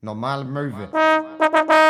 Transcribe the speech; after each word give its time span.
Normal 0.00 0.44
movie. 0.44 1.87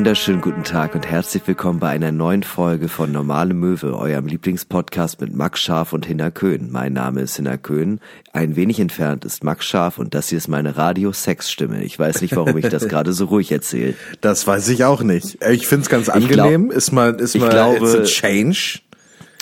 Wunderschönen 0.00 0.40
guten 0.40 0.64
Tag 0.64 0.94
und 0.94 1.06
herzlich 1.06 1.42
willkommen 1.44 1.78
bei 1.78 1.90
einer 1.90 2.10
neuen 2.10 2.42
Folge 2.42 2.88
von 2.88 3.12
Normale 3.12 3.52
Möwe, 3.52 3.94
eurem 3.98 4.24
Lieblingspodcast 4.28 5.20
mit 5.20 5.34
Max 5.36 5.60
Scharf 5.60 5.92
und 5.92 6.06
Hinner 6.06 6.30
Köhn. 6.30 6.70
Mein 6.72 6.94
Name 6.94 7.20
ist 7.20 7.36
Hinner 7.36 7.58
Köhn. 7.58 8.00
Ein 8.32 8.56
wenig 8.56 8.80
entfernt 8.80 9.26
ist 9.26 9.44
Max 9.44 9.66
Scharf 9.66 9.98
und 9.98 10.14
das 10.14 10.30
hier 10.30 10.38
ist 10.38 10.48
meine 10.48 10.78
Radio-Sex-Stimme. 10.78 11.84
Ich 11.84 11.98
weiß 11.98 12.22
nicht, 12.22 12.34
warum 12.34 12.56
ich 12.56 12.66
das 12.70 12.88
gerade 12.88 13.12
so 13.12 13.26
ruhig 13.26 13.52
erzähle. 13.52 13.92
Das 14.22 14.46
weiß 14.46 14.68
ich 14.70 14.84
auch 14.84 15.02
nicht. 15.02 15.36
Ich 15.44 15.66
find's 15.66 15.90
ganz 15.90 16.08
angenehm. 16.08 16.68
glaub- 16.68 16.72
ist 16.78 16.92
mal, 16.92 17.20
ist 17.20 17.36
mal, 17.36 17.50
glaube- 17.50 17.84
it's 17.84 17.94
a 17.94 18.04
change. 18.04 18.78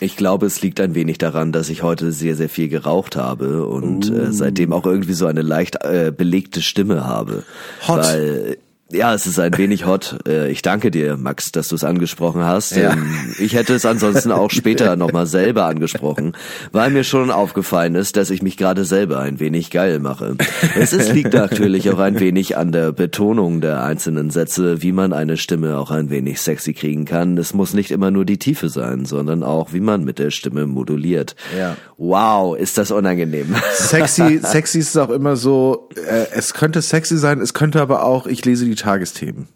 Ich 0.00 0.16
glaube, 0.16 0.46
es 0.46 0.60
liegt 0.60 0.80
ein 0.80 0.96
wenig 0.96 1.18
daran, 1.18 1.52
dass 1.52 1.68
ich 1.68 1.84
heute 1.84 2.10
sehr, 2.10 2.34
sehr 2.34 2.48
viel 2.48 2.68
geraucht 2.68 3.14
habe 3.14 3.64
und 3.64 4.10
äh, 4.10 4.32
seitdem 4.32 4.72
auch 4.72 4.86
irgendwie 4.86 5.14
so 5.14 5.26
eine 5.26 5.42
leicht 5.42 5.84
äh, 5.84 6.12
belegte 6.16 6.62
Stimme 6.62 7.04
habe. 7.06 7.44
Hot. 7.86 8.04
Weil, 8.04 8.58
ja, 8.90 9.12
es 9.12 9.26
ist 9.26 9.38
ein 9.38 9.56
wenig 9.58 9.84
hot. 9.84 10.18
Äh, 10.26 10.50
ich 10.50 10.62
danke 10.62 10.90
dir, 10.90 11.18
Max, 11.18 11.52
dass 11.52 11.68
du 11.68 11.74
es 11.74 11.84
angesprochen 11.84 12.44
hast. 12.44 12.74
Ja. 12.74 12.92
Ähm, 12.92 13.34
ich 13.38 13.54
hätte 13.54 13.74
es 13.74 13.84
ansonsten 13.84 14.32
auch 14.32 14.50
später 14.50 14.96
nochmal 14.96 15.26
selber 15.26 15.66
angesprochen, 15.66 16.32
weil 16.72 16.90
mir 16.90 17.04
schon 17.04 17.30
aufgefallen 17.30 17.94
ist, 17.94 18.16
dass 18.16 18.30
ich 18.30 18.40
mich 18.40 18.56
gerade 18.56 18.86
selber 18.86 19.20
ein 19.20 19.40
wenig 19.40 19.70
geil 19.70 19.98
mache. 19.98 20.36
Es 20.78 20.94
ist, 20.94 21.12
liegt 21.12 21.34
natürlich 21.34 21.90
auch 21.90 21.98
ein 21.98 22.18
wenig 22.18 22.56
an 22.56 22.72
der 22.72 22.92
Betonung 22.92 23.60
der 23.60 23.82
einzelnen 23.82 24.30
Sätze, 24.30 24.80
wie 24.80 24.92
man 24.92 25.12
eine 25.12 25.36
Stimme 25.36 25.78
auch 25.78 25.90
ein 25.90 26.08
wenig 26.08 26.40
sexy 26.40 26.72
kriegen 26.72 27.04
kann. 27.04 27.36
Es 27.36 27.52
muss 27.52 27.74
nicht 27.74 27.90
immer 27.90 28.10
nur 28.10 28.24
die 28.24 28.38
Tiefe 28.38 28.70
sein, 28.70 29.04
sondern 29.04 29.42
auch, 29.42 29.74
wie 29.74 29.80
man 29.80 30.04
mit 30.04 30.18
der 30.18 30.30
Stimme 30.30 30.66
moduliert. 30.66 31.36
Ja. 31.58 31.76
Wow, 31.98 32.56
ist 32.56 32.78
das 32.78 32.90
unangenehm. 32.90 33.54
Sexy, 33.74 34.40
sexy 34.42 34.78
ist 34.78 34.96
auch 34.96 35.10
immer 35.10 35.36
so, 35.36 35.90
äh, 35.94 36.26
es 36.32 36.54
könnte 36.54 36.80
sexy 36.80 37.18
sein, 37.18 37.40
es 37.40 37.52
könnte 37.52 37.82
aber 37.82 38.04
auch, 38.04 38.26
ich 38.26 38.44
lese 38.46 38.64
die 38.64 38.77
Tagesthemen. 38.78 39.48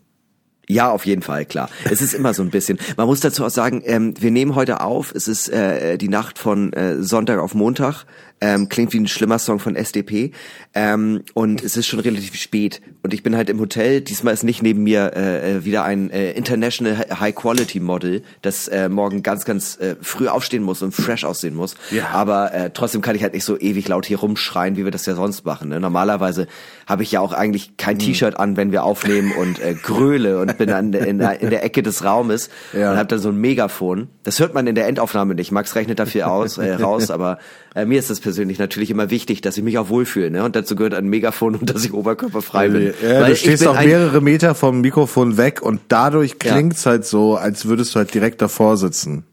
Ja, 0.68 0.90
auf 0.90 1.06
jeden 1.06 1.22
Fall, 1.22 1.44
klar. 1.44 1.68
Es 1.90 2.00
ist 2.00 2.14
immer 2.14 2.34
so 2.34 2.42
ein 2.42 2.50
bisschen. 2.50 2.78
Man 2.96 3.06
muss 3.06 3.20
dazu 3.20 3.44
auch 3.44 3.50
sagen, 3.50 3.82
ähm, 3.84 4.14
wir 4.20 4.30
nehmen 4.30 4.54
heute 4.54 4.80
auf. 4.80 5.12
Es 5.14 5.26
ist 5.26 5.48
äh, 5.48 5.98
die 5.98 6.08
Nacht 6.08 6.38
von 6.38 6.72
äh, 6.72 7.02
Sonntag 7.02 7.40
auf 7.40 7.54
Montag. 7.54 8.04
Ähm, 8.44 8.68
klingt 8.68 8.92
wie 8.92 8.98
ein 8.98 9.06
schlimmer 9.06 9.38
Song 9.38 9.60
von 9.60 9.76
SDP. 9.76 10.32
Ähm, 10.74 11.22
und 11.32 11.62
es 11.62 11.76
ist 11.76 11.86
schon 11.86 12.00
relativ 12.00 12.34
spät. 12.34 12.80
Und 13.04 13.14
ich 13.14 13.22
bin 13.22 13.36
halt 13.36 13.48
im 13.48 13.60
Hotel. 13.60 14.00
Diesmal 14.00 14.34
ist 14.34 14.42
nicht 14.42 14.64
neben 14.64 14.82
mir 14.82 15.12
äh, 15.14 15.58
äh, 15.58 15.64
wieder 15.64 15.84
ein 15.84 16.10
äh, 16.10 16.32
International 16.32 17.06
High 17.20 17.36
Quality 17.36 17.78
Model, 17.78 18.22
das 18.40 18.66
äh, 18.66 18.88
morgen 18.88 19.22
ganz, 19.22 19.44
ganz 19.44 19.76
äh, 19.76 19.94
früh 20.00 20.26
aufstehen 20.26 20.64
muss 20.64 20.82
und 20.82 20.90
fresh 20.90 21.24
aussehen 21.24 21.54
muss. 21.54 21.76
Ja. 21.92 22.08
Aber 22.08 22.52
äh, 22.52 22.70
trotzdem 22.74 23.00
kann 23.00 23.14
ich 23.14 23.22
halt 23.22 23.32
nicht 23.32 23.44
so 23.44 23.56
ewig 23.56 23.86
laut 23.86 24.06
hier 24.06 24.18
rumschreien, 24.18 24.76
wie 24.76 24.82
wir 24.82 24.90
das 24.90 25.06
ja 25.06 25.14
sonst 25.14 25.46
machen. 25.46 25.68
Ne? 25.68 25.78
Normalerweise 25.78 26.48
habe 26.88 27.04
ich 27.04 27.12
ja 27.12 27.20
auch 27.20 27.32
eigentlich 27.32 27.76
kein 27.76 28.00
T-Shirt 28.00 28.40
an, 28.40 28.56
wenn 28.56 28.72
wir 28.72 28.82
aufnehmen 28.82 29.30
und 29.38 29.60
äh, 29.60 29.74
gröle 29.74 30.40
und 30.40 30.58
bin 30.58 30.68
dann 30.68 30.92
in 30.92 31.18
der, 31.18 31.40
in 31.40 31.50
der 31.50 31.62
Ecke 31.62 31.84
des 31.84 32.02
Raumes 32.02 32.50
Ja. 32.72 32.90
und 32.90 32.96
habe 32.96 33.06
dann 33.06 33.20
so 33.20 33.28
ein 33.28 33.36
Megafon. 33.36 34.08
Das 34.24 34.40
hört 34.40 34.52
man 34.52 34.66
in 34.66 34.74
der 34.74 34.88
Endaufnahme 34.88 35.36
nicht. 35.36 35.52
Max 35.52 35.76
rechnet 35.76 36.00
dafür 36.00 36.28
aus, 36.28 36.58
äh, 36.58 36.74
raus, 36.74 37.10
aber 37.10 37.38
äh, 37.76 37.84
mir 37.84 38.00
ist 38.00 38.10
das 38.10 38.18
persönlich 38.18 38.31
natürlich 38.58 38.90
immer 38.90 39.10
wichtig, 39.10 39.40
dass 39.40 39.56
ich 39.56 39.62
mich 39.64 39.78
auch 39.78 39.88
wohlfühle. 39.88 40.30
Ne? 40.30 40.44
Und 40.44 40.56
dazu 40.56 40.76
gehört 40.76 40.94
ein 40.94 41.06
Megafon 41.08 41.54
und 41.60 41.68
dass 41.74 41.84
ich 41.84 41.92
oberkörperfrei 41.92 42.68
bin. 42.68 42.94
Ja, 43.02 43.26
du 43.26 43.36
stehst 43.36 43.66
auch 43.66 43.80
mehrere 43.82 44.20
Meter 44.20 44.54
vom 44.54 44.80
Mikrofon 44.80 45.36
weg 45.36 45.62
und 45.62 45.80
dadurch 45.88 46.36
Ja. 46.42 46.52
klingt's 46.52 46.86
halt 46.86 47.04
so, 47.04 47.36
als 47.36 47.66
würdest 47.66 47.94
du 47.94 47.98
halt 47.98 48.12
direkt 48.14 48.42
davor 48.42 48.76
sitzen. 48.76 49.24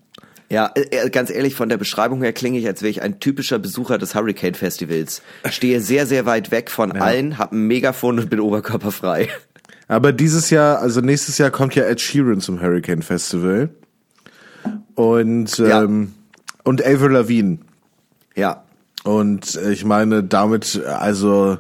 Ja, 0.52 0.72
äh, 0.74 1.10
ganz 1.12 1.30
ehrlich, 1.30 1.54
von 1.54 1.70
der 1.70 1.78
Beschreibung 1.78 2.24
her 2.24 2.34
klinge 2.34 2.58
ich, 2.58 2.66
als 2.66 2.82
wäre 2.82 2.90
ich 2.90 3.04
ein 3.04 3.20
typischer 3.20 3.60
Besucher 3.60 4.00
des 4.00 4.16
Hurricane 4.16 4.56
Festivals. 4.56 5.22
Stehe 5.50 5.80
sehr, 5.80 6.08
sehr 6.08 6.26
weit 6.26 6.50
weg 6.50 6.72
von 6.72 6.92
allen, 6.94 7.38
hab 7.38 7.52
ein 7.52 7.68
Megafon 7.68 8.18
und 8.20 8.30
bin 8.32 8.40
oberkörperfrei. 8.40 9.28
Aber 9.88 10.12
dieses 10.12 10.50
Jahr, 10.50 10.80
also 10.80 11.02
nächstes 11.02 11.38
Jahr 11.38 11.52
kommt 11.52 11.76
ja 11.76 11.84
Ed 11.84 12.02
Sheeran 12.02 12.42
zum 12.42 12.62
Hurricane 12.62 13.04
Festival. 13.04 13.70
Und, 14.96 15.58
Ja. 15.58 15.84
ähm, 15.84 16.14
und 16.64 16.86
Avril 16.86 17.12
Lavigne. 17.12 17.60
Ja, 18.36 18.64
Und 19.04 19.56
ich 19.56 19.86
meine, 19.86 20.24
damit, 20.24 20.84
also 20.86 21.58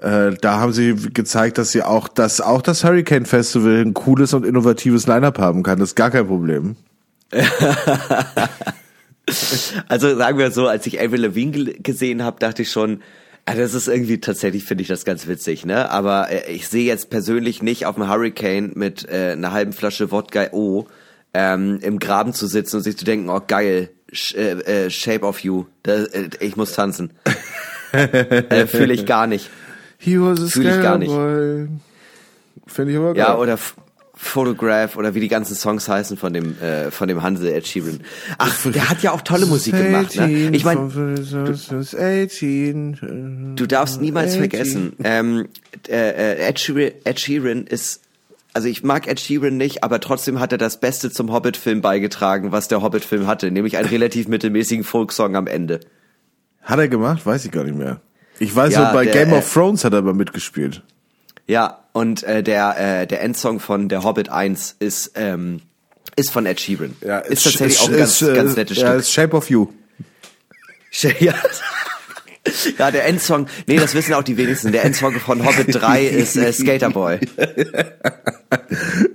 äh, 0.00 0.32
da 0.40 0.60
haben 0.60 0.72
sie 0.72 0.94
gezeigt, 0.94 1.58
dass 1.58 1.72
sie 1.72 1.82
auch, 1.82 2.08
dass 2.08 2.40
auch 2.40 2.62
das 2.62 2.84
Hurricane 2.84 3.26
Festival 3.26 3.80
ein 3.80 3.94
cooles 3.94 4.34
und 4.34 4.44
innovatives 4.44 5.06
Line-Up 5.06 5.38
haben 5.38 5.62
kann. 5.62 5.78
Das 5.78 5.90
ist 5.90 5.94
gar 5.94 6.10
kein 6.10 6.26
Problem. 6.26 6.76
Also 9.88 10.14
sagen 10.16 10.38
wir 10.38 10.50
so, 10.50 10.68
als 10.68 10.86
ich 10.86 11.00
Avril 11.00 11.22
Lavigne 11.22 11.72
gesehen 11.74 12.22
habe, 12.22 12.38
dachte 12.38 12.62
ich 12.62 12.70
schon, 12.70 13.00
ah, 13.46 13.54
das 13.54 13.74
ist 13.74 13.88
irgendwie 13.88 14.20
tatsächlich 14.20 14.64
finde 14.64 14.82
ich 14.82 14.88
das 14.88 15.04
ganz 15.04 15.26
witzig, 15.26 15.64
ne? 15.64 15.90
Aber 15.90 16.30
äh, 16.30 16.52
ich 16.52 16.68
sehe 16.68 16.84
jetzt 16.84 17.10
persönlich 17.10 17.62
nicht 17.62 17.86
auf 17.86 17.94
dem 17.94 18.08
Hurricane 18.08 18.72
mit 18.74 19.08
äh, 19.08 19.32
einer 19.32 19.52
halben 19.52 19.72
Flasche 19.72 20.10
Wodka 20.10 20.48
O 20.52 20.86
ähm, 21.32 21.78
im 21.80 21.98
Graben 21.98 22.32
zu 22.34 22.46
sitzen 22.46 22.76
und 22.76 22.82
sich 22.82 22.98
zu 22.98 23.04
denken, 23.04 23.30
oh 23.30 23.40
geil, 23.46 23.90
Sh 24.14 24.34
äh, 24.34 24.84
äh, 24.86 24.90
Shape 24.90 25.24
of 25.24 25.40
You, 25.40 25.66
da, 25.82 26.04
äh, 26.04 26.30
ich 26.40 26.56
muss 26.56 26.72
tanzen. 26.72 27.10
äh, 27.92 28.66
Fühle 28.66 28.94
ich 28.94 29.06
gar 29.06 29.26
nicht. 29.26 29.50
He 29.98 30.20
was 30.20 30.40
a 30.42 30.46
Fühl 30.46 30.66
ich 30.66 30.82
gar 30.82 30.98
nicht. 30.98 31.10
Finde 32.66 32.92
ich 32.92 32.96
aber 32.98 33.14
geil. 33.14 33.16
Ja, 33.16 33.36
oder 33.36 33.54
F 33.54 33.74
Photograph 34.16 34.96
oder 34.96 35.14
wie 35.14 35.20
die 35.20 35.28
ganzen 35.28 35.56
Songs 35.56 35.88
heißen 35.88 36.16
von 36.16 36.32
dem 36.32 36.56
äh, 36.60 36.92
von 36.92 37.08
dem 37.08 37.22
Hansel 37.22 37.48
Ed 37.48 37.66
Sheeran. 37.66 38.00
Ach, 38.38 38.56
der 38.64 38.88
hat 38.88 39.02
ja 39.02 39.10
auch 39.10 39.22
tolle 39.22 39.44
Musik 39.44 39.76
gemacht. 39.76 40.14
Ne? 40.16 40.50
Ich 40.52 40.64
meine, 40.64 40.80
meine, 40.82 42.26
Du 43.56 43.66
darfst 43.66 44.00
niemals 44.00 44.34
18. 44.34 44.38
vergessen, 44.38 44.92
ähm, 45.02 45.48
äh, 45.88 46.36
äh, 46.36 46.48
Ed, 46.48 46.60
Sheeran, 46.60 46.92
Ed 47.02 47.20
Sheeran 47.20 47.66
ist, 47.66 48.03
also 48.54 48.68
ich 48.68 48.82
mag 48.82 49.06
Ed 49.08 49.20
Sheeran 49.20 49.56
nicht, 49.56 49.84
aber 49.84 50.00
trotzdem 50.00 50.40
hat 50.40 50.52
er 50.52 50.58
das 50.58 50.80
Beste 50.80 51.10
zum 51.10 51.32
Hobbit-Film 51.32 51.82
beigetragen, 51.82 52.52
was 52.52 52.68
der 52.68 52.82
Hobbit-Film 52.82 53.26
hatte, 53.26 53.50
nämlich 53.50 53.76
einen 53.76 53.88
relativ 53.88 54.28
mittelmäßigen 54.28 54.84
Folksong 54.84 55.36
am 55.36 55.46
Ende. 55.46 55.80
Hat 56.62 56.78
er 56.78 56.88
gemacht? 56.88 57.26
Weiß 57.26 57.44
ich 57.44 57.50
gar 57.50 57.64
nicht 57.64 57.76
mehr. 57.76 58.00
Ich 58.38 58.54
weiß 58.54 58.72
Ja, 58.72 58.84
nur, 58.84 58.92
bei 58.92 59.04
der, 59.04 59.12
Game 59.12 59.34
äh, 59.34 59.38
of 59.38 59.52
Thrones 59.52 59.84
hat 59.84 59.92
er 59.92 59.98
aber 59.98 60.14
mitgespielt. 60.14 60.82
Ja, 61.46 61.84
und 61.92 62.22
äh, 62.22 62.42
der 62.42 63.02
äh, 63.02 63.06
der 63.06 63.22
Endsong 63.22 63.60
von 63.60 63.88
Der 63.88 64.02
Hobbit 64.02 64.30
1 64.30 64.76
ist 64.78 65.12
ähm, 65.14 65.60
ist 66.16 66.30
von 66.30 66.46
Ed 66.46 66.60
Sheeran. 66.60 66.96
ist 67.28 67.44
tatsächlich 67.44 67.80
auch 67.80 67.88
ein 67.88 67.96
ganz, 67.98 68.22
äh, 68.22 68.34
ganz 68.34 68.56
nettes 68.56 68.78
ja, 68.78 68.88
Stück. 68.88 69.00
ist 69.00 69.12
Shape 69.12 69.36
of 69.36 69.50
You. 69.50 69.66
Ja. 71.18 71.34
ja, 72.78 72.90
der 72.90 73.06
Endsong, 73.06 73.46
nee, 73.66 73.76
das 73.76 73.94
wissen 73.94 74.12
auch 74.14 74.22
die 74.22 74.36
wenigsten. 74.36 74.70
Der 74.72 74.84
Endsong 74.84 75.14
von 75.14 75.44
Hobbit 75.44 75.74
3 75.74 76.04
ist 76.04 76.36
äh, 76.36 76.52
Skaterboy. 76.52 77.18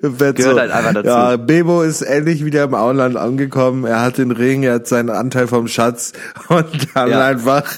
Gehört 0.02 0.40
halt 0.60 0.72
einfach 0.72 0.94
dazu. 0.94 1.08
Ja, 1.08 1.36
Bebo 1.38 1.82
ist 1.84 2.02
endlich 2.02 2.44
wieder 2.44 2.64
im 2.64 2.74
Auenland 2.74 3.16
angekommen. 3.18 3.86
Er 3.86 4.02
hat 4.02 4.18
den 4.18 4.32
Ring, 4.32 4.64
er 4.64 4.76
hat 4.76 4.88
seinen 4.88 5.10
Anteil 5.10 5.48
vom 5.48 5.68
Schatz 5.68 6.14
und 6.50 6.66
dann 6.96 7.10
Ja. 7.10 7.26
einfach, 7.26 7.70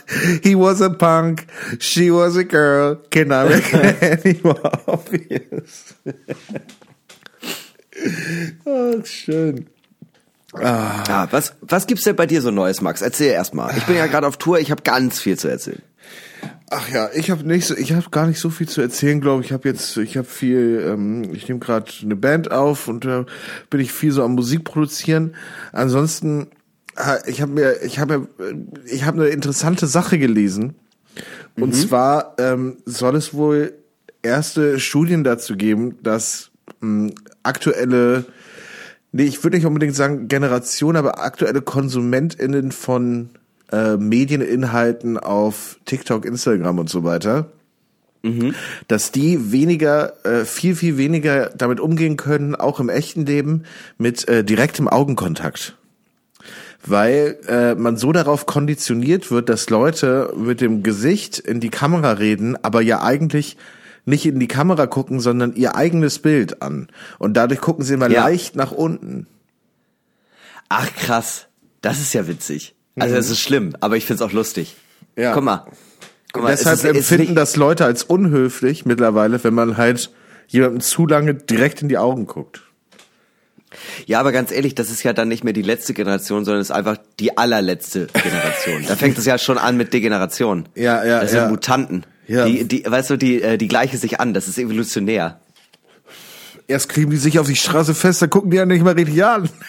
he 0.43 0.55
was 0.55 0.81
a 0.81 0.89
punk, 0.89 1.45
she 1.79 2.11
was 2.11 2.37
a 2.37 2.43
girl, 2.43 2.97
can 3.09 3.27
I 3.27 3.49
make 3.49 3.73
it 3.73 4.25
any 4.25 4.39
more 4.43 4.71
obvious? 4.85 5.95
Ach, 8.65 9.05
schön. 9.05 9.67
Ja, 10.59 11.27
was, 11.31 11.53
was 11.61 11.87
gibt's 11.87 12.03
denn 12.03 12.15
bei 12.15 12.25
dir 12.25 12.41
so 12.41 12.51
Neues, 12.51 12.81
Max? 12.81 13.01
Erzähl 13.01 13.31
erst 13.31 13.53
mal. 13.53 13.73
Ich 13.77 13.85
bin 13.85 13.95
ja 13.95 14.07
gerade 14.07 14.27
auf 14.27 14.37
Tour, 14.37 14.59
ich 14.59 14.71
habe 14.71 14.83
ganz 14.83 15.19
viel 15.19 15.37
zu 15.37 15.47
erzählen. 15.47 15.81
Ach 16.69 16.89
ja, 16.89 17.09
ich 17.13 17.29
habe 17.31 17.45
nicht 17.45 17.65
so, 17.65 17.75
ich 17.75 17.93
habe 17.93 18.09
gar 18.11 18.27
nicht 18.27 18.39
so 18.39 18.49
viel 18.49 18.67
zu 18.67 18.81
erzählen, 18.81 19.19
glaube 19.21 19.41
ich. 19.41 19.47
Ich 19.47 19.53
habe 19.53 19.67
jetzt, 19.67 19.95
ich 19.97 20.17
habe 20.17 20.27
viel, 20.27 20.85
ähm, 20.87 21.33
ich 21.33 21.47
nehme 21.47 21.59
gerade 21.59 21.91
eine 22.01 22.15
Band 22.15 22.51
auf 22.51 22.87
und 22.87 23.05
da 23.05 23.25
bin 23.69 23.79
ich 23.81 23.91
viel 23.91 24.11
so 24.11 24.23
am 24.23 24.35
Musik 24.35 24.63
produzieren. 24.63 25.35
Ansonsten, 25.73 26.47
äh, 26.95 27.29
ich 27.29 27.41
habe 27.41 27.51
mir, 27.51 27.81
ich 27.83 27.99
habe, 27.99 28.27
ich 28.85 29.03
habe 29.05 29.21
eine 29.21 29.31
interessante 29.31 29.85
Sache 29.87 30.17
gelesen. 30.17 30.75
Und 31.57 31.75
zwar 31.75 32.35
ähm, 32.39 32.77
soll 32.85 33.17
es 33.17 33.33
wohl 33.33 33.73
erste 34.21 34.79
Studien 34.79 35.23
dazu 35.23 35.55
geben, 35.57 35.97
dass 36.01 36.51
mh, 36.79 37.11
aktuelle, 37.43 38.25
nee, 39.11 39.23
ich 39.23 39.43
würde 39.43 39.57
nicht 39.57 39.65
unbedingt 39.65 39.95
sagen 39.95 40.27
Generation, 40.27 40.95
aber 40.95 41.23
aktuelle 41.23 41.61
KonsumentInnen 41.61 42.71
von 42.71 43.29
äh, 43.71 43.97
Medieninhalten 43.97 45.17
auf 45.17 45.79
TikTok, 45.85 46.25
Instagram 46.25 46.79
und 46.79 46.89
so 46.89 47.03
weiter, 47.03 47.51
dass 48.87 49.11
die 49.11 49.51
weniger, 49.51 50.13
äh, 50.25 50.45
viel, 50.45 50.75
viel 50.75 50.97
weniger 50.97 51.49
damit 51.49 51.79
umgehen 51.79 52.17
können, 52.17 52.55
auch 52.55 52.79
im 52.79 52.89
echten 52.89 53.25
Leben, 53.25 53.63
mit 53.97 54.27
äh, 54.27 54.43
direktem 54.43 54.87
Augenkontakt. 54.87 55.75
weil 56.85 57.37
äh, 57.47 57.75
man 57.75 57.97
so 57.97 58.11
darauf 58.11 58.45
konditioniert 58.45 59.31
wird, 59.31 59.49
dass 59.49 59.69
Leute 59.69 60.33
mit 60.35 60.61
dem 60.61 60.83
Gesicht 60.83 61.39
in 61.39 61.59
die 61.59 61.69
Kamera 61.69 62.13
reden, 62.13 62.57
aber 62.63 62.81
ja 62.81 63.01
eigentlich 63.03 63.57
nicht 64.05 64.25
in 64.25 64.39
die 64.39 64.47
Kamera 64.47 64.87
gucken, 64.87 65.19
sondern 65.19 65.55
ihr 65.55 65.75
eigenes 65.75 66.19
Bild 66.19 66.61
an. 66.61 66.87
Und 67.19 67.35
dadurch 67.35 67.61
gucken 67.61 67.83
sie 67.85 67.93
immer 67.93 68.09
Ja. 68.09 68.23
leicht 68.25 68.55
nach 68.55 68.71
unten. 68.71 69.27
Ach 70.69 70.93
krass, 70.95 71.47
das 71.81 71.99
ist 71.99 72.13
ja 72.13 72.27
witzig. 72.27 72.75
Also 72.99 73.15
es 73.15 73.29
ist 73.29 73.39
schlimm, 73.39 73.75
aber 73.79 73.97
ich 73.97 74.05
find's 74.05 74.21
auch 74.21 74.31
lustig. 74.31 74.75
Ja. 75.15 75.33
Guck 75.33 75.43
mal. 75.43 75.65
Guck 76.33 76.43
mal, 76.43 76.53
es 76.53 76.59
deshalb 76.63 76.95
ist- 76.95 77.11
empfinden 77.11 77.35
das 77.35 77.55
Leute 77.55 77.85
als 77.85 78.03
unhöflich 78.03 78.85
mittlerweile, 78.85 79.43
wenn 79.43 79.53
man 79.53 79.77
halt 79.77 80.11
jemandem 80.47 80.81
zu 80.81 81.07
lange 81.07 81.33
direkt 81.33 81.81
in 81.81 81.89
die 81.89 81.97
Augen 81.97 82.25
guckt. 82.25 82.61
Ja, 84.05 84.19
aber 84.19 84.33
ganz 84.33 84.51
ehrlich, 84.51 84.75
das 84.75 84.89
ist 84.91 85.03
ja 85.03 85.13
dann 85.13 85.29
nicht 85.29 85.45
mehr 85.45 85.53
die 85.53 85.61
letzte 85.61 85.93
Generation, 85.93 86.43
sondern 86.43 86.61
es 86.61 86.67
ist 86.69 86.75
einfach 86.75 86.97
die 87.21 87.37
allerletzte 87.37 88.07
Generation. 88.07 88.83
da 88.87 88.95
fängt 88.97 89.17
es 89.17 89.25
ja 89.25 89.37
schon 89.37 89.57
an 89.57 89.77
mit 89.77 89.93
Degeneration. 89.93 90.67
Ja, 90.75 91.03
ja, 91.05 91.21
Das 91.21 91.31
sind 91.31 91.39
ja. 91.43 91.47
Mutanten. 91.49 92.05
Ja. 92.31 92.45
Die, 92.45 92.63
die, 92.63 92.85
weißt 92.87 93.09
du, 93.09 93.17
die, 93.17 93.41
äh, 93.41 93.57
die 93.57 93.67
gleichen 93.67 93.97
sich 93.97 94.21
an. 94.21 94.33
Das 94.33 94.47
ist 94.47 94.57
evolutionär. 94.57 95.41
Erst 96.65 96.87
kleben 96.87 97.11
die 97.11 97.17
sich 97.17 97.39
auf 97.39 97.47
die 97.47 97.57
Straße 97.57 97.93
fest, 97.93 98.21
dann 98.21 98.29
gucken 98.29 98.51
die 98.51 98.57
ja 98.57 98.65
nicht 98.65 98.83
mal 98.83 98.93
richtig 98.93 99.23
an. 99.23 99.49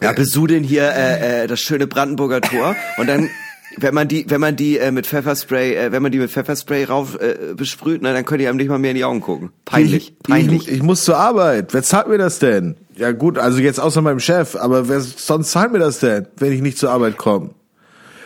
Ja, 0.00 0.12
besudeln 0.12 0.62
hier 0.62 0.84
äh, 0.84 1.42
äh, 1.42 1.46
das 1.48 1.58
schöne 1.58 1.88
Brandenburger 1.88 2.40
Tor 2.40 2.76
und 2.98 3.08
dann 3.08 3.30
wenn 3.76 3.94
man 3.94 4.06
die 4.06 4.30
wenn 4.30 4.40
man 4.40 4.54
die 4.54 4.78
äh, 4.78 4.92
mit 4.92 5.08
Pfefferspray 5.08 5.74
äh, 5.74 5.90
wenn 5.90 6.04
man 6.04 6.12
die 6.12 6.18
mit 6.18 6.30
Pfefferspray 6.30 6.84
rauf 6.84 7.18
äh, 7.20 7.54
besprüht, 7.56 8.00
na, 8.00 8.12
dann 8.12 8.24
können 8.24 8.38
die 8.38 8.46
einem 8.46 8.58
nicht 8.58 8.68
mal 8.68 8.78
mehr 8.78 8.92
in 8.92 8.96
die 8.96 9.04
Augen 9.04 9.20
gucken. 9.20 9.50
Peinlich, 9.64 10.12
Ich, 10.12 10.18
peinlich. 10.20 10.68
Ich, 10.68 10.74
ich 10.74 10.82
muss 10.84 11.02
zur 11.02 11.16
Arbeit. 11.16 11.74
Wer 11.74 11.82
zahlt 11.82 12.06
mir 12.06 12.18
das 12.18 12.38
denn? 12.38 12.76
Ja 12.94 13.10
gut, 13.10 13.38
also 13.38 13.58
jetzt 13.58 13.80
außer 13.80 14.00
meinem 14.00 14.20
Chef, 14.20 14.54
aber 14.54 14.88
wer 14.88 15.00
sonst 15.00 15.50
zahlt 15.50 15.72
mir 15.72 15.80
das 15.80 15.98
denn, 15.98 16.28
wenn 16.36 16.52
ich 16.52 16.62
nicht 16.62 16.78
zur 16.78 16.92
Arbeit 16.92 17.16
komme? 17.16 17.50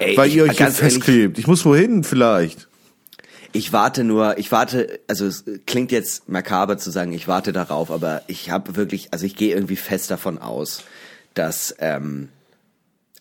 Ey, 0.02 0.16
Weil 0.16 0.28
ich- 0.28 0.36
ihr 0.36 0.44
euch 0.44 0.56
hier 0.58 0.70
festklebt. 0.70 1.38
Ich 1.38 1.46
muss 1.46 1.64
wohin 1.64 2.04
vielleicht. 2.04 2.68
Ich 3.54 3.72
warte 3.72 4.02
nur, 4.02 4.38
ich 4.38 4.50
warte, 4.50 5.00
also 5.08 5.26
es 5.26 5.44
klingt 5.66 5.92
jetzt 5.92 6.28
makaber 6.28 6.78
zu 6.78 6.90
sagen, 6.90 7.12
ich 7.12 7.28
warte 7.28 7.52
darauf, 7.52 7.90
aber 7.90 8.22
ich 8.26 8.50
habe 8.50 8.76
wirklich, 8.76 9.08
also 9.12 9.26
ich 9.26 9.36
gehe 9.36 9.54
irgendwie 9.54 9.76
fest 9.76 10.10
davon 10.10 10.38
aus, 10.38 10.82
dass 11.34 11.74
ähm, 11.78 12.30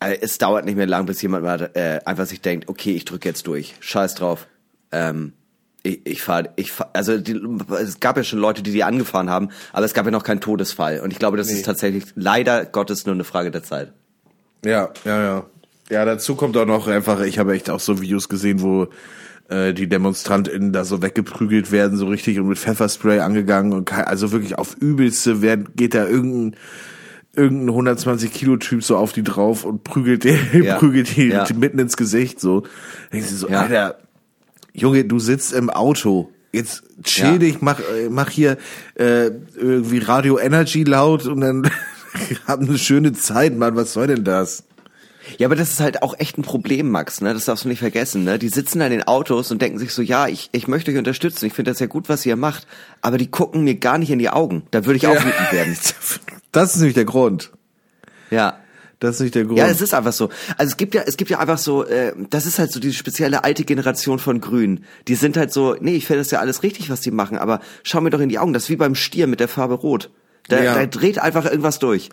äh, 0.00 0.16
es 0.22 0.38
dauert 0.38 0.64
nicht 0.64 0.76
mehr 0.76 0.86
lang, 0.86 1.04
bis 1.04 1.20
jemand 1.20 1.44
mal 1.44 1.70
äh, 1.74 2.00
einfach 2.06 2.24
sich 2.26 2.40
denkt, 2.40 2.70
okay, 2.70 2.92
ich 2.94 3.04
drücke 3.04 3.28
jetzt 3.28 3.46
durch, 3.46 3.74
scheiß 3.80 4.14
drauf. 4.14 4.46
Ähm, 4.90 5.34
ich, 5.82 6.00
ich 6.06 6.22
fahre, 6.22 6.50
ich 6.56 6.72
fahr, 6.72 6.88
also 6.94 7.18
die, 7.18 7.38
es 7.78 8.00
gab 8.00 8.16
ja 8.16 8.24
schon 8.24 8.38
Leute, 8.38 8.62
die 8.62 8.72
die 8.72 8.84
angefahren 8.84 9.28
haben, 9.28 9.50
aber 9.74 9.84
es 9.84 9.92
gab 9.92 10.06
ja 10.06 10.12
noch 10.12 10.24
keinen 10.24 10.40
Todesfall 10.40 11.00
und 11.00 11.12
ich 11.12 11.18
glaube, 11.18 11.36
das 11.36 11.50
ist 11.50 11.66
tatsächlich 11.66 12.04
leider 12.14 12.64
Gottes 12.64 13.04
nur 13.04 13.14
eine 13.14 13.24
Frage 13.24 13.50
der 13.50 13.64
Zeit. 13.64 13.92
Ja, 14.64 14.90
ja, 15.04 15.22
ja. 15.22 15.46
Ja, 15.90 16.04
dazu 16.04 16.34
kommt 16.36 16.56
auch 16.56 16.66
noch 16.66 16.86
einfach, 16.88 17.20
ich 17.22 17.38
habe 17.38 17.54
echt 17.54 17.68
auch 17.70 17.80
so 17.80 18.00
Videos 18.00 18.28
gesehen, 18.28 18.62
wo 18.62 18.88
äh, 19.48 19.74
die 19.74 19.88
DemonstrantInnen 19.88 20.72
da 20.72 20.84
so 20.84 21.02
weggeprügelt 21.02 21.70
werden, 21.72 21.98
so 21.98 22.06
richtig 22.06 22.38
und 22.38 22.48
mit 22.48 22.58
Pfefferspray 22.58 23.20
angegangen 23.20 23.72
und 23.72 23.84
kein, 23.84 24.04
also 24.04 24.32
wirklich 24.32 24.56
auf 24.58 24.76
übelste 24.80 25.42
werden, 25.42 25.68
geht 25.76 25.94
da 25.94 26.06
irgendein 26.06 26.56
irgendein 27.34 27.70
120 27.70 28.30
Kilo 28.32 28.58
Typ 28.58 28.84
so 28.84 28.96
auf 28.98 29.12
die 29.12 29.22
drauf 29.22 29.64
und 29.64 29.84
prügelt 29.84 30.24
die, 30.24 30.36
Ja. 30.64 30.76
prügelt 30.78 31.16
die 31.16 31.28
Ja. 31.28 31.46
mitten 31.56 31.78
ins 31.78 31.96
Gesicht 31.96 32.40
so. 32.40 32.64
Denkst 33.12 33.30
du 33.30 33.36
so, 33.36 33.48
Ja. 33.48 33.62
Alter, 33.62 33.98
Junge, 34.74 35.04
du 35.04 35.18
sitzt 35.18 35.52
im 35.54 35.70
Auto. 35.70 36.30
Jetzt 36.52 36.82
chill 37.02 37.38
dich, 37.38 37.62
mach, 37.62 37.80
mach 38.10 38.28
hier 38.28 38.58
äh, 38.96 39.30
irgendwie 39.56 39.98
Radio 39.98 40.38
Energy 40.38 40.84
laut 40.84 41.26
und 41.26 41.40
dann 41.40 41.70
hab 42.46 42.60
eine 42.60 42.76
schöne 42.76 43.12
Zeit, 43.14 43.56
Mann. 43.56 43.76
Was 43.76 43.94
soll 43.94 44.06
denn 44.08 44.24
das? 44.24 44.64
Ja, 45.38 45.46
aber 45.48 45.56
das 45.56 45.70
ist 45.70 45.80
halt 45.80 46.02
auch 46.02 46.18
echt 46.18 46.36
ein 46.38 46.42
Problem, 46.42 46.90
Max, 46.90 47.20
ne? 47.20 47.32
Das 47.32 47.44
darfst 47.44 47.64
du 47.64 47.68
nicht 47.68 47.78
vergessen, 47.78 48.24
ne? 48.24 48.38
Die 48.38 48.48
sitzen 48.48 48.80
da 48.80 48.86
in 48.86 48.92
den 48.92 49.04
Autos 49.04 49.50
und 49.50 49.62
denken 49.62 49.78
sich 49.78 49.92
so, 49.92 50.02
ja, 50.02 50.26
ich, 50.28 50.48
ich 50.52 50.66
möchte 50.68 50.90
euch 50.90 50.98
unterstützen, 50.98 51.46
ich 51.46 51.52
finde 51.52 51.70
das 51.70 51.78
ja 51.80 51.86
gut, 51.86 52.08
was 52.08 52.26
ihr 52.26 52.36
macht, 52.36 52.66
aber 53.00 53.18
die 53.18 53.30
gucken 53.30 53.62
mir 53.64 53.76
gar 53.76 53.98
nicht 53.98 54.10
in 54.10 54.18
die 54.18 54.30
Augen. 54.30 54.64
Da 54.72 54.84
würde 54.84 54.96
ich 54.96 55.06
auch 55.06 55.14
wütend 55.14 55.52
werden. 55.52 55.76
Das 56.52 56.72
ist 56.74 56.76
nämlich 56.80 56.94
der 56.94 57.06
Grund. 57.06 57.50
Ja. 58.30 58.58
Das 59.00 59.16
ist 59.16 59.20
nicht 59.22 59.34
der 59.34 59.44
Grund. 59.44 59.58
Ja, 59.58 59.66
es 59.68 59.80
ist 59.80 59.94
einfach 59.94 60.12
so. 60.12 60.28
Also 60.58 60.70
es 60.72 60.76
gibt 60.76 60.94
ja, 60.94 61.02
es 61.06 61.16
gibt 61.16 61.30
ja 61.30 61.38
einfach 61.38 61.56
so, 61.58 61.84
äh, 61.84 62.12
das 62.30 62.44
ist 62.46 62.58
halt 62.58 62.70
so 62.70 62.78
die 62.78 62.92
spezielle 62.92 63.42
alte 63.42 63.64
Generation 63.64 64.18
von 64.18 64.40
Grünen. 64.40 64.84
Die 65.08 65.14
sind 65.14 65.36
halt 65.38 65.50
so, 65.52 65.74
nee, 65.80 65.94
ich 65.96 66.06
finde 66.06 66.20
das 66.20 66.30
ja 66.30 66.40
alles 66.40 66.62
richtig, 66.62 66.90
was 66.90 67.00
die 67.00 67.10
machen, 67.10 67.38
aber 67.38 67.60
schau 67.84 68.00
mir 68.02 68.10
doch 68.10 68.20
in 68.20 68.28
die 68.28 68.38
Augen. 68.38 68.52
Das 68.52 68.64
ist 68.64 68.68
wie 68.70 68.76
beim 68.76 68.94
Stier 68.94 69.26
mit 69.26 69.40
der 69.40 69.48
Farbe 69.48 69.74
Rot. 69.74 70.10
Da, 70.48 70.62
Ja. 70.62 70.74
da 70.74 70.86
dreht 70.86 71.18
einfach 71.18 71.46
irgendwas 71.46 71.78
durch. 71.78 72.10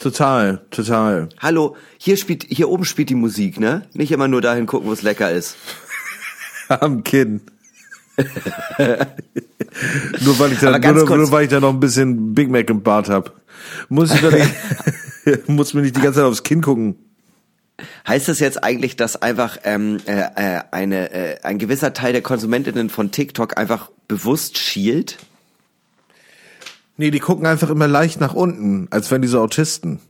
Total, 0.00 0.62
total. 0.70 1.28
Hallo, 1.38 1.76
hier 1.98 2.16
spielt, 2.16 2.44
hier 2.48 2.68
oben 2.68 2.84
spielt 2.84 3.10
die 3.10 3.14
Musik, 3.14 3.60
ne? 3.60 3.82
Nicht 3.92 4.10
immer 4.10 4.26
nur 4.26 4.40
dahin 4.40 4.66
gucken, 4.66 4.88
wo 4.88 4.92
es 4.92 5.02
lecker 5.02 5.30
ist. 5.30 5.56
Am 6.68 7.04
Kinn. 7.04 7.42
nur 10.20 10.38
weil 10.38 10.52
ich 10.52 10.58
da, 10.58 10.78
nur, 10.78 11.16
nur 11.16 11.30
weil 11.30 11.44
ich 11.44 11.50
da 11.50 11.60
noch 11.60 11.70
ein 11.70 11.80
bisschen 11.80 12.34
Big 12.34 12.50
Mac 12.50 12.68
im 12.68 12.82
Bart 12.82 13.08
hab. 13.08 13.40
Muss 13.88 14.12
ich 14.14 14.22
nicht, 14.22 15.48
muss 15.48 15.74
mir 15.74 15.82
nicht 15.82 15.96
die 15.96 16.00
ganze 16.00 16.18
Zeit 16.18 16.26
aufs 16.26 16.42
Kinn 16.42 16.60
gucken. 16.60 16.96
Heißt 18.06 18.28
das 18.28 18.40
jetzt 18.40 18.62
eigentlich, 18.62 18.96
dass 18.96 19.20
einfach 19.20 19.58
ähm, 19.64 19.98
äh, 20.06 20.20
äh, 20.34 20.60
eine, 20.70 21.12
äh, 21.12 21.36
ein 21.42 21.58
gewisser 21.58 21.94
Teil 21.94 22.12
der 22.12 22.22
Konsumentinnen 22.22 22.90
von 22.90 23.10
TikTok 23.10 23.56
einfach 23.56 23.90
bewusst 24.06 24.58
schielt? 24.58 25.18
Nee, 26.96 27.10
die 27.10 27.20
gucken 27.20 27.46
einfach 27.46 27.70
immer 27.70 27.88
leicht 27.88 28.20
nach 28.20 28.34
unten, 28.34 28.88
als 28.90 29.10
wären 29.10 29.22
die 29.22 29.28
so 29.28 29.40
Autisten. 29.40 30.00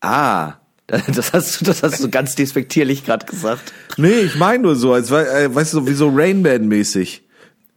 Ah, 0.00 0.54
das 0.86 1.32
hast 1.32 1.60
du, 1.60 1.64
das 1.64 1.82
hast 1.82 2.02
du 2.02 2.08
ganz 2.10 2.34
despektierlich 2.36 3.04
gerade 3.04 3.26
gesagt. 3.26 3.72
Nee, 3.96 4.20
ich 4.20 4.36
meine 4.36 4.62
nur 4.62 4.76
so, 4.76 4.92
als 4.92 5.10
äh, 5.10 5.52
weißt 5.54 5.74
du, 5.74 5.86
wie 5.88 5.94
so 5.94 6.10
Rain 6.14 6.42
Man 6.42 6.68
mäßig. 6.68 7.24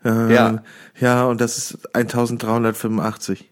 Äh, 0.05 0.33
Ja. 0.33 0.63
Ja, 0.99 1.23
und 1.25 1.39
das 1.41 1.57
ist 1.57 1.77
1385. 1.95 3.49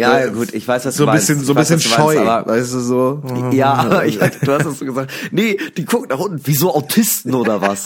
Ja, 0.00 0.18
Äh, 0.18 0.30
gut, 0.30 0.52
ich 0.54 0.66
weiß, 0.66 0.86
was 0.86 0.96
so 0.96 1.04
du 1.04 1.10
ein 1.10 1.14
meinst. 1.14 1.28
bisschen, 1.28 1.44
so 1.44 1.52
ein 1.52 1.56
bisschen 1.58 1.76
meinst, 1.76 1.88
scheu, 1.94 2.18
aber- 2.26 2.50
weißt 2.50 2.72
du 2.74 2.80
so. 2.80 3.22
Ja, 3.52 3.74
aber 3.74 4.06
ich, 4.06 4.18
du 4.18 4.52
hast 4.52 4.64
es 4.66 4.78
so 4.80 4.84
gesagt. 4.86 5.12
Nee, 5.30 5.58
die 5.76 5.84
gucken 5.84 6.08
nach 6.08 6.18
unten. 6.18 6.40
Wieso 6.44 6.74
Autisten 6.74 7.34
oder 7.34 7.60
was? 7.60 7.84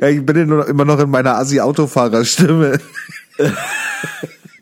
Ja, 0.00 0.06
ich 0.08 0.24
bin 0.24 0.36
ja 0.36 0.44
nur 0.44 0.58
noch, 0.58 0.66
immer 0.68 0.84
noch 0.84 1.00
in 1.00 1.10
meiner 1.10 1.36
Assi-Autofahrerstimme. 1.38 2.78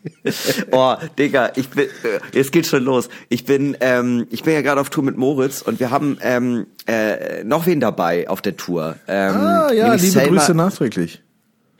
Oh, 0.71 0.95
Digga, 1.17 1.51
ich 1.55 1.69
bin, 1.69 1.85
äh, 1.85 1.87
jetzt 2.33 2.51
geht's 2.51 2.69
schon 2.69 2.83
los. 2.83 3.09
Ich 3.29 3.45
bin, 3.45 3.77
ähm, 3.81 4.27
ich 4.29 4.43
bin 4.43 4.53
ja 4.53 4.61
gerade 4.61 4.79
auf 4.81 4.89
Tour 4.89 5.03
mit 5.03 5.17
Moritz 5.17 5.61
und 5.61 5.79
wir 5.79 5.91
haben 5.91 6.17
ähm, 6.21 6.67
äh, 6.87 7.43
noch 7.43 7.65
wen 7.65 7.79
dabei 7.79 8.27
auf 8.29 8.41
der 8.41 8.57
Tour. 8.57 8.95
Ähm, 9.07 9.35
Ah, 9.35 9.71
ja, 9.73 9.93
liebe 9.93 10.07
Selma- 10.07 10.39
Grüße 10.39 10.53
nachträglich. 10.53 11.21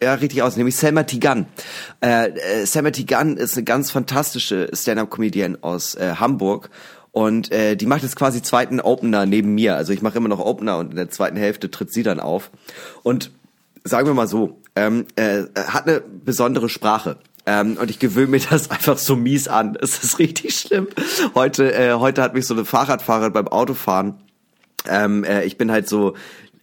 Ja, 0.03 0.15
richtig 0.15 0.41
aus, 0.41 0.57
nämlich 0.57 0.75
Selma 0.75 1.03
Tigan. 1.03 1.45
Äh, 2.03 2.29
äh, 2.29 2.65
Selma 2.65 2.89
Tigan 2.91 3.37
ist 3.37 3.55
eine 3.55 3.63
ganz 3.63 3.91
fantastische 3.91 4.69
Stand-up-Comedian 4.73 5.59
aus 5.61 5.93
äh, 5.95 6.15
Hamburg 6.15 6.69
und 7.11 7.51
äh, 7.51 7.75
die 7.75 7.85
macht 7.85 8.01
jetzt 8.01 8.15
quasi 8.15 8.41
zweiten 8.41 8.79
Opener 8.79 9.25
neben 9.27 9.53
mir. 9.53 9.75
Also 9.75 9.93
ich 9.93 10.01
mache 10.01 10.17
immer 10.17 10.29
noch 10.29 10.39
Opener 10.39 10.79
und 10.79 10.89
in 10.91 10.95
der 10.95 11.09
zweiten 11.11 11.37
Hälfte 11.37 11.69
tritt 11.69 11.93
sie 11.93 12.01
dann 12.03 12.19
auf. 12.19 12.49
Und 13.03 13.29
sagen 13.83 14.07
wir 14.07 14.13
mal 14.15 14.27
so, 14.27 14.59
ähm, 14.75 15.05
äh, 15.17 15.43
hat 15.55 15.87
eine 15.87 16.01
besondere 16.01 16.69
Sprache. 16.69 17.17
Ähm, 17.45 17.77
und 17.77 17.89
ich 17.89 17.99
gewöhne 17.99 18.27
mir 18.27 18.39
das 18.39 18.69
einfach 18.69 18.97
so 18.97 19.15
mies 19.15 19.47
an. 19.47 19.77
Es 19.81 20.03
ist 20.03 20.19
richtig 20.19 20.55
schlimm. 20.55 20.87
Heute, 21.35 21.73
äh, 21.73 21.93
heute 21.93 22.21
hat 22.21 22.33
mich 22.33 22.45
so 22.45 22.53
eine 22.53 22.65
Fahrradfahrerin 22.65 23.33
beim 23.33 23.47
Autofahren 23.47 24.15
ähm, 24.87 25.23
äh, 25.23 25.43
ich 25.43 25.57
bin 25.57 25.71
halt 25.71 25.87
so 25.87 26.15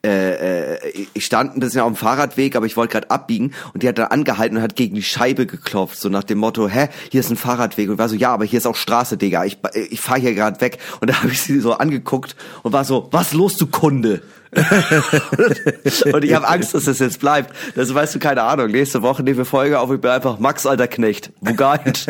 äh, 0.05 0.75
äh, 0.75 1.07
ich 1.13 1.25
stand 1.25 1.57
ein 1.57 1.61
bisschen 1.61 1.81
auf 1.81 1.89
dem 1.89 1.97
Fahrradweg, 1.97 2.55
aber 2.55 2.67
ich 2.67 2.77
wollte 2.77 2.93
gerade 2.93 3.11
abbiegen 3.11 3.53
und 3.75 3.83
die 3.83 3.89
hat 3.89 3.99
dann 3.99 4.07
angehalten 4.07 4.57
und 4.57 4.63
hat 4.63 4.77
gegen 4.77 4.95
die 4.95 5.03
Scheibe 5.03 5.45
geklopft, 5.45 5.99
so 5.99 6.09
nach 6.09 6.23
dem 6.23 6.39
Motto, 6.39 6.69
hä, 6.69 6.89
hier 7.11 7.19
ist 7.19 7.31
ein 7.31 7.37
Fahrradweg 7.37 7.91
und 7.91 7.99
war 7.99 8.09
so, 8.09 8.15
ja, 8.15 8.33
aber 8.33 8.45
hier 8.45 8.59
ist 8.59 8.67
auch 8.67 8.77
Straße, 8.77 9.17
Digga, 9.17 9.45
ich, 9.45 9.59
ich 9.91 10.01
fahre 10.01 10.21
hier 10.21 10.35
gerade 10.35 10.61
weg 10.61 10.79
und 11.01 11.11
da 11.11 11.15
habe 11.23 11.33
ich 11.33 11.43
sie 11.43 11.59
so 11.59 11.73
angeguckt 11.75 12.37
und 12.63 12.73
war 12.73 12.85
so, 12.85 13.09
was 13.11 13.33
los, 13.33 13.57
du 13.57 13.67
Kunde? 13.67 14.23
und 16.13 16.25
ich 16.25 16.35
habe 16.35 16.49
Angst, 16.49 16.75
dass 16.75 16.85
das 16.85 16.99
jetzt 16.99 17.21
bleibt. 17.21 17.55
Das 17.75 17.93
weißt 17.95 18.15
du, 18.15 18.19
keine 18.19 18.43
Ahnung. 18.43 18.71
Nächste 18.71 19.03
Woche 19.03 19.23
nehmen 19.23 19.39
wir 19.39 19.45
Folge 19.45 19.79
auf, 19.79 19.91
ich 19.93 20.01
bin 20.01 20.11
einfach 20.11 20.39
Max, 20.39 20.65
alter 20.67 20.89
Knecht. 20.89 21.31
Bugait. 21.41 22.07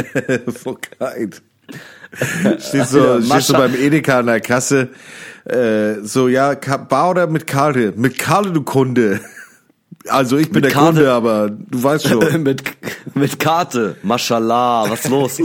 Fokait. 0.62 1.42
Stehst 2.58 2.72
Ja, 2.94 3.20
stehst 3.20 3.30
Mascha- 3.50 3.58
beim 3.58 3.74
Edeka 3.74 4.20
an 4.20 4.26
der 4.26 4.40
Kasse, 4.40 4.88
äh, 5.44 5.94
so, 6.02 6.28
ja, 6.28 6.54
Bar 6.54 7.10
oder 7.10 7.26
mit 7.26 7.46
Karte? 7.46 7.92
Mit 7.96 8.18
Karte, 8.18 8.50
du 8.52 8.62
Kunde. 8.62 9.20
Also 10.08 10.38
ich 10.38 10.46
bin 10.46 10.54
Mit 10.62 10.64
der 10.66 10.70
Karte. 10.72 10.94
Kunde, 10.94 11.12
aber 11.12 11.50
du 11.50 11.82
weißt 11.82 12.08
schon. 12.08 12.42
mit, 12.42 12.62
mit 13.14 13.38
Karte. 13.38 13.96
Mashallah, 14.02 14.88
was 14.88 15.06
los? 15.08 15.38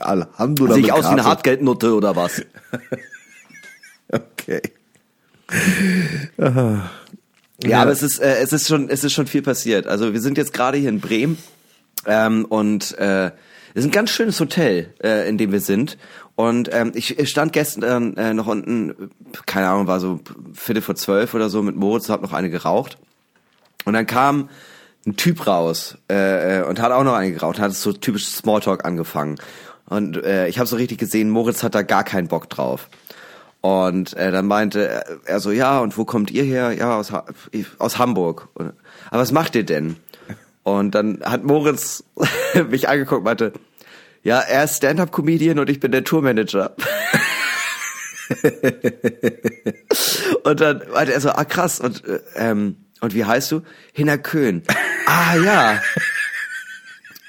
Alhamdulillah. 0.00 0.74
Sehe 0.74 0.84
ich 0.84 0.92
aus 0.92 1.04
wie 1.04 1.06
eine 1.08 1.16
Karte. 1.18 1.28
Hartgeldnutte 1.30 1.94
oder 1.94 2.16
was? 2.16 2.42
Okay. 4.10 4.62
Ja, 7.64 7.82
aber 7.82 7.90
es 7.90 8.02
ist, 8.02 8.20
äh, 8.20 8.38
es 8.38 8.52
ist 8.52 8.68
schon, 8.68 8.88
es 8.88 9.02
ist 9.02 9.12
schon 9.12 9.26
viel 9.26 9.42
passiert. 9.42 9.86
Also 9.86 10.12
wir 10.12 10.20
sind 10.20 10.38
jetzt 10.38 10.52
gerade 10.52 10.78
hier 10.78 10.88
in 10.88 11.00
Bremen 11.00 11.38
ähm, 12.06 12.44
und 12.44 12.96
äh, 12.98 13.26
es 13.74 13.84
ist 13.84 13.84
ein 13.86 13.90
ganz 13.90 14.10
schönes 14.10 14.38
Hotel, 14.38 14.94
äh, 15.02 15.28
in 15.28 15.38
dem 15.38 15.50
wir 15.50 15.60
sind. 15.60 15.98
Und 16.36 16.72
ähm, 16.72 16.92
ich, 16.94 17.18
ich 17.18 17.28
stand 17.28 17.52
gestern 17.52 18.16
äh, 18.16 18.32
noch 18.32 18.46
unten, 18.46 19.10
keine 19.46 19.68
Ahnung, 19.68 19.88
war 19.88 19.98
so 19.98 20.20
Viertel 20.54 20.82
vor 20.82 20.94
zwölf 20.94 21.34
oder 21.34 21.48
so 21.48 21.62
mit 21.62 21.74
Moritz, 21.74 22.08
hab 22.08 22.22
noch 22.22 22.32
eine 22.32 22.48
geraucht. 22.48 22.96
Und 23.84 23.94
dann 23.94 24.06
kam 24.06 24.48
ein 25.04 25.16
Typ 25.16 25.46
raus 25.46 25.98
äh, 26.10 26.60
äh 26.60 26.62
und 26.62 26.80
hat 26.80 26.92
auch 26.92 27.02
noch 27.02 27.14
eine 27.14 27.32
geraucht, 27.32 27.58
hat 27.58 27.74
so 27.74 27.92
typisch 27.92 28.26
Smalltalk 28.26 28.84
angefangen. 28.84 29.36
Und 29.86 30.22
äh, 30.22 30.46
ich 30.46 30.58
habe 30.58 30.68
so 30.68 30.76
richtig 30.76 30.98
gesehen, 30.98 31.30
Moritz 31.30 31.62
hat 31.64 31.74
da 31.74 31.82
gar 31.82 32.04
keinen 32.04 32.28
Bock 32.28 32.48
drauf. 32.48 32.88
Und 33.60 34.14
äh, 34.14 34.30
dann 34.30 34.46
meinte 34.46 35.04
er 35.24 35.40
so, 35.40 35.50
ja, 35.50 35.80
und 35.80 35.98
wo 35.98 36.04
kommt 36.04 36.30
ihr 36.30 36.44
her? 36.44 36.72
Ja, 36.72 36.96
aus, 36.96 37.10
ha 37.10 37.24
aus 37.78 37.98
Hamburg. 37.98 38.48
Und, 38.54 38.72
aber 39.10 39.20
was 39.20 39.32
macht 39.32 39.56
ihr 39.56 39.64
denn? 39.64 39.96
Und 40.62 40.94
dann 40.94 41.20
hat 41.24 41.44
Moritz 41.44 42.04
mich 42.70 42.88
angeguckt 42.88 43.18
und 43.18 43.24
meinte, 43.24 43.52
ja, 44.22 44.40
er 44.40 44.64
ist 44.64 44.76
Stand-Up-Comedian 44.76 45.58
und 45.58 45.70
ich 45.70 45.80
bin 45.80 45.90
der 45.90 46.04
Tourmanager. 46.04 46.76
und 50.44 50.60
dann 50.60 50.82
meinte 50.92 51.14
er 51.14 51.20
so, 51.20 51.30
ah 51.30 51.44
krass, 51.44 51.80
und, 51.80 52.04
äh, 52.06 52.20
ähm, 52.36 52.76
und 53.00 53.14
wie 53.14 53.24
heißt 53.24 53.50
du? 53.50 53.62
Hinner 53.92 54.18
Köhn. 54.18 54.62
ah 55.06 55.34
ja. 55.36 55.80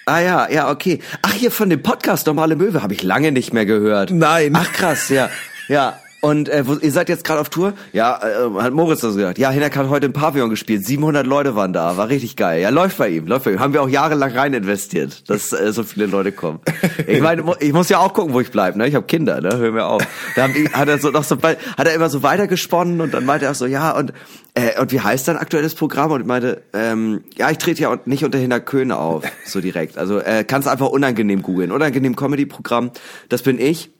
Ah 0.05 0.19
ja, 0.19 0.49
ja, 0.49 0.69
okay. 0.71 0.99
Ach, 1.21 1.31
hier 1.31 1.51
von 1.51 1.69
dem 1.69 1.83
Podcast 1.83 2.25
Normale 2.25 2.55
Möwe 2.55 2.81
habe 2.81 2.93
ich 2.93 3.03
lange 3.03 3.31
nicht 3.31 3.53
mehr 3.53 3.65
gehört. 3.65 4.09
Nein. 4.11 4.53
Ach 4.55 4.71
krass, 4.73 5.09
ja. 5.09 5.29
Ja, 5.67 5.99
und 6.21 6.49
äh, 6.49 6.67
wo, 6.67 6.73
ihr 6.75 6.91
seid 6.91 7.07
jetzt 7.09 7.23
gerade 7.23 7.39
auf 7.39 7.49
Tour? 7.49 7.73
Ja, 7.93 8.19
äh, 8.21 8.61
hat 8.61 8.73
Moritz 8.73 9.01
das 9.01 9.15
gesagt. 9.15 9.37
Ja, 9.37 9.51
Hinak 9.51 9.75
hat 9.77 9.89
heute 9.89 10.05
im 10.05 10.13
Pavillon 10.13 10.49
gespielt. 10.49 10.85
700 10.85 11.25
Leute 11.25 11.55
waren 11.55 11.71
da. 11.71 11.95
War 11.97 12.09
richtig 12.09 12.35
geil. 12.35 12.61
Ja, 12.61 12.69
läuft 12.69 12.97
bei 12.97 13.09
ihm. 13.09 13.25
Läuft 13.27 13.45
bei 13.45 13.53
ihm. 13.53 13.59
Haben 13.59 13.73
wir 13.73 13.81
auch 13.81 13.89
jahrelang 13.89 14.31
rein 14.31 14.53
investiert, 14.53 15.29
dass 15.29 15.53
äh, 15.53 15.71
so 15.71 15.83
viele 15.83 16.05
Leute 16.05 16.31
kommen. 16.31 16.59
Ich 17.07 17.21
meine, 17.21 17.43
ich 17.59 17.73
muss 17.73 17.89
ja 17.89 17.99
auch 17.99 18.13
gucken, 18.13 18.33
wo 18.33 18.41
ich 18.41 18.51
bleib. 18.51 18.75
Ne? 18.75 18.87
Ich 18.87 18.93
habe 18.93 19.05
Kinder. 19.05 19.41
Ne? 19.41 19.57
Hör 19.57 19.71
mir 19.71 19.85
auf. 19.85 20.03
Da 20.35 20.43
haben 20.43 20.53
hat 20.73 20.87
er 20.87 20.99
so 20.99 21.09
noch 21.09 21.23
so 21.23 21.37
hat 21.37 21.57
er 21.77 21.93
immer 21.93 22.09
so 22.09 22.21
weitergesponnen 22.23 23.01
und 23.01 23.13
dann 23.13 23.25
meinte 23.25 23.45
er 23.45 23.53
so, 23.53 23.65
ja 23.65 23.91
und 23.91 24.13
äh, 24.53 24.79
und 24.79 24.91
wie 24.91 24.99
heißt 24.99 25.27
dein 25.27 25.37
aktuelles 25.37 25.75
Programm? 25.75 26.11
Und 26.11 26.21
ich 26.21 26.27
meinte, 26.27 26.61
ähm, 26.73 27.23
ja, 27.35 27.49
ich 27.49 27.57
trete 27.57 27.81
ja 27.81 27.97
nicht 28.05 28.23
unter 28.23 28.37
Hinak 28.37 28.65
Köhne 28.65 28.97
auf, 28.97 29.23
so 29.45 29.61
direkt. 29.61 29.97
Also 29.97 30.19
äh, 30.19 30.43
kannst 30.43 30.67
einfach 30.67 30.89
unangenehm 30.89 31.41
googeln. 31.41 31.71
Unangenehm 31.71 32.15
Comedy-Programm. 32.15 32.91
Das 33.29 33.41
bin 33.41 33.59
ich. 33.59 33.91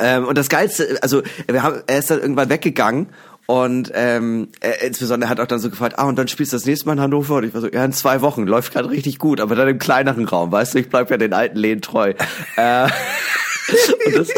Ähm, 0.00 0.26
und 0.26 0.38
das 0.38 0.48
Geilste, 0.48 0.98
also 1.02 1.22
wir 1.46 1.62
haben, 1.62 1.82
er 1.86 1.98
ist 1.98 2.10
dann 2.10 2.20
irgendwann 2.20 2.48
weggegangen 2.48 3.08
und 3.46 3.90
ähm, 3.94 4.48
er, 4.60 4.82
insbesondere 4.82 5.28
hat 5.28 5.40
auch 5.40 5.46
dann 5.46 5.58
so 5.58 5.68
gefragt, 5.68 5.98
ah, 5.98 6.04
und 6.04 6.16
dann 6.16 6.28
spielst 6.28 6.52
du 6.52 6.56
das 6.56 6.64
nächste 6.64 6.86
Mal 6.86 6.94
in 6.94 7.00
Hannover? 7.00 7.36
Und 7.36 7.44
ich 7.44 7.54
war 7.54 7.60
so, 7.60 7.68
ja, 7.68 7.84
in 7.84 7.92
zwei 7.92 8.20
Wochen, 8.20 8.46
läuft 8.46 8.72
gerade 8.72 8.88
richtig 8.88 9.18
gut, 9.18 9.40
aber 9.40 9.54
dann 9.54 9.68
im 9.68 9.78
kleineren 9.78 10.26
Raum, 10.26 10.52
weißt 10.52 10.74
du, 10.74 10.78
ich 10.78 10.88
bleib 10.88 11.10
ja 11.10 11.16
den 11.16 11.32
alten 11.32 11.58
Lehnen 11.58 11.82
treu. 11.82 12.14
äh, 12.56 12.84
und 14.06 14.16
das, 14.16 14.28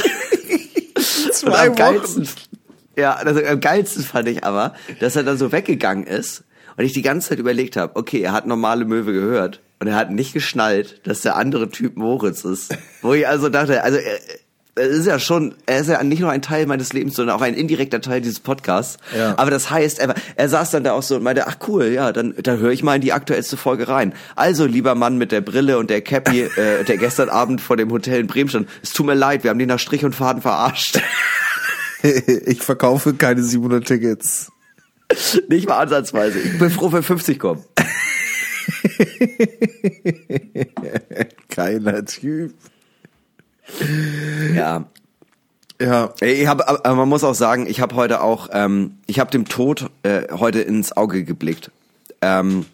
zwei 1.32 1.68
und 1.68 1.80
am 1.80 1.94
Wochen. 1.96 2.28
ja, 2.96 3.14
also 3.14 3.40
am 3.44 3.60
geilsten 3.60 4.02
fand 4.02 4.28
ich 4.28 4.42
aber, 4.42 4.74
dass 5.00 5.16
er 5.16 5.22
dann 5.22 5.38
so 5.38 5.52
weggegangen 5.52 6.06
ist 6.06 6.44
und 6.76 6.84
ich 6.84 6.92
die 6.92 7.02
ganze 7.02 7.28
Zeit 7.28 7.38
überlegt 7.38 7.76
habe, 7.76 7.96
okay, 7.96 8.20
er 8.20 8.32
hat 8.32 8.46
normale 8.46 8.84
Möwe 8.84 9.12
gehört 9.12 9.60
und 9.80 9.86
er 9.86 9.96
hat 9.96 10.10
nicht 10.10 10.32
geschnallt, 10.32 11.06
dass 11.06 11.20
der 11.20 11.36
andere 11.36 11.68
Typ 11.68 11.96
Moritz 11.96 12.44
ist. 12.44 12.76
Wo 13.02 13.12
ich 13.12 13.28
also 13.28 13.48
dachte, 13.48 13.82
also 13.82 13.98
er, 13.98 14.18
es 14.76 14.98
ist 14.98 15.06
ja 15.06 15.18
schon, 15.20 15.54
er 15.66 15.80
ist 15.80 15.88
ja 15.88 16.02
nicht 16.02 16.20
nur 16.20 16.30
ein 16.30 16.42
Teil 16.42 16.66
meines 16.66 16.92
Lebens, 16.92 17.14
sondern 17.14 17.36
auch 17.36 17.42
ein 17.42 17.54
indirekter 17.54 18.00
Teil 18.00 18.20
dieses 18.20 18.40
Podcasts. 18.40 18.98
Ja. 19.16 19.38
Aber 19.38 19.50
das 19.50 19.70
heißt, 19.70 20.00
er, 20.00 20.14
er 20.34 20.48
saß 20.48 20.72
dann 20.72 20.82
da 20.82 20.92
auch 20.92 21.02
so 21.02 21.16
und 21.16 21.22
meinte, 21.22 21.46
ach 21.46 21.58
cool, 21.68 21.86
ja, 21.86 22.12
dann, 22.12 22.34
dann 22.42 22.58
höre 22.58 22.72
ich 22.72 22.82
mal 22.82 22.96
in 22.96 23.00
die 23.00 23.12
aktuellste 23.12 23.56
Folge 23.56 23.86
rein. 23.86 24.14
Also, 24.34 24.66
lieber 24.66 24.94
Mann 24.94 25.16
mit 25.16 25.30
der 25.30 25.42
Brille 25.42 25.78
und 25.78 25.90
der 25.90 26.00
Cappy, 26.00 26.40
äh, 26.56 26.84
der 26.84 26.96
gestern 26.96 27.28
Abend 27.28 27.60
vor 27.60 27.76
dem 27.76 27.90
Hotel 27.92 28.20
in 28.20 28.26
Bremen 28.26 28.50
stand, 28.50 28.68
es 28.82 28.92
tut 28.92 29.06
mir 29.06 29.14
leid, 29.14 29.44
wir 29.44 29.50
haben 29.50 29.58
den 29.58 29.68
nach 29.68 29.78
Strich 29.78 30.04
und 30.04 30.14
Faden 30.14 30.42
verarscht. 30.42 31.00
ich 32.02 32.62
verkaufe 32.62 33.14
keine 33.14 33.42
700 33.42 33.86
Tickets. 33.86 34.50
Nicht 35.48 35.68
mal 35.68 35.78
ansatzweise. 35.78 36.40
Ich 36.40 36.58
bin 36.58 36.70
froh, 36.70 36.90
wenn 36.92 37.02
50 37.02 37.38
kommen. 37.38 37.64
Geiler 41.54 42.04
Typ. 42.04 42.54
Ja. 44.54 44.86
Ja. 45.80 46.14
Ich 46.20 46.46
hab, 46.46 46.68
aber 46.68 46.94
man 46.94 47.08
muss 47.08 47.24
auch 47.24 47.34
sagen, 47.34 47.66
ich 47.66 47.80
habe 47.80 47.96
heute 47.96 48.20
auch, 48.20 48.48
ähm, 48.52 48.98
ich 49.06 49.18
habe 49.18 49.30
dem 49.30 49.46
Tod 49.46 49.90
äh, 50.02 50.32
heute 50.32 50.60
ins 50.60 50.96
Auge 50.96 51.24
geblickt. 51.24 51.70
Ähm, 52.22 52.66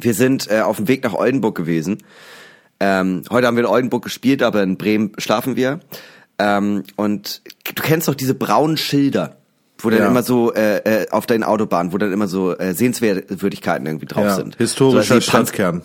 wir 0.00 0.14
sind 0.14 0.50
äh, 0.50 0.60
auf 0.60 0.76
dem 0.76 0.88
Weg 0.88 1.04
nach 1.04 1.14
Oldenburg 1.14 1.56
gewesen. 1.56 2.02
Ähm, 2.78 3.22
heute 3.30 3.46
haben 3.46 3.56
wir 3.56 3.64
in 3.64 3.70
Oldenburg 3.70 4.04
gespielt, 4.04 4.42
aber 4.42 4.62
in 4.62 4.76
Bremen 4.76 5.12
schlafen 5.16 5.56
wir. 5.56 5.80
Ähm, 6.38 6.84
und 6.96 7.40
du 7.64 7.82
kennst 7.82 8.06
doch 8.06 8.14
diese 8.14 8.34
braunen 8.34 8.76
Schilder, 8.76 9.36
wo 9.78 9.88
dann 9.88 10.00
ja. 10.00 10.08
immer 10.08 10.22
so 10.22 10.52
äh, 10.52 11.04
äh, 11.04 11.10
auf 11.10 11.24
deinen 11.24 11.42
Autobahnen, 11.42 11.94
wo 11.94 11.98
dann 11.98 12.12
immer 12.12 12.28
so 12.28 12.56
äh, 12.56 12.74
Sehenswürdigkeiten 12.74 13.86
irgendwie 13.86 14.06
drauf 14.06 14.24
ja. 14.24 14.34
sind. 14.34 14.56
Historischer 14.56 15.14
so, 15.14 15.20
Stadtkern 15.22 15.82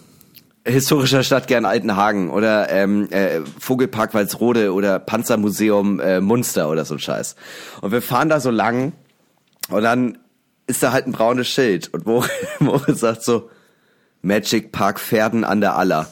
historischer 0.65 1.23
Stadtkern 1.23 1.65
Altenhagen 1.65 2.29
oder 2.29 2.69
ähm, 2.69 3.07
äh, 3.11 3.41
Vogelpark 3.59 4.13
Walsrode 4.13 4.73
oder 4.73 4.99
Panzermuseum 4.99 5.99
äh, 5.99 6.21
Munster 6.21 6.69
oder 6.69 6.85
so 6.85 6.95
ein 6.95 6.99
Scheiß. 6.99 7.35
Und 7.81 7.91
wir 7.91 8.01
fahren 8.01 8.29
da 8.29 8.39
so 8.39 8.51
lang 8.51 8.93
und 9.69 9.83
dann 9.83 10.17
ist 10.67 10.83
da 10.83 10.91
halt 10.91 11.07
ein 11.07 11.11
braunes 11.11 11.47
Schild 11.47 11.93
und 11.93 12.05
Moritz 12.59 12.99
sagt 12.99 13.23
so 13.23 13.49
Magic 14.21 14.71
Park 14.71 14.99
Pferden 14.99 15.43
an 15.43 15.61
der 15.61 15.75
Aller. 15.75 16.07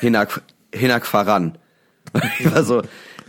Hinak, 0.00 0.42
Hinak 0.74 1.06
voran. 1.06 1.58
Ich 2.38 2.52
war 2.54 2.64
so, 2.64 2.82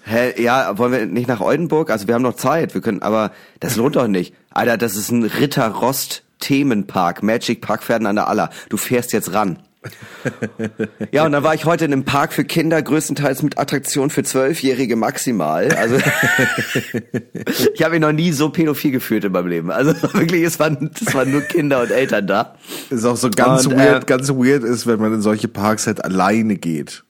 hä, 0.06 0.42
ja, 0.42 0.78
wollen 0.78 0.92
wir 0.94 1.06
nicht 1.06 1.28
nach 1.28 1.42
Oldenburg? 1.42 1.90
Also 1.90 2.08
wir 2.08 2.16
haben 2.16 2.22
noch 2.22 2.36
Zeit, 2.36 2.74
wir 2.74 2.82
können, 2.82 3.02
aber 3.02 3.32
das 3.60 3.76
lohnt 3.76 3.98
doch 3.98 4.08
nicht. 4.08 4.34
Alter, 4.52 4.78
das 4.78 4.96
ist 4.96 5.12
ein 5.12 5.24
Ritter 5.24 5.68
Rost 5.68 6.24
Themenpark, 6.40 7.22
Magic 7.22 7.62
Park 7.62 7.84
Pferden 7.84 8.08
an 8.08 8.16
der 8.16 8.28
Aller. 8.28 8.50
Du 8.70 8.78
fährst 8.78 9.12
jetzt 9.12 9.34
ran. 9.34 9.60
ja, 11.12 11.26
und 11.26 11.32
dann 11.32 11.44
war 11.44 11.54
ich 11.54 11.66
heute 11.66 11.86
in 11.86 11.94
einem 11.94 12.04
Park 12.04 12.34
für 12.34 12.44
Kinder, 12.44 12.82
größtenteils 12.82 13.44
mit 13.44 13.58
Attraktion 13.58 14.10
für 14.10 14.24
Zwölfjährige 14.24 14.96
maximal. 14.96 15.70
Also 15.74 15.96
ich 17.74 17.82
habe 17.82 17.92
mich 17.92 18.02
noch 18.02 18.12
nie 18.12 18.32
so 18.32 18.50
pädophil 18.50 18.92
gefühlt 18.92 19.24
in 19.24 19.32
meinem 19.32 19.48
Leben. 19.48 19.72
Also 19.72 19.92
wirklich, 20.14 20.44
es 20.44 20.60
waren, 20.60 20.92
es 21.00 21.14
waren 21.14 21.32
nur 21.32 21.42
Kinder 21.42 21.82
und 21.82 21.92
Eltern 21.92 22.28
da. 22.28 22.56
Ist 22.90 23.06
auch 23.06 23.16
so 23.16 23.30
ganz 23.30 23.68
und, 23.68 23.78
weird, 23.78 24.04
äh, 24.04 24.06
ganz 24.06 24.30
weird 24.30 24.64
ist, 24.64 24.86
wenn 24.86 25.00
man 25.00 25.14
in 25.14 25.22
solche 25.22 25.48
Parks 25.48 25.88
halt 25.88 26.04
alleine 26.04 26.56
geht. 26.56 27.04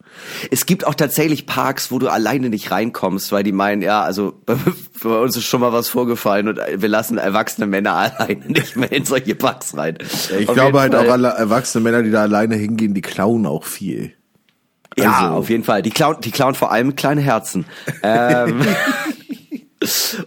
Es 0.51 0.65
gibt 0.65 0.85
auch 0.85 0.95
tatsächlich 0.95 1.45
Parks, 1.45 1.91
wo 1.91 1.99
du 1.99 2.07
alleine 2.07 2.49
nicht 2.49 2.71
reinkommst, 2.71 3.31
weil 3.31 3.43
die 3.43 3.51
meinen, 3.51 3.81
ja, 3.81 4.01
also 4.01 4.41
bei 5.03 5.17
uns 5.19 5.35
ist 5.37 5.45
schon 5.45 5.61
mal 5.61 5.73
was 5.73 5.87
vorgefallen 5.87 6.47
und 6.47 6.59
wir 6.75 6.89
lassen 6.89 7.17
erwachsene 7.17 7.67
Männer 7.67 7.93
alleine 8.17 8.45
nicht 8.47 8.75
mehr 8.75 8.91
in 8.91 9.05
solche 9.05 9.35
Parks 9.35 9.75
rein. 9.75 9.97
ich 10.01 10.47
auf 10.47 10.55
glaube 10.55 10.79
halt 10.79 10.93
Fall. 10.93 11.07
auch 11.07 11.11
alle 11.11 11.29
erwachsene 11.29 11.83
Männer, 11.83 12.03
die 12.03 12.11
da 12.11 12.21
alleine 12.21 12.55
hingehen, 12.55 12.93
die 12.93 13.01
klauen 13.01 13.45
auch 13.45 13.63
viel. 13.63 14.13
Ja, 14.97 15.13
also. 15.13 15.35
auf 15.35 15.49
jeden 15.49 15.63
Fall. 15.63 15.81
Die 15.81 15.91
klauen, 15.91 16.17
die 16.21 16.31
klauen 16.31 16.55
vor 16.55 16.71
allem 16.71 16.95
kleine 16.95 17.21
Herzen. 17.21 17.65
ähm, 18.03 18.61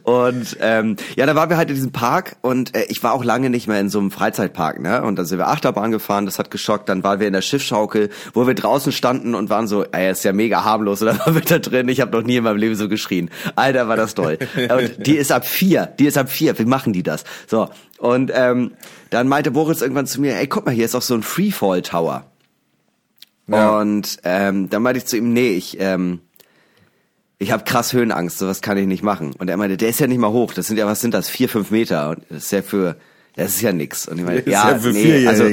Und 0.02 0.56
ähm, 0.60 0.96
ja, 1.14 1.26
da 1.26 1.34
waren 1.34 1.50
wir 1.50 1.58
halt 1.58 1.68
in 1.68 1.74
diesem 1.74 1.92
Park 1.92 2.36
und 2.40 2.74
äh, 2.74 2.84
ich 2.88 3.02
war 3.02 3.12
auch 3.12 3.22
lange 3.22 3.50
nicht 3.50 3.68
mehr 3.68 3.80
in 3.80 3.90
so 3.90 3.98
einem 3.98 4.10
Freizeitpark, 4.10 4.80
ne? 4.80 5.02
Und 5.02 5.16
dann 5.16 5.26
sind 5.26 5.36
wir 5.36 5.48
Achterbahn 5.48 5.90
gefahren, 5.90 6.24
das 6.24 6.38
hat 6.38 6.50
geschockt. 6.50 6.88
Dann 6.88 7.04
waren 7.04 7.20
wir 7.20 7.26
in 7.26 7.34
der 7.34 7.42
Schiffschaukel, 7.42 8.08
wo 8.32 8.46
wir 8.46 8.54
draußen 8.54 8.92
standen 8.92 9.34
und 9.34 9.50
waren 9.50 9.66
so, 9.66 9.84
ey, 9.84 10.10
ist 10.10 10.24
ja 10.24 10.32
mega 10.32 10.64
harmlos. 10.64 11.02
Und 11.02 11.08
dann 11.08 11.18
waren 11.18 11.34
wir 11.34 11.42
da 11.42 11.58
drin. 11.58 11.88
Ich 11.88 12.00
habe 12.00 12.16
noch 12.16 12.24
nie 12.24 12.36
in 12.36 12.44
meinem 12.44 12.56
Leben 12.56 12.76
so 12.76 12.88
geschrien. 12.88 13.30
Alter, 13.54 13.88
war 13.88 13.96
das 13.96 14.14
toll. 14.14 14.38
und 14.56 15.06
die 15.06 15.16
ist 15.16 15.30
ab 15.30 15.46
vier, 15.46 15.86
die 15.98 16.06
ist 16.06 16.16
ab 16.16 16.30
vier. 16.30 16.58
Wie 16.58 16.64
machen 16.64 16.94
die 16.94 17.02
das? 17.02 17.24
So 17.46 17.68
und 18.02 18.32
ähm, 18.34 18.72
dann 19.10 19.28
meinte 19.28 19.52
Boris 19.52 19.80
irgendwann 19.80 20.08
zu 20.08 20.20
mir, 20.20 20.36
ey, 20.36 20.48
guck 20.48 20.66
mal, 20.66 20.72
hier 20.74 20.84
ist 20.84 20.96
auch 20.96 21.02
so 21.02 21.14
ein 21.14 21.22
Freefall 21.22 21.82
Tower. 21.82 22.24
Ja. 23.46 23.78
Und 23.78 24.18
ähm, 24.24 24.68
dann 24.70 24.82
meinte 24.82 24.98
ich 24.98 25.06
zu 25.06 25.16
ihm, 25.16 25.32
nee, 25.32 25.50
ich 25.50 25.78
ähm, 25.78 26.20
ich 27.42 27.50
habe 27.50 27.64
krass 27.64 27.92
Höhenangst, 27.92 28.38
sowas 28.38 28.62
kann 28.62 28.78
ich 28.78 28.86
nicht 28.86 29.02
machen. 29.02 29.34
Und 29.36 29.50
er 29.50 29.56
meinte, 29.56 29.76
der 29.76 29.88
ist 29.88 29.98
ja 29.98 30.06
nicht 30.06 30.18
mal 30.18 30.30
hoch, 30.30 30.54
das 30.54 30.68
sind 30.68 30.76
ja, 30.76 30.86
was 30.86 31.00
sind 31.00 31.12
das, 31.12 31.28
vier, 31.28 31.48
fünf 31.48 31.70
Meter. 31.72 32.10
Und 32.10 32.22
das 32.30 32.44
ist 32.44 32.52
ja 32.52 32.62
für, 32.62 32.96
das 33.34 33.56
ist 33.56 33.62
ja 33.62 33.72
nix. 33.72 34.06
Und 34.06 34.18
ich 34.18 34.24
meine, 34.24 34.42
ja, 34.46 34.70
ja 34.70 34.78
für 34.78 34.92
nee, 34.92 35.26
also, 35.26 35.44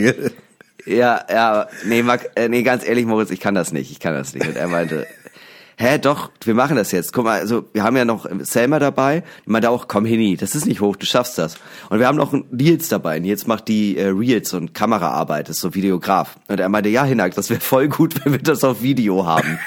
ja, 0.86 1.26
ja, 1.30 1.68
nee, 1.86 2.04
Marc, 2.04 2.30
äh, 2.36 2.48
nee, 2.48 2.62
ganz 2.62 2.88
ehrlich, 2.88 3.06
Moritz, 3.06 3.32
ich 3.32 3.40
kann 3.40 3.56
das 3.56 3.74
nicht, 3.74 3.92
ich 3.92 4.00
kann 4.00 4.14
das 4.14 4.36
nicht. 4.36 4.48
Und 4.48 4.56
er 4.56 4.68
meinte, 4.68 5.08
hä, 5.78 5.98
doch, 5.98 6.30
wir 6.44 6.54
machen 6.54 6.78
das 6.78 6.92
jetzt. 6.92 7.12
Guck 7.12 7.26
mal, 7.26 7.40
also 7.40 7.68
wir 7.74 7.82
haben 7.82 7.98
ja 7.98 8.06
noch 8.06 8.28
Selma 8.42 8.78
dabei, 8.78 9.24
die 9.46 9.50
meinte 9.50 9.72
auch, 9.72 9.88
komm 9.88 10.06
Hini, 10.06 10.38
das 10.38 10.54
ist 10.54 10.68
nicht 10.68 10.82
hoch, 10.82 10.96
du 10.96 11.08
schaffst 11.08 11.40
das. 11.40 11.56
Und 11.90 12.00
wir 12.00 12.08
haben 12.08 12.18
noch 12.18 12.34
Nils 12.52 12.88
dabei, 12.90 13.18
Nils 13.18 13.48
macht 13.48 13.68
die 13.68 13.98
äh, 13.98 14.10
Reels 14.10 14.54
und 14.54 14.76
Kameraarbeit, 14.76 15.50
ist 15.50 15.60
so 15.60 15.74
Videograf. 15.74 16.38
Und 16.48 16.60
er 16.60 16.70
meinte, 16.70 16.90
ja, 16.90 17.04
Hinak, 17.04 17.34
das 17.34 17.50
wäre 17.50 17.62
voll 17.62 17.88
gut, 17.88 18.14
wenn 18.24 18.34
wir 18.34 18.40
das 18.40 18.64
auf 18.64 18.84
Video 18.84 19.26
haben. 19.26 19.58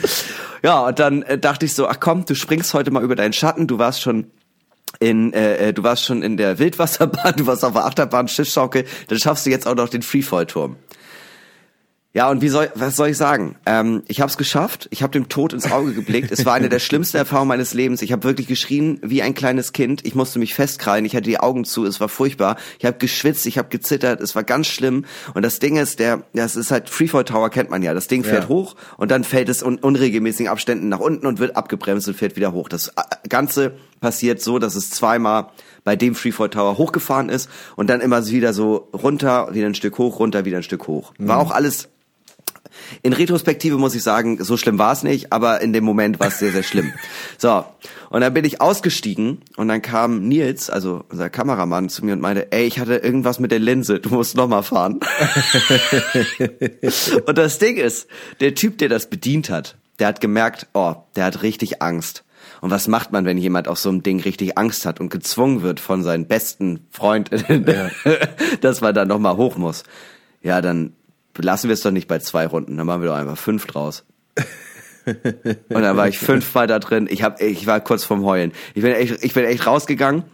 ja, 0.62 0.80
und 0.80 0.98
dann 0.98 1.22
äh, 1.22 1.38
dachte 1.38 1.66
ich 1.66 1.74
so, 1.74 1.88
ach 1.88 1.98
komm, 2.00 2.24
du 2.24 2.34
springst 2.34 2.74
heute 2.74 2.90
mal 2.90 3.02
über 3.02 3.16
deinen 3.16 3.32
Schatten, 3.32 3.66
du 3.66 3.78
warst 3.78 4.02
schon 4.02 4.30
in, 5.00 5.32
äh, 5.32 5.68
äh, 5.68 5.72
du 5.72 5.82
warst 5.82 6.04
schon 6.04 6.22
in 6.22 6.36
der 6.36 6.58
Wildwasserbahn, 6.58 7.34
du 7.36 7.46
warst 7.46 7.64
auf 7.64 7.72
der 7.72 7.84
Achterbahn, 7.84 8.28
Schiffschaukel, 8.28 8.84
dann 9.08 9.18
schaffst 9.18 9.46
du 9.46 9.50
jetzt 9.50 9.66
auch 9.66 9.74
noch 9.74 9.88
den 9.88 10.02
Freefall-Turm. 10.02 10.76
Ja, 12.14 12.30
und 12.30 12.42
wie 12.42 12.48
soll, 12.48 12.70
was 12.74 12.96
soll 12.96 13.08
ich 13.08 13.16
sagen? 13.16 13.56
Ähm, 13.64 14.02
ich 14.06 14.20
habe 14.20 14.28
es 14.28 14.36
geschafft. 14.36 14.86
Ich 14.90 15.02
habe 15.02 15.12
dem 15.12 15.30
Tod 15.30 15.54
ins 15.54 15.72
Auge 15.72 15.94
geblickt. 15.94 16.30
Es 16.30 16.44
war 16.44 16.52
eine 16.52 16.68
der 16.68 16.78
schlimmsten 16.78 17.16
Erfahrungen 17.16 17.48
meines 17.48 17.72
Lebens. 17.72 18.02
Ich 18.02 18.12
habe 18.12 18.24
wirklich 18.24 18.46
geschrien 18.46 18.98
wie 19.02 19.22
ein 19.22 19.32
kleines 19.32 19.72
Kind. 19.72 20.04
Ich 20.04 20.14
musste 20.14 20.38
mich 20.38 20.54
festkrallen. 20.54 21.06
Ich 21.06 21.16
hatte 21.16 21.30
die 21.30 21.40
Augen 21.40 21.64
zu. 21.64 21.86
Es 21.86 22.00
war 22.00 22.10
furchtbar. 22.10 22.56
Ich 22.78 22.84
habe 22.84 22.98
geschwitzt. 22.98 23.46
Ich 23.46 23.56
habe 23.56 23.70
gezittert. 23.70 24.20
Es 24.20 24.34
war 24.34 24.44
ganz 24.44 24.66
schlimm. 24.66 25.06
Und 25.32 25.42
das 25.42 25.58
Ding 25.58 25.78
ist, 25.78 26.00
der, 26.00 26.24
das 26.34 26.54
ist 26.54 26.70
halt 26.70 26.90
Freefall 26.90 27.24
Tower 27.24 27.48
kennt 27.48 27.70
man 27.70 27.82
ja. 27.82 27.94
Das 27.94 28.08
Ding 28.08 28.24
fährt 28.24 28.44
ja. 28.44 28.48
hoch 28.50 28.76
und 28.98 29.10
dann 29.10 29.24
fällt 29.24 29.48
es 29.48 29.62
in 29.62 29.76
unregelmäßigen 29.76 30.52
Abständen 30.52 30.90
nach 30.90 31.00
unten 31.00 31.26
und 31.26 31.38
wird 31.38 31.56
abgebremst 31.56 32.08
und 32.08 32.14
fährt 32.14 32.36
wieder 32.36 32.52
hoch. 32.52 32.68
Das 32.68 32.88
äh, 32.88 32.92
Ganze 33.30 33.72
passiert 34.00 34.42
so, 34.42 34.58
dass 34.58 34.74
es 34.74 34.90
zweimal 34.90 35.46
bei 35.82 35.96
dem 35.96 36.14
Freefall 36.14 36.50
Tower 36.50 36.76
hochgefahren 36.76 37.30
ist 37.30 37.48
und 37.74 37.88
dann 37.88 38.02
immer 38.02 38.26
wieder 38.26 38.52
so 38.52 38.90
runter, 38.92 39.54
wieder 39.54 39.66
ein 39.66 39.74
Stück 39.74 39.96
hoch, 39.96 40.18
runter, 40.18 40.44
wieder 40.44 40.58
ein 40.58 40.62
Stück 40.62 40.86
hoch. 40.86 41.14
War 41.18 41.36
mhm. 41.36 41.42
auch 41.42 41.50
alles 41.52 41.88
in 43.02 43.12
Retrospektive 43.12 43.78
muss 43.78 43.94
ich 43.94 44.02
sagen, 44.02 44.42
so 44.42 44.56
schlimm 44.56 44.78
war 44.78 44.92
es 44.92 45.02
nicht, 45.02 45.32
aber 45.32 45.60
in 45.60 45.72
dem 45.72 45.84
Moment 45.84 46.20
war 46.20 46.28
es 46.28 46.38
sehr, 46.38 46.52
sehr 46.52 46.62
schlimm. 46.62 46.92
So, 47.38 47.64
und 48.10 48.20
dann 48.20 48.34
bin 48.34 48.44
ich 48.44 48.60
ausgestiegen 48.60 49.38
und 49.56 49.66
dann 49.66 49.82
kam 49.82 50.28
Nils, 50.28 50.70
also 50.70 51.04
unser 51.08 51.28
Kameramann, 51.28 51.88
zu 51.88 52.04
mir 52.04 52.12
und 52.12 52.20
meinte, 52.20 52.52
ey, 52.52 52.66
ich 52.66 52.78
hatte 52.78 52.96
irgendwas 52.96 53.40
mit 53.40 53.50
der 53.50 53.58
Linse, 53.58 53.98
du 53.98 54.10
musst 54.10 54.36
nochmal 54.36 54.62
fahren. 54.62 55.00
und 57.26 57.38
das 57.38 57.58
Ding 57.58 57.78
ist, 57.78 58.06
der 58.40 58.54
Typ, 58.54 58.78
der 58.78 58.88
das 58.88 59.10
bedient 59.10 59.50
hat, 59.50 59.76
der 59.98 60.08
hat 60.08 60.20
gemerkt, 60.20 60.68
oh, 60.72 60.94
der 61.16 61.24
hat 61.24 61.42
richtig 61.42 61.82
Angst. 61.82 62.24
Und 62.60 62.70
was 62.70 62.86
macht 62.86 63.12
man, 63.12 63.24
wenn 63.24 63.38
jemand 63.38 63.66
auf 63.66 63.78
so 63.78 63.88
einem 63.88 64.02
Ding 64.02 64.20
richtig 64.20 64.56
Angst 64.56 64.86
hat 64.86 65.00
und 65.00 65.10
gezwungen 65.10 65.62
wird 65.62 65.80
von 65.80 66.02
seinen 66.02 66.26
besten 66.26 66.86
Freunden, 66.90 67.64
ja. 67.68 67.90
dass 68.60 68.80
man 68.80 68.94
da 68.94 69.04
nochmal 69.04 69.36
hoch 69.36 69.56
muss? 69.56 69.82
Ja, 70.42 70.60
dann 70.60 70.92
lassen 71.38 71.68
wir 71.68 71.74
es 71.74 71.80
doch 71.80 71.90
nicht 71.90 72.08
bei 72.08 72.18
zwei 72.18 72.46
Runden, 72.46 72.76
dann 72.76 72.86
machen 72.86 73.02
wir 73.02 73.08
doch 73.08 73.16
einfach 73.16 73.38
fünf 73.38 73.66
draus. 73.66 74.04
und 75.06 75.82
dann 75.82 75.96
war 75.96 76.08
ich 76.08 76.18
fünfmal 76.18 76.66
da 76.66 76.78
drin. 76.78 77.08
Ich 77.10 77.22
hab, 77.22 77.40
ich 77.40 77.66
war 77.66 77.80
kurz 77.80 78.04
vorm 78.04 78.24
Heulen. 78.24 78.52
Ich 78.74 78.82
bin 78.82 78.92
echt, 78.92 79.24
ich 79.24 79.34
bin 79.34 79.44
echt 79.44 79.66
rausgegangen. 79.66 80.24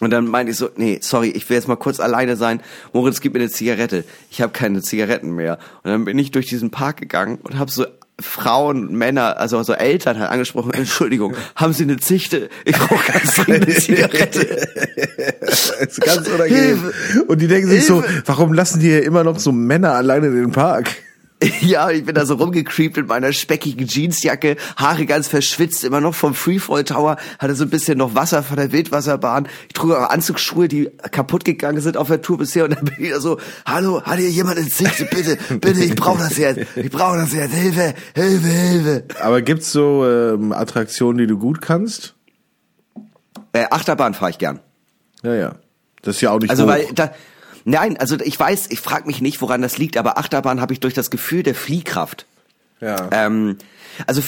Und 0.00 0.10
dann 0.10 0.28
meinte 0.28 0.52
ich 0.52 0.58
so, 0.58 0.70
nee, 0.76 0.98
sorry, 1.02 1.30
ich 1.30 1.48
will 1.48 1.56
jetzt 1.56 1.66
mal 1.66 1.76
kurz 1.76 1.98
alleine 1.98 2.36
sein. 2.36 2.60
Moritz, 2.92 3.20
gib 3.20 3.34
mir 3.34 3.40
eine 3.40 3.50
Zigarette. 3.50 4.04
Ich 4.30 4.40
habe 4.40 4.52
keine 4.52 4.80
Zigaretten 4.80 5.34
mehr. 5.34 5.58
Und 5.82 5.90
dann 5.90 6.04
bin 6.04 6.18
ich 6.18 6.30
durch 6.30 6.46
diesen 6.46 6.70
Park 6.70 6.98
gegangen 6.98 7.38
und 7.42 7.58
habe 7.58 7.70
so 7.70 7.84
Frauen, 8.20 8.92
Männer, 8.92 9.38
also 9.38 9.62
so 9.62 9.74
Eltern 9.74 10.18
halt 10.18 10.30
angesprochen, 10.30 10.72
Entschuldigung, 10.72 11.36
haben 11.54 11.72
Sie 11.72 11.84
eine 11.84 11.98
Zichte? 11.98 12.48
Ich 12.64 12.76
brauche 12.76 13.12
ganz 13.12 13.34
dringend 13.44 13.66
eine 13.66 13.76
Zigarette. 13.76 14.40
ist 15.40 16.00
ganz 16.00 16.28
unangenehm. 16.28 16.92
Und 17.28 17.40
die 17.40 17.46
denken 17.46 17.68
sich 17.68 17.86
Hilfe. 17.86 18.04
so, 18.08 18.22
warum 18.26 18.52
lassen 18.52 18.80
die 18.80 18.88
hier 18.88 19.04
immer 19.04 19.22
noch 19.22 19.38
so 19.38 19.52
Männer 19.52 19.92
alleine 19.92 20.26
in 20.26 20.34
den 20.34 20.50
Park? 20.50 20.96
Ja, 21.60 21.90
ich 21.90 22.04
bin 22.04 22.14
da 22.14 22.26
so 22.26 22.34
rumgecreept 22.34 22.96
mit 22.96 23.06
meiner 23.08 23.32
speckigen 23.32 23.86
Jeansjacke, 23.86 24.56
Haare 24.76 25.06
ganz 25.06 25.28
verschwitzt, 25.28 25.84
immer 25.84 26.00
noch 26.00 26.14
vom 26.14 26.34
Freefall 26.34 26.82
Tower, 26.84 27.16
hatte 27.38 27.54
so 27.54 27.64
ein 27.64 27.70
bisschen 27.70 27.98
noch 27.98 28.14
Wasser 28.16 28.42
von 28.42 28.56
der 28.56 28.72
Wildwasserbahn. 28.72 29.46
Ich 29.68 29.74
trug 29.74 29.92
auch 29.92 30.10
Anzugsschuhe, 30.10 30.66
die 30.66 30.90
kaputt 31.12 31.44
gegangen 31.44 31.80
sind 31.80 31.96
auf 31.96 32.08
der 32.08 32.22
Tour 32.22 32.38
bisher 32.38 32.64
und 32.64 32.70
dann 32.74 32.84
bin 32.84 32.94
ich 32.98 33.10
da 33.10 33.20
so, 33.20 33.38
hallo, 33.64 34.02
hat 34.02 34.18
hier 34.18 34.30
jemand 34.30 34.58
in 34.58 34.68
Sicht? 34.68 35.10
Bitte, 35.10 35.38
bitte, 35.60 35.84
ich 35.84 35.94
brauche 35.94 36.18
das 36.18 36.36
jetzt, 36.38 36.66
ich 36.76 36.90
brauche 36.90 37.18
das 37.18 37.32
jetzt, 37.32 37.54
Hilfe, 37.54 37.94
Hilfe, 38.14 38.48
Hilfe. 38.48 39.04
Aber 39.22 39.40
gibt's 39.42 39.70
so 39.70 40.04
ähm, 40.06 40.52
Attraktionen, 40.52 41.18
die 41.18 41.26
du 41.28 41.38
gut 41.38 41.60
kannst? 41.60 42.14
Äh, 43.52 43.66
Achterbahn 43.70 44.14
fahre 44.14 44.32
ich 44.32 44.38
gern. 44.38 44.58
Ja, 45.22 45.34
ja. 45.34 45.54
Das 46.02 46.16
ist 46.16 46.20
ja 46.20 46.30
auch 46.30 46.38
nicht 46.40 46.50
Also 46.50 46.64
hoch. 46.64 46.68
weil 46.68 46.86
da 46.94 47.12
Nein, 47.68 47.98
also 47.98 48.16
ich 48.18 48.40
weiß, 48.40 48.68
ich 48.70 48.80
frage 48.80 49.06
mich 49.06 49.20
nicht, 49.20 49.42
woran 49.42 49.60
das 49.60 49.76
liegt, 49.76 49.98
aber 49.98 50.16
Achterbahn 50.16 50.62
habe 50.62 50.72
ich 50.72 50.80
durch 50.80 50.94
das 50.94 51.10
Gefühl 51.10 51.42
der 51.42 51.54
Fliehkraft. 51.54 52.24
Ja. 52.80 53.10
Ähm, 53.12 53.58
also 54.06 54.22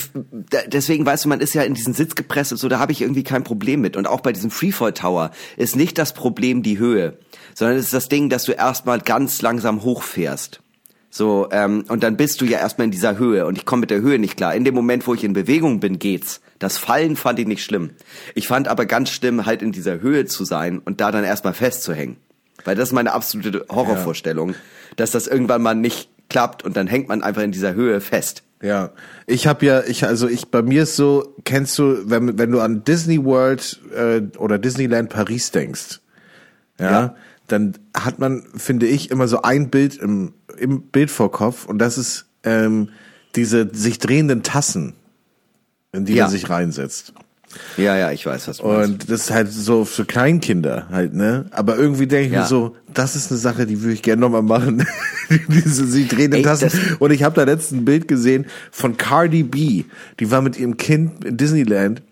deswegen 0.66 1.06
weißt 1.06 1.24
du, 1.24 1.30
man 1.30 1.40
ist 1.40 1.54
ja 1.54 1.62
in 1.62 1.72
diesen 1.72 1.94
Sitz 1.94 2.16
gepresst 2.16 2.52
und 2.52 2.58
so, 2.58 2.68
da 2.68 2.78
habe 2.78 2.92
ich 2.92 3.00
irgendwie 3.00 3.24
kein 3.24 3.42
Problem 3.42 3.80
mit. 3.80 3.96
Und 3.96 4.06
auch 4.06 4.20
bei 4.20 4.34
diesem 4.34 4.50
Freefall 4.50 4.92
Tower 4.92 5.30
ist 5.56 5.74
nicht 5.74 5.96
das 5.96 6.12
Problem 6.12 6.62
die 6.62 6.78
Höhe, 6.78 7.16
sondern 7.54 7.78
es 7.78 7.86
ist 7.86 7.94
das 7.94 8.10
Ding, 8.10 8.28
dass 8.28 8.44
du 8.44 8.52
erstmal 8.52 9.00
ganz 9.00 9.40
langsam 9.40 9.84
hochfährst. 9.84 10.60
So, 11.08 11.48
ähm, 11.50 11.86
und 11.88 12.02
dann 12.02 12.18
bist 12.18 12.42
du 12.42 12.44
ja 12.44 12.58
erstmal 12.58 12.84
in 12.84 12.90
dieser 12.90 13.16
Höhe 13.16 13.46
und 13.46 13.56
ich 13.56 13.64
komme 13.64 13.80
mit 13.80 13.90
der 13.90 14.02
Höhe 14.02 14.18
nicht 14.18 14.36
klar. 14.36 14.54
In 14.54 14.64
dem 14.64 14.74
Moment, 14.74 15.06
wo 15.06 15.14
ich 15.14 15.24
in 15.24 15.32
Bewegung 15.32 15.80
bin, 15.80 15.98
geht's. 15.98 16.42
Das 16.58 16.76
Fallen 16.76 17.16
fand 17.16 17.38
ich 17.38 17.46
nicht 17.46 17.64
schlimm. 17.64 17.92
Ich 18.34 18.48
fand 18.48 18.68
aber 18.68 18.84
ganz 18.84 19.08
schlimm, 19.08 19.46
halt 19.46 19.62
in 19.62 19.72
dieser 19.72 20.02
Höhe 20.02 20.26
zu 20.26 20.44
sein 20.44 20.78
und 20.78 21.00
da 21.00 21.10
dann 21.10 21.24
erstmal 21.24 21.54
festzuhängen. 21.54 22.18
Weil 22.64 22.76
das 22.76 22.90
ist 22.90 22.92
meine 22.92 23.12
absolute 23.12 23.64
Horrorvorstellung, 23.70 24.50
ja. 24.50 24.56
dass 24.96 25.10
das 25.10 25.26
irgendwann 25.26 25.62
mal 25.62 25.74
nicht 25.74 26.10
klappt 26.28 26.64
und 26.64 26.76
dann 26.76 26.86
hängt 26.86 27.08
man 27.08 27.22
einfach 27.22 27.42
in 27.42 27.52
dieser 27.52 27.74
Höhe 27.74 28.00
fest. 28.00 28.42
Ja, 28.62 28.90
ich 29.26 29.46
habe 29.46 29.64
ja, 29.64 29.82
ich 29.84 30.04
also 30.04 30.28
ich 30.28 30.48
bei 30.48 30.62
mir 30.62 30.82
ist 30.82 30.96
so, 30.96 31.34
kennst 31.44 31.78
du, 31.78 31.98
wenn 32.04 32.38
wenn 32.38 32.50
du 32.50 32.60
an 32.60 32.84
Disney 32.84 33.22
World 33.24 33.80
äh, 33.94 34.20
oder 34.36 34.58
Disneyland 34.58 35.08
Paris 35.08 35.50
denkst, 35.50 36.00
ja, 36.78 36.90
ja, 36.90 37.14
dann 37.48 37.78
hat 37.94 38.18
man, 38.18 38.44
finde 38.54 38.86
ich, 38.86 39.10
immer 39.10 39.28
so 39.28 39.42
ein 39.42 39.70
Bild 39.70 39.96
im 39.96 40.34
im 40.58 40.82
Bild 40.82 41.10
vor 41.10 41.32
Kopf 41.32 41.64
und 41.64 41.78
das 41.78 41.96
ist 41.96 42.26
ähm, 42.44 42.90
diese 43.34 43.74
sich 43.74 43.98
drehenden 43.98 44.42
Tassen, 44.42 44.94
in 45.92 46.04
die 46.04 46.14
ja. 46.14 46.26
er 46.26 46.30
sich 46.30 46.50
reinsetzt. 46.50 47.14
Ja, 47.76 47.96
ja, 47.96 48.12
ich 48.12 48.24
weiß, 48.24 48.46
was 48.48 48.58
du 48.58 48.66
meinst. 48.66 48.90
Und 48.90 49.10
das 49.10 49.22
ist 49.22 49.30
halt 49.30 49.52
so 49.52 49.84
für 49.84 50.04
Kleinkinder 50.04 50.86
halt, 50.90 51.14
ne? 51.14 51.46
Aber 51.50 51.76
irgendwie 51.76 52.06
denke 52.06 52.26
ich 52.26 52.32
ja. 52.32 52.42
mir 52.42 52.46
so, 52.46 52.76
das 52.92 53.16
ist 53.16 53.30
eine 53.30 53.38
Sache, 53.38 53.66
die 53.66 53.82
würde 53.82 53.94
ich 53.94 54.02
gerne 54.02 54.20
nochmal 54.20 54.42
machen. 54.42 54.86
Diese 55.48 55.86
sie 55.86 56.06
drehen 56.06 56.32
Ey, 56.32 56.42
Tassen. 56.42 56.70
Und 57.00 57.10
ich 57.10 57.22
habe 57.22 57.34
da 57.34 57.42
letztens 57.42 57.80
ein 57.80 57.84
Bild 57.84 58.06
gesehen 58.06 58.46
von 58.70 58.96
Cardi 58.96 59.42
B. 59.42 59.84
Die 60.20 60.30
war 60.30 60.42
mit 60.42 60.58
ihrem 60.58 60.76
Kind 60.76 61.24
in 61.24 61.36
Disneyland. 61.36 62.02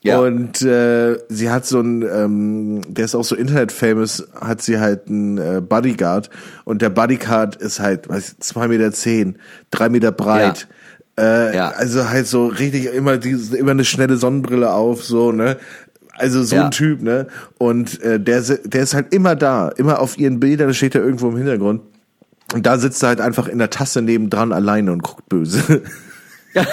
Ja. 0.00 0.18
Und 0.20 0.60
äh, 0.62 1.18
sie 1.28 1.50
hat 1.50 1.64
so 1.64 1.80
ein, 1.80 2.02
ähm, 2.02 2.80
der 2.88 3.06
ist 3.06 3.14
auch 3.14 3.24
so 3.24 3.34
Internet-famous, 3.34 4.28
hat 4.38 4.60
sie 4.60 4.78
halt 4.78 5.08
einen 5.08 5.38
äh, 5.38 5.62
Bodyguard. 5.66 6.30
Und 6.64 6.82
der 6.82 6.90
Bodyguard 6.90 7.56
ist 7.56 7.80
halt, 7.80 8.08
weiß 8.08 8.36
zwei 8.40 8.68
Meter 8.68 8.92
zehn, 8.92 9.38
drei 9.70 9.88
Meter 9.88 10.12
breit. 10.12 10.68
Ja 10.70 10.74
äh, 11.18 11.54
ja. 11.54 11.70
Also 11.70 12.08
halt 12.08 12.26
so 12.26 12.46
richtig 12.46 12.86
immer 12.86 13.18
die, 13.18 13.32
immer 13.56 13.72
eine 13.72 13.84
schnelle 13.84 14.16
Sonnenbrille 14.16 14.72
auf, 14.72 15.04
so, 15.04 15.32
ne? 15.32 15.56
Also 16.16 16.44
so 16.44 16.56
ja. 16.56 16.66
ein 16.66 16.70
Typ, 16.70 17.02
ne? 17.02 17.26
Und 17.58 18.00
äh, 18.02 18.20
der, 18.20 18.40
der 18.40 18.82
ist 18.82 18.94
halt 18.94 19.12
immer 19.12 19.36
da, 19.36 19.68
immer 19.68 20.00
auf 20.00 20.18
ihren 20.18 20.40
Bildern, 20.40 20.72
steht 20.74 20.94
er 20.94 21.02
irgendwo 21.02 21.28
im 21.28 21.36
Hintergrund. 21.36 21.82
Und 22.52 22.66
da 22.66 22.78
sitzt 22.78 23.02
er 23.02 23.08
halt 23.08 23.20
einfach 23.20 23.48
in 23.48 23.58
der 23.58 23.70
Tasse 23.70 24.02
nebendran 24.02 24.52
alleine 24.52 24.92
und 24.92 25.02
guckt 25.02 25.28
böse. 25.28 25.82
Ja, 26.56 26.64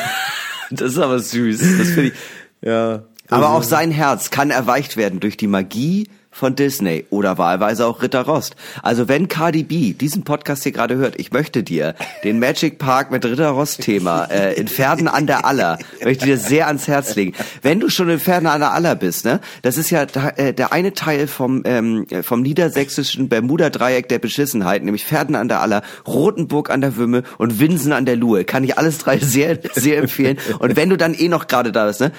das 0.69 0.91
ist 0.91 0.99
aber 0.99 1.17
süß. 1.17 1.59
Das 1.79 1.87
finde 1.87 2.09
ich. 2.09 2.13
Ja. 2.61 3.01
Aber 3.31 3.49
auch 3.49 3.63
sein 3.63 3.89
Herz 3.89 4.29
kann 4.29 4.51
erweicht 4.51 4.95
werden 4.95 5.19
durch 5.19 5.37
die 5.37 5.47
Magie 5.47 6.07
von 6.31 6.55
Disney 6.55 7.05
oder 7.09 7.37
wahlweise 7.37 7.85
auch 7.85 8.01
Ritter 8.01 8.21
Rost. 8.21 8.55
Also 8.81 9.07
wenn 9.07 9.27
Cardi 9.27 9.63
B 9.63 9.93
diesen 9.93 10.23
Podcast 10.23 10.63
hier 10.63 10.71
gerade 10.71 10.95
hört, 10.95 11.19
ich 11.19 11.31
möchte 11.31 11.61
dir 11.61 11.93
den 12.23 12.39
Magic 12.39 12.79
Park 12.79 13.11
mit 13.11 13.25
Ritter 13.25 13.49
Rost 13.49 13.81
Thema 13.81 14.25
äh, 14.25 14.53
in 14.53 14.67
Pferden 14.67 15.07
an 15.07 15.27
der 15.27 15.45
Aller, 15.45 15.77
möchte 16.03 16.25
dir 16.25 16.37
sehr 16.37 16.67
ans 16.67 16.87
Herz 16.87 17.15
legen. 17.15 17.33
Wenn 17.61 17.79
du 17.79 17.89
schon 17.89 18.09
in 18.09 18.19
Pferden 18.19 18.47
an 18.47 18.61
der 18.61 18.71
Aller 18.71 18.95
bist, 18.95 19.25
ne, 19.25 19.41
das 19.61 19.77
ist 19.77 19.89
ja 19.89 20.03
äh, 20.03 20.53
der 20.53 20.71
eine 20.71 20.93
Teil 20.93 21.27
vom 21.27 21.61
ähm, 21.65 22.07
vom 22.23 22.41
niedersächsischen 22.41 23.27
Bermuda 23.29 23.69
Dreieck 23.69 24.07
der 24.07 24.19
Beschissenheit, 24.19 24.83
nämlich 24.83 25.05
Pferden 25.05 25.35
an 25.35 25.49
der 25.49 25.61
Aller, 25.61 25.83
Rotenburg 26.07 26.69
an 26.69 26.81
der 26.81 26.95
Wümme 26.95 27.23
und 27.37 27.59
Winsen 27.59 27.91
an 27.91 28.05
der 28.05 28.15
Luhe. 28.15 28.45
Kann 28.45 28.63
ich 28.63 28.77
alles 28.77 28.97
drei 28.99 29.19
sehr 29.19 29.59
sehr 29.73 29.97
empfehlen. 29.97 30.37
Und 30.59 30.75
wenn 30.75 30.89
du 30.89 30.97
dann 30.97 31.13
eh 31.13 31.27
noch 31.27 31.47
gerade 31.47 31.71
da 31.71 31.87
bist, 31.87 31.99
ne, 31.99 32.11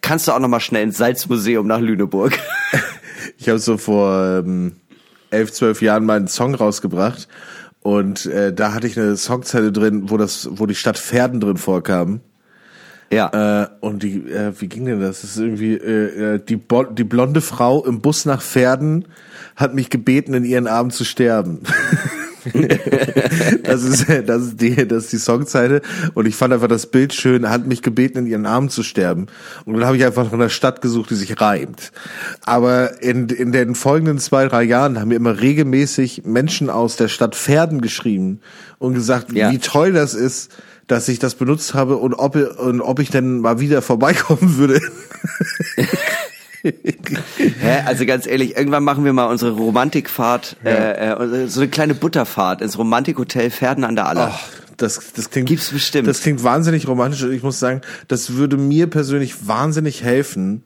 kannst 0.00 0.28
du 0.28 0.32
auch 0.32 0.38
noch 0.38 0.48
mal 0.48 0.60
schnell 0.60 0.84
ins 0.84 0.96
Salzmuseum 0.98 1.66
nach 1.66 1.80
Lüneburg. 1.80 2.38
Ich 3.36 3.48
habe 3.48 3.58
so 3.58 3.76
vor 3.76 4.42
ähm, 4.44 4.76
elf, 5.30 5.52
zwölf 5.52 5.82
Jahren 5.82 6.04
mal 6.04 6.16
einen 6.16 6.28
Song 6.28 6.54
rausgebracht 6.54 7.28
und 7.80 8.26
äh, 8.26 8.52
da 8.52 8.74
hatte 8.74 8.86
ich 8.86 8.98
eine 8.98 9.16
Songzeile 9.16 9.72
drin, 9.72 10.10
wo 10.10 10.16
das, 10.16 10.48
wo 10.52 10.66
die 10.66 10.74
Stadt 10.74 10.98
Pferden 10.98 11.40
drin 11.40 11.56
vorkam. 11.56 12.20
Ja. 13.10 13.62
Äh, 13.62 13.68
und 13.80 14.02
die, 14.02 14.30
äh, 14.30 14.52
wie 14.58 14.68
ging 14.68 14.84
denn 14.84 15.00
das? 15.00 15.22
Das 15.22 15.30
ist 15.30 15.38
irgendwie 15.38 15.74
äh, 15.74 16.34
äh 16.34 16.40
die, 16.46 16.56
Bo 16.56 16.84
die 16.84 17.04
blonde 17.04 17.40
Frau 17.40 17.84
im 17.84 18.00
Bus 18.00 18.26
nach 18.26 18.42
Pferden 18.42 19.06
hat 19.56 19.74
mich 19.74 19.90
gebeten, 19.90 20.34
in 20.34 20.44
ihren 20.44 20.66
Armen 20.66 20.90
zu 20.90 21.04
sterben. 21.04 21.62
das 23.62 23.82
ist, 23.82 24.06
das 24.26 24.42
ist 24.42 24.60
die, 24.60 24.86
das 24.86 25.04
ist 25.04 25.12
die 25.12 25.18
Songzeile. 25.18 25.82
Und 26.14 26.26
ich 26.26 26.36
fand 26.36 26.52
einfach 26.52 26.68
das 26.68 26.86
Bild 26.86 27.14
schön, 27.14 27.48
hat 27.48 27.66
mich 27.66 27.82
gebeten, 27.82 28.18
in 28.18 28.26
ihren 28.26 28.46
Armen 28.46 28.70
zu 28.70 28.82
sterben. 28.82 29.26
Und 29.64 29.74
dann 29.74 29.84
habe 29.84 29.96
ich 29.96 30.04
einfach 30.04 30.24
nach 30.24 30.32
einer 30.32 30.48
Stadt 30.48 30.82
gesucht, 30.82 31.10
die 31.10 31.14
sich 31.14 31.40
reimt. 31.40 31.92
Aber 32.44 33.02
in, 33.02 33.28
in 33.28 33.52
den 33.52 33.74
folgenden 33.74 34.18
zwei, 34.18 34.46
drei 34.46 34.62
Jahren 34.62 34.98
haben 34.98 35.08
mir 35.08 35.16
immer 35.16 35.40
regelmäßig 35.40 36.22
Menschen 36.24 36.70
aus 36.70 36.96
der 36.96 37.08
Stadt 37.08 37.34
Pferden 37.34 37.80
geschrieben 37.80 38.40
und 38.78 38.94
gesagt, 38.94 39.32
ja. 39.32 39.50
wie 39.50 39.58
toll 39.58 39.92
das 39.92 40.14
ist, 40.14 40.50
dass 40.86 41.08
ich 41.08 41.18
das 41.18 41.34
benutzt 41.34 41.74
habe 41.74 41.96
und 41.96 42.14
ob, 42.14 42.34
und 42.34 42.80
ob 42.80 42.98
ich 42.98 43.10
denn 43.10 43.40
mal 43.40 43.60
wieder 43.60 43.82
vorbeikommen 43.82 44.56
würde. 44.56 44.80
Hä? 46.62 47.82
Also 47.86 48.06
ganz 48.06 48.26
ehrlich, 48.26 48.56
irgendwann 48.56 48.84
machen 48.84 49.04
wir 49.04 49.12
mal 49.12 49.26
unsere 49.26 49.52
Romantikfahrt, 49.52 50.56
ja. 50.64 50.70
äh, 50.70 51.44
äh, 51.44 51.46
so 51.48 51.60
eine 51.60 51.70
kleine 51.70 51.94
Butterfahrt 51.94 52.60
ins 52.60 52.78
Romantikhotel 52.78 53.50
Pferden 53.50 53.84
an 53.84 53.96
der 53.96 54.06
Aller. 54.06 54.32
Ach, 54.34 54.48
das, 54.76 55.12
das 55.14 55.30
klingt, 55.30 55.48
Gibt's 55.48 55.70
bestimmt. 55.70 56.06
Das 56.08 56.22
klingt 56.22 56.42
wahnsinnig 56.44 56.86
romantisch. 56.88 57.22
Ich 57.24 57.42
muss 57.42 57.58
sagen, 57.58 57.80
das 58.06 58.34
würde 58.34 58.56
mir 58.56 58.86
persönlich 58.86 59.46
wahnsinnig 59.48 60.02
helfen, 60.02 60.62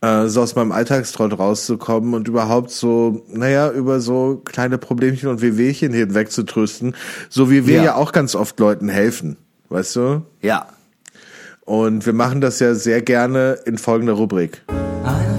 äh, 0.00 0.26
so 0.26 0.42
aus 0.42 0.56
meinem 0.56 0.72
Alltagstrott 0.72 1.38
rauszukommen 1.38 2.14
und 2.14 2.28
überhaupt 2.28 2.70
so, 2.70 3.24
naja, 3.28 3.70
über 3.70 4.00
so 4.00 4.42
kleine 4.44 4.78
Problemchen 4.78 5.28
und 5.28 5.40
Wehwehchen 5.40 5.92
hinweg 5.92 6.32
zu 6.32 6.42
trösten, 6.42 6.96
so 7.28 7.50
wie 7.50 7.66
wir 7.66 7.76
ja. 7.76 7.84
ja 7.84 7.94
auch 7.94 8.12
ganz 8.12 8.34
oft 8.34 8.58
Leuten 8.58 8.88
helfen, 8.88 9.36
weißt 9.68 9.96
du? 9.96 10.22
Ja. 10.40 10.66
Und 11.64 12.04
wir 12.04 12.12
machen 12.12 12.40
das 12.40 12.58
ja 12.58 12.74
sehr 12.74 13.00
gerne 13.00 13.58
in 13.64 13.78
folgender 13.78 14.14
Rubrik. 14.14 14.62
Ein 15.04 15.31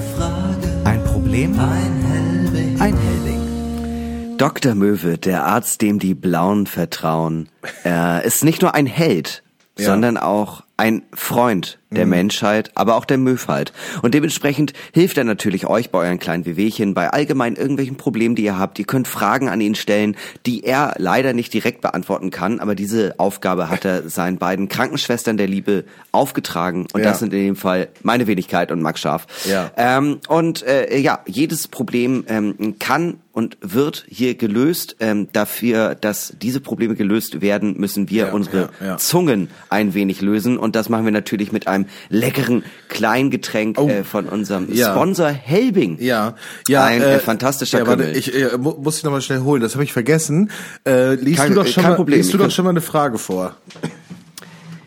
Problem, 1.33 1.59
ein 1.59 2.03
Helbing. 2.11 2.79
Ein 2.79 2.95
Helbing. 2.95 4.37
Dr. 4.37 4.75
Möwe, 4.75 5.17
der 5.17 5.45
Arzt, 5.45 5.81
dem 5.81 5.97
die 5.97 6.13
Blauen 6.13 6.67
vertrauen, 6.67 7.49
er 7.83 8.23
ist 8.23 8.43
nicht 8.43 8.61
nur 8.61 8.75
ein 8.75 8.85
Held, 8.85 9.41
ja. 9.75 9.85
sondern 9.85 10.17
auch 10.17 10.61
ein 10.77 11.01
Freund 11.11 11.79
der 11.93 12.05
mhm. 12.05 12.11
Menschheit, 12.11 12.71
aber 12.75 12.95
auch 12.95 13.05
der 13.05 13.17
Möwheit. 13.17 13.73
Und 14.01 14.13
dementsprechend 14.13 14.73
hilft 14.93 15.17
er 15.17 15.23
natürlich 15.23 15.67
euch 15.67 15.89
bei 15.89 15.99
euren 15.99 16.19
kleinen 16.19 16.45
Wehwehchen, 16.45 16.93
bei 16.93 17.09
allgemein 17.09 17.55
irgendwelchen 17.55 17.97
Problemen, 17.97 18.35
die 18.35 18.43
ihr 18.43 18.57
habt. 18.57 18.79
Ihr 18.79 18.85
könnt 18.85 19.07
Fragen 19.07 19.49
an 19.49 19.61
ihn 19.61 19.75
stellen, 19.75 20.15
die 20.45 20.63
er 20.63 20.95
leider 20.97 21.33
nicht 21.33 21.53
direkt 21.53 21.81
beantworten 21.81 22.31
kann, 22.31 22.59
aber 22.59 22.75
diese 22.75 23.15
Aufgabe 23.19 23.69
hat 23.69 23.85
er 23.85 24.09
seinen 24.09 24.37
beiden 24.37 24.69
Krankenschwestern 24.69 25.37
der 25.37 25.47
Liebe 25.47 25.85
aufgetragen. 26.11 26.87
Und 26.93 27.01
ja. 27.01 27.09
das 27.09 27.19
sind 27.19 27.33
in 27.33 27.39
dem 27.39 27.55
Fall 27.55 27.89
meine 28.01 28.27
Wenigkeit 28.27 28.71
und 28.71 28.81
Max 28.81 29.01
Scharf. 29.01 29.27
Ja. 29.45 29.71
Ähm, 29.77 30.19
und 30.27 30.63
äh, 30.63 30.97
ja, 30.97 31.19
jedes 31.25 31.67
Problem 31.67 32.23
ähm, 32.27 32.75
kann 32.79 33.19
und 33.33 33.57
wird 33.61 34.05
hier 34.07 34.35
gelöst. 34.35 34.95
Ähm, 34.99 35.27
dafür, 35.33 35.95
dass 35.95 36.33
diese 36.41 36.61
Probleme 36.61 36.95
gelöst 36.95 37.41
werden, 37.41 37.75
müssen 37.77 38.09
wir 38.09 38.27
ja, 38.27 38.31
unsere 38.31 38.69
Zungen 38.97 39.49
ein 39.69 39.93
wenig 39.93 40.21
lösen. 40.21 40.57
Und 40.57 40.75
das 40.75 40.87
machen 40.87 41.05
wir 41.05 41.11
natürlich 41.11 41.51
mit 41.51 41.67
einem 41.67 41.82
leckeren 42.09 42.63
Kleingetränk 42.89 43.79
oh. 43.79 43.87
äh, 43.89 44.03
von 44.03 44.27
unserem 44.27 44.73
ja. 44.73 44.91
Sponsor 44.91 45.29
Helbing. 45.29 45.97
Ja, 45.99 46.35
ja, 46.67 46.83
ein 46.85 47.01
äh, 47.01 47.19
fantastischer 47.19 47.79
ja, 47.79 47.87
warte, 47.87 48.11
ich 48.11 48.33
äh, 48.33 48.57
muss 48.57 48.97
ich 48.97 49.03
noch 49.03 49.11
mal 49.11 49.21
schnell 49.21 49.41
holen. 49.41 49.61
Das 49.61 49.73
habe 49.73 49.83
ich 49.83 49.93
vergessen. 49.93 50.51
Äh, 50.85 51.15
liest 51.15 51.39
kein, 51.39 51.49
du 51.49 51.55
doch 51.55 51.67
schon 51.67 51.83
mal, 51.83 51.95
Problem. 51.95 52.17
liest 52.17 52.33
du 52.33 52.37
doch 52.37 52.51
schon 52.51 52.65
mal 52.65 52.71
eine 52.71 52.81
Frage 52.81 53.17
vor. 53.17 53.55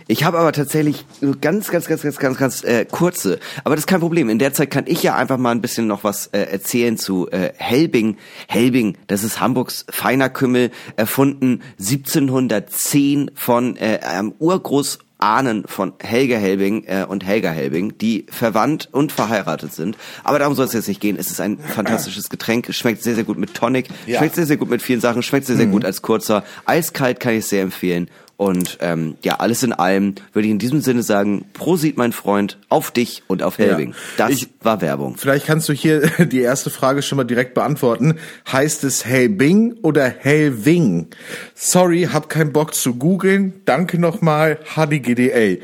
Ich 0.08 0.22
habe 0.22 0.38
aber 0.38 0.52
tatsächlich 0.52 1.04
nur 1.20 1.36
ganz, 1.40 1.68
ganz, 1.68 1.86
ganz, 1.86 2.02
ganz, 2.02 2.18
ganz, 2.18 2.38
ganz 2.38 2.62
äh, 2.62 2.84
kurze. 2.84 3.40
Aber 3.64 3.74
das 3.74 3.82
ist 3.82 3.86
kein 3.88 3.98
Problem. 3.98 4.28
In 4.28 4.38
der 4.38 4.52
Zeit 4.52 4.70
kann 4.70 4.84
ich 4.86 5.02
ja 5.02 5.16
einfach 5.16 5.36
mal 5.36 5.50
ein 5.50 5.60
bisschen 5.60 5.88
noch 5.88 6.04
was 6.04 6.28
äh, 6.28 6.42
erzählen 6.42 6.96
zu 6.96 7.28
äh, 7.30 7.52
Helbing. 7.56 8.16
Helbing, 8.46 8.96
das 9.08 9.24
ist 9.24 9.40
Hamburgs 9.40 9.84
feiner 9.90 10.28
Kümmel, 10.28 10.70
erfunden 10.94 11.60
1710 11.80 13.32
von 13.34 13.76
äh, 13.76 13.98
einem 14.02 14.32
Urgroß 14.38 15.00
Ahnen 15.18 15.64
von 15.66 15.94
Helga 16.00 16.36
Helbing 16.36 16.84
äh, 16.84 17.06
und 17.08 17.24
Helga 17.24 17.50
Helbing, 17.50 17.96
die 17.98 18.26
verwandt 18.30 18.88
und 18.92 19.12
verheiratet 19.12 19.72
sind. 19.72 19.96
Aber 20.24 20.38
darum 20.38 20.54
soll 20.54 20.66
es 20.66 20.72
jetzt 20.72 20.88
nicht 20.88 21.00
gehen. 21.00 21.16
Es 21.18 21.30
ist 21.30 21.40
ein 21.40 21.58
fantastisches 21.58 22.28
Getränk. 22.28 22.72
Schmeckt 22.74 23.02
sehr, 23.02 23.14
sehr 23.14 23.24
gut 23.24 23.38
mit 23.38 23.54
Tonic. 23.54 23.88
Ja. 24.06 24.18
Schmeckt 24.18 24.34
sehr, 24.34 24.46
sehr 24.46 24.56
gut 24.56 24.68
mit 24.68 24.82
vielen 24.82 25.00
Sachen. 25.00 25.22
Schmeckt 25.22 25.46
sehr, 25.46 25.56
sehr 25.56 25.66
mhm. 25.66 25.72
gut 25.72 25.84
als 25.84 26.02
kurzer. 26.02 26.44
Eiskalt 26.66 27.20
kann 27.20 27.34
ich 27.34 27.46
sehr 27.46 27.62
empfehlen. 27.62 28.10
Und 28.36 28.78
ähm, 28.82 29.16
ja, 29.22 29.36
alles 29.36 29.62
in 29.62 29.72
allem 29.72 30.14
würde 30.32 30.46
ich 30.46 30.52
in 30.52 30.58
diesem 30.58 30.82
Sinne 30.82 31.02
sagen, 31.02 31.46
Prosit, 31.54 31.96
mein 31.96 32.12
Freund, 32.12 32.58
auf 32.68 32.90
dich 32.90 33.22
und 33.28 33.42
auf 33.42 33.56
Helbing. 33.56 33.90
Ja. 33.90 34.28
Das 34.28 34.30
ich, 34.30 34.48
war 34.60 34.82
Werbung. 34.82 35.16
Vielleicht 35.16 35.46
kannst 35.46 35.68
du 35.70 35.72
hier 35.72 36.00
die 36.26 36.40
erste 36.40 36.68
Frage 36.68 37.00
schon 37.00 37.16
mal 37.16 37.24
direkt 37.24 37.54
beantworten. 37.54 38.16
Heißt 38.50 38.84
es 38.84 39.06
Helbing 39.06 39.74
oder 39.82 40.06
Helving? 40.06 41.08
Sorry, 41.54 42.08
hab 42.12 42.28
keinen 42.28 42.52
Bock 42.52 42.74
zu 42.74 42.96
googeln. 42.96 43.54
Danke 43.64 43.98
nochmal, 43.98 44.58
HDGDA. 44.74 45.62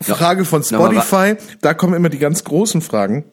Frage 0.00 0.44
von 0.44 0.64
Spotify, 0.64 1.36
da 1.60 1.74
kommen 1.74 1.94
immer 1.94 2.08
die 2.08 2.18
ganz 2.18 2.42
großen 2.42 2.82
Fragen. 2.82 3.24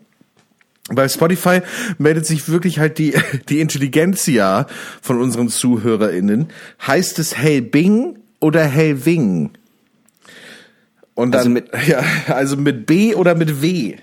Bei 0.90 1.08
Spotify 1.08 1.62
meldet 1.98 2.26
sich 2.26 2.50
wirklich 2.50 2.80
halt 2.80 2.98
die, 2.98 3.14
die 3.50 3.60
Intelligenzia 3.60 4.68
von 5.02 5.20
unseren 5.20 5.50
ZuhörerInnen. 5.50 6.50
Heißt 6.86 7.18
es 7.20 7.38
Helbing 7.38 8.18
oder 8.42 8.66
Helving? 8.66 9.52
Und 11.16 11.36
also 11.36 11.50
dann, 11.50 11.64
also 11.64 11.78
mit, 11.78 11.88
ja, 11.88 12.04
also 12.34 12.58
mit 12.58 12.86
B 12.86 13.16
oder 13.16 13.36
mit 13.36 13.62
W? 13.62 13.96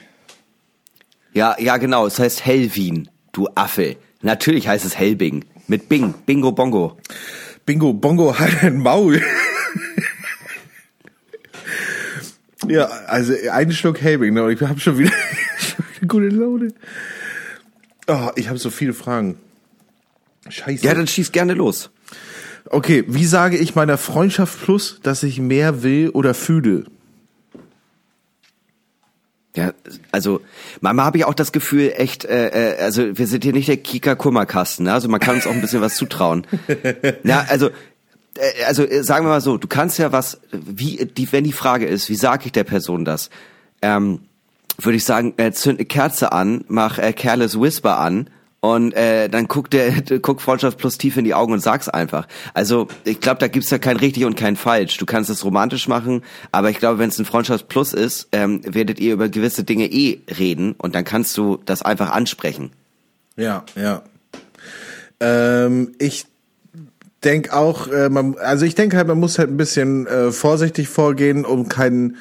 Ja, 1.35 1.57
ja, 1.59 1.77
genau. 1.77 2.07
Es 2.07 2.19
heißt 2.19 2.45
Hellwin, 2.45 3.09
du 3.33 3.49
Affe. 3.55 3.97
Natürlich 4.23 4.67
heißt 4.67 4.85
es 4.85 4.99
Hellbing. 4.99 5.45
Mit 5.67 5.89
Bing. 5.89 6.15
Bingo 6.27 6.53
Bongo. 6.53 6.97
Bingo 7.67 7.93
Bongo 7.93 8.35
hat 8.39 8.63
ein 8.63 8.79
Maul. 8.79 9.23
ja, 12.67 12.87
also 13.07 13.35
ein 13.53 13.73
Schluck 13.73 14.01
Hellbing. 14.01 14.35
Ne? 14.35 14.53
Ich 14.53 14.61
habe 14.63 14.81
schon 14.81 14.99
wieder 14.99 15.13
gute 16.07 16.29
Laune. 16.29 16.73
Oh, 18.07 18.31
ich 18.37 18.49
habe 18.49 18.59
so 18.59 18.71
viele 18.71 18.95
Fragen. 18.95 19.39
Scheiße. 20.49 20.85
Ja, 20.85 20.95
dann 20.95 21.07
schieß 21.07 21.31
gerne 21.31 21.53
los. 21.53 21.91
Okay, 22.67 23.05
wie 23.07 23.27
sage 23.27 23.57
ich 23.57 23.75
meiner 23.75 23.99
Freundschaft 23.99 24.63
plus, 24.63 25.01
dass 25.03 25.23
ich 25.23 25.41
mehr 25.41 25.83
will 25.83 26.11
oder 26.11 26.35
fühle? 26.35 26.85
Ja, 29.57 29.73
also 30.13 30.41
manchmal 30.81 31.07
habe 31.07 31.19
ich 31.19 31.25
auch 31.25 31.35
das 31.35 31.51
Gefühl, 31.51 31.93
echt, 31.97 32.25
äh, 32.25 32.77
äh, 32.77 32.79
also 32.81 33.19
wir 33.19 33.27
sind 33.27 33.43
hier 33.43 33.53
nicht 33.53 33.69
der 33.69 33.79
Kika-Kummerkasten, 33.79 34.85
ne? 34.85 34.93
also 34.93 35.09
man 35.09 35.19
kann 35.19 35.35
uns 35.35 35.47
auch 35.47 35.53
ein 35.53 35.61
bisschen 35.61 35.81
was 35.81 35.97
zutrauen. 35.97 36.47
Ja, 37.25 37.45
also 37.49 37.71
äh, 38.39 38.65
also 38.67 38.85
äh, 38.85 39.03
sagen 39.03 39.27
wir 39.27 39.31
mal 39.31 39.41
so, 39.41 39.57
du 39.57 39.67
kannst 39.67 39.99
ja 39.99 40.13
was, 40.13 40.41
wie 40.53 41.05
die, 41.07 41.31
wenn 41.33 41.45
die 41.45 41.53
Frage 41.53 41.87
ist, 41.87 42.09
wie 42.09 42.15
sage 42.15 42.47
ich 42.47 42.53
der 42.53 42.65
Person 42.65 43.05
das? 43.05 43.31
Ähm, 43.83 44.21
Würde 44.79 44.97
ich 44.97 45.05
sagen, 45.05 45.35
äh, 45.39 45.51
zünd 45.53 45.81
eine 45.81 45.87
Kerze 45.87 46.33
an, 46.33 46.65
mach 46.69 46.99
äh, 46.99 47.13
Careless 47.13 47.61
Whisper 47.61 47.99
an 47.99 48.31
und 48.61 48.93
äh, 48.95 49.29
dann 49.29 49.47
guckt 49.47 49.73
der 49.73 49.93
guckt 50.21 50.41
Freundschaft 50.41 50.79
plus 50.79 50.99
tief 50.99 51.17
in 51.17 51.25
die 51.25 51.35
Augen 51.35 51.53
und 51.53 51.61
sag's 51.61 51.89
einfach. 51.89 52.27
Also 52.55 52.89
ich 53.05 53.21
glaube, 53.21 53.39
da 53.39 53.49
gibt's 53.49 53.71
ja 53.71 53.79
kein 53.79 53.97
richtig 53.97 54.25
und 54.25 54.37
kein 54.37 54.57
falsch. 54.57 54.97
Du 54.97 55.07
kannst 55.07 55.31
es 55.31 55.45
romantisch 55.45 55.89
machen, 55.89 56.23
aber 56.51 56.71
ich 56.71 56.79
glaube, 56.79 56.99
wenn 56.99 57.09
es 57.09 57.19
ein 57.19 57.25
Freundschaft 57.25 57.69
plus 57.69 57.93
ist, 57.93 58.29
ähm, 58.33 58.61
werdet 58.65 58.99
ihr 58.99 59.13
über 59.13 59.29
gewisse 59.29 59.65
Dinge 59.65 59.87
eh 59.87 60.21
reden 60.39 60.75
und 60.79 60.95
dann 60.95 61.05
kannst 61.05 61.37
du 61.37 61.61
das 61.65 61.83
einfach 61.83 62.11
ansprechen. 62.11 62.71
Ja, 63.37 63.65
ja. 63.77 64.03
Ähm, 65.21 65.93
ich 65.99 66.27
denk 67.25 67.53
auch, 67.53 67.89
äh, 67.89 68.09
man, 68.09 68.37
also 68.39 68.65
ich 68.65 68.75
denke 68.75 68.97
halt, 68.97 69.07
man 69.07 69.19
muss 69.19 69.39
halt 69.39 69.51
ein 69.51 69.57
bisschen 69.57 70.07
äh, 70.07 70.33
vorsichtig 70.33 70.89
vorgehen, 70.89 71.45
um 71.45 71.69
keinen 71.69 72.17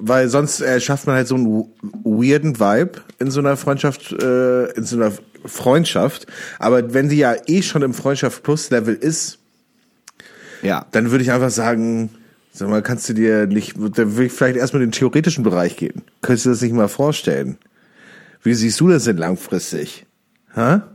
weil 0.00 0.28
sonst 0.28 0.60
äh, 0.60 0.80
schafft 0.80 1.06
man 1.06 1.16
halt 1.16 1.26
so 1.26 1.34
einen 1.34 1.64
weirden 2.04 2.60
Vibe 2.60 3.00
in 3.18 3.30
so 3.30 3.40
einer 3.40 3.56
Freundschaft, 3.56 4.12
äh, 4.12 4.70
in 4.72 4.84
so 4.84 4.96
einer 4.96 5.12
Freundschaft. 5.44 6.26
Aber 6.58 6.94
wenn 6.94 7.08
die 7.08 7.18
ja 7.18 7.34
eh 7.46 7.62
schon 7.62 7.82
im 7.82 7.94
Freundschaft 7.94 8.42
Plus 8.42 8.70
Level 8.70 8.94
ist, 8.94 9.38
ja. 10.62 10.86
dann 10.92 11.10
würde 11.10 11.22
ich 11.24 11.32
einfach 11.32 11.50
sagen, 11.50 12.10
sag 12.52 12.68
mal, 12.68 12.82
kannst 12.82 13.08
du 13.08 13.14
dir 13.14 13.46
nicht, 13.46 13.76
da 13.76 14.12
würde 14.12 14.26
ich 14.26 14.32
vielleicht 14.32 14.56
erstmal 14.56 14.82
in 14.82 14.88
den 14.88 14.98
theoretischen 14.98 15.44
Bereich 15.44 15.76
gehen. 15.76 16.02
Könntest 16.22 16.46
du 16.46 16.50
das 16.50 16.62
nicht 16.62 16.74
mal 16.74 16.88
vorstellen? 16.88 17.58
Wie 18.42 18.54
siehst 18.54 18.80
du 18.80 18.88
das 18.88 19.04
denn 19.04 19.16
langfristig? 19.16 20.06
Ha? 20.54 20.88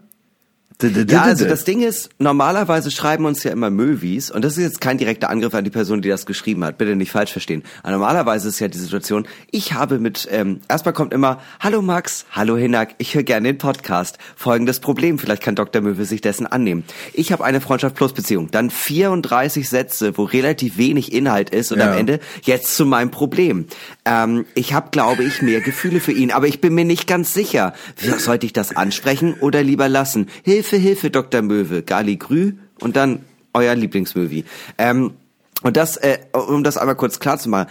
Ja, 0.90 1.24
also 1.24 1.46
das 1.46 1.64
Ding 1.64 1.82
ist, 1.82 2.10
normalerweise 2.20 2.92
schreiben 2.92 3.26
uns 3.26 3.44
ja 3.44 3.52
immer 3.52 3.70
Movies 3.70 4.32
und 4.32 4.44
das 4.44 4.58
ist 4.58 4.64
jetzt 4.64 4.82
kein 4.82 4.98
direkter 4.98 5.30
Angriff 5.30 5.54
an 5.54 5.64
die 5.64 5.70
Person, 5.70 6.02
die 6.02 6.10
das 6.10 6.26
geschrieben 6.26 6.64
hat. 6.64 6.78
Bitte 6.78 6.96
nicht 6.96 7.12
falsch 7.12 7.32
verstehen. 7.32 7.64
Aber 7.82 7.94
normalerweise 7.94 8.50
ist 8.50 8.60
ja 8.60 8.68
die 8.68 8.78
Situation, 8.78 9.28
ich 9.52 9.74
habe 9.74 10.00
mit, 10.00 10.28
ähm, 10.32 10.62
erstmal 10.70 10.94
kommt 10.94 11.14
immer, 11.14 11.42
hallo 11.60 11.82
Max, 11.82 12.26
hallo 12.32 12.58
Hinak, 12.58 12.96
ich 12.98 13.16
höre 13.16 13.24
gerne 13.24 13.48
den 13.48 13.58
Podcast. 13.58 14.18
Folgendes 14.36 14.80
Problem, 14.80 15.20
vielleicht 15.20 15.44
kann 15.44 15.56
Dr. 15.56 15.82
Möwe 15.82 16.06
sich 16.06 16.22
dessen 16.22 16.46
annehmen. 16.48 16.84
Ich 17.14 17.32
habe 17.32 17.44
eine 17.44 17.62
Freundschaft 17.62 17.96
Plus 17.96 18.14
Beziehung, 18.14 18.50
dann 18.52 18.70
34 18.70 19.68
Sätze, 19.68 20.18
wo 20.18 20.24
relativ 20.24 20.78
wenig 20.78 21.14
Inhalt 21.14 21.50
ist 21.50 21.72
und 21.72 21.80
ja. 21.80 21.92
am 21.92 21.98
Ende 21.98 22.20
jetzt 22.44 22.76
zu 22.76 22.86
meinem 22.86 23.12
Problem. 23.12 23.68
Ähm, 24.06 24.46
ich 24.56 24.74
habe, 24.74 24.90
glaube 24.92 25.24
ich, 25.24 25.42
mehr 25.42 25.62
Gefühle 25.62 26.00
für 26.00 26.12
ihn, 26.12 26.32
aber 26.32 26.48
ich 26.48 26.62
bin 26.62 26.74
mir 26.74 26.86
nicht 26.86 27.08
ganz 27.08 27.34
sicher. 27.34 27.74
Sollte 28.18 28.46
ich 28.46 28.54
das 28.54 28.76
ansprechen 28.76 29.36
oder 29.40 29.64
lieber 29.64 29.90
lassen? 29.90 30.28
Hilfe 30.44 30.73
Hilfe, 30.78 31.02
Hilfe, 31.04 31.12
Dr. 31.12 31.42
Möwe, 31.42 31.84
Gali 31.84 32.18
Grü 32.18 32.54
und 32.80 32.96
dann 32.96 33.24
euer 33.54 33.76
Lieblingsmovie. 33.76 34.46
Ähm, 34.78 35.14
und 35.62 35.78
das, 35.78 35.98
äh, 35.98 36.20
um 36.34 36.64
das 36.64 36.78
einmal 36.78 36.96
kurz 36.96 37.20
klar 37.20 37.40
zu 37.40 37.50
machen, 37.50 37.70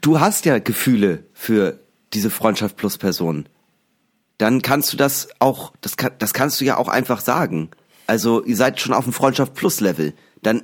du 0.00 0.20
hast 0.20 0.44
ja 0.44 0.58
Gefühle 0.58 1.24
für 1.32 1.78
diese 2.12 2.30
Freundschaft 2.30 2.76
plus 2.76 2.98
Person. 2.98 3.48
Dann 4.38 4.62
kannst 4.62 4.92
du 4.92 4.96
das 4.96 5.28
auch, 5.38 5.72
das, 5.80 5.96
kann, 5.96 6.12
das 6.18 6.34
kannst 6.34 6.60
du 6.60 6.64
ja 6.64 6.76
auch 6.76 6.88
einfach 6.88 7.20
sagen. 7.20 7.70
Also 8.06 8.44
ihr 8.44 8.56
seid 8.56 8.80
schon 8.80 8.94
auf 8.94 9.04
dem 9.04 9.12
Freundschaft 9.12 9.54
plus 9.54 9.80
Level. 9.80 10.12
Dann 10.42 10.62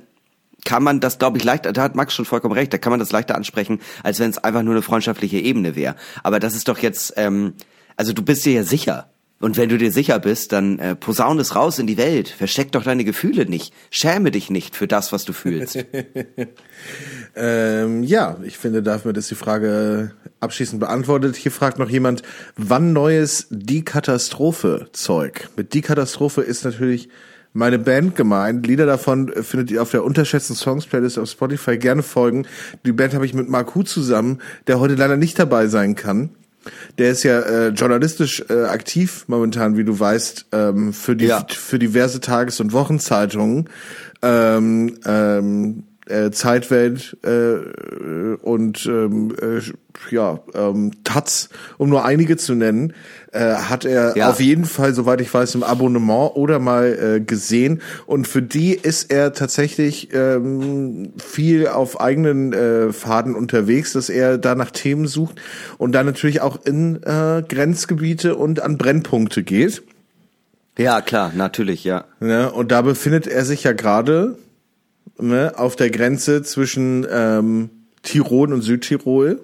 kann 0.65 0.83
man 0.83 0.99
das, 0.99 1.19
glaube 1.19 1.37
ich, 1.37 1.43
leichter, 1.43 1.73
da 1.73 1.81
hat 1.81 1.95
Max 1.95 2.13
schon 2.13 2.25
vollkommen 2.25 2.53
recht, 2.53 2.71
da 2.71 2.77
kann 2.77 2.91
man 2.91 2.99
das 2.99 3.11
leichter 3.11 3.35
ansprechen, 3.35 3.81
als 4.01 4.19
wenn 4.19 4.29
es 4.29 4.37
einfach 4.37 4.63
nur 4.63 4.73
eine 4.73 4.81
freundschaftliche 4.81 5.39
Ebene 5.39 5.75
wäre. 5.75 5.95
Aber 6.23 6.39
das 6.39 6.55
ist 6.55 6.67
doch 6.67 6.79
jetzt, 6.79 7.13
ähm, 7.17 7.53
Also 7.95 8.13
du 8.13 8.23
bist 8.23 8.45
dir 8.45 8.53
ja 8.53 8.63
sicher. 8.63 9.12
Und 9.43 9.57
wenn 9.57 9.67
du 9.67 9.77
dir 9.77 9.91
sicher 9.91 10.19
bist, 10.19 10.53
dann 10.53 10.79
äh, 10.79 10.95
posaun 10.95 11.37
es 11.37 11.53
raus 11.53 11.77
in 11.77 11.85
die 11.85 11.97
Welt. 11.97 12.29
Versteck 12.29 12.71
doch 12.71 12.85
deine 12.85 13.03
Gefühle 13.03 13.45
nicht. 13.45 13.73
Schäme 13.89 14.31
dich 14.31 14.49
nicht 14.49 14.73
für 14.73 14.87
das, 14.87 15.11
was 15.11 15.25
du 15.25 15.33
fühlst. 15.33 15.77
ähm, 17.35 18.03
ja, 18.03 18.37
ich 18.43 18.57
finde, 18.57 18.81
damit 18.81 19.17
ist 19.17 19.29
die 19.31 19.35
Frage 19.35 20.13
abschließend 20.39 20.79
beantwortet. 20.79 21.35
Hier 21.35 21.51
fragt 21.51 21.77
noch 21.77 21.89
jemand, 21.89 22.21
wann 22.55 22.93
neues 22.93 23.47
Die 23.49 23.83
Katastrophe 23.83 24.87
Zeug? 24.93 25.49
Mit 25.57 25.73
Die 25.73 25.81
Katastrophe 25.81 26.39
ist 26.39 26.63
natürlich 26.63 27.09
meine 27.51 27.79
Band 27.79 28.15
gemeint. 28.15 28.65
Lieder 28.65 28.85
davon 28.85 29.29
findet 29.43 29.71
ihr 29.71 29.81
auf 29.81 29.91
der 29.91 30.05
unterschätzten 30.05 30.55
Songs 30.55 30.85
Playlist 30.85 31.19
auf 31.19 31.29
Spotify 31.29 31.77
gerne 31.77 32.01
folgen. 32.01 32.47
Die 32.85 32.93
Band 32.93 33.13
habe 33.13 33.25
ich 33.25 33.33
mit 33.33 33.49
Mark 33.49 33.75
Hu 33.75 33.83
zusammen, 33.83 34.39
der 34.67 34.79
heute 34.79 34.95
leider 34.95 35.17
nicht 35.17 35.37
dabei 35.37 35.67
sein 35.67 35.95
kann. 35.95 36.29
Der 36.97 37.11
ist 37.11 37.23
ja 37.23 37.39
äh, 37.39 37.67
journalistisch 37.69 38.43
äh, 38.49 38.65
aktiv 38.65 39.25
momentan, 39.27 39.77
wie 39.77 39.83
du 39.83 39.99
weißt, 39.99 40.47
ähm, 40.51 40.93
für 40.93 41.15
die 41.15 41.25
ja. 41.25 41.45
für 41.49 41.79
diverse 41.79 42.19
Tages- 42.19 42.59
und 42.59 42.73
Wochenzeitungen. 42.73 43.69
Ähm, 44.21 44.97
ähm, 45.05 45.83
äh, 46.07 46.31
Zeitwelt 46.31 47.17
äh, 47.23 48.35
und 48.41 48.85
ähm, 48.85 49.33
äh, 49.41 49.61
ja 50.11 50.39
ähm, 50.53 50.91
Taz, 51.03 51.49
um 51.77 51.89
nur 51.89 52.03
einige 52.05 52.37
zu 52.37 52.55
nennen, 52.55 52.93
äh, 53.31 53.53
hat 53.53 53.85
er 53.85 54.17
ja. 54.17 54.29
auf 54.29 54.39
jeden 54.39 54.65
Fall, 54.65 54.93
soweit 54.93 55.21
ich 55.21 55.33
weiß, 55.33 55.55
im 55.55 55.63
Abonnement 55.63 56.35
oder 56.35 56.59
mal 56.59 57.17
äh, 57.17 57.19
gesehen. 57.21 57.81
Und 58.05 58.27
für 58.27 58.41
die 58.41 58.73
ist 58.73 59.11
er 59.11 59.33
tatsächlich 59.33 60.09
ähm, 60.13 61.13
viel 61.23 61.67
auf 61.67 62.01
eigenen 62.01 62.53
äh, 62.53 62.91
Faden 62.91 63.35
unterwegs, 63.35 63.93
dass 63.93 64.09
er 64.09 64.37
da 64.37 64.55
nach 64.55 64.71
Themen 64.71 65.07
sucht 65.07 65.39
und 65.77 65.93
dann 65.93 66.05
natürlich 66.05 66.41
auch 66.41 66.65
in 66.65 67.01
äh, 67.03 67.43
Grenzgebiete 67.47 68.35
und 68.35 68.61
an 68.61 68.77
Brennpunkte 68.77 69.43
geht. 69.43 69.83
Ja, 70.77 71.01
klar, 71.01 71.31
natürlich, 71.35 71.83
ja. 71.83 72.05
ja 72.19 72.27
ne, 72.27 72.51
und 72.51 72.71
da 72.71 72.81
befindet 72.81 73.27
er 73.27 73.45
sich 73.45 73.63
ja 73.63 73.73
gerade 73.73 74.37
ne, 75.19 75.53
auf 75.55 75.75
der 75.75 75.89
Grenze 75.89 76.43
zwischen 76.43 77.05
ähm, 77.09 77.69
Tirol 78.03 78.53
und 78.53 78.61
Südtirol. 78.61 79.39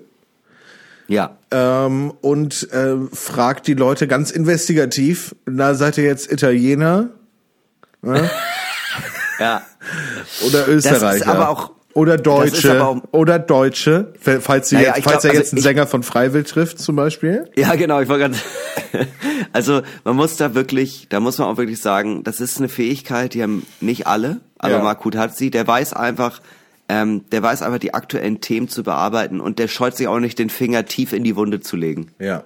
Ja. 1.08 1.38
Ähm, 1.52 2.14
und 2.22 2.72
äh, 2.72 2.96
fragt 3.12 3.68
die 3.68 3.74
Leute 3.74 4.08
ganz 4.08 4.30
investigativ, 4.30 5.36
na, 5.46 5.74
seid 5.74 5.98
ihr 5.98 6.04
jetzt 6.04 6.32
Italiener? 6.32 7.10
Ne? 8.02 8.30
ja. 9.40 9.64
Oder 10.46 10.68
Österreicher. 10.68 11.06
Das 11.06 11.16
ist 11.16 11.28
aber 11.28 11.50
auch 11.50 11.72
oder 11.94 12.18
Deutsche. 12.18 12.86
Auch, 12.86 13.02
oder 13.12 13.40
Deutsche, 13.40 14.14
falls, 14.20 14.70
sie 14.70 14.76
naja, 14.76 14.94
jetzt, 14.96 15.04
falls 15.04 15.24
glaub, 15.24 15.34
er 15.34 15.40
jetzt 15.40 15.54
also 15.54 15.56
einen 15.56 15.64
Sänger 15.64 15.88
von 15.88 16.04
Freiwill 16.04 16.44
trifft, 16.44 16.80
zum 16.80 16.96
Beispiel. 16.96 17.50
Ja, 17.56 17.76
genau, 17.76 18.00
ich 18.00 18.08
war 18.08 18.20
ganz. 18.20 18.38
also 19.54 19.82
man 20.04 20.16
muss 20.16 20.38
da 20.38 20.54
wirklich, 20.54 21.08
da 21.10 21.20
muss 21.20 21.40
man 21.40 21.48
auch 21.48 21.58
wirklich 21.58 21.82
sagen, 21.82 22.24
das 22.24 22.40
ist 22.40 22.60
eine 22.60 22.70
Fähigkeit, 22.70 23.34
die 23.34 23.42
haben 23.42 23.66
nicht 23.82 24.06
alle, 24.06 24.40
aber 24.60 24.76
ja. 24.76 24.84
Markut 24.84 25.16
hat 25.16 25.36
sie, 25.36 25.50
der 25.50 25.66
weiß 25.66 25.94
einfach, 25.94 26.42
ähm, 26.90 27.22
der 27.32 27.44
weiß 27.44 27.62
einfach 27.62 27.78
die 27.78 27.94
aktuellen 27.94 28.42
Themen 28.42 28.68
zu 28.68 28.82
bearbeiten 28.84 29.40
und 29.40 29.60
der 29.60 29.68
scheut 29.68 29.96
sich 29.96 30.08
auch 30.08 30.20
nicht 30.20 30.40
den 30.40 30.50
Finger 30.50 30.86
tief 30.86 31.14
in 31.14 31.24
die 31.24 31.36
Wunde 31.36 31.62
zu 31.62 31.78
legen. 31.78 32.12
Ja. 32.18 32.44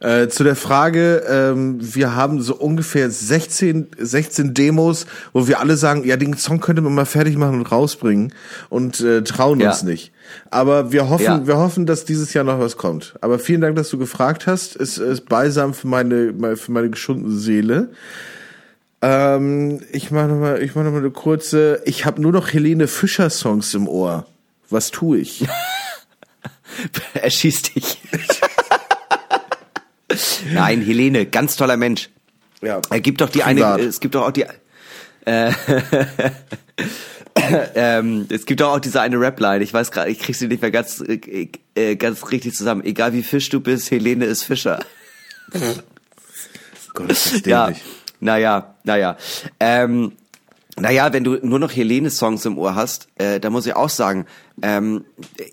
Äh, 0.00 0.28
zu 0.28 0.44
der 0.44 0.54
Frage, 0.54 1.24
ähm, 1.28 1.78
wir 1.80 2.14
haben 2.14 2.42
so 2.42 2.54
ungefähr 2.54 3.10
16, 3.10 3.88
16 3.98 4.52
Demos, 4.52 5.06
wo 5.32 5.48
wir 5.48 5.60
alle 5.60 5.78
sagen, 5.78 6.04
ja, 6.04 6.18
den 6.18 6.36
Song 6.36 6.60
könnte 6.60 6.82
man 6.82 6.94
mal 6.94 7.06
fertig 7.06 7.38
machen 7.38 7.58
und 7.60 7.72
rausbringen 7.72 8.34
und 8.68 9.00
äh, 9.00 9.24
trauen 9.24 9.60
ja. 9.60 9.70
uns 9.70 9.82
nicht. 9.82 10.12
Aber 10.50 10.92
wir 10.92 11.08
hoffen, 11.08 11.24
ja. 11.24 11.46
wir 11.46 11.56
hoffen, 11.56 11.86
dass 11.86 12.04
dieses 12.04 12.34
Jahr 12.34 12.44
noch 12.44 12.60
was 12.60 12.76
kommt. 12.76 13.14
Aber 13.22 13.38
vielen 13.38 13.62
Dank, 13.62 13.76
dass 13.76 13.88
du 13.88 13.96
gefragt 13.96 14.46
hast. 14.46 14.76
Es 14.76 14.98
ist 14.98 15.26
beisam 15.26 15.72
für 15.72 15.86
meine, 15.86 16.56
für 16.56 16.72
meine 16.72 16.90
geschundene 16.90 17.34
Seele. 17.34 17.90
Ähm, 19.06 19.82
ich 19.92 20.10
mache 20.10 20.26
noch 20.26 20.40
mal, 20.40 20.60
ich 20.60 20.74
mache 20.74 20.86
noch 20.86 20.90
mal 20.90 20.98
eine 20.98 21.12
kurze. 21.12 21.80
Ich 21.84 22.04
habe 22.04 22.20
nur 22.20 22.32
noch 22.32 22.52
Helene 22.52 22.88
Fischer 22.88 23.30
Songs 23.30 23.72
im 23.74 23.86
Ohr. 23.86 24.26
Was 24.68 24.90
tue 24.90 25.18
ich? 25.18 25.46
er 27.14 27.30
schießt 27.30 27.76
dich. 27.76 27.98
Nein, 30.52 30.82
Helene, 30.82 31.26
ganz 31.26 31.54
toller 31.54 31.76
Mensch. 31.76 32.10
Ja. 32.62 32.80
Er 32.90 33.00
gibt 33.00 33.20
doch 33.20 33.28
die 33.28 33.38
privat. 33.38 33.78
eine. 33.78 33.86
Es 33.86 34.00
gibt 34.00 34.16
doch 34.16 34.26
auch 34.26 34.32
die. 34.32 34.44
Äh, 35.24 35.52
ähm, 37.76 38.26
es 38.28 38.44
gibt 38.44 38.60
doch 38.60 38.72
auch 38.74 38.80
diese 38.80 39.00
eine 39.00 39.20
Rap-Line. 39.20 39.62
Ich 39.62 39.72
weiß 39.72 39.92
gerade, 39.92 40.10
ich 40.10 40.18
krieg 40.18 40.34
sie 40.34 40.48
nicht 40.48 40.62
mehr 40.62 40.72
ganz, 40.72 41.00
äh, 41.00 41.48
äh, 41.76 41.94
ganz 41.94 42.28
richtig 42.32 42.56
zusammen. 42.56 42.82
Egal 42.84 43.12
wie 43.12 43.22
Fisch 43.22 43.50
du 43.50 43.60
bist, 43.60 43.88
Helene 43.92 44.24
ist 44.24 44.42
Fischer. 44.42 44.80
Gott, 46.92 47.08
ist 47.08 47.26
das 47.26 47.42
dämlich. 47.42 47.46
Ja. 47.46 47.72
Naja, 48.20 48.74
naja. 48.84 49.16
Ähm, 49.60 50.12
naja, 50.78 51.12
wenn 51.12 51.24
du 51.24 51.38
nur 51.42 51.58
noch 51.58 51.74
Helene-Songs 51.74 52.44
im 52.44 52.58
Ohr 52.58 52.74
hast, 52.74 53.08
äh, 53.16 53.40
da 53.40 53.50
muss 53.50 53.66
ich 53.66 53.74
auch 53.74 53.88
sagen, 53.88 54.26
ähm, 54.62 55.04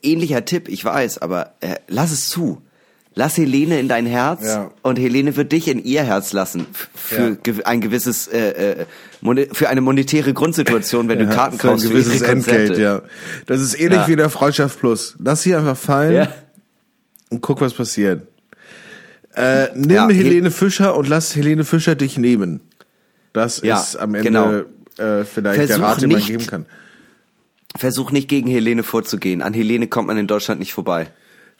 ähnlicher 0.01 0.43
Tipp, 0.43 0.67
ich 0.67 0.83
weiß, 0.83 1.19
aber 1.19 1.53
äh, 1.61 1.75
lass 1.87 2.11
es 2.11 2.29
zu. 2.29 2.61
Lass 3.15 3.37
Helene 3.37 3.79
in 3.79 3.87
dein 3.87 4.07
Herz 4.07 4.43
ja. 4.43 4.71
und 4.81 4.97
Helene 4.97 5.35
wird 5.35 5.51
dich 5.51 5.67
in 5.67 5.83
ihr 5.83 6.03
Herz 6.03 6.33
lassen 6.33 6.65
für 6.95 7.37
ja. 7.45 7.65
ein 7.65 7.79
gewisses 7.79 8.27
äh, 8.27 8.85
äh, 9.21 9.47
für 9.51 9.69
eine 9.69 9.81
monetäre 9.81 10.33
Grundsituation, 10.33 11.07
wenn 11.09 11.19
ja, 11.19 11.25
du 11.25 11.35
Karten 11.35 11.59
kaufst. 11.59 11.85
Für 11.85 11.91
ein 11.91 12.03
gewisses 12.03 12.21
Entgelt, 12.23 12.77
ja. 12.79 13.03
Das 13.45 13.61
ist 13.61 13.79
ähnlich 13.79 14.07
wie 14.07 14.15
der 14.15 14.31
Freundschaft 14.31 14.79
Plus. 14.79 15.15
Lass 15.19 15.43
sie 15.43 15.55
einfach 15.55 15.77
fallen 15.77 16.27
und 17.29 17.41
guck, 17.41 17.61
was 17.61 17.73
passiert. 17.73 18.27
Äh, 19.35 19.69
nimm 19.75 19.89
ja, 19.89 20.09
Helene 20.09 20.51
Fischer 20.51 20.95
und 20.95 21.07
lass 21.07 21.35
Helene 21.35 21.63
Fischer 21.63 21.95
dich 21.95 22.17
nehmen. 22.17 22.61
Das 23.33 23.61
ja, 23.61 23.79
ist 23.79 23.95
am 23.95 24.13
Ende 24.13 24.27
genau. 24.27 24.51
äh, 24.97 25.25
vielleicht 25.25 25.57
Versuch 25.57 25.75
der 25.75 25.81
Rat, 25.81 26.01
den 26.01 26.11
man 26.11 26.21
geben 26.21 26.47
kann. 26.47 26.65
Versuch 27.75 28.11
nicht 28.11 28.29
gegen 28.29 28.47
Helene 28.47 28.83
vorzugehen. 28.83 29.41
An 29.41 29.53
Helene 29.53 29.87
kommt 29.87 30.07
man 30.07 30.17
in 30.17 30.27
Deutschland 30.27 30.59
nicht 30.59 30.73
vorbei. 30.73 31.07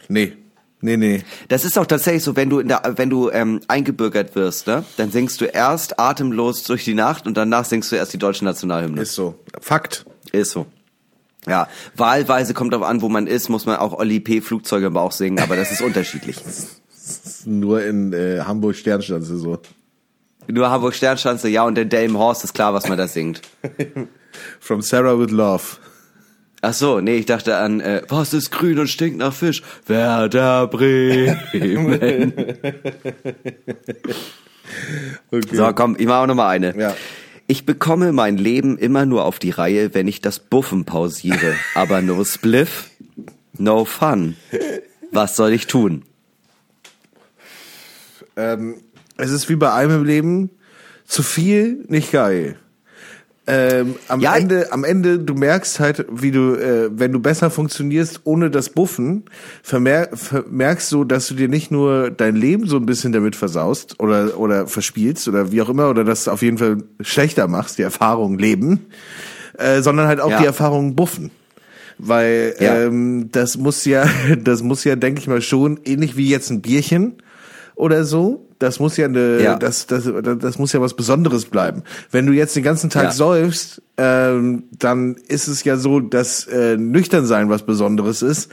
Nee. 0.08 0.34
Nee, 0.82 0.98
nee. 0.98 1.24
Das 1.48 1.64
ist 1.64 1.78
auch 1.78 1.86
tatsächlich 1.86 2.24
so, 2.24 2.36
wenn 2.36 2.50
du 2.50 2.60
in 2.60 2.68
der, 2.68 2.82
wenn 2.98 3.10
du 3.10 3.30
ähm, 3.32 3.62
eingebürgert 3.70 4.36
wirst, 4.36 4.68
ne, 4.68 4.84
dann 4.98 5.12
singst 5.12 5.40
du 5.40 5.46
erst 5.46 5.98
atemlos 5.98 6.66
durch 6.66 6.84
die 6.84 6.94
Nacht 6.94 7.26
und 7.26 7.38
danach 7.38 7.64
singst 7.64 7.90
du 7.92 7.96
erst 7.96 8.12
die 8.12 8.18
deutsche 8.18 8.44
Nationalhymne. 8.44 9.02
Ist 9.02 9.14
so. 9.14 9.40
Fakt. 9.62 10.06
Ist 10.34 10.52
so. 10.52 10.68
Ja, 11.48 11.70
wahlweise 11.96 12.54
kommt 12.54 12.74
darauf 12.74 12.86
an, 12.86 13.02
wo 13.02 13.08
man 13.08 13.28
ist, 13.28 13.48
muss 13.48 13.66
man 13.66 13.78
auch 13.78 13.94
Oli 13.94 14.20
P. 14.20 14.42
Flugzeuge 14.42 14.88
im 14.88 14.94
Bauch 14.94 15.14
singen, 15.14 15.40
aber 15.40 15.56
das 15.56 15.72
ist 15.72 15.82
unterschiedlich. 15.82 16.38
Nur 17.46 17.84
in 17.84 18.14
äh, 18.14 18.40
Hamburg 18.40 18.76
Sternschanze 18.76 19.38
so. 19.38 19.60
Nur 20.48 20.70
Hamburg 20.70 20.94
Sternschanze, 20.94 21.50
ja, 21.50 21.64
und 21.64 21.78
in 21.78 21.90
Delmenhorst 21.90 22.44
ist 22.44 22.54
klar, 22.54 22.74
was 22.74 22.88
man 22.88 22.98
da 22.98 23.08
singt. 23.08 23.42
From 24.60 24.82
Sarah 24.82 25.18
with 25.18 25.32
Love. 25.32 25.64
Ach 26.62 26.74
so, 26.74 27.02
nee, 27.02 27.18
ich 27.18 27.26
dachte 27.26 27.58
an, 27.58 27.82
äh, 27.82 28.04
was 28.08 28.34
ist 28.34 28.50
grün 28.52 28.80
und 28.80 28.88
stinkt 28.88 29.18
nach 29.18 29.34
Fisch? 29.34 29.64
Werder 29.86 30.68
Bremen. 30.68 31.38
okay. 35.30 35.56
So, 35.56 35.74
komm, 35.74 35.98
ich 36.00 36.08
mach 36.08 36.22
auch 36.22 36.28
noch 36.28 36.36
mal 36.36 36.48
eine. 36.48 36.78
Ja. 36.78 36.96
Ich 37.48 37.66
bekomme 37.66 38.14
mein 38.14 38.38
Leben 38.38 38.78
immer 38.78 39.06
nur 39.06 39.26
auf 39.26 39.40
die 39.40 39.50
Reihe, 39.50 39.94
wenn 39.94 40.08
ich 40.08 40.22
das 40.22 40.40
Buffen 40.40 40.86
pausiere. 40.86 41.56
Aber 41.76 42.02
no 42.02 42.24
Spliff, 42.24 42.92
no 43.58 43.84
fun. 43.84 44.38
Was 45.12 45.36
soll 45.36 45.52
ich 45.52 45.68
tun? 45.68 46.06
Ähm, 48.36 48.76
es 49.18 49.32
ist 49.32 49.50
wie 49.50 49.56
bei 49.56 49.70
allem 49.70 49.92
im 49.92 50.04
Leben, 50.04 50.50
zu 51.06 51.24
viel, 51.24 51.84
nicht 51.88 52.12
geil. 52.12 52.56
Ähm, 53.46 53.96
am 54.08 54.22
ja, 54.22 54.38
Ende, 54.38 54.72
am 54.72 54.86
Ende, 54.86 55.20
du 55.20 55.34
merkst 55.34 55.82
halt, 55.82 56.06
wie 56.10 56.32
du, 56.32 56.54
äh, 56.56 56.90
wenn 56.98 57.12
du 57.12 57.20
besser 57.20 57.50
funktionierst 57.50 58.22
ohne 58.24 58.50
das 58.50 58.70
Buffen, 58.70 59.26
vermer 59.62 60.08
vermerkst 60.14 60.90
du, 60.94 61.04
dass 61.04 61.28
du 61.28 61.34
dir 61.34 61.50
nicht 61.50 61.70
nur 61.70 62.10
dein 62.10 62.38
Leben 62.38 62.68
so 62.68 62.78
ein 62.78 62.86
bisschen 62.86 63.12
damit 63.12 63.36
versaust 63.36 64.00
oder 64.00 64.40
oder 64.40 64.66
verspielst 64.68 65.28
oder 65.28 65.52
wie 65.52 65.62
auch 65.62 65.68
immer 65.68 65.90
oder 65.90 66.06
das 66.06 66.30
auf 66.30 66.42
jeden 66.42 66.58
Fall 66.58 66.78
schlechter 67.02 67.50
machst, 67.50 67.78
die 67.78 67.82
Erfahrung 67.82 68.38
Leben, 68.38 68.86
äh, 69.58 69.82
sondern 69.82 70.08
halt 70.08 70.22
auch 70.22 70.32
ja. 70.32 70.40
die 70.40 70.46
Erfahrung 70.46 70.96
Buffen 70.96 71.30
weil 71.98 72.56
ja. 72.60 72.84
ähm, 72.84 73.30
das 73.32 73.58
muss 73.58 73.86
ja, 73.86 74.10
das 74.44 74.64
muss 74.64 74.84
ja, 74.84 74.96
denke 74.96 75.20
ich 75.20 75.28
mal 75.28 75.42
schon 75.42 75.80
ähnlich 75.86 76.18
wie 76.18 76.30
jetzt 76.30 76.50
ein 76.50 76.62
Bierchen 76.62 77.18
oder 77.76 78.06
so. 78.06 78.48
Das 78.60 78.80
muss 78.80 78.96
ja 78.98 79.06
eine, 79.06 79.42
ja. 79.42 79.56
Das, 79.56 79.88
das, 79.88 80.10
das 80.40 80.58
muss 80.58 80.72
ja 80.74 80.82
was 80.82 80.94
Besonderes 80.94 81.46
bleiben. 81.46 81.84
Wenn 82.12 82.26
du 82.26 82.34
jetzt 82.34 82.56
den 82.56 82.64
ganzen 82.64 82.90
Tag 82.90 83.04
ja. 83.04 83.12
säufst, 83.12 83.82
ähm, 83.98 84.64
dann 84.72 85.16
ist 85.28 85.48
es 85.48 85.64
ja 85.64 85.78
so, 85.78 86.00
dass 86.00 86.48
äh, 86.48 86.78
nüchtern 86.78 87.26
sein 87.26 87.50
was 87.50 87.64
Besonderes 87.64 88.22
ist. 88.22 88.52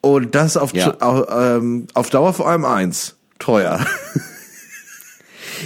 Und 0.00 0.34
das 0.34 0.56
auf, 0.56 0.72
ja. 0.72 0.94
auf, 1.00 1.26
ähm, 1.30 1.86
auf 1.92 2.08
Dauer 2.10 2.32
vor 2.32 2.48
allem 2.48 2.64
eins. 2.64 3.16
Teuer. 3.38 3.80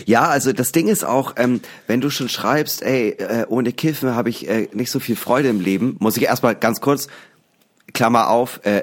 Ja, 0.06 0.28
also 0.28 0.52
das 0.52 0.72
Ding 0.72 0.88
ist 0.88 1.04
auch, 1.04 1.34
ähm, 1.36 1.60
wenn 1.86 2.00
du 2.00 2.10
schon 2.10 2.28
schreibst, 2.28 2.82
ey, 2.82 3.10
äh, 3.10 3.46
ohne 3.48 3.72
Kiffen 3.72 4.14
habe 4.14 4.28
ich 4.28 4.48
äh, 4.48 4.68
nicht 4.72 4.90
so 4.90 5.00
viel 5.00 5.16
Freude 5.16 5.48
im 5.48 5.60
Leben, 5.60 5.96
muss 6.00 6.16
ich 6.16 6.24
erstmal 6.24 6.54
ganz 6.54 6.80
kurz 6.80 7.08
Klammer 7.94 8.28
auf, 8.28 8.60
äh, 8.64 8.82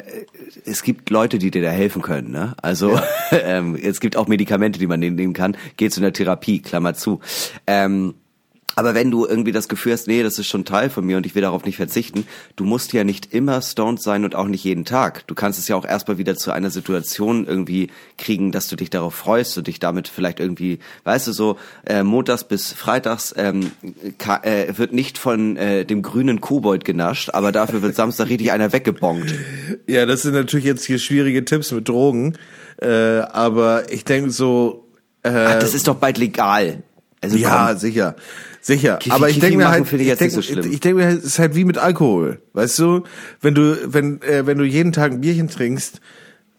es 0.65 0.83
gibt 0.83 1.09
Leute, 1.09 1.37
die 1.37 1.51
dir 1.51 1.61
da 1.61 1.69
helfen 1.69 2.01
können. 2.01 2.31
Ne? 2.31 2.55
Also 2.61 2.93
ja. 2.93 3.03
ähm, 3.31 3.75
es 3.75 3.99
gibt 3.99 4.15
auch 4.15 4.27
Medikamente, 4.27 4.79
die 4.79 4.87
man 4.87 5.01
nehmen 5.01 5.33
kann. 5.33 5.55
Geh 5.77 5.89
zu 5.89 5.99
einer 5.99 6.13
Therapie, 6.13 6.61
Klammer 6.61 6.93
zu. 6.93 7.19
Ähm, 7.67 8.15
aber 8.75 8.95
wenn 8.95 9.11
du 9.11 9.25
irgendwie 9.25 9.51
das 9.51 9.67
Gefühl 9.67 9.93
hast, 9.93 10.07
nee, 10.07 10.23
das 10.23 10.39
ist 10.39 10.47
schon 10.47 10.65
Teil 10.65 10.89
von 10.89 11.05
mir 11.05 11.17
und 11.17 11.25
ich 11.25 11.35
will 11.35 11.41
darauf 11.41 11.65
nicht 11.65 11.77
verzichten, 11.77 12.25
du 12.55 12.63
musst 12.63 12.93
ja 12.93 13.03
nicht 13.03 13.33
immer 13.33 13.61
stoned 13.61 14.01
sein 14.01 14.23
und 14.23 14.35
auch 14.35 14.47
nicht 14.47 14.63
jeden 14.63 14.85
Tag. 14.85 15.27
Du 15.27 15.35
kannst 15.35 15.59
es 15.59 15.67
ja 15.67 15.75
auch 15.75 15.85
erstmal 15.85 16.17
wieder 16.17 16.35
zu 16.35 16.51
einer 16.51 16.69
Situation 16.69 17.45
irgendwie 17.45 17.89
kriegen, 18.17 18.51
dass 18.51 18.67
du 18.67 18.75
dich 18.75 18.89
darauf 18.89 19.13
freust 19.13 19.57
und 19.57 19.67
dich 19.67 19.79
damit 19.79 20.07
vielleicht 20.07 20.39
irgendwie, 20.39 20.79
weißt 21.03 21.27
du, 21.27 21.33
so 21.33 21.57
äh, 21.85 22.03
montags 22.03 22.43
bis 22.43 22.71
freitags 22.71 23.33
ähm, 23.37 23.71
äh, 24.43 24.77
wird 24.77 24.93
nicht 24.93 25.17
von 25.17 25.57
äh, 25.57 25.85
dem 25.85 26.01
grünen 26.01 26.41
Kobold 26.41 26.85
genascht, 26.85 27.31
aber 27.33 27.51
dafür 27.51 27.81
wird 27.81 27.95
Samstag 27.95 28.29
richtig 28.29 28.51
einer 28.51 28.71
weggebongt. 28.71 29.33
Ja, 29.87 30.05
das 30.05 30.21
sind 30.21 30.33
natürlich 30.33 30.65
jetzt 30.65 30.85
hier 30.85 30.99
schwierige 30.99 31.43
Tipps 31.45 31.71
mit 31.71 31.87
Drogen, 31.87 32.37
äh, 32.81 33.19
aber 33.19 33.91
ich 33.91 34.05
denke 34.05 34.31
so... 34.31 34.87
Äh, 35.23 35.29
Ach, 35.29 35.59
das 35.59 35.73
ist 35.73 35.87
doch 35.87 35.95
bald 35.95 36.17
legal. 36.17 36.81
Also 37.21 37.37
ja, 37.37 37.67
komm. 37.67 37.77
sicher. 37.77 38.15
Sicher, 38.61 38.97
Kiffi, 38.97 39.15
aber 39.15 39.29
ich 39.29 39.39
denke 39.39 39.57
mir 39.57 39.69
halt, 39.69 39.91
ich, 39.91 40.07
ich 40.07 40.17
denke 40.17 40.41
so 40.41 40.41
denk 40.79 40.95
mir, 40.95 41.07
es 41.07 41.23
ist 41.23 41.39
halt 41.39 41.55
wie 41.55 41.65
mit 41.65 41.79
Alkohol, 41.79 42.41
weißt 42.53 42.77
du? 42.79 43.03
Wenn 43.41 43.55
du, 43.55 43.91
wenn, 43.91 44.21
äh, 44.21 44.45
wenn 44.45 44.59
du 44.59 44.63
jeden 44.63 44.91
Tag 44.91 45.11
ein 45.11 45.21
Bierchen 45.21 45.47
trinkst, 45.47 45.99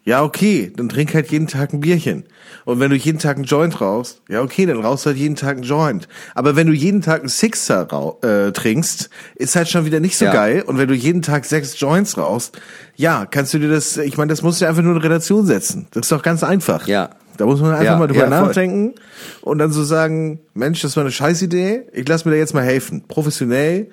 ja 0.03 0.23
okay, 0.23 0.71
dann 0.75 0.89
trink 0.89 1.13
halt 1.13 1.31
jeden 1.31 1.47
Tag 1.47 1.73
ein 1.73 1.79
Bierchen. 1.79 2.25
Und 2.65 2.79
wenn 2.79 2.89
du 2.89 2.95
jeden 2.95 3.19
Tag 3.19 3.37
ein 3.37 3.43
Joint 3.43 3.79
rauchst, 3.81 4.21
ja 4.29 4.41
okay, 4.41 4.65
dann 4.65 4.79
rauchst 4.79 5.05
du 5.05 5.09
halt 5.09 5.17
jeden 5.17 5.35
Tag 5.35 5.57
ein 5.57 5.63
Joint. 5.63 6.07
Aber 6.35 6.55
wenn 6.55 6.67
du 6.67 6.73
jeden 6.73 7.01
Tag 7.01 7.23
ein 7.23 7.29
Sixer 7.29 7.87
äh, 8.21 8.51
trinkst, 8.51 9.09
ist 9.35 9.55
halt 9.55 9.69
schon 9.69 9.85
wieder 9.85 9.99
nicht 9.99 10.17
so 10.17 10.25
ja. 10.25 10.33
geil. 10.33 10.63
Und 10.65 10.77
wenn 10.77 10.87
du 10.87 10.93
jeden 10.93 11.21
Tag 11.21 11.45
sechs 11.45 11.79
Joints 11.79 12.17
rauchst, 12.17 12.59
ja, 12.95 13.25
kannst 13.25 13.53
du 13.53 13.59
dir 13.59 13.69
das, 13.69 13.97
ich 13.97 14.17
meine, 14.17 14.29
das 14.29 14.41
musst 14.41 14.61
du 14.61 14.67
einfach 14.67 14.83
nur 14.83 14.95
in 14.95 15.01
Relation 15.01 15.45
setzen. 15.45 15.87
Das 15.91 16.03
ist 16.03 16.11
doch 16.11 16.21
ganz 16.21 16.43
einfach. 16.43 16.87
Ja. 16.87 17.09
Da 17.37 17.45
muss 17.45 17.61
man 17.61 17.71
einfach 17.71 17.83
ja, 17.85 17.97
mal 17.97 18.07
drüber 18.07 18.25
ja, 18.25 18.29
nachdenken 18.29 18.93
und 19.41 19.57
dann 19.57 19.71
so 19.71 19.83
sagen, 19.83 20.39
Mensch, 20.53 20.81
das 20.81 20.95
war 20.95 21.01
eine 21.01 21.11
Scheißidee, 21.11 21.87
ich 21.91 22.07
lass 22.07 22.25
mir 22.25 22.31
da 22.31 22.37
jetzt 22.37 22.53
mal 22.53 22.63
helfen. 22.63 23.05
Professionell. 23.07 23.89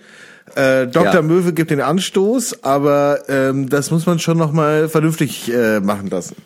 Äh, 0.55 0.87
Dr. 0.87 1.15
Ja. 1.15 1.23
Möwe 1.23 1.53
gibt 1.53 1.71
den 1.71 1.81
Anstoß, 1.81 2.65
aber 2.65 3.29
ähm, 3.29 3.69
das 3.69 3.91
muss 3.91 4.07
man 4.07 4.19
schon 4.19 4.39
nochmal 4.39 4.89
vernünftig 4.89 5.53
äh, 5.53 5.81
machen 5.81 6.09
lassen. 6.11 6.37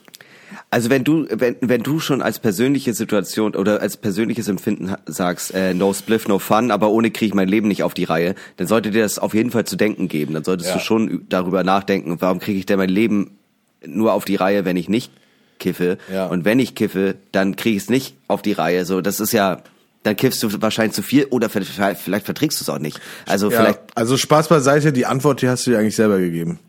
Also 0.71 0.91
wenn 0.91 1.05
du 1.05 1.27
wenn 1.31 1.57
wenn 1.61 1.85
du 1.85 2.01
schon 2.01 2.21
als 2.21 2.41
persönliche 2.41 2.95
Situation 2.95 3.55
oder 3.55 3.81
als 3.81 3.97
persönliches 3.97 4.49
Empfinden 4.49 4.93
sagst, 5.07 5.55
äh, 5.55 5.73
no 5.73 5.95
spliff, 5.95 6.27
no 6.27 6.41
fun, 6.41 6.73
aber 6.73 6.91
ohne 6.91 7.13
kriege 7.13 7.29
ich 7.29 7.35
mein 7.35 7.47
Leben 7.47 7.69
nicht 7.69 7.85
auf 7.85 7.95
die 7.95 8.03
Reihe, 8.03 8.35
dann 8.57 8.67
sollte 8.67 8.91
dir 8.91 9.03
das 9.03 9.21
auf 9.21 9.35
jeden 9.35 9.53
Fall 9.53 9.65
zu 9.67 9.77
denken 9.77 10.09
geben. 10.09 10.35
Dann 10.35 10.43
solltest 10.43 10.71
ja. 10.71 10.77
du 10.77 10.81
schon 10.81 11.27
darüber 11.29 11.63
nachdenken, 11.63 12.17
warum 12.19 12.41
kriege 12.41 12.59
ich 12.59 12.67
denn 12.67 12.79
mein 12.79 12.89
Leben 12.89 13.39
nur 13.87 14.15
auf 14.15 14.25
die 14.25 14.35
Reihe, 14.35 14.65
wenn 14.65 14.77
ich 14.77 14.89
nicht 14.89 15.13
kiffe. 15.59 15.99
Ja. 16.13 16.27
Und 16.27 16.45
wenn 16.45 16.59
ich 16.59 16.75
kiffe, 16.75 17.15
dann 17.33 17.57
kriege 17.57 17.77
ich 17.77 17.85
es 17.85 17.91
nicht 17.91 18.17
auf 18.27 18.43
die 18.43 18.53
Reihe. 18.53 18.85
So, 18.85 19.01
das 19.01 19.21
ist 19.21 19.33
ja, 19.33 19.63
dann 20.05 20.17
kiffst 20.17 20.43
du 20.43 20.63
wahrscheinlich 20.63 20.95
zu 20.95 21.03
viel 21.03 21.25
oder 21.25 21.49
vielleicht, 21.49 21.99
vielleicht 22.01 22.27
verträgst 22.27 22.61
du 22.61 22.65
es 22.65 22.69
auch 22.69 22.79
nicht. 22.79 23.01
Also 23.27 23.51
ja, 23.51 23.59
vielleicht. 23.59 23.81
Also 23.95 24.17
Spaß 24.17 24.49
beiseite, 24.49 24.93
die 24.93 25.07
Antwort, 25.07 25.43
die 25.43 25.49
hast 25.49 25.67
du 25.67 25.73
dir 25.73 25.79
eigentlich 25.79 25.97
selber 25.97 26.19
gegeben. 26.19 26.61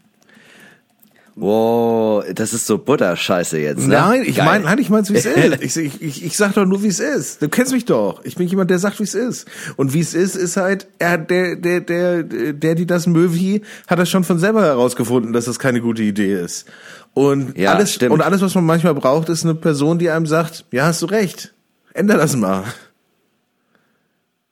Wow, 1.38 2.24
das 2.34 2.54
ist 2.54 2.66
so 2.66 2.78
Butterscheiße 2.78 3.60
jetzt. 3.60 3.88
Ne? 3.88 3.96
Nein, 3.96 4.24
ich 4.26 4.38
meine, 4.38 4.64
nein, 4.64 4.78
ich 4.78 4.90
mein's 4.90 5.12
wie 5.12 5.18
es 5.18 5.26
ist. 5.26 5.62
Ich, 5.62 5.76
ich, 5.76 6.02
ich, 6.02 6.26
ich 6.26 6.38
sag 6.38 6.54
doch 6.54 6.66
nur, 6.66 6.82
wie 6.82 6.88
es 6.88 7.02
ist. 7.02 7.42
Du 7.42 7.50
kennst 7.50 7.74
mich 7.74 7.84
doch. 7.84 8.24
Ich 8.24 8.38
bin 8.38 8.48
jemand, 8.48 8.72
der 8.72 8.80
sagt, 8.80 9.00
wie 9.00 9.04
es 9.04 9.14
ist. 9.14 9.46
Und 9.76 9.94
wie 9.94 10.00
es 10.00 10.14
ist, 10.14 10.38
ist 10.38 10.56
halt, 10.56 10.88
er, 10.98 11.18
der, 11.18 11.58
der, 11.58 11.82
der, 11.82 12.24
der, 12.24 12.76
die 12.76 12.86
das 12.86 13.06
Möwi, 13.06 13.64
hat 13.86 14.00
das 14.00 14.10
schon 14.10 14.24
von 14.24 14.40
selber 14.40 14.64
herausgefunden, 14.64 15.34
dass 15.34 15.44
das 15.44 15.60
keine 15.60 15.82
gute 15.82 16.04
Idee 16.04 16.40
ist. 16.40 16.68
Und 17.14 17.58
ja, 17.58 17.74
alles, 17.74 17.94
stimmt. 17.94 18.14
und 18.14 18.22
alles, 18.22 18.42
was 18.42 18.56
man 18.56 18.64
manchmal 18.64 18.94
braucht, 18.94 19.28
ist 19.28 19.44
eine 19.44 19.56
Person, 19.56 20.00
die 20.00 20.10
einem 20.10 20.28
sagt, 20.28 20.64
ja, 20.72 20.86
hast 20.86 21.02
du 21.02 21.08
recht. 21.08 21.54
Änder 21.94 22.16
das 22.16 22.38
mal. 22.38 22.64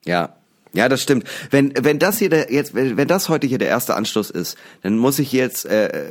Ja. 0.04 0.34
Ja, 0.74 0.88
das 0.88 1.02
stimmt. 1.02 1.24
Wenn 1.50 1.72
wenn 1.80 2.00
das 2.00 2.18
hier 2.18 2.28
der 2.28 2.52
jetzt 2.52 2.74
wenn, 2.74 2.96
wenn 2.96 3.06
das 3.06 3.28
heute 3.28 3.46
hier 3.46 3.58
der 3.58 3.68
erste 3.68 3.94
Anstoß 3.94 4.30
ist, 4.30 4.58
dann 4.82 4.98
muss 4.98 5.20
ich 5.20 5.30
jetzt 5.32 5.66
äh, 5.66 6.04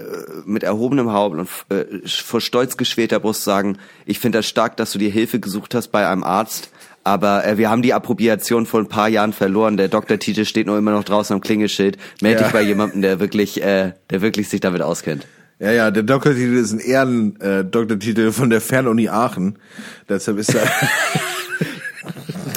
mit 0.46 0.64
erhobenem 0.64 1.12
Haupt 1.12 1.38
und 1.38 1.50
äh, 1.70 2.08
vor 2.08 2.40
stolz 2.40 2.78
geschwelter 2.78 3.20
Brust 3.20 3.44
sagen, 3.44 3.78
ich 4.06 4.20
finde 4.20 4.40
das 4.40 4.48
stark, 4.48 4.78
dass 4.78 4.94
du 4.94 5.00
dir 5.00 5.12
Hilfe 5.12 5.42
gesucht 5.42 5.76
hast 5.76 5.90
bei 5.90 6.08
einem 6.08 6.24
Arzt, 6.24 6.70
aber 7.04 7.46
äh, 7.46 7.58
wir 7.58 7.70
haben 7.70 7.82
die 7.82 7.94
Appropriation 7.94 8.66
vor 8.66 8.80
ein 8.80 8.88
paar 8.88 9.10
Jahren 9.10 9.34
verloren. 9.34 9.76
Der 9.76 9.90
Doktortitel 9.90 10.46
steht 10.46 10.68
nur 10.68 10.78
immer 10.78 10.92
noch 10.92 11.04
draußen 11.04 11.34
am 11.34 11.42
Klingelschild. 11.42 11.98
Meld 12.22 12.40
ja. 12.40 12.46
dich 12.46 12.54
bei 12.54 12.62
jemandem, 12.62 13.02
der 13.02 13.20
wirklich 13.20 13.62
äh, 13.62 13.92
der 14.10 14.22
wirklich 14.22 14.48
sich 14.48 14.62
damit 14.62 14.82
auskennt. 14.82 15.28
Ja, 15.60 15.72
ja, 15.72 15.92
der 15.92 16.04
Doktortitel 16.04 16.56
ist 16.56 16.72
ein 16.72 16.80
Ehren-Doktortitel 16.80 18.28
äh, 18.28 18.32
von 18.32 18.50
der 18.50 18.62
Fernuni 18.62 19.10
Aachen. 19.10 19.60
Deshalb 20.08 20.38
ist 20.38 20.56
er. 20.56 20.66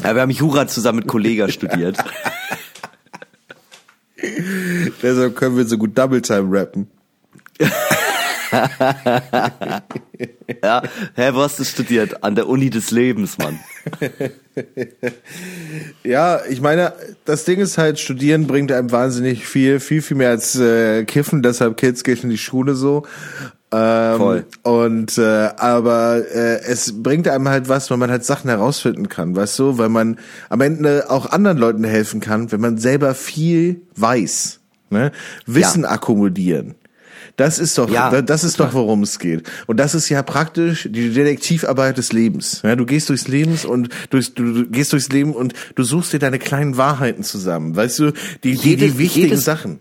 ja, 0.03 0.15
wir 0.15 0.23
haben 0.23 0.31
Jura 0.31 0.67
zusammen 0.67 1.01
mit 1.01 1.09
Kollega 1.09 1.49
studiert. 1.49 1.99
Deshalb 5.03 5.37
können 5.37 5.57
wir 5.57 5.67
so 5.67 5.79
gut 5.79 5.97
Double 5.97 6.23
Time 6.23 6.49
rappen. 6.51 6.89
ja, 10.63 10.83
hä, 11.15 11.31
wo 11.33 11.43
hast 11.43 11.59
du 11.59 11.65
studiert? 11.65 12.23
An 12.23 12.35
der 12.35 12.49
Uni 12.49 12.71
des 12.71 12.91
Lebens, 12.91 13.39
Mann. 13.39 13.59
ja, 16.05 16.41
ich 16.49 16.61
meine, 16.61 16.93
das 17.25 17.45
Ding 17.45 17.61
ist 17.61 17.79
halt, 17.79 17.99
studieren 17.99 18.47
bringt 18.47 18.73
einem 18.73 18.93
wahnsinnig 18.93 19.47
viel, 19.47 19.81
viel, 19.81 20.03
viel 20.03 20.17
mehr 20.17 20.31
als 20.31 20.57
äh, 20.57 21.05
kiffen, 21.05 21.43
deshalb 21.43 21.77
Kids 21.77 22.05
geht 22.05 22.25
in 22.25 22.31
die 22.31 22.39
Schule 22.39 22.75
so. 22.75 23.07
Ähm, 23.77 24.17
Voll. 24.17 24.47
Und 24.63 25.19
äh, 25.19 25.51
aber 25.57 26.23
äh, 26.35 26.63
es 26.63 27.03
bringt 27.03 27.29
einem 27.29 27.49
halt 27.49 27.69
was, 27.69 27.91
wenn 27.91 27.99
man 27.99 28.11
halt 28.11 28.25
Sachen 28.25 28.49
herausfinden 28.49 29.09
kann, 29.09 29.37
weißt 29.37 29.59
du, 29.59 29.77
weil 29.77 29.91
man 29.91 30.19
am 30.49 30.63
Ende 30.63 31.11
auch 31.11 31.31
anderen 31.31 31.59
Leuten 31.59 31.85
helfen 31.85 32.21
kann, 32.21 32.51
wenn 32.53 32.61
man 32.61 32.79
selber 32.79 33.15
viel 33.15 33.83
weiß. 33.97 34.61
Ne? 34.89 35.13
Wissen 35.45 35.83
ja. 35.83 35.91
akkumulieren. 35.91 36.75
Das 37.37 37.59
ist 37.59 37.77
doch, 37.77 37.91
ja, 37.91 38.23
das 38.23 38.45
ist 38.45 38.61
doch, 38.61 38.73
worum 38.73 39.03
es 39.03 39.19
geht. 39.19 39.51
Und 39.67 39.79
das 39.79 39.95
ist 39.95 40.09
ja 40.09 40.23
praktisch 40.23 40.89
die 40.91 41.11
Detektivarbeit 41.13 41.99
des 41.99 42.13
Lebens. 42.15 42.63
Ja, 42.65 42.77
du 42.77 42.87
gehst 42.87 43.11
durchs 43.11 43.29
Lebens 43.29 43.67
und 43.67 43.91
durchs, 44.09 44.33
du, 44.33 44.67
gehst 44.71 44.95
durchs 44.95 45.11
Leben 45.11 45.35
und 45.35 45.53
du 45.75 45.83
suchst 45.83 46.15
dir 46.15 46.19
deine 46.19 46.39
kleinen 46.39 46.79
Wahrheiten 46.79 47.25
zusammen. 47.25 47.77
Weißt 47.77 47.99
du, 47.99 48.13
die, 48.43 48.57
die, 48.57 48.77
die 48.77 48.97
wichtigen 48.97 49.27
jedes, 49.27 49.45
Sachen 49.45 49.81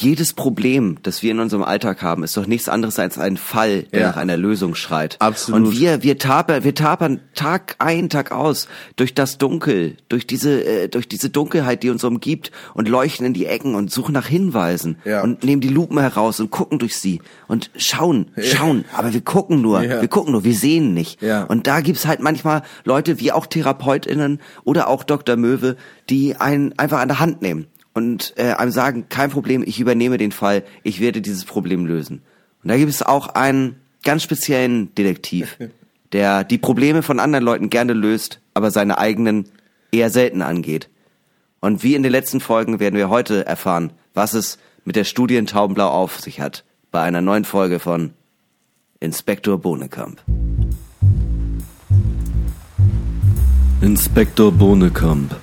jedes 0.00 0.32
Problem, 0.32 0.96
das 1.02 1.22
wir 1.22 1.30
in 1.30 1.40
unserem 1.40 1.62
Alltag 1.62 2.02
haben, 2.02 2.22
ist 2.22 2.36
doch 2.36 2.46
nichts 2.46 2.68
anderes 2.68 2.98
als 2.98 3.18
ein 3.18 3.36
Fall, 3.36 3.82
der 3.84 4.00
ja. 4.00 4.06
nach 4.08 4.16
einer 4.16 4.36
Lösung 4.36 4.74
schreit. 4.74 5.16
Absolut. 5.20 5.68
Und 5.68 5.78
wir, 5.78 6.02
wir 6.02 6.18
tapern, 6.18 6.64
wir 6.64 6.74
tapern 6.74 7.20
Tag 7.34 7.76
ein, 7.78 8.08
Tag 8.08 8.32
aus 8.32 8.68
durch 8.96 9.14
das 9.14 9.38
Dunkel, 9.38 9.96
durch 10.08 10.26
diese, 10.26 10.64
äh, 10.64 10.88
durch 10.88 11.08
diese 11.08 11.30
Dunkelheit, 11.30 11.82
die 11.82 11.90
uns 11.90 12.04
umgibt 12.04 12.52
und 12.74 12.88
leuchten 12.88 13.26
in 13.26 13.34
die 13.34 13.46
Ecken 13.46 13.74
und 13.74 13.90
suchen 13.90 14.12
nach 14.12 14.26
Hinweisen 14.26 14.98
ja. 15.04 15.22
und 15.22 15.44
nehmen 15.44 15.60
die 15.60 15.68
Lupen 15.68 15.98
heraus 15.98 16.40
und 16.40 16.50
gucken 16.50 16.78
durch 16.78 16.96
sie 16.96 17.20
und 17.48 17.70
schauen, 17.76 18.30
schauen. 18.38 18.84
Ja. 18.90 18.98
Aber 18.98 19.12
wir 19.12 19.20
gucken 19.20 19.60
nur, 19.60 19.80
wir 19.82 20.08
gucken 20.08 20.32
nur, 20.32 20.44
wir 20.44 20.54
sehen 20.54 20.94
nicht. 20.94 21.22
Und 21.48 21.66
da 21.66 21.80
gibt's 21.80 22.06
halt 22.06 22.20
manchmal 22.20 22.62
Leute 22.84 23.20
wie 23.20 23.32
auch 23.32 23.46
TherapeutInnen 23.46 24.40
oder 24.64 24.88
auch 24.88 25.04
Dr. 25.04 25.36
Möwe, 25.36 25.76
die 26.08 26.36
einen 26.36 26.78
einfach 26.78 27.00
an 27.00 27.08
der 27.08 27.20
Hand 27.20 27.42
nehmen 27.42 27.66
und 27.96 28.34
äh, 28.36 28.52
einem 28.52 28.70
sagen, 28.70 29.06
kein 29.08 29.30
Problem, 29.30 29.64
ich 29.66 29.80
übernehme 29.80 30.18
den 30.18 30.30
Fall, 30.30 30.64
ich 30.82 31.00
werde 31.00 31.22
dieses 31.22 31.46
Problem 31.46 31.86
lösen. 31.86 32.20
Und 32.62 32.68
da 32.68 32.76
gibt 32.76 32.90
es 32.90 33.02
auch 33.02 33.28
einen 33.28 33.76
ganz 34.04 34.22
speziellen 34.22 34.94
Detektiv, 34.94 35.56
der 36.12 36.44
die 36.44 36.58
Probleme 36.58 37.02
von 37.02 37.18
anderen 37.18 37.44
Leuten 37.44 37.70
gerne 37.70 37.94
löst, 37.94 38.40
aber 38.52 38.70
seine 38.70 38.98
eigenen 38.98 39.48
eher 39.92 40.10
selten 40.10 40.42
angeht. 40.42 40.90
Und 41.60 41.82
wie 41.82 41.94
in 41.94 42.02
den 42.02 42.12
letzten 42.12 42.40
Folgen 42.40 42.80
werden 42.80 42.96
wir 42.96 43.08
heute 43.08 43.46
erfahren, 43.46 43.92
was 44.12 44.34
es 44.34 44.58
mit 44.84 44.94
der 44.94 45.04
Studie 45.04 45.36
in 45.36 45.46
Taubenblau 45.46 45.88
auf 45.88 46.20
sich 46.20 46.38
hat, 46.38 46.64
bei 46.90 47.00
einer 47.00 47.22
neuen 47.22 47.46
Folge 47.46 47.78
von 47.78 48.12
Inspektor 49.00 49.58
Bohnekamp. 49.58 50.20
Inspektor 53.80 54.52
Bohnekamp 54.52 55.34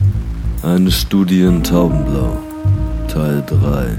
eine 0.63 0.91
Studie 0.91 1.41
in 1.41 1.63
Taubenblau. 1.63 2.37
Teil 3.11 3.43
3. 3.45 3.97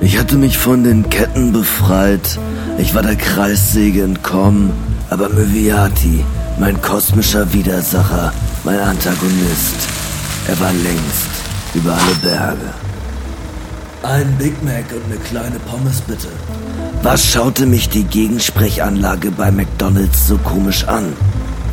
Ich 0.00 0.18
hatte 0.18 0.36
mich 0.36 0.56
von 0.56 0.84
den 0.84 1.08
Ketten 1.10 1.52
befreit. 1.52 2.38
Ich 2.78 2.94
war 2.94 3.02
der 3.02 3.16
Kreissäge 3.16 4.02
entkommen. 4.02 4.70
Aber 5.10 5.28
Möviati, 5.28 6.24
mein 6.58 6.80
kosmischer 6.80 7.52
Widersacher, 7.52 8.32
mein 8.64 8.78
Antagonist, 8.78 9.76
er 10.46 10.58
war 10.60 10.72
längst 10.72 11.28
über 11.74 11.92
alle 11.92 12.14
Berge. 12.22 12.72
Ein 14.02 14.36
Big 14.38 14.62
Mac 14.64 14.84
und 14.92 15.04
eine 15.10 15.20
kleine 15.24 15.58
Pommes 15.60 16.00
bitte. 16.02 16.28
Was 17.02 17.24
schaute 17.26 17.66
mich 17.66 17.88
die 17.88 18.04
Gegensprechanlage 18.04 19.30
bei 19.30 19.50
McDonald's 19.50 20.28
so 20.28 20.38
komisch 20.38 20.84
an? 20.84 21.12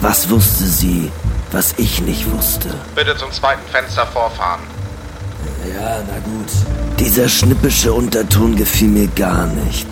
Was 0.02 0.30
wusste 0.30 0.66
sie, 0.66 1.12
was 1.56 1.74
ich 1.78 2.02
nicht 2.02 2.30
wusste. 2.30 2.70
Bitte 2.96 3.16
zum 3.16 3.32
zweiten 3.32 3.66
Fenster 3.72 4.06
vorfahren. 4.08 4.60
Ja, 5.66 6.04
na 6.06 6.20
gut. 6.20 6.52
Dieser 7.00 7.30
schnippische 7.30 7.94
Unterton 7.94 8.58
gefiel 8.58 8.90
mir 8.90 9.08
gar 9.08 9.48
nicht. 9.48 9.88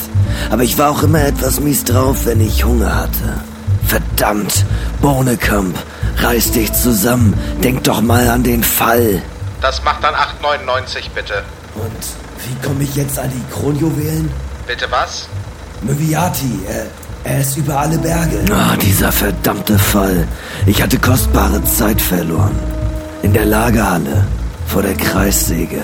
Aber 0.52 0.64
ich 0.64 0.78
war 0.78 0.92
auch 0.92 1.04
immer 1.04 1.24
etwas 1.24 1.62
mies 1.62 1.86
drauf, 1.86 2.26
wenn 2.26 2.42
ich 2.42 2.66
Hunger 2.66 2.94
hatte. 2.94 3.40
Verdammt, 3.88 4.66
Bohnekamp, 5.02 5.78
reiß 6.18 6.52
dich 6.52 6.74
zusammen. 6.74 7.34
Denk 7.64 7.86
doch 7.86 8.02
mal 8.02 8.30
an 8.30 8.44
den 8.44 8.64
Fall. 8.64 9.22
Das 9.62 9.82
macht 9.84 10.04
dann 10.04 10.16
8,99 10.16 11.12
bitte. 11.16 11.44
Und 11.76 12.04
wie 12.46 12.68
komme 12.68 12.84
ich 12.84 12.94
jetzt 12.96 13.18
an 13.18 13.32
die 13.32 13.54
Kronjuwelen? 13.54 14.30
Bitte 14.68 14.88
was? 14.92 15.30
Möviati, 15.82 16.60
er, 16.68 16.88
er 17.24 17.40
ist 17.42 17.58
über 17.58 17.80
alle 17.80 17.98
Berge. 17.98 18.40
Ah, 18.52 18.76
dieser 18.76 19.12
verdammte 19.12 19.80
Fall. 19.80 20.28
Ich 20.66 20.82
hatte 20.82 20.98
kostbare 20.98 21.64
Zeit 21.64 22.02
verloren. 22.02 22.56
In 23.22 23.34
der 23.34 23.46
Lagerhalle, 23.46 24.26
vor 24.68 24.82
der 24.82 24.96
Kreissäge, 24.96 25.82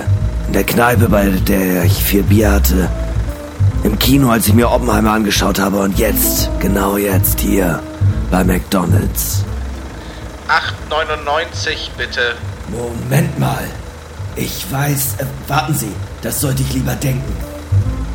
in 0.48 0.54
der 0.54 0.64
Kneipe, 0.64 1.08
bei 1.08 1.30
der 1.48 1.86
ich 1.86 2.04
vier 2.04 2.24
Bier 2.24 2.52
hatte, 2.52 2.90
im 3.84 3.98
Kino, 3.98 4.30
als 4.30 4.48
ich 4.48 4.54
mir 4.54 4.70
Oppenheimer 4.70 5.12
angeschaut 5.12 5.60
habe 5.60 5.78
und 5.80 5.98
jetzt, 5.98 6.50
genau 6.60 6.98
jetzt 6.98 7.40
hier, 7.40 7.80
bei 8.30 8.44
McDonald's. 8.44 9.46
8,99 10.90 11.90
bitte. 11.98 12.36
Moment 12.70 13.40
mal. 13.40 13.64
Ich 14.36 14.66
weiß, 14.70 15.16
äh, 15.20 15.26
warten 15.48 15.74
Sie, 15.74 15.92
das 16.22 16.42
sollte 16.42 16.62
ich 16.64 16.74
lieber 16.74 16.96
denken. 16.96 17.34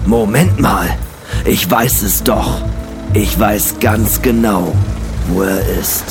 Moment 0.04 0.60
mal. 0.60 0.88
Ich 1.44 1.70
weiß 1.70 2.02
es 2.02 2.22
doch. 2.22 2.60
Ich 3.16 3.38
weiß 3.38 3.78
ganz 3.78 4.20
genau, 4.20 4.72
wo 5.28 5.42
er 5.42 5.60
ist. 5.78 6.04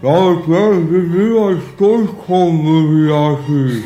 Ja, 0.00 0.32
ich 0.32 0.48
werde 0.48 0.78
niemals 0.78 1.62
durchkommen, 1.76 3.08
Yaki. 3.10 3.84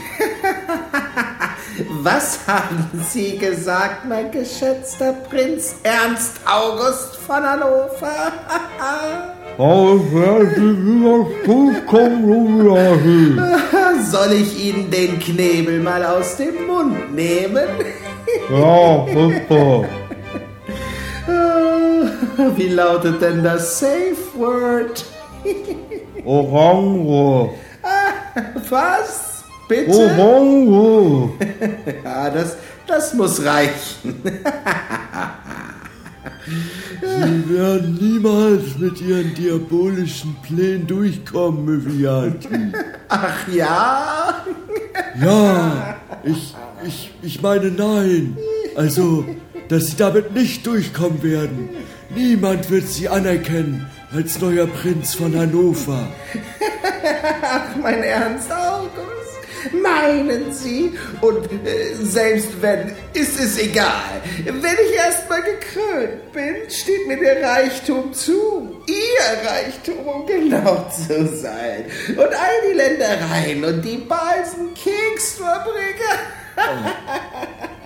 Was 2.02 2.46
haben 2.46 2.88
Sie 3.10 3.38
gesagt, 3.38 4.04
mein 4.08 4.30
geschätzter 4.30 5.14
Prinz 5.14 5.74
Ernst 5.82 6.40
August 6.46 7.16
von 7.16 7.42
Hannover? 7.42 8.32
Soll 14.10 14.32
ich 14.32 14.64
Ihnen 14.64 14.90
den 14.90 15.18
Knebel 15.18 15.80
mal 15.80 16.02
aus 16.02 16.36
dem 16.36 16.66
Mund 16.66 17.14
nehmen? 17.14 17.68
Ja. 18.50 19.06
Wie 22.56 22.68
lautet 22.68 23.20
denn 23.20 23.42
das 23.42 23.80
Safe 23.80 24.16
Word? 24.34 25.04
Orange. 26.24 27.50
Was? 28.70 29.42
Bitte? 29.68 29.90
Orange. 29.90 31.32
Ja, 32.04 32.30
das, 32.30 32.56
das 32.86 33.12
muss 33.14 33.44
reichen. 33.44 34.22
Sie 37.00 37.54
werden 37.54 37.98
niemals 38.00 38.78
mit 38.78 39.00
Ihren 39.00 39.34
diabolischen 39.34 40.36
Plänen 40.42 40.86
durchkommen, 40.86 41.64
Möviati. 41.64 42.48
Ach 43.08 43.48
ja? 43.48 44.44
Ja, 45.20 45.96
ich, 46.24 46.54
ich, 46.86 47.10
ich 47.22 47.42
meine 47.42 47.70
nein. 47.70 48.36
Also, 48.76 49.24
dass 49.68 49.88
Sie 49.88 49.96
damit 49.96 50.34
nicht 50.34 50.66
durchkommen 50.66 51.22
werden. 51.22 51.70
Niemand 52.14 52.70
wird 52.70 52.86
Sie 52.88 53.08
anerkennen 53.08 53.86
als 54.12 54.40
neuer 54.40 54.66
Prinz 54.66 55.14
von 55.14 55.36
Hannover. 55.36 56.08
Ach, 57.42 57.76
mein 57.80 58.02
Ernst, 58.02 58.50
August. 58.52 59.19
Meinen 59.72 60.52
Sie? 60.52 60.92
Und 61.20 61.46
äh, 61.46 61.94
selbst 62.00 62.60
wenn, 62.60 62.94
ist 63.12 63.38
es 63.40 63.58
egal. 63.58 64.22
Wenn 64.44 64.76
ich 64.88 64.96
erstmal 64.96 65.42
gekrönt 65.42 66.32
bin, 66.32 66.70
steht 66.70 67.06
mir 67.06 67.18
der 67.18 67.42
Reichtum 67.42 68.12
zu. 68.12 68.82
Ihr 68.86 69.48
Reichtum, 69.50 70.06
um 70.06 70.26
genau 70.26 70.88
zu 70.90 71.26
sein. 71.36 71.84
Und 72.08 72.18
all 72.18 72.70
die 72.70 72.76
Ländereien 72.76 73.64
und 73.64 73.82
die 73.82 73.98
balsen 73.98 74.74
Keksfabriker. 74.74 76.14
Äh, 76.56 77.70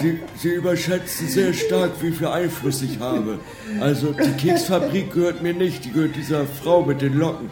Sie, 0.00 0.20
Sie 0.36 0.48
überschätzen 0.50 1.28
sehr 1.28 1.52
stark, 1.52 1.90
wie 2.00 2.10
viel 2.12 2.26
Einfluss 2.26 2.82
ich 2.82 2.98
habe. 3.00 3.38
Also, 3.80 4.12
die 4.12 4.32
Keksfabrik 4.32 5.12
gehört 5.12 5.42
mir 5.42 5.54
nicht, 5.54 5.84
die 5.84 5.92
gehört 5.92 6.16
dieser 6.16 6.44
Frau 6.46 6.82
mit 6.82 7.00
den 7.00 7.18
Locken. 7.18 7.50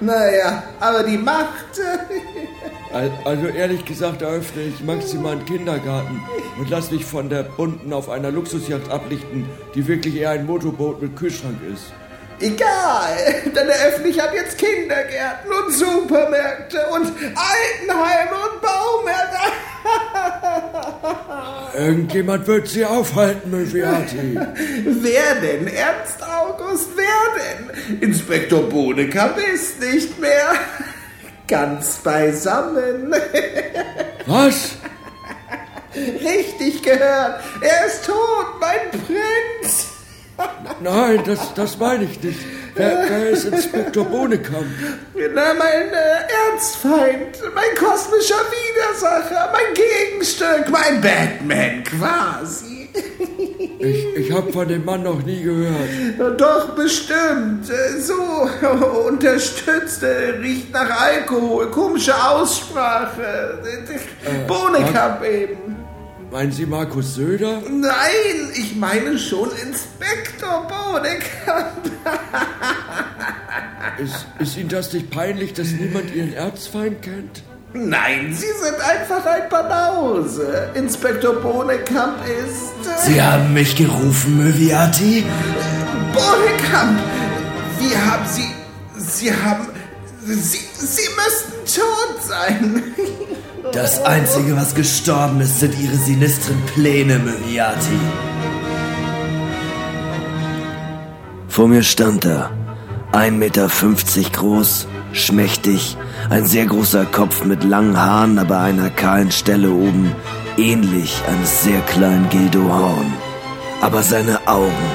Naja, 0.00 0.62
aber 0.80 1.02
die 1.02 1.18
Macht. 1.18 1.80
Al- 2.92 3.10
Also, 3.24 3.46
ehrlich 3.46 3.84
gesagt, 3.84 4.22
eröffne 4.22 4.62
ich 4.62 4.84
maximal 4.84 5.32
einen 5.32 5.46
Kindergarten 5.46 6.20
und 6.58 6.68
lass 6.70 6.90
mich 6.90 7.04
von 7.04 7.28
der 7.28 7.42
bunten 7.44 7.92
auf 7.92 8.08
einer 8.10 8.30
Luxusjacht 8.30 8.90
ablichten, 8.90 9.46
die 9.74 9.86
wirklich 9.88 10.16
eher 10.16 10.30
ein 10.30 10.46
Motorboot 10.46 11.00
mit 11.02 11.16
Kühlschrank 11.16 11.56
ist. 11.72 11.84
Egal, 12.40 13.16
dann 13.54 13.68
eröffne 13.68 14.08
ich 14.08 14.20
ab 14.22 14.30
jetzt 14.34 14.58
Kindergärten 14.58 15.50
und 15.64 15.72
Supermärkte 15.72 16.78
und 16.92 17.06
Altenheime 17.06 18.30
und 18.32 18.60
Baumärkte. 18.60 19.38
Irgendjemand 21.74 22.46
wird 22.46 22.68
Sie 22.68 22.84
aufhalten, 22.84 23.50
Möviati. 23.50 24.38
Wer 24.84 25.34
denn? 25.40 25.66
Ernst 25.66 26.22
August, 26.22 26.90
wer 26.96 27.06
denn? 27.38 28.00
Inspektor 28.00 28.68
Bodekamp 28.68 29.38
ist 29.54 29.80
nicht 29.80 30.18
mehr 30.18 30.54
ganz 31.48 31.96
beisammen. 31.98 33.14
Was? 34.26 34.72
Richtig 35.94 36.82
gehört. 36.82 37.40
Er 37.60 37.86
ist 37.86 38.04
tot, 38.06 38.60
mein 38.60 38.90
Prinz. 38.90 39.91
Nein, 40.80 41.22
das, 41.26 41.54
das 41.54 41.78
meine 41.78 42.04
ich 42.04 42.22
nicht. 42.22 42.40
Wer, 42.74 43.04
wer 43.08 43.30
ist 43.30 43.44
Inspektor 43.44 44.04
Bohnekamp? 44.06 44.64
Na, 45.34 45.52
mein 45.54 45.90
äh, 45.92 46.52
Erzfeind, 46.54 47.38
mein 47.54 47.74
kosmischer 47.78 48.42
Widersacher, 48.50 49.52
mein 49.52 49.74
Gegenstück, 49.74 50.70
mein 50.70 51.00
Batman 51.00 51.84
quasi. 51.84 52.88
Ich, 53.78 54.16
ich 54.16 54.32
habe 54.32 54.52
von 54.52 54.68
dem 54.68 54.84
Mann 54.84 55.02
noch 55.02 55.22
nie 55.22 55.42
gehört. 55.42 56.40
Doch, 56.40 56.70
bestimmt. 56.74 57.68
Äh, 57.68 58.00
So, 58.00 58.48
unterstützt, 59.08 60.02
äh, 60.02 60.30
riecht 60.40 60.72
nach 60.72 60.88
Alkohol, 61.00 61.70
komische 61.70 62.14
Aussprache. 62.14 63.58
Äh, 64.24 64.46
Bohnekamp 64.46 65.24
eben. 65.24 65.71
Meinen 66.32 66.50
Sie 66.50 66.64
Markus 66.64 67.14
Söder? 67.14 67.60
Nein, 67.68 68.50
ich 68.54 68.74
meine 68.74 69.18
schon 69.18 69.50
Inspektor 69.50 70.66
Bohnekamp. 70.66 71.90
Ist, 74.02 74.26
ist 74.38 74.56
Ihnen 74.56 74.70
das 74.70 74.94
nicht 74.94 75.10
peinlich, 75.10 75.52
dass 75.52 75.72
niemand 75.72 76.14
Ihren 76.14 76.32
Erzfeind 76.32 77.02
kennt? 77.02 77.42
Nein, 77.74 78.32
Sie 78.32 78.46
sind 78.46 78.80
einfach 78.80 79.26
ein 79.26 79.46
Banause. 79.50 80.70
Inspektor 80.72 81.34
Bohnekamp 81.34 82.16
ist... 82.24 82.86
Äh, 82.86 83.12
Sie 83.12 83.20
haben 83.20 83.52
mich 83.52 83.76
gerufen, 83.76 84.38
Möviati? 84.38 85.26
Bohnekamp! 86.14 86.98
Wie 87.78 87.94
haben 87.94 88.24
Sie... 88.26 88.48
Sie 88.96 89.30
haben... 89.30 89.68
Sie, 90.24 90.60
Sie 90.78 91.08
müssten 91.14 91.80
tot 91.80 92.22
sein. 92.26 92.94
Das 93.72 94.04
Einzige, 94.04 94.54
was 94.54 94.74
gestorben 94.74 95.40
ist, 95.40 95.60
sind 95.60 95.74
Ihre 95.80 95.96
sinistren 95.96 96.60
Pläne, 96.74 97.18
Möviati. 97.18 98.00
Vor 101.48 101.68
mir 101.68 101.82
stand 101.82 102.26
er, 102.26 102.50
1,50 103.12 103.30
Meter 103.30 103.68
groß, 104.32 104.86
schmächtig, 105.14 105.96
ein 106.28 106.44
sehr 106.44 106.66
großer 106.66 107.06
Kopf 107.06 107.44
mit 107.46 107.64
langen 107.64 107.96
Haaren, 107.96 108.38
aber 108.38 108.60
einer 108.60 108.90
kahlen 108.90 109.32
Stelle 109.32 109.70
oben, 109.70 110.14
ähnlich 110.58 111.22
eines 111.26 111.62
sehr 111.62 111.80
kleinen 111.80 112.28
Gildehorn. 112.28 113.10
Aber 113.80 114.02
seine 114.02 114.46
Augen, 114.46 114.90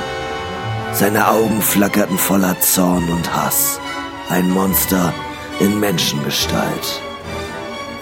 seine 0.93 1.27
Augen 1.27 1.63
flackerten 1.63 2.17
voller 2.19 2.59
Zorn 2.59 3.09
und 3.09 3.35
Hass. 3.35 3.79
Ein 4.29 4.51
Monster 4.51 5.13
in 5.59 5.79
Menschengestalt. 5.79 7.06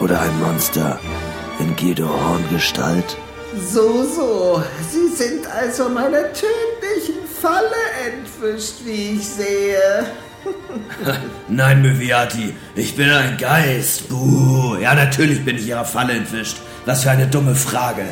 Oder 0.05 0.21
ein 0.21 0.39
Monster 0.39 0.99
in 1.57 1.75
Gildehorngestalt. 1.75 3.17
So, 3.57 4.03
so. 4.03 4.63
Sie 4.91 5.07
sind 5.07 5.47
also 5.47 5.89
meiner 5.89 6.31
tödlichen 6.31 7.25
Falle 7.41 7.81
entwischt, 8.05 8.85
wie 8.85 9.15
ich 9.15 9.27
sehe. 9.27 10.05
Nein, 11.47 11.81
Möviati, 11.81 12.53
ich 12.75 12.95
bin 12.95 13.09
ein 13.09 13.35
Geist. 13.39 14.07
Buh. 14.07 14.75
Ja, 14.79 14.93
natürlich 14.93 15.43
bin 15.43 15.55
ich 15.55 15.65
Ihrer 15.69 15.85
Falle 15.85 16.13
entwischt. 16.13 16.57
Was 16.85 17.01
für 17.01 17.09
eine 17.09 17.25
dumme 17.25 17.55
Frage. 17.55 18.03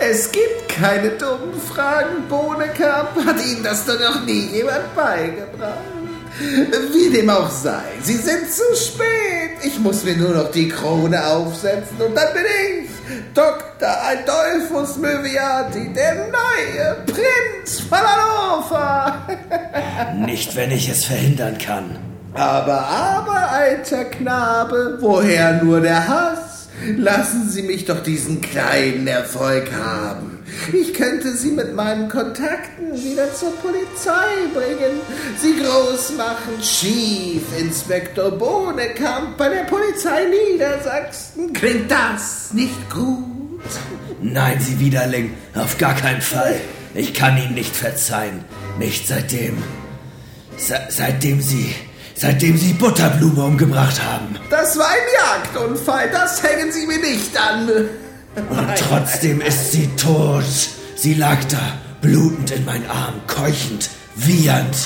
Es 0.00 0.32
gibt 0.32 0.68
keine 0.68 1.10
dummen 1.10 1.54
Fragen, 1.60 2.26
Bohnekamp. 2.28 3.24
Hat 3.24 3.36
Ihnen 3.46 3.62
das 3.62 3.86
doch 3.86 4.00
noch 4.00 4.24
nie 4.24 4.48
jemand 4.48 4.96
beigebracht? 4.96 5.95
Wie 6.92 7.10
dem 7.10 7.30
auch 7.30 7.50
sei, 7.50 7.82
Sie 8.02 8.16
sind 8.16 8.50
zu 8.50 8.62
spät. 8.76 9.64
Ich 9.64 9.78
muss 9.78 10.04
mir 10.04 10.16
nur 10.16 10.34
noch 10.34 10.50
die 10.50 10.68
Krone 10.68 11.26
aufsetzen 11.26 11.96
und 11.98 12.14
dann 12.14 12.32
bin 12.34 12.44
ich 12.44 12.90
Dr. 13.32 13.88
Adolphus 13.88 14.96
Möviati, 14.96 15.92
der 15.94 16.26
neue 16.28 16.96
Prinz 17.06 17.80
von 17.80 17.98
Hannover. 17.98 19.26
Nicht, 20.26 20.54
wenn 20.56 20.70
ich 20.70 20.88
es 20.88 21.04
verhindern 21.04 21.56
kann. 21.58 21.98
Aber, 22.34 22.80
aber, 22.80 23.50
alter 23.50 24.04
Knabe, 24.04 24.98
woher 25.00 25.62
nur 25.62 25.80
der 25.80 26.06
Hass? 26.06 26.68
Lassen 26.96 27.48
Sie 27.48 27.62
mich 27.62 27.86
doch 27.86 28.02
diesen 28.02 28.42
kleinen 28.42 29.06
Erfolg 29.06 29.70
haben. 29.72 30.35
Ich 30.72 30.94
könnte 30.94 31.36
Sie 31.36 31.50
mit 31.50 31.74
meinen 31.74 32.08
Kontakten 32.08 32.94
wieder 32.94 33.32
zur 33.34 33.52
Polizei 33.56 34.26
bringen, 34.54 35.00
Sie 35.40 35.56
groß 35.56 36.16
machen. 36.16 36.60
Chief 36.60 37.42
Inspektor 37.58 38.30
Bohnekamp 38.30 39.36
bei 39.36 39.48
der 39.48 39.64
Polizei 39.64 40.24
Niedersachsen. 40.24 41.52
Klingt 41.52 41.90
das 41.90 42.52
nicht 42.52 42.90
gut? 42.90 43.24
Nein, 44.22 44.58
Sie 44.60 44.80
Widerling, 44.80 45.34
auf 45.54 45.78
gar 45.78 45.94
keinen 45.94 46.22
Fall. 46.22 46.60
Ich 46.94 47.12
kann 47.12 47.36
Ihnen 47.36 47.54
nicht 47.54 47.76
verzeihen. 47.76 48.44
Nicht 48.78 49.06
seitdem. 49.06 49.62
Se 50.56 50.78
seitdem 50.88 51.40
Sie. 51.40 51.74
Seitdem 52.14 52.56
Sie 52.56 52.72
Butterblume 52.72 53.44
umgebracht 53.44 54.02
haben. 54.02 54.38
Das 54.48 54.78
war 54.78 54.88
ein 54.88 55.42
Jagdunfall, 55.52 56.08
das 56.10 56.42
hängen 56.42 56.72
Sie 56.72 56.86
mir 56.86 56.98
nicht 56.98 57.38
an. 57.38 57.68
Und 58.36 58.68
trotzdem 58.76 59.40
ist 59.40 59.72
sie 59.72 59.88
tot. 59.96 60.44
Sie 60.94 61.14
lag 61.14 61.38
da, 61.50 61.78
blutend 62.02 62.50
in 62.50 62.64
meinen 62.64 62.88
Arm, 62.88 63.14
keuchend, 63.26 63.90
wiehernd. 64.14 64.76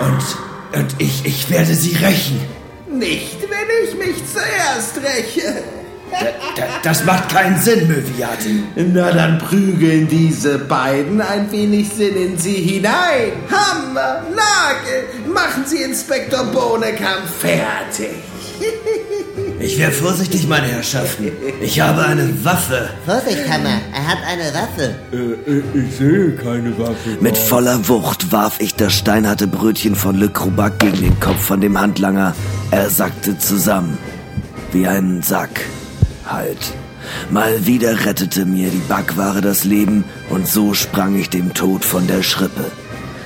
Und, 0.00 0.80
und 0.80 0.94
ich, 0.98 1.24
ich 1.24 1.48
werde 1.50 1.74
sie 1.74 1.96
rächen. 1.96 2.40
Nicht, 2.90 3.38
wenn 3.42 3.88
ich 3.88 3.96
mich 3.96 4.16
zuerst 4.26 4.96
räche. 4.96 5.62
Da, 6.56 6.64
das 6.82 7.04
macht 7.04 7.30
keinen 7.30 7.58
Sinn, 7.58 7.88
Möviati. 7.88 8.62
Na, 8.76 9.12
dann 9.12 9.38
prügeln 9.38 10.08
diese 10.08 10.58
beiden 10.58 11.20
ein 11.20 11.50
wenig 11.50 11.88
Sinn 11.88 12.16
in 12.16 12.36
sie 12.36 12.56
hinein. 12.56 13.32
Hammer, 13.50 14.22
Nagel, 14.28 15.32
machen 15.32 15.64
Sie 15.64 15.82
Inspektor 15.82 16.44
Bohnekamp 16.44 17.26
fertig. 17.40 18.10
Ich 19.62 19.78
wäre 19.78 19.92
vorsichtig, 19.92 20.48
meine 20.48 20.66
Herrschaften. 20.66 21.30
Ich 21.60 21.80
habe 21.80 22.04
eine 22.04 22.44
Waffe. 22.44 22.90
Vorsicht, 23.06 23.48
Hammer, 23.48 23.80
er 23.94 24.08
hat 24.08 24.18
eine 24.26 24.52
Waffe. 24.52 24.96
Äh, 25.12 25.50
äh, 25.50 25.62
ich 25.74 25.96
sehe 25.96 26.32
keine 26.32 26.76
Waffe. 26.78 27.16
Mit 27.20 27.38
voller 27.38 27.88
Wucht 27.88 28.32
warf 28.32 28.56
ich 28.58 28.74
das 28.74 28.92
steinharte 28.92 29.46
Brötchen 29.46 29.94
von 29.94 30.16
Le 30.16 30.28
Croubac 30.28 30.80
gegen 30.80 31.00
den 31.00 31.20
Kopf 31.20 31.40
von 31.40 31.60
dem 31.60 31.78
Handlanger. 31.78 32.34
Er 32.72 32.90
sackte 32.90 33.38
zusammen. 33.38 33.98
Wie 34.72 34.88
ein 34.88 35.22
Sack. 35.22 35.60
Halt. 36.26 36.72
Mal 37.30 37.64
wieder 37.64 38.04
rettete 38.04 38.44
mir 38.44 38.70
die 38.70 38.82
Backware 38.88 39.40
das 39.42 39.64
Leben 39.64 40.04
und 40.30 40.48
so 40.48 40.74
sprang 40.74 41.16
ich 41.16 41.30
dem 41.30 41.54
Tod 41.54 41.84
von 41.84 42.06
der 42.08 42.22
Schrippe. 42.22 42.64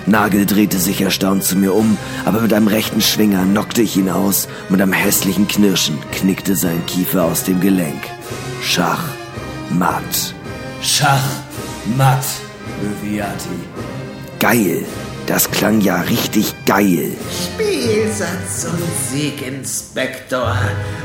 Nagel 0.07 0.47
drehte 0.47 0.79
sich 0.79 1.01
erstaunt 1.01 1.43
zu 1.43 1.57
mir 1.57 1.75
um, 1.75 1.99
aber 2.25 2.41
mit 2.41 2.53
einem 2.53 2.69
rechten 2.69 3.01
Schwinger 3.01 3.43
knockte 3.45 3.83
ich 3.83 3.97
ihn 3.97 4.09
aus. 4.09 4.47
Mit 4.69 4.81
einem 4.81 4.93
hässlichen 4.93 5.49
Knirschen 5.49 5.99
knickte 6.13 6.55
sein 6.55 6.85
Kiefer 6.87 7.25
aus 7.25 7.43
dem 7.43 7.61
Gelenk. 7.61 8.03
Schach, 8.63 9.05
matt. 9.69 10.35
Schach, 10.81 11.25
matt, 11.97 12.25
Möviati. 12.81 13.49
Geil. 14.39 14.85
Das 15.27 15.51
klang 15.51 15.81
ja 15.81 16.03
richtig 16.03 16.55
geil. 16.67 17.11
Spielsatz 17.57 18.67
und 18.71 18.81
Sieg, 19.11 19.45
Inspektor. 19.45 20.57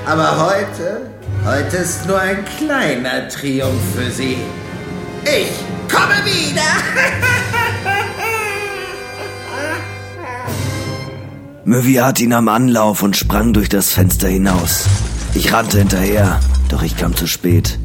Aber 0.06 0.46
heute, 0.46 1.10
heute 1.44 1.78
ist 1.78 2.06
nur 2.06 2.20
ein 2.20 2.46
kleiner 2.60 3.28
Triumph 3.30 3.82
für 3.96 4.12
Sie. 4.12 4.38
Ich 5.24 5.52
komme 5.92 6.24
wieder. 6.24 6.62
Möviati 11.64 12.28
nahm 12.28 12.50
Anlauf 12.50 13.02
und 13.02 13.16
sprang 13.16 13.54
durch 13.54 13.70
das 13.70 13.90
Fenster 13.90 14.28
hinaus. 14.28 14.88
Ich 15.36 15.54
rannte 15.54 15.78
hinterher, 15.78 16.40
doch 16.70 16.84
ich 16.84 16.98
kam 16.98 17.16
zu 17.16 17.28
spät. 17.28 17.80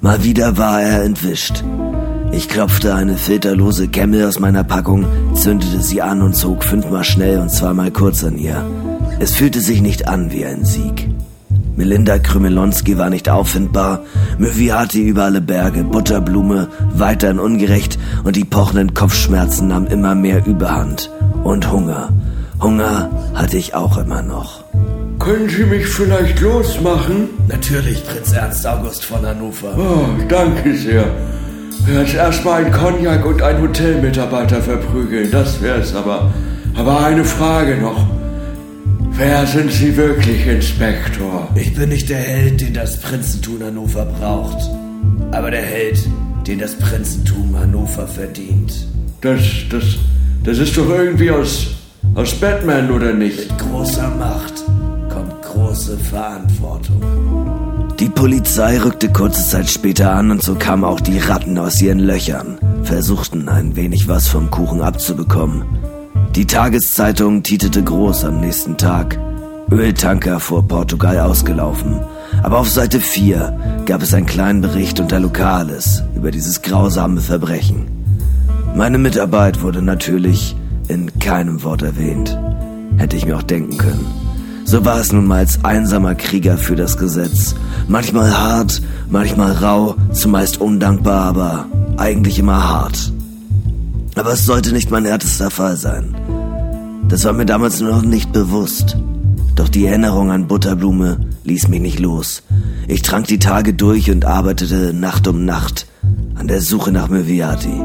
Mal 0.00 0.24
wieder 0.24 0.56
war 0.56 0.80
er 0.80 1.02
entwischt. 1.02 1.62
Ich 2.32 2.48
klopfte 2.48 2.94
eine 2.94 3.16
filterlose 3.16 3.88
Camel 3.88 4.24
aus 4.26 4.38
meiner 4.38 4.64
Packung, 4.64 5.06
zündete 5.34 5.82
sie 5.82 6.02
an 6.02 6.22
und 6.22 6.34
zog 6.34 6.64
fünfmal 6.64 7.04
schnell 7.04 7.38
und 7.38 7.50
zweimal 7.50 7.90
kurz 7.90 8.24
an 8.24 8.38
ihr. 8.38 8.64
Es 9.18 9.32
fühlte 9.34 9.60
sich 9.60 9.82
nicht 9.82 10.08
an 10.08 10.30
wie 10.32 10.44
ein 10.44 10.64
Sieg. 10.64 11.08
Melinda 11.76 12.18
Krümelonski 12.18 12.96
war 12.96 13.10
nicht 13.10 13.28
auffindbar, 13.28 14.02
Möviati 14.38 15.02
über 15.02 15.24
alle 15.24 15.40
Berge, 15.40 15.84
Butterblume, 15.84 16.68
weiterhin 16.94 17.38
ungerecht 17.38 17.98
und 18.24 18.36
die 18.36 18.44
pochenden 18.44 18.94
Kopfschmerzen 18.94 19.68
nahmen 19.68 19.86
immer 19.86 20.14
mehr 20.14 20.46
Überhand. 20.46 21.10
Und 21.46 21.70
Hunger. 21.70 22.08
Hunger 22.60 23.08
hatte 23.34 23.56
ich 23.56 23.72
auch 23.72 23.98
immer 23.98 24.20
noch. 24.20 24.64
Können 25.20 25.48
Sie 25.48 25.62
mich 25.62 25.86
vielleicht 25.86 26.40
losmachen? 26.40 27.28
Natürlich, 27.46 28.04
Prinz 28.04 28.32
Ernst 28.32 28.66
August 28.66 29.04
von 29.04 29.24
Hannover. 29.24 29.72
Oh, 29.78 30.06
danke 30.28 30.76
sehr. 30.76 31.04
Jetzt 31.86 32.14
erstmal 32.14 32.64
ein 32.64 32.72
Cognac 32.72 33.24
und 33.24 33.40
ein 33.42 33.62
Hotelmitarbeiter 33.62 34.60
verprügeln, 34.60 35.30
das 35.30 35.62
wär's 35.62 35.94
aber. 35.94 36.32
Aber 36.74 37.04
eine 37.04 37.24
Frage 37.24 37.76
noch. 37.76 38.08
Wer 39.12 39.46
sind 39.46 39.70
Sie 39.70 39.96
wirklich, 39.96 40.48
Inspektor? 40.48 41.48
Ich 41.54 41.72
bin 41.76 41.90
nicht 41.90 42.08
der 42.08 42.18
Held, 42.18 42.60
den 42.60 42.74
das 42.74 43.00
Prinzentum 43.00 43.62
Hannover 43.62 44.04
braucht, 44.04 44.68
aber 45.30 45.52
der 45.52 45.62
Held, 45.62 46.00
den 46.44 46.58
das 46.58 46.74
Prinzentum 46.76 47.56
Hannover 47.56 48.08
verdient. 48.08 48.88
Das, 49.20 49.40
das, 49.70 49.84
das 50.46 50.58
ist 50.58 50.76
doch 50.76 50.88
irgendwie 50.88 51.30
aus, 51.30 51.66
aus 52.14 52.32
Batman, 52.34 52.90
oder 52.92 53.12
nicht? 53.12 53.36
Mit 53.36 53.58
großer 53.58 54.08
Macht 54.10 54.54
kommt 55.12 55.42
große 55.42 55.98
Verantwortung. 55.98 57.02
Die 57.98 58.08
Polizei 58.08 58.78
rückte 58.78 59.10
kurze 59.10 59.44
Zeit 59.44 59.68
später 59.68 60.12
an 60.12 60.30
und 60.30 60.42
so 60.42 60.54
kamen 60.54 60.84
auch 60.84 61.00
die 61.00 61.18
Ratten 61.18 61.58
aus 61.58 61.82
ihren 61.82 61.98
Löchern, 61.98 62.58
versuchten 62.84 63.48
ein 63.48 63.74
wenig 63.74 64.06
was 64.06 64.28
vom 64.28 64.50
Kuchen 64.50 64.82
abzubekommen. 64.82 65.64
Die 66.36 66.46
Tageszeitung 66.46 67.42
titelte 67.42 67.82
groß 67.82 68.26
am 68.26 68.40
nächsten 68.40 68.76
Tag. 68.76 69.18
Öltanker 69.70 70.38
vor 70.38 70.68
Portugal 70.68 71.18
ausgelaufen. 71.18 72.00
Aber 72.42 72.58
auf 72.58 72.68
Seite 72.68 73.00
4 73.00 73.82
gab 73.86 74.02
es 74.02 74.14
einen 74.14 74.26
kleinen 74.26 74.60
Bericht 74.60 75.00
unter 75.00 75.18
Lokales 75.18 76.04
über 76.14 76.30
dieses 76.30 76.62
grausame 76.62 77.20
Verbrechen. 77.20 77.95
Meine 78.76 78.98
Mitarbeit 78.98 79.62
wurde 79.62 79.80
natürlich 79.80 80.54
in 80.88 81.18
keinem 81.18 81.62
Wort 81.62 81.80
erwähnt. 81.80 82.38
Hätte 82.98 83.16
ich 83.16 83.24
mir 83.24 83.38
auch 83.38 83.42
denken 83.42 83.78
können. 83.78 84.06
So 84.66 84.84
war 84.84 85.00
es 85.00 85.12
nun 85.12 85.26
mal 85.26 85.38
als 85.38 85.64
einsamer 85.64 86.14
Krieger 86.14 86.58
für 86.58 86.76
das 86.76 86.98
Gesetz. 86.98 87.54
Manchmal 87.88 88.36
hart, 88.36 88.82
manchmal 89.08 89.52
rau, 89.52 89.94
zumeist 90.12 90.60
undankbar, 90.60 91.24
aber 91.24 91.66
eigentlich 91.96 92.38
immer 92.38 92.68
hart. 92.68 93.14
Aber 94.14 94.34
es 94.34 94.44
sollte 94.44 94.72
nicht 94.72 94.90
mein 94.90 95.06
härtester 95.06 95.50
Fall 95.50 95.78
sein. 95.78 96.14
Das 97.08 97.24
war 97.24 97.32
mir 97.32 97.46
damals 97.46 97.80
noch 97.80 98.02
nicht 98.02 98.30
bewusst. 98.32 98.98
Doch 99.54 99.70
die 99.70 99.86
Erinnerung 99.86 100.30
an 100.30 100.48
Butterblume 100.48 101.16
ließ 101.44 101.68
mich 101.68 101.80
nicht 101.80 101.98
los. 101.98 102.42
Ich 102.88 103.00
trank 103.00 103.26
die 103.26 103.38
Tage 103.38 103.72
durch 103.72 104.10
und 104.10 104.26
arbeitete 104.26 104.92
Nacht 104.92 105.26
um 105.28 105.46
Nacht 105.46 105.86
an 106.34 106.46
der 106.46 106.60
Suche 106.60 106.92
nach 106.92 107.08
Möviati, 107.08 107.80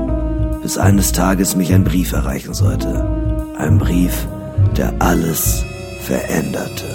bis 0.61 0.77
eines 0.77 1.11
Tages 1.11 1.55
mich 1.55 1.73
ein 1.73 1.83
Brief 1.83 2.11
erreichen 2.13 2.53
sollte. 2.53 3.07
Ein 3.57 3.77
Brief, 3.79 4.27
der 4.77 4.93
alles 4.99 5.63
veränderte. 6.01 6.85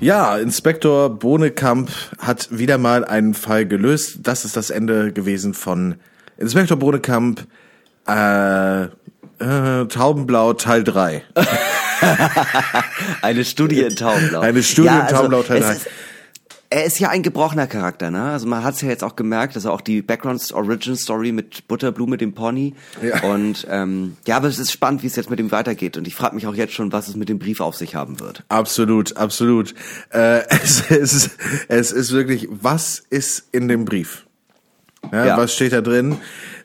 Ja, 0.00 0.36
Inspektor 0.36 1.10
Bohnekamp 1.10 1.90
hat 2.18 2.48
wieder 2.50 2.78
mal 2.78 3.04
einen 3.04 3.34
Fall 3.34 3.66
gelöst. 3.66 4.20
Das 4.22 4.44
ist 4.44 4.56
das 4.56 4.70
Ende 4.70 5.12
gewesen 5.12 5.54
von 5.54 5.96
Inspektor 6.38 6.76
Bohnekamp, 6.76 7.46
äh, 8.08 8.82
äh, 8.84 8.88
Taubenblau 9.88 10.54
Teil 10.54 10.84
3. 10.84 11.22
Eine 13.22 13.44
Studie 13.44 13.80
in 13.80 13.94
Taubenblau. 13.94 14.40
Eine 14.40 14.62
Studie 14.62 14.88
Ja, 14.88 15.00
in 15.00 15.14
Taubenblau 15.14 15.38
also, 15.38 15.48
Teil 15.48 15.62
es 15.62 15.84
3. 15.84 15.90
er 16.72 16.84
ist 16.84 16.98
ja 16.98 17.10
ein 17.10 17.22
gebrochener 17.22 17.66
Charakter, 17.66 18.10
ne? 18.10 18.30
Also 18.30 18.46
man 18.46 18.64
hat 18.64 18.74
es 18.74 18.80
ja 18.80 18.88
jetzt 18.88 19.04
auch 19.04 19.14
gemerkt, 19.14 19.54
dass 19.56 19.66
er 19.66 19.72
auch 19.72 19.82
die 19.82 20.00
Background 20.00 20.52
Origin 20.52 20.96
Story 20.96 21.30
mit 21.30 21.68
Butterblume, 21.68 22.16
dem 22.16 22.32
Pony. 22.32 22.74
Ja. 23.02 23.22
Und 23.22 23.66
ähm, 23.70 24.16
ja, 24.26 24.36
aber 24.36 24.48
es 24.48 24.58
ist 24.58 24.72
spannend, 24.72 25.02
wie 25.02 25.06
es 25.06 25.16
jetzt 25.16 25.28
mit 25.28 25.38
ihm 25.38 25.52
weitergeht. 25.52 25.96
Und 25.98 26.06
ich 26.06 26.14
frage 26.14 26.34
mich 26.34 26.46
auch 26.46 26.54
jetzt 26.54 26.72
schon, 26.72 26.90
was 26.90 27.08
es 27.08 27.16
mit 27.16 27.28
dem 27.28 27.38
Brief 27.38 27.60
auf 27.60 27.76
sich 27.76 27.94
haben 27.94 28.20
wird. 28.20 28.42
Absolut, 28.48 29.16
absolut. 29.16 29.74
Äh, 30.10 30.48
es, 30.48 30.80
es, 30.90 31.12
ist, 31.12 31.30
es 31.68 31.92
ist 31.92 32.12
wirklich, 32.12 32.48
was 32.50 33.02
ist 33.10 33.48
in 33.52 33.68
dem 33.68 33.84
Brief? 33.84 34.26
Ja, 35.12 35.26
Ja. 35.26 35.36
Was 35.36 35.54
steht 35.54 35.72
da 35.72 35.82
drin? 35.82 36.16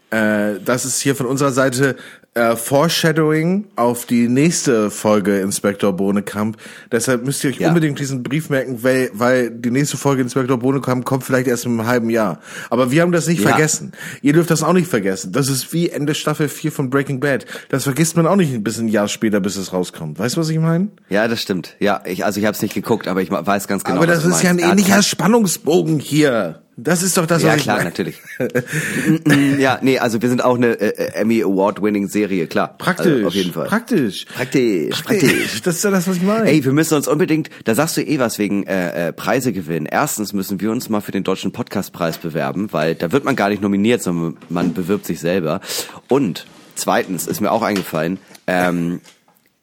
Äh, 0.09 0.61
das 0.63 0.85
ist 0.85 1.01
hier 1.01 1.15
von 1.15 1.25
unserer 1.25 1.51
Seite 1.51 1.97
äh, 2.37 2.55
Foreshadowing 2.55 3.65
auf 3.75 4.05
die 4.05 4.27
nächste 4.27 4.89
Folge 4.91 5.39
Inspektor 5.39 5.93
Bohnekamp. 5.93 6.57
Deshalb 6.91 7.25
müsst 7.25 7.43
ihr 7.43 7.49
euch 7.49 7.57
Ja. 7.57 7.69
unbedingt 7.69 7.99
diesen 7.99 8.23
Brief 8.23 8.49
merken, 8.49 8.83
weil, 8.83 9.09
weil 9.13 9.49
die 9.51 9.71
nächste 9.71 9.97
Folge 9.97 10.21
Inspektor 10.21 10.57
Bohnekamp 10.57 11.03
kommt 11.05 11.23
vielleicht 11.23 11.47
erst 11.47 11.65
in 11.65 11.71
einem 11.79 11.87
halben 11.87 12.09
Jahr. 12.09 12.39
Aber 12.69 12.91
wir 12.91 13.01
haben 13.01 13.11
das 13.11 13.27
nicht 13.27 13.41
Ja. 13.41 13.49
vergessen. 13.49 13.91
Ihr 14.21 14.33
dürft 14.33 14.51
das 14.51 14.63
auch 14.63 14.73
nicht 14.73 14.87
vergessen. 14.87 15.31
Das 15.31 15.49
ist 15.49 15.73
wie 15.73 15.89
Ende 15.89 16.15
Staffel 16.15 16.47
4 16.47 16.71
von 16.71 16.89
Breaking 16.89 17.19
Bad. 17.19 17.45
Das 17.69 17.83
vergisst 17.83 18.15
man 18.15 18.27
auch 18.27 18.35
nicht 18.35 18.63
bis 18.63 18.77
ein 18.79 18.87
Jahr 18.87 19.07
später, 19.07 19.39
bis 19.39 19.55
es 19.57 19.73
rauskommt. 19.73 20.19
Weißt 20.19 20.35
du, 20.37 20.41
was 20.41 20.49
ich 20.49 20.59
meine? 20.59 20.89
Ja, 21.09 21.27
das 21.27 21.41
stimmt. 21.41 21.75
Ja, 21.79 22.01
ich, 22.05 22.23
also 22.23 22.39
ich 22.39 22.45
habe 22.45 22.55
es 22.55 22.61
nicht 22.61 22.73
geguckt, 22.73 23.07
aber 23.07 23.21
ich 23.21 23.31
weiß 23.31 23.67
ganz 23.67 23.83
genau. 23.83 23.97
Aber 23.97 24.07
das 24.07 24.23
ist 24.25 24.43
ja 24.43 24.51
ein. 24.51 24.59
Er 24.59 24.69
ähnlicher 24.69 25.01
Spannungsbogen 25.01 25.99
hier. 25.99 26.61
Das 26.79 27.01
ist 27.01 27.17
doch 27.17 27.25
das, 27.25 27.41
Ja, 27.41 27.49
was 27.49 27.57
ich 27.57 27.63
klar, 27.63 27.77
meine. 27.77 27.89
natürlich. 27.89 28.21
ja, 29.57 29.79
nee, 29.81 29.97
also 29.97 30.21
wir 30.21 30.29
sind 30.29 30.43
auch 30.43 30.55
eine 30.55 30.79
äh, 30.79 31.13
Emmy 31.19 31.41
Award 31.41 31.81
Winning 31.81 32.07
Serie, 32.07 32.45
klar. 32.45 32.75
Praktisch. 32.77 33.07
Also 33.07 33.27
auf 33.27 33.33
jeden 33.33 33.51
Fall. 33.51 33.65
Praktisch. 33.67 34.25
Praktisch, 34.25 35.01
praktisch. 35.01 35.61
Das 35.63 35.77
ist 35.77 35.83
ja 35.83 35.89
das, 35.89 36.07
was 36.07 36.17
ich 36.17 36.21
meine. 36.23 36.47
Ey, 36.47 36.63
wir 36.63 36.73
müssen 36.73 36.93
uns 36.93 37.07
unbedingt, 37.07 37.49
da 37.65 37.73
sagst 37.73 37.97
du 37.97 38.01
eh 38.01 38.19
was 38.19 38.37
wegen 38.37 38.63
äh, 38.67 39.07
äh, 39.07 39.13
Preise 39.13 39.53
gewinnen. 39.53 39.87
Erstens 39.87 40.33
müssen 40.33 40.61
wir 40.61 40.69
uns 40.71 40.87
mal 40.89 41.01
für 41.01 41.11
den 41.11 41.23
Deutschen 41.23 41.51
Podcastpreis 41.51 42.19
bewerben, 42.19 42.71
weil 42.71 42.93
da 42.93 43.11
wird 43.11 43.23
man 43.25 43.35
gar 43.35 43.49
nicht 43.49 43.61
nominiert, 43.63 44.03
sondern 44.03 44.37
man 44.49 44.73
bewirbt 44.75 45.07
sich 45.07 45.19
selber. 45.19 45.61
Und 46.07 46.45
zweitens 46.75 47.25
ist 47.25 47.41
mir 47.41 47.51
auch 47.51 47.63
eingefallen, 47.63 48.19
ähm, 48.45 49.01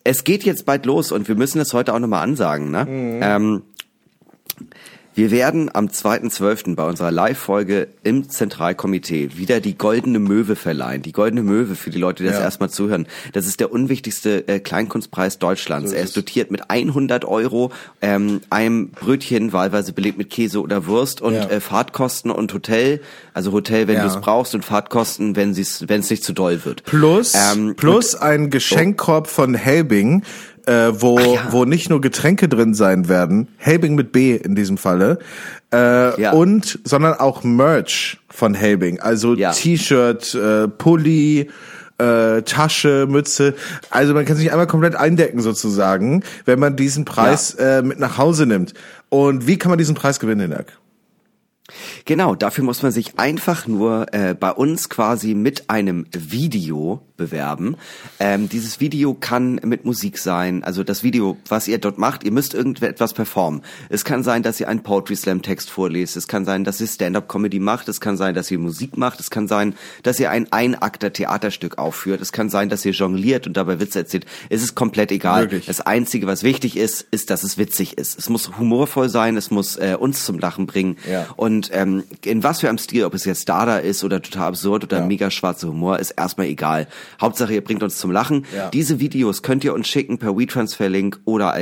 es 0.02 0.24
geht 0.24 0.42
jetzt 0.44 0.66
bald 0.66 0.84
los 0.84 1.12
und 1.12 1.28
wir 1.28 1.34
müssen 1.36 1.60
es 1.60 1.72
heute 1.72 1.94
auch 1.94 1.98
nochmal 1.98 2.22
ansagen. 2.24 2.70
Ne? 2.72 2.86
Ähm, 3.22 3.62
wir 5.14 5.30
werden 5.30 5.70
am 5.72 5.86
2.12. 5.88 6.74
bei 6.74 6.84
unserer 6.88 7.10
Live-Folge 7.12 7.86
im 8.02 8.28
Zentralkomitee 8.28 9.30
wieder 9.36 9.60
die 9.60 9.78
Goldene 9.78 10.18
Möwe 10.18 10.56
verleihen. 10.56 11.02
Die 11.02 11.12
Goldene 11.12 11.42
Möwe, 11.42 11.76
für 11.76 11.90
die 11.90 11.98
Leute, 11.98 12.22
die 12.24 12.28
das 12.28 12.38
Ja. 12.38 12.44
erstmal 12.44 12.70
zuhören, 12.70 13.06
das 13.32 13.46
ist 13.46 13.60
der 13.60 13.70
unwichtigste 13.72 14.48
äh, 14.48 14.58
Kleinkunstpreis 14.58 15.38
Deutschlands. 15.38 15.92
er 15.92 16.02
ist 16.02 16.16
dotiert 16.16 16.50
mit 16.50 16.68
100 16.70 17.24
Euro, 17.24 17.70
ähm, 18.02 18.40
einem 18.50 18.88
Brötchen, 18.90 19.52
wahlweise 19.52 19.92
belegt 19.92 20.18
mit 20.18 20.30
Käse 20.30 20.60
oder 20.60 20.86
Wurst 20.86 21.20
und 21.22 21.34
Ja. 21.34 21.48
äh, 21.48 21.60
Fahrtkosten 21.60 22.30
und 22.30 22.52
Hotel. 22.52 23.00
Also 23.34 23.52
Hotel, 23.52 23.86
wenn 23.86 23.96
Ja. 23.96 24.02
du 24.02 24.08
es 24.08 24.20
brauchst 24.20 24.54
und 24.54 24.64
Fahrtkosten, 24.64 25.36
wenn 25.36 25.50
es 25.50 25.80
nicht 26.10 26.24
zu 26.24 26.32
doll 26.32 26.64
wird. 26.64 26.82
Plus, 26.84 27.34
Ähm, 27.34 27.74
plus 27.76 28.14
ein 28.16 28.50
Geschenkkorb 28.50 29.28
von 29.28 29.54
Helbing, 29.54 30.22
äh, 30.66 30.92
wo, 30.92 31.18
ja. 31.18 31.48
wo 31.50 31.64
nicht 31.64 31.90
nur 31.90 32.00
Getränke 32.00 32.48
drin 32.48 32.74
sein 32.74 33.08
werden, 33.08 33.48
Helbing 33.56 33.94
mit 33.94 34.12
B 34.12 34.34
in 34.36 34.54
diesem 34.54 34.78
Falle, 34.78 35.18
äh, 35.72 36.20
Ja. 36.20 36.32
und, 36.32 36.78
sondern 36.84 37.14
auch 37.14 37.44
Merch 37.44 38.18
von 38.30 38.54
Helbing. 38.54 39.00
Also 39.00 39.34
Ja. 39.34 39.52
T-Shirt, 39.52 40.34
äh, 40.34 40.68
Pulli, 40.68 41.50
äh, 41.98 42.42
Tasche, 42.42 43.06
Mütze. 43.08 43.54
Also 43.90 44.14
man 44.14 44.24
kann 44.24 44.36
sich 44.36 44.50
einmal 44.50 44.66
komplett 44.66 44.96
eindecken 44.96 45.40
sozusagen, 45.40 46.22
wenn 46.44 46.58
man 46.58 46.76
diesen 46.76 47.04
Preis 47.04 47.54
äh, 47.54 47.82
mit 47.82 48.00
nach 48.00 48.18
Hause 48.18 48.46
nimmt. 48.46 48.74
Und 49.10 49.46
wie 49.46 49.58
kann 49.58 49.70
man 49.70 49.78
diesen 49.78 49.94
Preis 49.94 50.18
gewinnen, 50.18 50.40
Hinak? 50.40 50.66
Genau, 52.04 52.34
dafür 52.34 52.62
muss 52.62 52.82
man 52.82 52.92
sich 52.92 53.18
einfach 53.18 53.66
nur 53.66 54.12
äh, 54.12 54.34
bei 54.34 54.52
uns 54.52 54.90
quasi 54.90 55.34
mit 55.34 55.70
einem 55.70 56.06
Video 56.12 57.00
bewerben. 57.16 57.76
Ähm, 58.18 58.48
dieses 58.48 58.80
Video 58.80 59.14
kann 59.14 59.60
mit 59.64 59.84
Musik 59.84 60.18
sein, 60.18 60.64
also 60.64 60.82
das 60.82 61.02
Video, 61.02 61.36
was 61.48 61.68
ihr 61.68 61.78
dort 61.78 61.96
macht, 61.96 62.24
ihr 62.24 62.32
müsst 62.32 62.54
irgendetwas 62.54 63.14
performen. 63.14 63.62
Es 63.88 64.04
kann 64.04 64.22
sein, 64.22 64.42
dass 64.42 64.60
ihr 64.60 64.68
einen 64.68 64.82
Poetry 64.82 65.14
Slam 65.16 65.40
Text 65.40 65.70
vorlest, 65.70 66.16
es 66.16 66.26
kann 66.26 66.44
sein, 66.44 66.64
dass 66.64 66.80
ihr 66.80 66.86
Stand-up 66.86 67.28
Comedy 67.28 67.60
macht, 67.60 67.88
es 67.88 68.00
kann 68.00 68.16
sein, 68.16 68.34
dass 68.34 68.50
ihr 68.50 68.58
Musik 68.58 68.96
macht, 68.96 69.20
es 69.20 69.30
kann 69.30 69.46
sein, 69.48 69.74
dass 70.02 70.18
ihr 70.18 70.30
ein 70.30 70.52
Einakter 70.52 71.12
Theaterstück 71.12 71.78
aufführt, 71.78 72.20
es 72.20 72.32
kann 72.32 72.50
sein, 72.50 72.68
dass 72.68 72.84
ihr 72.84 72.92
jongliert 72.92 73.46
und 73.46 73.56
dabei 73.56 73.78
Witze 73.80 74.00
erzählt. 74.00 74.26
Es 74.50 74.62
ist 74.62 74.74
komplett 74.74 75.12
egal. 75.12 75.42
Wirklich. 75.42 75.66
Das 75.66 75.80
einzige, 75.80 76.26
was 76.26 76.42
wichtig 76.42 76.76
ist, 76.76 77.06
ist, 77.10 77.30
dass 77.30 77.44
es 77.44 77.58
witzig 77.58 77.96
ist. 77.96 78.18
Es 78.18 78.28
muss 78.28 78.58
humorvoll 78.58 79.08
sein, 79.08 79.36
es 79.36 79.50
muss 79.50 79.76
äh, 79.76 79.96
uns 79.98 80.24
zum 80.24 80.38
Lachen 80.38 80.66
bringen. 80.66 80.96
Ja. 81.08 81.28
Und 81.36 81.53
ähm, 81.72 82.04
in 82.24 82.42
was 82.42 82.60
für 82.60 82.68
einem 82.68 82.78
Stil, 82.78 83.04
ob 83.04 83.14
es 83.14 83.24
jetzt 83.24 83.48
Dada 83.48 83.78
ist 83.78 84.04
oder 84.04 84.20
total 84.22 84.48
absurd 84.48 84.84
oder 84.84 84.98
Ja. 84.98 85.06
mega 85.06 85.30
schwarzer 85.30 85.68
Humor, 85.68 85.98
ist 85.98 86.12
erstmal 86.12 86.46
egal. 86.48 86.86
Hauptsache, 87.20 87.54
ihr 87.54 87.64
bringt 87.64 87.82
uns 87.82 87.98
zum 87.98 88.10
Lachen. 88.10 88.44
Ja. 88.54 88.68
Diese 88.70 89.00
Videos 89.00 89.42
könnt 89.42 89.64
ihr 89.64 89.74
uns 89.74 89.88
schicken 89.88 90.18
per 90.18 90.36
WeTransfer-Link 90.36 91.20
oder 91.24 91.54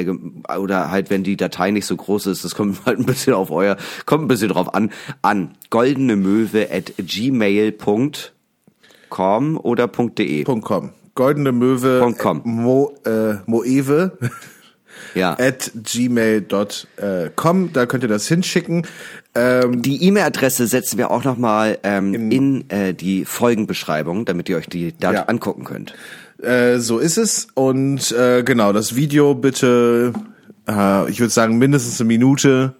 oder 0.59 0.91
halt, 0.91 1.11
wenn 1.11 1.23
die 1.25 1.37
Datei 1.37 1.71
nicht 1.71 1.87
so 1.87 1.97
groß 1.97 2.27
ist, 2.27 2.45
das 2.45 2.55
kommt 2.55 2.79
halt 2.87 2.99
ein 2.99 3.07
bisschen 3.07 3.35
auf 3.35 3.51
euer, 3.51 3.77
kommt 4.07 4.25
ein 4.25 4.29
bisschen 4.29 4.49
drauf 4.51 4.75
an, 4.75 4.91
an 5.23 5.53
goldenemöwe 5.71 6.69
at 6.71 6.93
gmail.com 6.99 8.13
oder 9.59 9.89
.de. 9.89 10.45
.com. 10.45 10.91
Goldene 11.15 11.53
Möwe. 11.53 12.15
Com. 12.19 12.39
äh, 12.39 12.49
Mo, 12.49 12.95
äh, 13.05 13.35
Moewe. 13.47 14.17
Ja. 15.15 15.33
at 15.39 15.71
gmail.com. 15.75 17.73
Da 17.73 17.87
könnt 17.87 18.03
ihr 18.03 18.09
das 18.09 18.29
hinschicken. 18.29 18.87
Ähm, 19.35 19.81
Die 19.83 20.05
E-Mail-Adresse 20.05 20.67
setzen 20.67 20.99
wir 20.99 21.11
auch 21.11 21.25
nochmal 21.25 21.79
ähm, 21.85 22.31
in, 22.31 22.69
äh, 22.71 22.93
die 22.93 23.25
Folgenbeschreibung, 23.25 24.25
damit 24.27 24.49
ihr 24.49 24.57
euch 24.59 24.69
die 24.69 24.93
da 24.99 25.13
Ja. 25.13 25.23
angucken 25.25 25.65
könnt. 25.65 25.95
äh, 26.43 26.79
so 26.79 26.99
ist 26.99 27.17
es. 27.19 27.47
Und 27.55 28.11
äh, 28.13 28.43
genau, 28.43 28.73
das 28.73 28.95
Video 28.97 29.35
bitte, 29.35 30.13
äh, 30.69 31.09
ich 31.11 31.21
würde 31.21 31.31
sagen, 31.33 31.57
mindestens 31.59 32.01
eine 32.01 32.09
Minute 32.09 32.75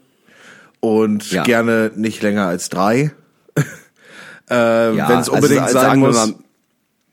und 0.81 1.31
Ja. 1.31 1.45
gerne 1.45 1.93
nicht 1.95 2.23
länger 2.23 2.47
als 2.49 2.69
drei. 2.69 3.13
äh, 4.51 4.95
Ja, 4.97 5.09
Wenn 5.09 5.19
es 5.21 5.29
also 5.29 5.33
unbedingt 5.33 5.71
sa- 5.71 5.81
sein 5.81 6.01
muss. 6.01 6.17
mal- 6.17 6.35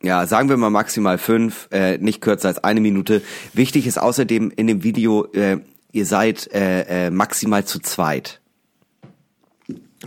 Ja, 0.02 0.26
sagen 0.26 0.50
wir 0.50 0.58
mal 0.58 0.70
maximal 0.70 1.18
fünf, 1.18 1.68
äh, 1.72 1.98
nicht 1.98 2.20
kürzer 2.22 2.48
als 2.48 2.64
eine 2.64 2.80
Minute. 2.82 3.22
Wichtig 3.54 3.86
ist 3.86 4.00
außerdem 4.00 4.52
in 4.56 4.66
dem 4.68 4.82
Video, 4.84 5.26
äh, 5.34 5.58
ihr 5.92 6.06
seid 6.06 6.50
äh, 6.54 7.08
äh, 7.08 7.10
maximal 7.12 7.64
zu 7.66 7.80
zweit. 7.80 8.39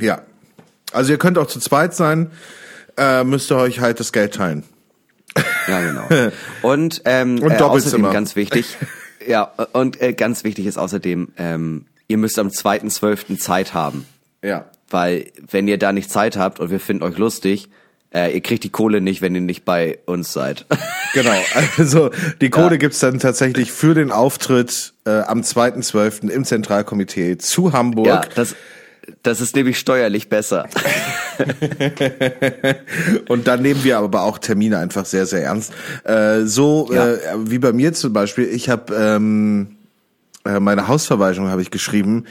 Ja. 0.00 0.22
Also 0.92 1.12
ihr 1.12 1.18
könnt 1.18 1.38
auch 1.38 1.46
zu 1.46 1.58
zweit 1.60 1.94
sein, 1.94 2.30
äh, 2.96 3.24
müsst 3.24 3.50
ihr 3.50 3.56
euch 3.56 3.80
halt 3.80 4.00
das 4.00 4.12
Geld 4.12 4.34
teilen. 4.34 4.64
Ja, 5.66 5.80
genau. 5.80 6.30
Und, 6.62 7.02
ähm, 7.06 7.38
Und 7.42 7.52
äh, 7.52 7.56
außerdem 7.62 8.02
ganz 8.12 8.36
wichtig, 8.36 8.76
ja, 9.26 9.44
und 9.72 10.00
äh, 10.02 10.12
ganz 10.12 10.44
wichtig 10.44 10.66
ist 10.66 10.76
außerdem, 10.78 11.28
ähm, 11.38 11.86
ihr 12.08 12.18
müsst 12.18 12.38
am 12.38 12.48
2.12. 12.48 13.38
Zeit 13.38 13.72
haben. 13.72 14.04
Ja. 14.42 14.66
Weil 14.90 15.30
wenn 15.50 15.68
ihr 15.68 15.78
da 15.78 15.92
nicht 15.92 16.10
Zeit 16.10 16.36
habt 16.36 16.60
und 16.60 16.70
wir 16.70 16.80
finden 16.80 17.02
euch 17.04 17.16
lustig, 17.16 17.70
äh, 18.12 18.34
ihr 18.34 18.42
kriegt 18.42 18.62
die 18.64 18.68
Kohle 18.68 19.00
nicht, 19.00 19.22
wenn 19.22 19.34
ihr 19.34 19.40
nicht 19.40 19.64
bei 19.64 19.98
uns 20.06 20.32
seid. 20.32 20.66
Genau, 21.14 21.36
also 21.76 22.10
die 22.40 22.48
Kohle 22.48 22.70
Ja. 22.70 22.76
gibt's 22.78 22.98
dann 23.00 23.18
tatsächlich 23.20 23.70
für 23.70 23.92
den 23.92 24.10
Auftritt 24.10 24.94
äh, 25.04 25.10
am 25.20 25.42
2.12. 25.42 26.30
im 26.30 26.46
Zentralkomitee 26.46 27.36
zu 27.36 27.74
Hamburg. 27.74 28.06
ja, 28.06 28.22
das, 28.34 28.56
das 29.22 29.40
ist 29.40 29.56
nämlich 29.56 29.78
steuerlich 29.78 30.28
besser. 30.28 30.68
Und 33.28 33.46
dann 33.46 33.62
nehmen 33.62 33.82
wir 33.84 33.98
aber 33.98 34.22
auch 34.22 34.38
Termine 34.38 34.78
einfach 34.78 35.04
sehr, 35.06 35.26
sehr 35.26 35.44
ernst. 35.44 35.72
Äh, 36.04 36.42
so 36.44 36.88
Ja. 36.92 37.12
äh, 37.12 37.18
wie 37.38 37.58
bei 37.58 37.72
mir 37.72 37.92
zum 37.92 38.12
Beispiel, 38.12 38.44
ich 38.44 38.68
habe 38.68 38.94
ähm, 38.94 39.76
äh, 40.44 40.60
meine 40.60 40.88
Hausverwaltung 40.88 41.48
habe 41.48 41.62
ich 41.62 41.70
geschrieben, 41.70 42.24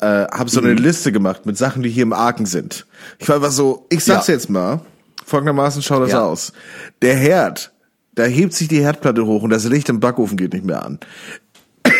äh, 0.00 0.06
habe 0.06 0.50
so 0.50 0.60
Mhm. 0.60 0.66
eine 0.68 0.74
Liste 0.76 1.12
gemacht 1.12 1.46
mit 1.46 1.56
Sachen, 1.56 1.82
die 1.82 1.90
hier 1.90 2.02
im 2.02 2.12
Arken 2.12 2.46
sind. 2.46 2.86
Ich 3.18 3.28
war 3.28 3.36
einfach 3.36 3.52
so, 3.52 3.86
ich 3.90 4.04
sag's 4.04 4.26
Ja. 4.26 4.34
jetzt 4.34 4.50
mal, 4.50 4.80
folgendermaßen 5.24 5.82
schaut 5.82 6.02
das 6.02 6.12
Ja. 6.12 6.24
aus. 6.24 6.52
Der 7.02 7.14
Herd, 7.16 7.72
da 8.14 8.24
hebt 8.24 8.52
sich 8.52 8.68
die 8.68 8.80
Herdplatte 8.80 9.24
hoch 9.26 9.42
und 9.42 9.50
das 9.50 9.64
Licht 9.64 9.88
im 9.88 10.00
Backofen 10.00 10.36
geht 10.36 10.52
nicht 10.52 10.64
mehr 10.64 10.84
an. 10.84 10.98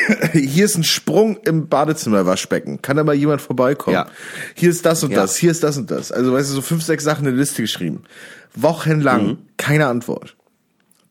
Hier 0.33 0.65
ist 0.65 0.77
ein 0.77 0.85
Sprung 0.85 1.37
im 1.45 1.69
Badezimmerwaschbecken. 1.69 2.83
Kann 2.83 2.97
da 2.97 3.05
mal 3.05 3.15
jemand 3.15 3.41
vorbeikommen? 3.43 3.95
Ja. 3.95 4.07
Hier 4.55 4.71
ist 4.71 4.85
das 4.87 5.03
und 5.05 5.11
Ja. 5.13 5.21
das, 5.23 5.37
hier 5.37 5.51
ist 5.51 5.63
das 5.63 5.77
und 5.79 5.91
das. 5.91 6.13
Also 6.13 6.33
weißt 6.33 6.51
du, 6.51 6.55
so 6.55 6.63
fünf, 6.63 6.83
sechs 6.83 7.05
Sachen 7.05 7.25
in 7.27 7.33
eine 7.33 7.39
Liste 7.41 7.63
geschrieben. 7.63 8.03
Wochenlang 8.55 9.27
Mhm. 9.27 9.39
keine 9.57 9.87
Antwort. 9.87 10.37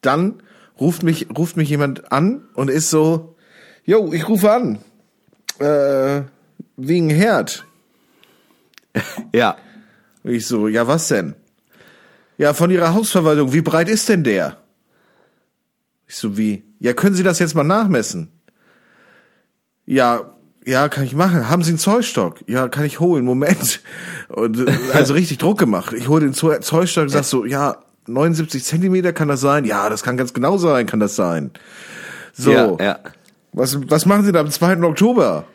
Dann 0.02 0.42
ruft 0.80 1.04
mich, 1.04 1.28
ruft 1.38 1.58
mich 1.58 1.70
jemand 1.70 2.12
an 2.12 2.44
und 2.54 2.70
ist 2.70 2.90
so, 2.90 3.36
yo, 3.86 4.12
ich 4.14 4.28
rufe 4.28 4.52
an. 4.52 4.80
Äh, 5.60 6.24
wegen 6.78 7.10
Herd. 7.10 7.66
ja. 9.34 9.58
Und 10.24 10.32
ich 10.32 10.48
so, 10.48 10.68
ja, 10.68 10.88
was 10.88 11.08
denn? 11.08 11.36
Ja, 12.38 12.54
von 12.54 12.72
Ihrer 12.72 12.94
Hausverwaltung, 12.94 13.54
wie 13.54 13.62
breit 13.62 13.88
ist 13.90 14.10
denn 14.10 14.24
der? 14.24 14.58
Ich 16.08 16.16
so, 16.16 16.38
wie? 16.38 16.64
Ja, 16.80 16.94
können 16.94 17.16
Sie 17.16 17.24
das 17.24 17.38
jetzt 17.40 17.54
mal 17.56 17.64
nachmessen? 17.64 18.30
Ja, 19.86 20.34
ja, 20.66 20.90
kann 20.90 21.04
ich 21.04 21.16
machen. 21.16 21.50
Haben 21.50 21.64
Sie 21.64 21.72
einen 21.72 21.80
Zollstock? 21.80 22.38
Ja, 22.48 22.68
kann 22.68 22.86
ich 22.86 23.00
holen. 23.00 23.26
Moment. 23.26 23.82
Und 24.30 24.60
äh, 24.68 24.72
also 24.94 25.14
richtig 25.14 25.40
Druck 25.40 25.58
gemacht. 25.58 25.94
Ich 25.94 26.08
hole 26.08 26.22
den 26.22 26.34
Zo- 26.34 26.60
Zollstock 26.60 27.04
und 27.04 27.10
sag 27.10 27.24
so, 27.24 27.46
ja, 27.46 27.78
79 28.08 28.64
Zentimeter 28.64 29.12
kann 29.14 29.28
das 29.28 29.42
sein? 29.42 29.66
Ja, 29.66 29.90
das 29.90 30.04
kann 30.04 30.18
ganz 30.18 30.34
genau 30.34 30.58
sein, 30.58 30.86
kann 30.86 31.00
das 31.00 31.16
sein. 31.16 31.52
So. 32.34 32.52
Ja, 32.52 32.76
ja. 32.80 33.00
Was, 33.54 33.78
was 33.90 34.06
machen 34.06 34.24
Sie 34.24 34.32
da 34.32 34.40
am 34.40 34.50
2. 34.52 34.82
Oktober? 34.84 35.46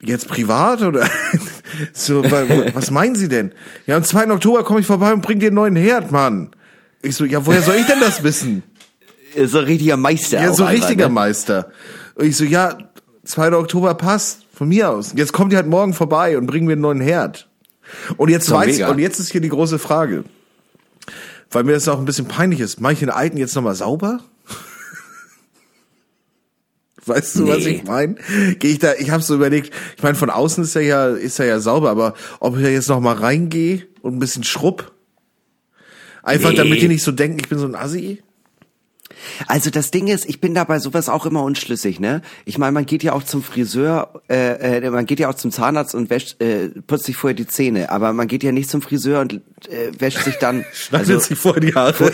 Jetzt 0.00 0.28
privat 0.28 0.82
oder? 0.82 1.08
so, 1.92 2.22
wa- 2.24 2.44
was 2.74 2.90
meinen 2.90 3.14
Sie 3.16 3.28
denn? 3.28 3.52
Ja, 3.86 3.96
am 3.96 4.04
2. 4.04 4.30
Oktober 4.30 4.64
komme 4.64 4.80
ich 4.80 4.86
vorbei 4.86 5.12
und 5.12 5.22
bring 5.22 5.38
dir 5.40 5.46
einen 5.48 5.56
neuen 5.56 5.76
Herd, 5.76 6.12
Mann. 6.12 6.50
Ich 7.02 7.16
so, 7.16 7.24
ja, 7.24 7.44
woher 7.44 7.62
soll 7.62 7.74
ich 7.76 7.86
denn 7.86 8.00
das 8.00 8.22
wissen? 8.22 8.62
So 9.44 9.58
ein 9.58 9.64
richtiger 9.64 9.96
Meister. 9.96 10.40
Ja, 10.40 10.52
so 10.52 10.64
einfach, 10.64 10.82
richtiger 10.88 11.08
ne? 11.08 11.14
Meister. 11.14 11.70
Und 12.14 12.26
ich 12.26 12.36
so, 12.36 12.44
ja, 12.44 12.78
2. 13.24 13.52
Oktober 13.54 13.94
passt, 13.94 14.40
von 14.52 14.68
mir 14.68 14.90
aus. 14.90 15.12
Jetzt 15.16 15.32
kommt 15.32 15.52
ihr 15.52 15.56
halt 15.56 15.68
morgen 15.68 15.94
vorbei 15.94 16.36
und 16.38 16.46
bringen 16.46 16.66
mir 16.66 16.72
einen 16.72 16.82
neuen 16.82 17.00
Herd. 17.00 17.48
Und 18.16 18.30
jetzt 18.30 18.46
So, 18.46 18.54
weiß 18.54 18.78
ich, 18.78 18.84
und 18.84 18.98
jetzt 18.98 19.18
ist 19.20 19.32
hier 19.32 19.40
die 19.40 19.48
große 19.48 19.78
Frage. 19.78 20.24
Weil 21.50 21.64
mir 21.64 21.72
das 21.72 21.88
auch 21.88 21.98
ein 21.98 22.04
bisschen 22.04 22.26
peinlich 22.26 22.60
ist. 22.60 22.80
Mach 22.80 22.90
ich 22.90 22.98
den 23.00 23.10
alten 23.10 23.36
jetzt 23.36 23.54
nochmal 23.54 23.74
sauber? 23.74 24.20
Weißt 27.06 27.36
du, 27.36 27.46
was 27.48 27.64
Nee. 27.64 27.70
ich 27.76 27.84
meine? 27.84 28.14
Gehe 28.58 28.70
ich 28.72 28.78
da, 28.78 28.94
ich 28.94 29.10
habe 29.10 29.22
so 29.22 29.34
überlegt, 29.34 29.72
ich 29.96 30.02
meine, 30.02 30.14
von 30.14 30.30
außen 30.30 30.64
ist 30.64 30.74
er 30.74 30.82
ja, 30.82 31.08
ist 31.08 31.38
er 31.38 31.46
ja 31.46 31.60
sauber, 31.60 31.90
aber 31.90 32.14
ob 32.40 32.56
ich 32.56 32.62
da 32.62 32.68
jetzt 32.70 32.88
nochmal 32.88 33.16
reingehe 33.16 33.86
und 34.00 34.16
ein 34.16 34.18
bisschen 34.18 34.44
schrubb? 34.44 34.90
Einfach 36.22 36.50
Nee. 36.50 36.56
damit 36.56 36.80
die 36.80 36.88
nicht 36.88 37.02
so 37.04 37.12
denken, 37.12 37.38
ich 37.38 37.48
bin 37.50 37.58
so 37.58 37.66
ein 37.66 37.74
Assi? 37.74 38.22
Also 39.46 39.70
das 39.70 39.90
Ding 39.90 40.08
ist, 40.08 40.28
ich 40.28 40.40
bin 40.40 40.54
da 40.54 40.64
bei 40.64 40.78
sowas 40.78 41.08
auch 41.08 41.26
immer 41.26 41.42
unschlüssig, 41.42 42.00
ne? 42.00 42.22
Ich 42.44 42.58
meine, 42.58 42.72
man 42.72 42.86
geht 42.86 43.02
ja 43.02 43.12
auch 43.12 43.22
zum 43.22 43.42
Friseur, 43.42 44.22
äh, 44.28 44.78
äh, 44.78 44.90
man 44.90 45.06
geht 45.06 45.20
ja 45.20 45.28
auch 45.28 45.34
zum 45.34 45.50
Zahnarzt 45.50 45.94
und 45.94 46.10
wäscht, 46.10 46.40
äh, 46.40 46.68
putzt 46.86 47.04
sich 47.04 47.16
vorher 47.16 47.34
die 47.34 47.46
Zähne, 47.46 47.90
aber 47.90 48.12
man 48.12 48.28
geht 48.28 48.42
ja 48.42 48.52
nicht 48.52 48.70
zum 48.70 48.82
Friseur 48.82 49.20
und 49.20 49.34
äh, 49.34 49.92
wäscht 49.98 50.22
sich 50.22 50.36
dann. 50.36 50.64
Schneidet 50.72 51.10
also, 51.10 51.28
sich 51.28 51.38
vor 51.38 51.58
die 51.60 51.74
Haare. 51.74 52.12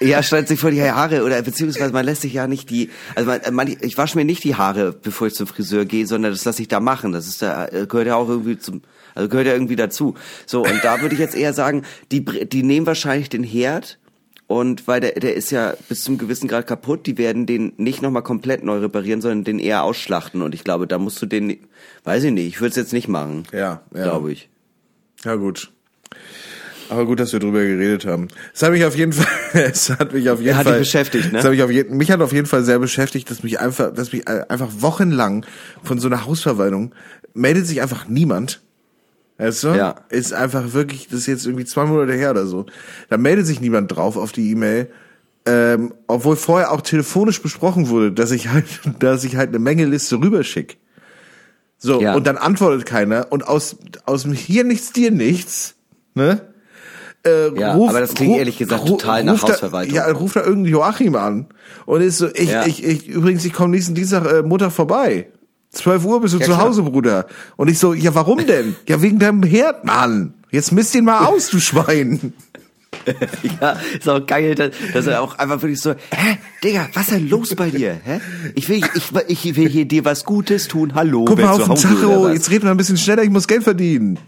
Ja, 0.00 0.22
schneidet 0.22 0.48
sich 0.48 0.60
vor 0.60 0.70
die 0.70 0.82
Haare 0.82 1.24
oder 1.24 1.40
beziehungsweise 1.42 1.92
man 1.92 2.04
lässt 2.04 2.22
sich 2.22 2.32
ja 2.32 2.46
nicht 2.46 2.70
die, 2.70 2.90
also 3.14 3.30
man, 3.30 3.54
man, 3.54 3.76
ich 3.80 3.98
wasche 3.98 4.16
mir 4.16 4.24
nicht 4.24 4.44
die 4.44 4.54
Haare, 4.54 4.92
bevor 4.92 5.26
ich 5.26 5.34
zum 5.34 5.46
Friseur 5.46 5.84
gehe, 5.84 6.06
sondern 6.06 6.32
das 6.32 6.44
lasse 6.44 6.62
ich 6.62 6.68
da 6.68 6.80
machen. 6.80 7.12
Das 7.12 7.26
ist 7.26 7.42
da 7.42 7.66
äh, 7.66 7.86
gehört 7.86 8.06
ja 8.06 8.16
auch 8.16 8.28
irgendwie 8.28 8.58
zum, 8.58 8.82
also 9.14 9.28
gehört 9.28 9.46
ja 9.46 9.52
irgendwie 9.52 9.76
dazu. 9.76 10.14
So 10.46 10.62
und 10.62 10.80
da 10.82 11.00
würde 11.00 11.14
ich 11.14 11.20
jetzt 11.20 11.34
eher 11.34 11.52
sagen, 11.52 11.84
die 12.10 12.24
die 12.24 12.62
nehmen 12.62 12.86
wahrscheinlich 12.86 13.28
den 13.28 13.44
Herd 13.44 13.99
und 14.50 14.88
weil 14.88 15.00
der 15.00 15.12
der 15.12 15.36
ist 15.36 15.52
ja 15.52 15.74
bis 15.88 16.02
zum 16.02 16.18
gewissen 16.18 16.48
Grad 16.48 16.66
kaputt, 16.66 17.06
die 17.06 17.18
werden 17.18 17.46
den 17.46 17.72
nicht 17.76 18.02
nochmal 18.02 18.24
komplett 18.24 18.64
neu 18.64 18.78
reparieren, 18.78 19.20
sondern 19.20 19.44
den 19.44 19.60
eher 19.60 19.84
ausschlachten 19.84 20.42
und 20.42 20.56
ich 20.56 20.64
glaube, 20.64 20.88
da 20.88 20.98
musst 20.98 21.22
du 21.22 21.26
den, 21.26 21.56
weiß 22.02 22.24
ich 22.24 22.32
nicht, 22.32 22.48
ich 22.48 22.60
würde 22.60 22.70
es 22.70 22.76
jetzt 22.76 22.92
nicht 22.92 23.06
machen. 23.06 23.44
Ja, 23.52 23.82
ja. 23.94 24.02
glaube 24.02 24.32
ich. 24.32 24.48
Ja, 25.24 25.36
gut. 25.36 25.70
Aber 26.88 27.06
gut, 27.06 27.20
dass 27.20 27.32
wir 27.32 27.38
drüber 27.38 27.60
geredet 27.60 28.04
haben. 28.06 28.26
Es 28.52 28.64
hat 28.64 28.72
mich 28.72 28.84
auf 28.84 28.96
jeden 28.96 29.12
Fall, 29.12 29.28
es 29.52 29.88
hat 29.88 30.12
mich 30.12 30.28
auf 30.28 30.40
jeden 30.40 30.56
Hat 30.56 30.66
Fall 30.66 30.80
beschäftigt, 30.80 31.30
ne? 31.30 31.38
Es 31.38 31.44
hat 31.44 31.52
mich, 31.52 31.62
auf 31.62 31.70
jeden, 31.70 31.96
mich 31.96 32.10
hat 32.10 32.20
auf 32.20 32.32
jeden 32.32 32.48
Fall 32.48 32.64
sehr 32.64 32.80
beschäftigt, 32.80 33.30
dass 33.30 33.44
mich 33.44 33.60
einfach, 33.60 33.94
dass 33.94 34.12
mich 34.12 34.28
äh, 34.28 34.46
einfach 34.48 34.70
wochenlang 34.80 35.46
von 35.84 36.00
so 36.00 36.08
einer 36.08 36.26
Hausverwaltung 36.26 36.92
meldet 37.34 37.68
sich 37.68 37.82
einfach 37.82 38.08
niemand. 38.08 38.62
Weißt 39.40 39.64
du? 39.64 39.68
Ja. 39.68 39.94
Ist 40.10 40.32
einfach 40.34 40.74
wirklich, 40.74 41.08
das 41.08 41.20
ist 41.20 41.26
jetzt 41.26 41.46
irgendwie 41.46 41.64
zwei 41.64 41.86
Monate 41.86 42.12
her 42.12 42.30
oder 42.32 42.46
so. 42.46 42.66
Da 43.08 43.16
meldet 43.16 43.46
sich 43.46 43.60
niemand 43.60 43.90
drauf 43.94 44.16
auf 44.16 44.32
die 44.32 44.50
E-Mail. 44.50 44.90
Ähm, 45.46 45.94
obwohl 46.06 46.36
vorher 46.36 46.70
auch 46.72 46.82
telefonisch 46.82 47.40
besprochen 47.40 47.88
wurde, 47.88 48.12
dass 48.12 48.30
ich 48.30 48.48
halt, 48.48 48.66
dass 48.98 49.24
ich 49.24 49.36
halt 49.36 49.48
eine 49.48 49.58
Menge 49.58 49.86
Liste 49.86 50.16
rüberschick. 50.16 50.76
So, 51.78 52.00
Ja. 52.02 52.14
und 52.14 52.26
dann 52.26 52.36
antwortet 52.36 52.84
keiner 52.84 53.28
und 53.30 53.48
aus, 53.48 53.76
aus 54.04 54.24
dem 54.24 54.34
hier 54.34 54.64
nichts, 54.64 54.92
dir 54.92 55.10
nichts, 55.10 55.76
ne? 56.14 56.42
Äh, 57.26 57.58
Ja, 57.58 57.72
aber 57.72 58.00
das 58.00 58.14
klingt 58.14 58.36
ehrlich 58.36 58.58
gesagt 58.58 58.86
total 58.86 59.24
nach 59.24 59.32
ruft 59.34 59.44
da- 59.44 59.52
Hausverwaltung. 59.54 59.94
Ja, 59.94 60.10
ruft 60.10 60.36
da 60.36 60.40
irgendeinen 60.40 60.72
Joachim 60.74 61.14
an 61.16 61.46
und 61.86 62.02
ist 62.02 62.18
so, 62.18 62.28
ich, 62.34 62.50
Ja. 62.50 62.66
ich, 62.66 62.84
ich, 62.84 63.08
übrigens, 63.08 63.44
ich 63.46 63.52
komme 63.54 63.70
nächsten 63.70 63.94
Dienstag 63.94 64.30
äh, 64.30 64.42
Mutter 64.42 64.70
vorbei. 64.70 65.28
12 65.72 66.04
Uhr 66.04 66.20
bist 66.20 66.34
du 66.34 66.38
Ja, 66.38 66.46
zu 66.46 66.52
klar. 66.52 66.64
Hause, 66.66 66.82
Bruder. 66.82 67.26
Und 67.56 67.68
ich 67.68 67.78
so, 67.78 67.94
ja, 67.94 68.14
warum 68.14 68.44
denn? 68.46 68.74
ja, 68.88 69.00
wegen 69.02 69.18
deinem 69.18 69.42
Herd, 69.42 69.84
Mann. 69.84 70.34
Jetzt 70.50 70.72
misst 70.72 70.94
ihn 70.96 71.04
mal 71.04 71.26
aus, 71.26 71.48
du 71.50 71.60
Schwein. 71.60 72.32
Ja, 73.60 73.78
ist 73.98 74.08
auch 74.08 74.26
geil, 74.26 74.54
dass, 74.56 74.72
dass 74.92 75.06
er 75.06 75.22
auch 75.22 75.38
einfach 75.38 75.62
wirklich 75.62 75.80
so, 75.80 75.92
hä, 75.92 76.38
Digga, 76.62 76.88
was 76.92 77.04
ist 77.04 77.12
denn 77.12 77.30
los 77.30 77.54
bei 77.54 77.70
dir? 77.70 77.98
Hä? 78.04 78.20
Ich 78.56 78.68
will, 78.68 78.82
ich, 78.94 79.44
ich 79.44 79.56
will 79.56 79.68
hier 79.70 79.86
dir 79.86 80.04
was 80.04 80.24
Gutes 80.24 80.68
tun. 80.68 80.94
Hallo, 80.94 81.24
Guck 81.24 81.38
mal 81.40 81.48
auf 81.48 81.64
den 81.64 81.76
Tacho, 81.76 82.24
was? 82.24 82.34
jetzt 82.34 82.50
red 82.50 82.62
mal 82.62 82.72
ein 82.72 82.76
bisschen 82.76 82.98
schneller, 82.98 83.22
ich 83.22 83.30
muss 83.30 83.48
Geld 83.48 83.62
verdienen. 83.62 84.18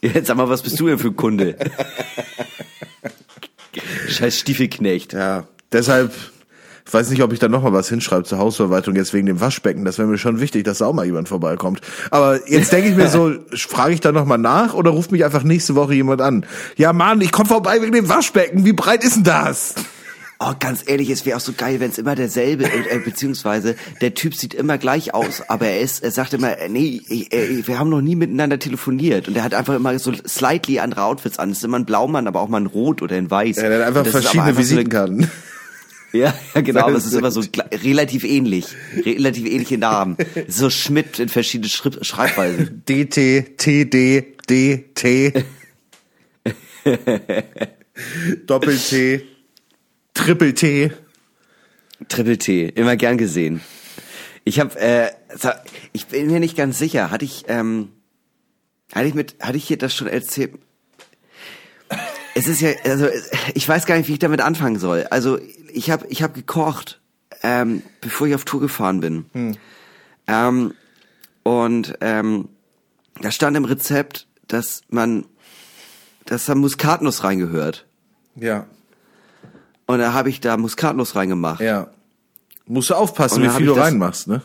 Jetzt 0.00 0.26
sag 0.26 0.36
mal, 0.36 0.48
was 0.48 0.62
bist 0.62 0.80
du 0.80 0.88
denn 0.88 0.98
für 0.98 1.08
ein 1.08 1.16
Kunde? 1.16 1.56
Scheiß 4.08 4.40
Stiefelknecht. 4.40 5.12
Ja, 5.12 5.44
deshalb, 5.70 6.12
ich 6.90 6.94
weiß 6.94 7.10
nicht, 7.10 7.22
ob 7.22 7.32
ich 7.32 7.38
da 7.38 7.46
noch 7.46 7.62
mal 7.62 7.72
was 7.72 7.88
hinschreibe 7.88 8.24
zur 8.24 8.38
Hausverwaltung 8.38 8.96
jetzt 8.96 9.14
wegen 9.14 9.26
dem 9.26 9.40
Waschbecken. 9.40 9.84
Das 9.84 9.98
wäre 9.98 10.08
mir 10.08 10.18
schon 10.18 10.40
wichtig, 10.40 10.64
dass 10.64 10.78
da 10.78 10.86
auch 10.86 10.92
mal 10.92 11.06
jemand 11.06 11.28
vorbeikommt. 11.28 11.82
Aber 12.10 12.50
jetzt 12.50 12.72
denke 12.72 12.88
ich 12.88 12.96
mir 12.96 13.08
so, 13.08 13.32
frage 13.54 13.94
ich 13.94 14.00
da 14.00 14.10
noch 14.10 14.24
mal 14.24 14.38
nach 14.38 14.74
oder 14.74 14.90
ruft 14.90 15.12
mich 15.12 15.24
einfach 15.24 15.44
nächste 15.44 15.76
Woche 15.76 15.94
jemand 15.94 16.20
an? 16.20 16.44
Ja, 16.76 16.92
Mann, 16.92 17.20
ich 17.20 17.30
komme 17.30 17.48
vorbei 17.48 17.80
wegen 17.80 17.92
dem 17.92 18.08
Waschbecken. 18.08 18.64
Wie 18.64 18.72
breit 18.72 19.04
ist 19.04 19.14
denn 19.14 19.22
das? 19.22 19.76
Oh, 20.40 20.52
ganz 20.58 20.82
ehrlich, 20.84 21.10
es 21.10 21.24
wäre 21.24 21.36
auch 21.36 21.40
so 21.40 21.52
geil, 21.56 21.78
wenn 21.78 21.92
es 21.92 21.98
immer 21.98 22.16
derselbe, 22.16 22.64
äh, 22.64 22.98
beziehungsweise 22.98 23.76
der 24.00 24.14
Typ 24.14 24.34
sieht 24.34 24.52
immer 24.52 24.76
gleich 24.76 25.14
aus, 25.14 25.42
aber 25.48 25.66
er 25.66 25.80
ist, 25.82 26.02
er 26.02 26.10
sagt 26.10 26.34
immer, 26.34 26.58
äh, 26.58 26.68
nee, 26.68 27.02
ich, 27.08 27.32
äh, 27.32 27.64
wir 27.68 27.78
haben 27.78 27.90
noch 27.90 28.00
nie 28.00 28.16
miteinander 28.16 28.58
telefoniert 28.58 29.28
und 29.28 29.36
er 29.36 29.44
hat 29.44 29.54
einfach 29.54 29.76
immer 29.76 29.96
so 30.00 30.12
slightly 30.26 30.80
andere 30.80 31.04
Outfits 31.04 31.38
an. 31.38 31.50
Es 31.50 31.58
ist 31.58 31.64
immer 31.64 31.78
ein 31.78 31.84
Blaumann, 31.84 32.26
aber 32.26 32.40
auch 32.40 32.48
mal 32.48 32.60
ein 32.60 32.66
Rot 32.66 33.00
oder 33.00 33.14
ein 33.14 33.30
Weiß. 33.30 33.58
Ja, 33.58 33.68
der 33.68 33.78
hat 33.78 33.86
einfach 33.86 34.06
verschiedene 34.10 34.42
einfach 34.48 34.62
so 34.62 34.70
Visitenkarten. 34.70 35.30
Ja, 36.12 36.34
ja 36.54 36.60
genau, 36.60 36.88
es 36.90 37.06
ist 37.06 37.14
immer 37.14 37.30
so 37.30 37.42
relativ 37.72 38.24
ähnlich. 38.24 38.66
Relativ 39.04 39.46
ähnliche 39.46 39.78
Namen. 39.78 40.16
So 40.48 40.70
Schmidt 40.70 41.18
in 41.18 41.28
verschiedenen 41.28 41.70
Schritt, 41.70 42.04
Schreibweisen. 42.04 42.82
DT, 42.88 43.56
TD, 43.56 44.36
DT. 44.48 45.44
Doppel 48.46 48.76
T. 48.78 49.22
Triple 50.14 50.54
T. 50.54 50.90
Triple 52.08 52.38
T, 52.38 52.66
immer 52.66 52.96
gern 52.96 53.18
gesehen. 53.18 53.60
Ich 54.44 54.58
habe, 54.58 54.78
äh, 54.80 55.10
ich 55.92 56.06
bin 56.06 56.26
mir 56.28 56.40
nicht 56.40 56.56
ganz 56.56 56.78
sicher. 56.78 57.10
Hatte 57.10 57.24
ich, 57.24 57.44
ähm, 57.48 57.90
hatte 58.92 59.06
ich 59.06 59.14
mit, 59.14 59.36
hatte 59.40 59.58
ich 59.58 59.66
hier 59.66 59.78
das 59.78 59.94
schon 59.94 60.06
erzählt? 60.06 60.54
Es 62.34 62.46
ist 62.46 62.60
ja, 62.60 62.70
also 62.84 63.08
ich 63.54 63.68
weiß 63.68 63.86
gar 63.86 63.96
nicht, 63.96 64.08
wie 64.08 64.12
ich 64.14 64.18
damit 64.18 64.40
anfangen 64.40 64.78
soll. 64.78 65.06
Also 65.10 65.38
ich 65.72 65.90
habe, 65.90 66.06
ich 66.08 66.22
habe 66.22 66.32
gekocht, 66.34 67.00
ähm, 67.42 67.82
bevor 68.00 68.26
ich 68.26 68.34
auf 68.34 68.44
Tour 68.44 68.60
gefahren 68.60 69.00
bin. 69.00 69.56
Ähm, 70.26 70.74
und 71.42 71.94
ähm, 72.00 72.48
da 73.20 73.30
stand 73.30 73.56
im 73.56 73.64
Rezept, 73.64 74.26
dass 74.46 74.82
man, 74.88 75.24
dass 76.26 76.44
da 76.46 76.54
Muskatnuss 76.54 77.24
reingehört. 77.24 77.86
Ja, 78.36 78.66
Und 79.86 79.98
da 79.98 80.12
habe 80.12 80.28
ich 80.30 80.40
da 80.40 80.56
Muskatnuss 80.56 81.16
reingemacht. 81.16 81.60
ja. 81.60 81.88
Musst 82.66 82.90
du 82.90 82.94
aufpassen, 82.94 83.42
wie 83.42 83.48
viel 83.48 83.52
hab 83.52 83.58
du 83.58 83.74
das- 83.74 83.84
reinmachst, 83.86 84.28
ne? 84.28 84.42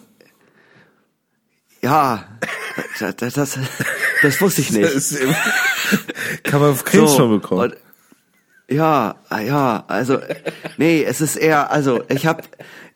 Ja, 1.83 2.25
das, 2.99 3.15
das, 3.17 3.33
das, 3.35 3.59
das 4.21 4.41
wusste 4.41 4.61
ich 4.61 4.71
nicht. 4.71 4.85
Das 4.93 5.15
Kann 6.43 6.61
man 6.61 6.75
Krebs 6.77 7.15
schon 7.15 7.39
bekommen. 7.39 7.61
Und, 7.61 7.75
ja, 8.67 9.15
ah, 9.29 9.39
ja, 9.39 9.83
also 9.87 10.19
nee, 10.77 11.03
es 11.03 11.21
ist 11.21 11.35
eher, 11.35 11.71
also 11.71 12.03
ich 12.09 12.25
habe 12.25 12.41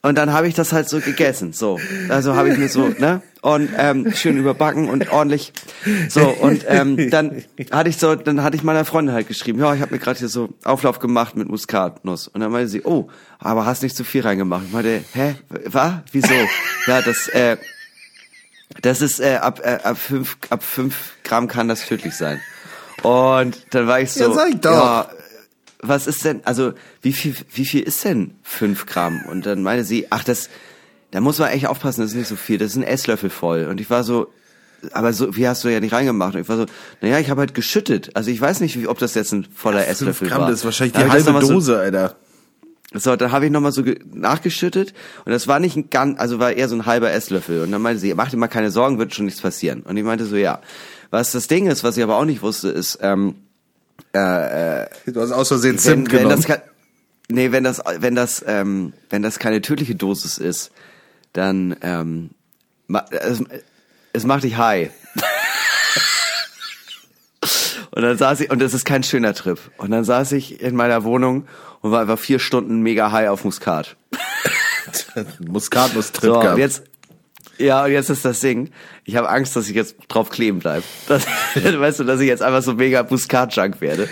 und 0.01 0.17
dann 0.17 0.31
habe 0.31 0.47
ich 0.47 0.53
das 0.53 0.71
halt 0.71 0.87
so 0.87 0.99
gegessen, 0.99 1.51
so, 1.51 1.77
also 2.07 2.35
habe 2.35 2.49
ich 2.49 2.57
mir 2.57 2.69
so, 2.69 2.87
ne, 2.87 3.21
und 3.41 3.69
ähm, 3.77 4.11
schön 4.13 4.37
überbacken 4.37 4.89
und 4.89 5.11
ordentlich, 5.11 5.51
so 6.07 6.21
und 6.21 6.65
ähm, 6.67 7.09
dann 7.11 7.43
hatte 7.71 7.89
ich 7.89 7.97
so, 7.97 8.15
dann 8.15 8.41
hatte 8.41 8.55
ich 8.55 8.63
meiner 8.63 8.85
Freundin 8.85 9.13
halt 9.13 9.27
geschrieben, 9.27 9.59
ja, 9.59 9.73
ich 9.75 9.81
habe 9.81 9.93
mir 9.93 9.99
gerade 9.99 10.17
hier 10.17 10.29
so 10.29 10.49
Auflauf 10.63 10.99
gemacht 10.99 11.35
mit 11.35 11.49
Muskatnuss 11.49 12.29
und 12.29 12.39
dann 12.41 12.51
meinte 12.51 12.69
sie, 12.69 12.81
oh, 12.83 13.09
aber 13.39 13.65
hast 13.65 13.83
nicht 13.83 13.95
zu 13.95 14.03
viel 14.03 14.21
reingemacht. 14.21 14.63
Ich 14.67 14.73
meinte, 14.73 15.03
hä, 15.13 15.35
was, 15.65 15.93
wieso? 16.13 16.33
Ja, 16.87 17.01
das, 17.01 17.27
äh, 17.27 17.57
das 18.81 19.01
ist 19.01 19.19
äh, 19.19 19.35
ab 19.37 19.61
äh, 19.63 19.79
ab 19.83 19.97
fünf 19.97 20.37
ab 20.49 20.63
fünf 20.63 21.13
Gramm 21.23 21.47
kann 21.47 21.67
das 21.67 21.85
tödlich 21.85 22.15
sein. 22.15 22.39
Und 23.03 23.57
dann 23.71 23.87
war 23.87 24.01
ich 24.01 24.11
so, 24.11 24.25
Ja, 24.25 24.33
sag 24.33 24.49
ich 24.49 24.59
doch. 24.59 24.71
ja, 24.71 25.09
was 25.81 26.07
ist 26.07 26.25
denn, 26.25 26.41
also 26.45 26.73
wie 27.01 27.13
viel 27.13 27.35
wie 27.53 27.65
viel 27.65 27.81
ist 27.83 28.03
denn 28.03 28.35
fünf 28.43 28.85
Gramm? 28.85 29.23
Und 29.29 29.45
dann 29.45 29.63
meinte 29.63 29.85
sie, 29.85 30.07
ach 30.09 30.23
das, 30.23 30.49
da 31.11 31.21
muss 31.21 31.39
man 31.39 31.49
echt 31.49 31.67
aufpassen, 31.67 32.01
das 32.01 32.11
ist 32.11 32.17
nicht 32.17 32.27
so 32.27 32.35
viel, 32.35 32.57
das 32.57 32.71
ist 32.71 32.75
ein 32.77 32.83
Esslöffel 32.83 33.29
voll. 33.29 33.65
Und 33.65 33.79
ich 33.79 33.89
war 33.89 34.03
so, 34.03 34.31
aber 34.91 35.13
so 35.13 35.35
wie 35.35 35.47
hast 35.47 35.63
du 35.63 35.69
ja 35.69 35.79
nicht 35.79 35.93
reingemacht? 35.93 36.35
Und 36.35 36.41
ich 36.41 36.49
war 36.49 36.57
so, 36.57 36.65
naja, 37.01 37.19
ich 37.19 37.29
habe 37.29 37.39
halt 37.39 37.53
geschüttet. 37.53 38.15
Also 38.15 38.29
ich 38.29 38.39
weiß 38.39 38.59
nicht, 38.59 38.77
wie, 38.79 38.87
ob 38.87 38.99
das 38.99 39.15
jetzt 39.15 39.31
ein 39.31 39.47
voller 39.55 39.79
Fünf 39.79 39.91
Esslöffel 39.91 40.27
Gramm, 40.27 40.41
war. 40.41 40.49
das 40.49 40.59
ist 40.59 40.65
wahrscheinlich 40.65 40.93
die 40.93 41.09
halbe 41.09 41.31
Dose, 41.39 41.79
Alter. 41.79 42.15
So, 42.93 43.15
dann 43.15 43.31
habe 43.31 43.45
ich 43.45 43.51
nochmal 43.51 43.71
so 43.71 43.83
ge- 43.83 43.99
nachgeschüttet 44.13 44.93
und 45.25 45.31
das 45.31 45.47
war 45.47 45.59
nicht 45.59 45.75
ein 45.75 45.89
ganz, 45.91 46.19
also 46.19 46.39
war 46.39 46.53
eher 46.53 46.67
so 46.67 46.75
ein 46.75 46.87
halber 46.87 47.11
Esslöffel. 47.11 47.61
Und 47.61 47.71
dann 47.71 47.81
meinte 47.83 47.99
sie, 47.99 48.11
mach 48.15 48.31
dir 48.31 48.37
mal 48.37 48.47
keine 48.47 48.71
Sorgen, 48.71 48.97
wird 48.97 49.13
schon 49.13 49.25
nichts 49.25 49.41
passieren. 49.41 49.81
Und 49.83 49.95
ich 49.97 50.03
meinte 50.03 50.25
so, 50.25 50.35
ja. 50.35 50.59
Was 51.11 51.31
das 51.31 51.47
Ding 51.47 51.67
ist, 51.67 51.83
was 51.83 51.97
ich 51.97 52.03
aber 52.03 52.17
auch 52.17 52.25
nicht 52.25 52.41
wusste, 52.41 52.69
ist, 52.69 52.97
ähm, 53.01 53.35
Du 54.13 55.21
hast 55.21 55.31
aus 55.31 55.49
Versehen 55.49 55.73
wenn, 55.73 55.79
Zimt 55.79 56.11
wenn 56.11 56.23
genommen. 56.23 56.35
das 56.41 56.45
ke- 56.45 56.61
nee, 57.29 57.51
wenn 57.51 57.63
das 57.63 57.81
wenn 57.99 58.15
das 58.15 58.43
ähm, 58.47 58.93
wenn 59.11 59.21
das 59.21 59.37
keine 59.37 59.61
tödliche 59.61 59.93
Dosis 59.93 60.37
ist, 60.39 60.71
dann 61.33 61.75
ähm, 61.81 62.31
es, 63.11 63.43
es 64.13 64.23
macht 64.25 64.43
dich 64.45 64.57
high. 64.57 64.89
und 67.91 68.01
dann 68.01 68.17
saß 68.17 68.41
ich 68.41 68.49
und 68.51 68.61
das 68.61 68.73
ist 68.73 68.85
kein 68.85 69.03
schöner 69.03 69.33
Trip. 69.33 69.59
Und 69.77 69.91
dann 69.91 70.03
saß 70.03 70.31
ich 70.33 70.61
in 70.61 70.75
meiner 70.75 71.03
Wohnung 71.03 71.47
und 71.81 71.91
war 71.91 72.01
einfach 72.01 72.19
vier 72.19 72.39
Stunden 72.39 72.81
mega 72.81 73.11
high 73.11 73.29
auf 73.29 73.43
Muskat. 73.43 73.95
Muskatnuss-Trip 75.39 76.29
So, 76.29 76.35
und 76.35 76.41
gehabt. 76.41 76.59
jetzt 76.59 76.83
ja, 77.59 77.83
und 77.83 77.91
jetzt 77.91 78.09
ist 78.09 78.23
das 78.23 78.39
Ding. 78.39 78.71
Ich 79.03 79.17
habe 79.17 79.27
Angst, 79.27 79.53
dass 79.57 79.67
ich 79.67 79.75
jetzt 79.75 79.97
drauf 80.07 80.29
kleben 80.29 80.59
bleib. 80.59 80.81
Das, 81.09 81.25
weißt 81.55 81.99
du, 81.99 82.03
dass 82.05 82.21
ich 82.21 82.27
jetzt 82.27 82.41
einfach 82.41 82.61
so 82.63 82.73
mega 82.73 83.05
Muskat-Junk 83.07 83.81
werde. 83.81 84.07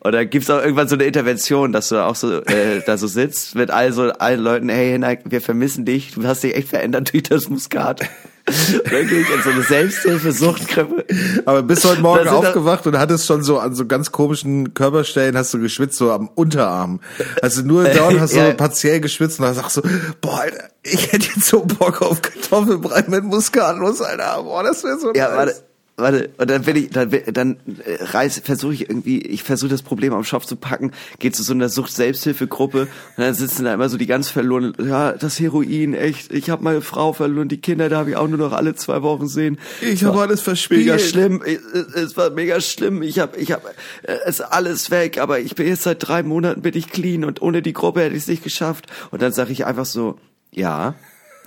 Und 0.00 0.12
dann 0.12 0.28
gibt's 0.28 0.50
auch 0.50 0.60
irgendwann 0.60 0.88
so 0.88 0.96
eine 0.96 1.04
Intervention, 1.04 1.72
dass 1.72 1.90
du 1.90 2.04
auch 2.04 2.16
so 2.16 2.42
äh, 2.42 2.82
da 2.86 2.98
so 2.98 3.06
sitzt 3.06 3.54
mit 3.54 3.70
all 3.70 3.92
so 3.92 4.10
allen 4.10 4.40
Leuten, 4.40 4.68
hey 4.68 4.90
Hinak, 4.90 5.20
wir 5.26 5.40
vermissen 5.40 5.84
dich, 5.84 6.14
du 6.14 6.24
hast 6.26 6.42
dich 6.42 6.56
echt 6.56 6.68
verändert 6.68 7.12
durch 7.12 7.22
das 7.22 7.48
Muskat. 7.48 8.00
Und 8.48 8.92
dann 8.92 9.06
gehe 9.08 9.20
ich 9.20 9.30
in 9.30 9.42
so 9.42 9.50
eine 9.50 9.62
Selbsthilfe-Suchtkrippe. 9.62 11.04
Aber 11.46 11.62
bist 11.62 11.84
heute 11.84 12.00
Morgen 12.00 12.28
aufgewacht 12.28 12.86
und 12.86 12.98
hattest 12.98 13.26
schon 13.26 13.42
so 13.42 13.58
an 13.58 13.74
so 13.74 13.86
ganz 13.86 14.12
komischen 14.12 14.74
Körperstellen, 14.74 15.36
hast 15.36 15.52
du 15.54 15.58
geschwitzt, 15.60 15.98
so 15.98 16.10
am 16.12 16.28
Unterarm. 16.34 17.00
Also 17.42 17.62
nur 17.62 17.84
dort 17.84 18.18
hast 18.18 18.34
du 18.34 18.38
Ja. 18.48 18.52
partiell 18.54 19.00
geschwitzt 19.00 19.38
und 19.40 19.46
dann 19.46 19.54
sagst 19.54 19.76
du, 19.78 19.82
boah, 20.20 20.40
Alter, 20.40 20.64
ich 20.82 21.12
hätte 21.12 21.26
jetzt 21.34 21.46
so 21.46 21.60
Bock 21.64 22.02
auf 22.02 22.22
Kartoffelbrei 22.22 23.04
mit 23.08 23.24
Muskatnuss, 23.24 24.00
Alter. 24.00 24.42
Boah, 24.42 24.62
das 24.62 24.84
wäre 24.84 24.98
so 24.98 25.12
Ja, 25.14 25.28
nice. 25.28 25.36
warte, 25.36 25.54
warte. 25.98 26.30
Und 26.38 26.50
dann 26.50 26.62
bin 26.62 26.76
ich, 26.76 26.90
dann, 26.90 27.10
dann 27.32 27.56
äh, 27.84 28.02
reiß, 28.02 28.40
versuche 28.44 28.74
ich 28.74 28.88
irgendwie, 28.88 29.20
ich 29.20 29.42
versuche 29.42 29.70
das 29.70 29.82
Problem 29.82 30.14
am 30.14 30.24
Schopf 30.24 30.46
zu 30.46 30.56
packen, 30.56 30.92
gehe 31.18 31.32
zu 31.32 31.42
so 31.42 31.52
einer 31.52 31.68
Sucht-Selbsthilfegruppe 31.68 32.82
und 32.82 32.88
dann 33.16 33.34
sitzen 33.34 33.64
da 33.64 33.74
immer 33.74 33.88
so 33.88 33.96
die 33.96 34.06
ganz 34.06 34.28
verloren, 34.30 34.74
ja, 34.78 35.12
das 35.12 35.38
Heroin, 35.40 35.94
echt, 35.94 36.32
ich 36.32 36.50
habe 36.50 36.62
meine 36.62 36.80
Frau 36.80 37.12
verloren, 37.12 37.48
die 37.48 37.60
Kinder, 37.60 37.88
da 37.88 37.98
habe 37.98 38.10
ich 38.10 38.16
auch 38.16 38.28
nur 38.28 38.38
noch 38.38 38.52
alle 38.52 38.74
zwei 38.74 39.02
Wochen 39.02 39.28
sehen. 39.28 39.58
Ich 39.80 40.02
Es 40.02 40.04
hab 40.04 40.14
war 40.14 40.22
alles 40.22 40.40
verspielt. 40.40 40.80
Mega 40.80 40.98
schlimm, 40.98 41.42
es, 41.44 41.94
es 41.94 42.16
war 42.16 42.30
mega 42.30 42.60
schlimm, 42.60 43.02
ich 43.02 43.18
habe, 43.18 43.36
ich 43.36 43.52
habe, 43.52 43.62
es 44.02 44.38
ist 44.38 44.40
alles 44.40 44.90
weg, 44.90 45.18
aber 45.18 45.40
ich 45.40 45.54
bin 45.54 45.66
jetzt 45.66 45.82
seit 45.82 46.06
drei 46.06 46.22
Monaten 46.22 46.62
bin 46.62 46.76
ich 46.76 46.88
clean 46.90 47.24
und 47.24 47.42
ohne 47.42 47.62
die 47.62 47.72
Gruppe 47.72 48.02
hätte 48.02 48.14
ich 48.14 48.22
es 48.22 48.28
nicht 48.28 48.44
geschafft. 48.44 48.86
Und 49.10 49.22
dann 49.22 49.32
sage 49.32 49.52
ich 49.52 49.66
einfach 49.66 49.86
so, 49.86 50.18
ja, 50.52 50.94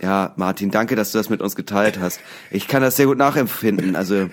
ja, 0.01 0.33
Martin, 0.35 0.71
danke, 0.71 0.95
dass 0.95 1.11
du 1.11 1.17
das 1.17 1.29
mit 1.29 1.41
uns 1.41 1.55
geteilt 1.55 1.99
hast. 1.99 2.19
Ich 2.49 2.67
kann 2.67 2.81
das 2.81 2.95
sehr 2.95 3.05
gut 3.05 3.17
nachempfinden. 3.17 3.95
Also 3.95 4.29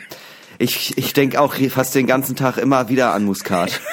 ich, 0.59 0.99
ich 0.99 1.13
denke 1.13 1.41
auch 1.41 1.55
fast 1.71 1.95
den 1.95 2.07
ganzen 2.07 2.35
Tag 2.37 2.59
immer 2.59 2.89
wieder 2.89 3.15
an 3.15 3.25
Muskat. 3.25 3.81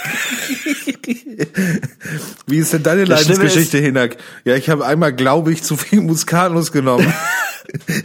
Wie 2.47 2.57
ist 2.57 2.73
denn 2.73 2.83
deine 2.83 3.05
Das 3.05 3.27
Leidensgeschichte, 3.27 3.77
Hinak? 3.77 4.17
Ja, 4.45 4.55
ich 4.55 4.69
habe 4.69 4.85
einmal, 4.85 5.13
glaube 5.13 5.51
ich, 5.51 5.63
zu 5.63 5.77
viel 5.77 6.01
Muskatnuss 6.01 6.71
genommen. 6.71 7.13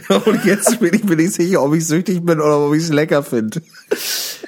und 0.25 0.45
jetzt 0.45 0.79
bin 0.79 0.93
ich 0.93 1.03
mir 1.03 1.15
nicht 1.15 1.33
sicher, 1.33 1.63
ob 1.63 1.73
ich 1.73 1.85
süchtig 1.87 2.23
bin 2.25 2.39
oder 2.39 2.59
ob 2.59 2.73
ich 2.73 2.83
es 2.83 2.89
lecker 2.89 3.23
finde. 3.23 3.61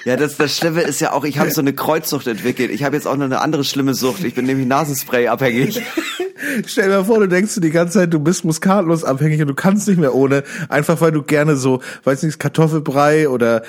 Ja, 0.04 0.16
das, 0.16 0.36
das 0.36 0.56
Schlimme 0.56 0.82
ist 0.82 1.00
ja 1.00 1.12
auch, 1.12 1.24
ich 1.24 1.38
habe 1.38 1.50
so 1.50 1.60
eine 1.60 1.72
Kreuzsucht 1.72 2.26
entwickelt. 2.26 2.70
Ich 2.70 2.84
habe 2.84 2.94
jetzt 2.94 3.06
auch 3.06 3.16
noch 3.16 3.24
eine 3.24 3.40
andere 3.40 3.64
schlimme 3.64 3.94
Sucht. 3.94 4.22
Ich 4.24 4.34
bin 4.34 4.44
nämlich 4.44 4.66
Nasenspray 4.66 5.28
abhängig. 5.28 5.80
Stell 6.66 6.90
dir 6.90 7.04
vor, 7.04 7.20
du 7.20 7.28
denkst 7.28 7.54
du 7.54 7.60
die 7.60 7.70
ganze 7.70 8.00
Zeit, 8.00 8.12
du 8.12 8.18
bist 8.18 8.44
muskatnuss 8.44 9.02
abhängig 9.02 9.40
und 9.40 9.48
du 9.48 9.54
kannst 9.54 9.88
nicht 9.88 9.98
mehr 9.98 10.14
ohne, 10.14 10.44
einfach 10.68 11.00
weil 11.00 11.12
du 11.12 11.22
gerne 11.22 11.56
so, 11.56 11.80
weiß 12.04 12.22
nicht, 12.24 12.38
Kartoffelbrei 12.38 13.28
oder 13.28 13.62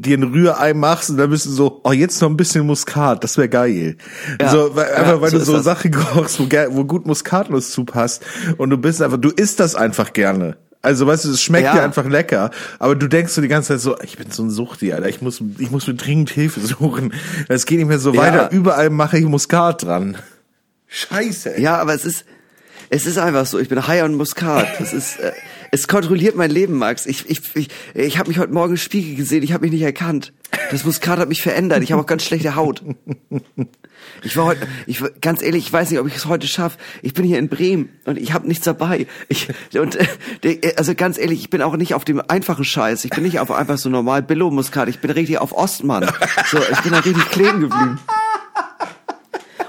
dir 0.00 0.16
ein 0.16 0.22
Rührei 0.22 0.72
machst 0.74 1.10
und 1.10 1.18
dann 1.18 1.28
bist 1.30 1.46
du 1.46 1.50
so, 1.50 1.80
oh, 1.84 1.92
jetzt 1.92 2.20
noch 2.22 2.30
ein 2.30 2.36
bisschen 2.36 2.66
Muskat, 2.66 3.22
das 3.24 3.36
wäre 3.36 3.48
geil. 3.48 3.96
Ja. 4.40 4.48
so, 4.50 4.74
weil, 4.74 4.86
einfach 4.92 5.12
Ja, 5.12 5.20
weil 5.20 5.30
so 5.30 5.38
du 5.38 5.44
so 5.44 5.52
das. 5.54 5.64
Sachen 5.64 5.90
kochst, 5.90 6.40
wo, 6.40 6.46
wo 6.76 6.84
gut 6.84 7.06
Muskatnuss 7.06 7.70
zupasst 7.70 8.22
und 8.56 8.70
du 8.70 8.78
bist 8.78 9.02
einfach, 9.02 9.18
du 9.18 9.30
isst 9.30 9.60
das 9.60 9.74
einfach 9.74 10.12
gerne. 10.12 10.56
Also 10.84 11.06
weißt 11.06 11.26
du, 11.26 11.30
es 11.30 11.40
schmeckt 11.42 11.64
Ja. 11.66 11.74
dir 11.74 11.82
einfach 11.82 12.06
lecker, 12.06 12.50
aber 12.80 12.96
du 12.96 13.06
denkst 13.08 13.32
so 13.32 13.40
die 13.40 13.46
ganze 13.48 13.68
Zeit 13.68 13.80
so, 13.80 13.96
ich 14.02 14.16
bin 14.16 14.30
so 14.32 14.42
ein 14.42 14.50
Suchti, 14.50 14.92
Alter, 14.92 15.08
ich 15.08 15.22
muss, 15.22 15.40
ich 15.58 15.70
muss 15.70 15.86
mir 15.86 15.94
dringend 15.94 16.30
Hilfe 16.30 16.60
suchen. 16.60 17.12
Das 17.48 17.66
geht 17.66 17.78
nicht 17.78 17.86
mehr 17.88 18.00
so 18.00 18.12
Ja. 18.12 18.20
weiter, 18.22 18.50
überall 18.50 18.90
mache 18.90 19.18
ich 19.18 19.24
Muskat 19.24 19.84
dran. 19.84 20.16
Scheiße. 20.88 21.60
Ja, 21.60 21.76
aber 21.78 21.94
es 21.94 22.04
ist, 22.04 22.24
es 22.90 23.06
ist 23.06 23.16
einfach 23.18 23.46
so. 23.46 23.58
Ich 23.58 23.68
bin 23.68 23.86
high 23.86 24.02
on 24.02 24.14
Muskat. 24.16 24.66
Es 24.80 24.92
ist, 24.92 25.20
äh, 25.20 25.32
es 25.72 25.88
kontrolliert 25.88 26.36
mein 26.36 26.50
Leben, 26.50 26.76
Max. 26.76 27.06
Ich, 27.06 27.28
ich, 27.28 27.40
ich, 27.56 27.68
ich 27.94 28.18
habe 28.18 28.28
mich 28.28 28.38
heute 28.38 28.52
Morgen 28.52 28.72
im 28.72 28.76
Spiegel 28.76 29.16
gesehen. 29.16 29.42
Ich 29.42 29.54
habe 29.54 29.62
mich 29.62 29.72
nicht 29.72 29.82
erkannt. 29.82 30.34
Das 30.70 30.84
Muskat 30.84 31.18
hat 31.18 31.30
mich 31.30 31.40
verändert. 31.40 31.82
Ich 31.82 31.92
habe 31.92 32.02
auch 32.02 32.06
ganz 32.06 32.22
schlechte 32.24 32.54
Haut. 32.54 32.82
Ich 34.22 34.36
war 34.36 34.44
heute, 34.44 34.66
ich 34.86 35.02
ganz 35.20 35.42
ehrlich, 35.42 35.66
ich 35.66 35.72
weiß 35.72 35.90
nicht, 35.90 36.00
ob 36.00 36.06
ich 36.06 36.16
es 36.16 36.26
heute 36.26 36.46
schaffe. 36.46 36.76
Ich 37.02 37.14
bin 37.14 37.24
hier 37.24 37.38
in 37.38 37.48
Bremen 37.48 37.88
und 38.04 38.18
ich 38.18 38.34
habe 38.34 38.46
nichts 38.48 38.64
dabei. 38.64 39.06
Ich 39.28 39.48
und 39.78 39.96
äh, 40.44 40.74
also 40.76 40.94
ganz 40.94 41.18
ehrlich, 41.18 41.40
ich 41.40 41.50
bin 41.50 41.62
auch 41.62 41.76
nicht 41.76 41.94
auf 41.94 42.04
dem 42.04 42.20
einfachen 42.28 42.64
Scheiß. 42.64 43.04
Ich 43.04 43.12
bin 43.12 43.22
nicht 43.22 43.38
auf 43.38 43.50
einfach 43.50 43.78
so 43.78 43.88
normal 43.88 44.22
Billo 44.22 44.50
Muskat. 44.50 44.88
Ich 44.88 44.98
bin 44.98 45.10
richtig 45.10 45.38
auf 45.38 45.52
Ostmann. 45.52 46.10
So, 46.50 46.58
ich 46.58 46.80
bin 46.80 46.92
da 46.92 46.98
richtig 46.98 47.30
kleben 47.30 47.60
geblieben. 47.60 47.98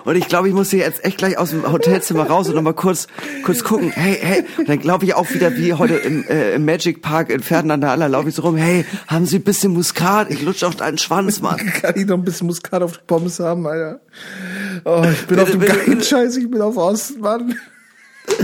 Und 0.06 0.16
ich 0.16 0.28
glaube, 0.28 0.48
ich 0.48 0.54
muss 0.54 0.70
hier 0.70 0.80
jetzt 0.80 1.04
echt 1.06 1.18
gleich 1.18 1.38
aus 1.38 1.52
dem 1.52 1.72
Hotelzimmer 1.72 2.28
raus 2.28 2.50
und 2.50 2.56
nochmal 2.56 2.74
kurz, 2.74 3.08
kurz 3.44 3.64
gucken. 3.64 3.92
Hey, 3.92 4.18
hey. 4.22 4.46
Und 4.58 4.70
dann 4.70 4.80
glaube 4.80 5.06
ich 5.06 5.14
auch 5.14 5.30
wieder 5.32 5.56
wie 5.56 5.74
heute 5.74 5.96
im, 5.96 6.28
äh, 6.28 6.56
im 6.56 6.66
Magic 6.66 7.02
Park 7.02 7.30
in 7.30 7.42
Ferdinand 7.42 7.84
Aller 7.86 8.10
laufe 8.10 8.30
ich 8.30 8.36
so 8.36 8.42
rum. 8.42 8.58
Hey, 8.58 8.86
haben 9.08 9.26
Sie 9.26 9.38
ein 9.38 9.44
bisschen 9.44 9.74
Muskat? 9.74 10.32
Ich 10.32 10.42
lutsche 10.42 10.68
auf 10.68 10.76
deinen 10.76 10.98
Schwanz, 10.98 11.42
Mann. 11.42 11.58
Kann 11.82 11.94
ich 11.96 12.06
noch 12.06 12.18
ein 12.18 12.24
bisschen 12.24 12.48
Muskat 12.48 12.82
auf 12.82 12.94
die 12.94 13.04
Pommes 13.08 13.40
haben, 13.40 13.66
Alter? 13.66 14.02
Oh, 14.86 15.04
ich 15.12 15.28
bin 15.28 15.40
auf 15.40 15.52
dem 15.52 15.62
geilen. 15.62 16.04
Scheiß, 16.04 16.38
ich 16.38 16.50
bin 16.50 16.62
auf 16.62 16.78
Osten, 16.78 17.22
Mann. 17.22 17.56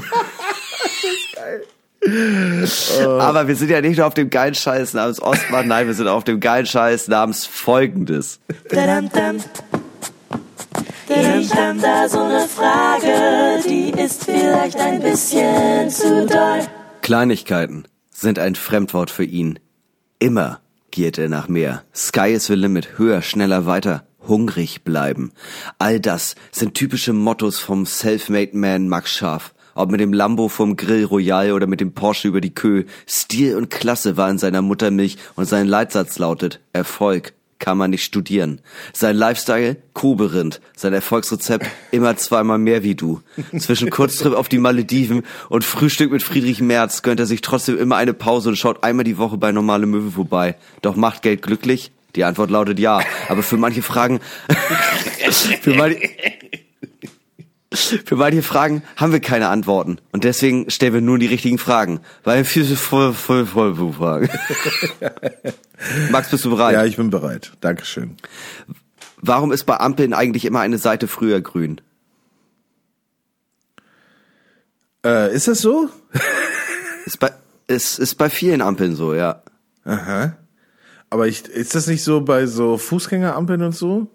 Aber 3.20 3.48
wir 3.48 3.56
sind 3.56 3.70
ja 3.70 3.82
nicht 3.82 3.98
nur 3.98 4.08
auf 4.08 4.14
dem 4.14 4.30
geilen 4.30 4.56
Scheiß 4.56 4.94
namens 4.94 5.22
Ostmann, 5.22 5.68
nein, 5.68 5.88
wir 5.88 5.94
sind 5.94 6.08
auf 6.08 6.24
dem 6.24 6.40
geilen 6.40 6.66
Scheiß 6.66 7.10
namens 7.10 7.46
Folgendes. 7.46 8.40
Tadam-tam. 11.10 11.42
Ich 11.42 11.54
hab 11.54 11.82
da 11.82 12.10
so 12.10 12.20
eine 12.20 12.48
Frage, 12.48 13.62
die 13.68 13.90
ist 13.90 14.26
vielleicht 14.26 14.78
ein 14.78 15.02
bisschen 15.02 15.90
zu 15.90 16.26
doll. 16.26 16.68
Kleinigkeiten 17.02 17.86
sind 18.12 18.40
ein 18.40 18.56
Fremdwort 18.56 19.10
für 19.10 19.24
ihn. 19.24 19.60
Immer 20.20 20.60
giert 20.92 21.18
er 21.18 21.30
nach 21.30 21.48
mehr. 21.48 21.84
Sky 21.96 22.32
is 22.32 22.48
the 22.48 22.56
limit. 22.56 22.98
Höher, 22.98 23.22
schneller, 23.22 23.66
weiter. 23.66 24.04
Hungrig 24.28 24.84
bleiben. 24.84 25.32
All 25.80 26.00
das 26.00 26.36
sind 26.52 26.76
typische 26.76 27.14
Mottos 27.14 27.58
vom 27.60 27.86
Self-Made 27.86 28.56
Man 28.56 28.88
Max 28.88 29.12
Scharf. 29.12 29.54
Ob 29.76 29.92
mit 29.92 30.02
dem 30.02 30.12
Lambo 30.14 30.50
vom 30.50 30.76
Grill 30.76 31.06
Royal 31.06 31.54
oder 31.54 31.66
mit 31.66 31.80
dem 31.80 31.94
Porsche 31.94 32.28
über 32.28 32.42
die 32.42 32.54
Kö. 32.54 32.84
Stil 33.08 33.56
und 33.56 33.70
Klasse 33.70 34.18
war 34.18 34.30
in 34.30 34.38
seiner 34.38 34.62
Muttermilch 34.62 35.18
und 35.36 35.46
sein 35.46 35.68
Leitsatz 35.68 36.20
lautet 36.20 36.60
Erfolg 36.74 37.34
kann 37.60 37.78
man 37.78 37.92
nicht 37.92 38.04
studieren. 38.04 38.62
Sein 38.94 39.16
Lifestyle, 39.16 39.78
Koberind. 39.94 40.62
Sein 40.76 40.94
Erfolgsrezept, 40.94 41.68
immer 41.92 42.16
zweimal 42.18 42.58
mehr 42.58 42.84
wie 42.84 42.96
du. 42.96 43.22
Zwischen 43.58 43.90
Kurztrip 43.90 44.34
auf 44.34 44.50
die 44.50 44.58
Malediven 44.58 45.24
und 45.50 45.64
Frühstück 45.64 46.12
mit 46.12 46.24
Friedrich 46.24 46.62
Merz 46.62 47.02
gönnt 47.02 47.20
er 47.20 47.26
sich 47.26 47.42
trotzdem 47.42 47.78
immer 47.78 47.98
eine 47.98 48.14
Pause 48.14 48.50
und 48.50 48.56
schaut 48.56 48.84
einmal 48.84 49.04
die 49.04 49.18
Woche 49.18 49.38
bei 49.38 49.52
Normale 49.52 49.86
Möwe 49.86 50.12
vorbei. 50.12 50.56
Doch 50.82 50.96
macht 50.96 51.22
Geld 51.22 51.42
glücklich? 51.42 51.92
Die 52.16 52.24
Antwort 52.24 52.50
lautet 52.50 52.80
ja. 52.80 53.02
Aber 53.28 53.44
für 53.44 53.58
manche 53.58 53.82
Fragen, 53.82 54.20
für 55.62 55.76
manche, 55.76 56.10
für 57.72 58.16
manche 58.16 58.42
Fragen 58.42 58.84
haben 58.96 59.12
wir 59.12 59.20
keine 59.20 59.50
Antworten. 59.50 60.00
Und 60.12 60.24
deswegen 60.24 60.70
stellen 60.72 60.94
wir 60.94 61.02
nur 61.02 61.20
die 61.20 61.28
richtigen 61.28 61.60
Fragen. 61.60 62.00
Weil 62.24 62.44
wir 62.44 62.78
voll, 62.78 63.14
voll, 63.14 63.46
voll, 63.46 63.76
voll 63.76 63.94
Fragen. 63.94 64.30
Max, 66.12 66.32
bist 66.32 66.46
du 66.46 66.50
bereit? 66.50 66.74
Ja, 66.74 66.86
ich 66.86 66.98
bin 66.98 67.12
bereit. 67.12 67.52
Dankeschön. 67.62 68.18
Warum 69.22 69.52
ist 69.52 69.66
bei 69.66 69.80
Ampeln 69.80 70.14
eigentlich 70.14 70.46
immer 70.46 70.62
eine 70.62 70.80
Seite 70.80 71.08
früher 71.08 71.42
grün? 71.42 71.80
Äh, 75.06 75.34
ist 75.34 75.48
das 75.48 75.60
so? 75.60 75.90
Ist 77.06 77.20
bei, 77.20 77.32
ist, 77.68 78.00
ist 78.00 78.16
bei 78.16 78.30
vielen 78.30 78.62
Ampeln 78.62 78.96
so, 78.96 79.14
ja. 79.14 79.44
Aha. 79.84 80.38
Aber 81.10 81.28
ich, 81.28 81.48
ist 81.48 81.76
das 81.76 81.88
nicht 81.88 82.04
so 82.04 82.22
bei 82.22 82.46
so 82.46 82.78
Fußgängerampeln 82.78 83.62
und 83.62 83.76
so? 83.76 84.08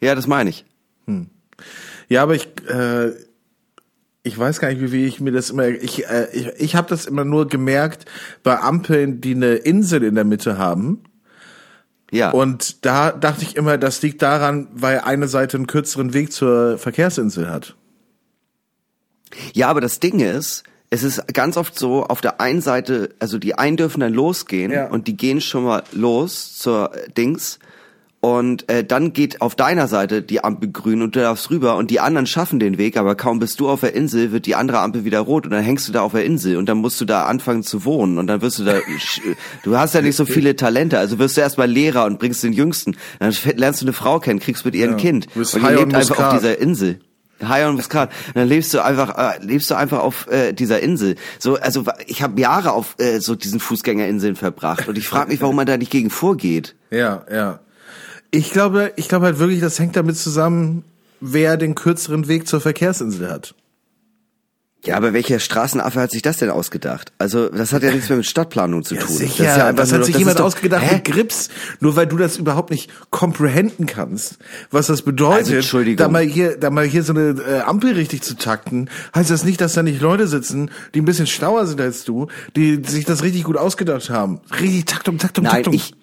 Ja, 0.00 0.14
das 0.14 0.26
meine 0.26 0.50
ich. 0.50 0.64
Ja, 2.08 2.22
aber 2.22 2.34
ich, 2.34 2.48
äh, 2.68 3.12
ich 4.22 4.38
weiß 4.38 4.60
gar 4.60 4.68
nicht, 4.68 4.80
wie, 4.80 4.92
wie 4.92 5.06
ich 5.06 5.20
mir 5.20 5.32
das 5.32 5.50
immer, 5.50 5.68
ich, 5.68 6.06
äh, 6.08 6.28
ich, 6.32 6.46
ich 6.58 6.76
habe 6.76 6.88
das 6.88 7.06
immer 7.06 7.24
nur 7.24 7.48
gemerkt 7.48 8.04
bei 8.42 8.58
Ampeln, 8.58 9.20
die 9.20 9.34
eine 9.34 9.54
Insel 9.54 10.02
in 10.02 10.14
der 10.14 10.24
Mitte 10.24 10.58
haben. 10.58 11.02
Ja. 12.10 12.30
Und 12.30 12.84
da 12.84 13.10
dachte 13.10 13.42
ich 13.42 13.56
immer, 13.56 13.78
das 13.78 14.02
liegt 14.02 14.20
daran, 14.22 14.68
weil 14.72 15.00
eine 15.00 15.28
Seite 15.28 15.56
einen 15.56 15.66
kürzeren 15.66 16.12
Weg 16.12 16.32
zur 16.32 16.76
Verkehrsinsel 16.78 17.48
hat. 17.48 17.74
Ja, 19.54 19.68
aber 19.68 19.80
das 19.80 19.98
Ding 19.98 20.20
ist, 20.20 20.62
es 20.90 21.02
ist 21.02 21.26
ganz 21.32 21.56
oft 21.56 21.78
so, 21.78 22.04
auf 22.04 22.20
der 22.20 22.38
einen 22.38 22.60
Seite, 22.60 23.14
also 23.18 23.38
die 23.38 23.54
einen 23.54 23.78
dürfen 23.78 24.00
dann 24.00 24.12
losgehen 24.12 24.70
Ja. 24.70 24.88
und 24.88 25.08
die 25.08 25.16
gehen 25.16 25.40
schon 25.40 25.64
mal 25.64 25.84
los 25.92 26.58
zur 26.58 26.92
Dings 27.16 27.58
und 28.24 28.68
äh, 28.70 28.84
dann 28.84 29.12
geht 29.12 29.40
auf 29.40 29.56
deiner 29.56 29.88
Seite 29.88 30.22
die 30.22 30.44
Ampel 30.44 30.70
grün 30.70 31.02
und 31.02 31.16
du 31.16 31.20
darfst 31.20 31.50
rüber 31.50 31.74
und 31.74 31.90
die 31.90 31.98
anderen 31.98 32.28
schaffen 32.28 32.60
den 32.60 32.78
Weg, 32.78 32.96
aber 32.96 33.16
kaum 33.16 33.40
bist 33.40 33.58
du 33.58 33.68
auf 33.68 33.80
der 33.80 33.96
Insel, 33.96 34.30
wird 34.30 34.46
die 34.46 34.54
andere 34.54 34.78
Ampel 34.78 35.04
wieder 35.04 35.18
rot 35.18 35.44
und 35.44 35.50
dann 35.50 35.64
hängst 35.64 35.88
du 35.88 35.92
da 35.92 36.02
auf 36.02 36.12
der 36.12 36.24
Insel 36.24 36.56
und 36.56 36.68
dann 36.68 36.78
musst 36.78 37.00
du 37.00 37.04
da 37.04 37.24
anfangen 37.24 37.64
zu 37.64 37.84
wohnen 37.84 38.18
und 38.18 38.28
dann 38.28 38.40
wirst 38.40 38.60
du 38.60 38.64
da, 38.64 38.74
du 39.64 39.76
hast 39.76 39.94
ja 39.94 40.02
nicht 40.02 40.14
so 40.14 40.24
viele 40.24 40.54
Talente, 40.54 41.00
also 41.00 41.18
wirst 41.18 41.36
du 41.36 41.40
erstmal 41.40 41.68
Lehrer 41.68 42.04
und 42.04 42.20
bringst 42.20 42.44
den 42.44 42.52
Jüngsten, 42.52 42.96
dann 43.18 43.34
lernst 43.56 43.82
du 43.82 43.86
eine 43.86 43.92
Frau 43.92 44.20
kennen, 44.20 44.38
kriegst 44.38 44.64
mit 44.64 44.76
ihr 44.76 44.84
ein 44.84 44.92
Ja. 44.92 44.96
Kind 44.98 45.26
und 45.34 45.60
ihr 45.60 45.70
lebt 45.72 45.92
einfach 45.92 46.28
auf 46.28 46.34
dieser 46.34 46.60
Insel. 46.60 47.00
High 47.42 47.66
on 47.66 47.74
Muscat. 47.74 48.10
Und 48.28 48.36
dann 48.36 48.46
lebst 48.46 48.72
du 48.72 48.84
einfach, 48.84 49.18
äh, 49.18 49.44
lebst 49.44 49.68
du 49.68 49.74
einfach 49.74 49.98
auf 49.98 50.28
äh, 50.30 50.52
dieser 50.52 50.78
Insel. 50.78 51.16
So, 51.40 51.56
also 51.56 51.84
ich 52.06 52.22
habe 52.22 52.40
Jahre 52.40 52.70
auf 52.70 52.94
äh, 52.98 53.18
so 53.18 53.34
diesen 53.34 53.58
Fußgängerinseln 53.58 54.36
verbracht 54.36 54.86
und 54.86 54.96
ich 54.96 55.08
frage 55.08 55.32
mich, 55.32 55.40
warum 55.40 55.56
man 55.56 55.66
da 55.66 55.76
nicht 55.76 55.90
gegen 55.90 56.10
vorgeht. 56.10 56.76
Ja, 56.92 57.26
ja. 57.28 57.58
Ich 58.34 58.50
glaube, 58.50 58.92
ich 58.96 59.08
glaube 59.08 59.26
halt 59.26 59.38
wirklich, 59.38 59.60
das 59.60 59.78
hängt 59.78 59.94
damit 59.94 60.16
zusammen, 60.16 60.84
wer 61.20 61.56
den 61.56 61.74
kürzeren 61.74 62.26
Weg 62.28 62.48
zur 62.48 62.60
Verkehrsinsel 62.60 63.30
hat. 63.30 63.54
Ja, 64.84 64.96
aber 64.96 65.12
welcher 65.12 65.38
Straßenaffe 65.38 66.00
hat 66.00 66.10
sich 66.10 66.22
das 66.22 66.38
denn 66.38 66.50
ausgedacht? 66.50 67.12
Also 67.18 67.48
das 67.50 67.72
hat 67.72 67.84
ja 67.84 67.92
nichts 67.92 68.08
mehr 68.08 68.16
mit 68.18 68.26
Stadtplanung 68.26 68.82
zu 68.82 68.96
tun. 68.96 69.14
Sicher, 69.16 69.44
das, 69.44 69.56
ja 69.56 69.72
das 69.72 69.92
hat 69.92 70.00
doch- 70.00 70.04
sich 70.06 70.14
das 70.14 70.18
jemand 70.18 70.40
doch- 70.40 70.44
ausgedacht 70.46 70.82
Hä? 70.82 70.94
mit 70.96 71.04
Grips, 71.04 71.50
nur 71.78 71.94
weil 71.94 72.08
du 72.08 72.16
das 72.16 72.36
überhaupt 72.36 72.70
nicht 72.70 72.90
comprehenden 73.10 73.86
kannst. 73.86 74.38
Was 74.72 74.88
das 74.88 75.02
bedeutet, 75.02 75.38
Also, 75.44 75.54
Entschuldigung. 75.54 75.98
da 75.98 76.08
mal 76.08 76.24
hier, 76.24 76.56
da 76.56 76.70
mal 76.70 76.84
hier 76.84 77.04
so 77.04 77.12
eine 77.12 77.36
äh, 77.48 77.60
Ampel 77.60 77.92
richtig 77.92 78.22
zu 78.22 78.34
takten, 78.34 78.90
heißt 79.14 79.30
das 79.30 79.44
nicht, 79.44 79.60
dass 79.60 79.74
da 79.74 79.84
nicht 79.84 80.00
Leute 80.00 80.26
sitzen, 80.26 80.72
die 80.94 81.00
ein 81.00 81.04
bisschen 81.04 81.28
schlauer 81.28 81.64
sind 81.68 81.80
als 81.80 82.02
du, 82.02 82.26
die 82.56 82.82
sich 82.84 83.04
das 83.04 83.22
richtig 83.22 83.44
gut 83.44 83.56
ausgedacht 83.58 84.10
haben. 84.10 84.40
Richtig 84.58 84.86
Taktung, 84.86 85.18
Taktung, 85.18 85.44
Nein, 85.44 85.52
Taktung. 85.62 85.74
ich, 85.74 85.94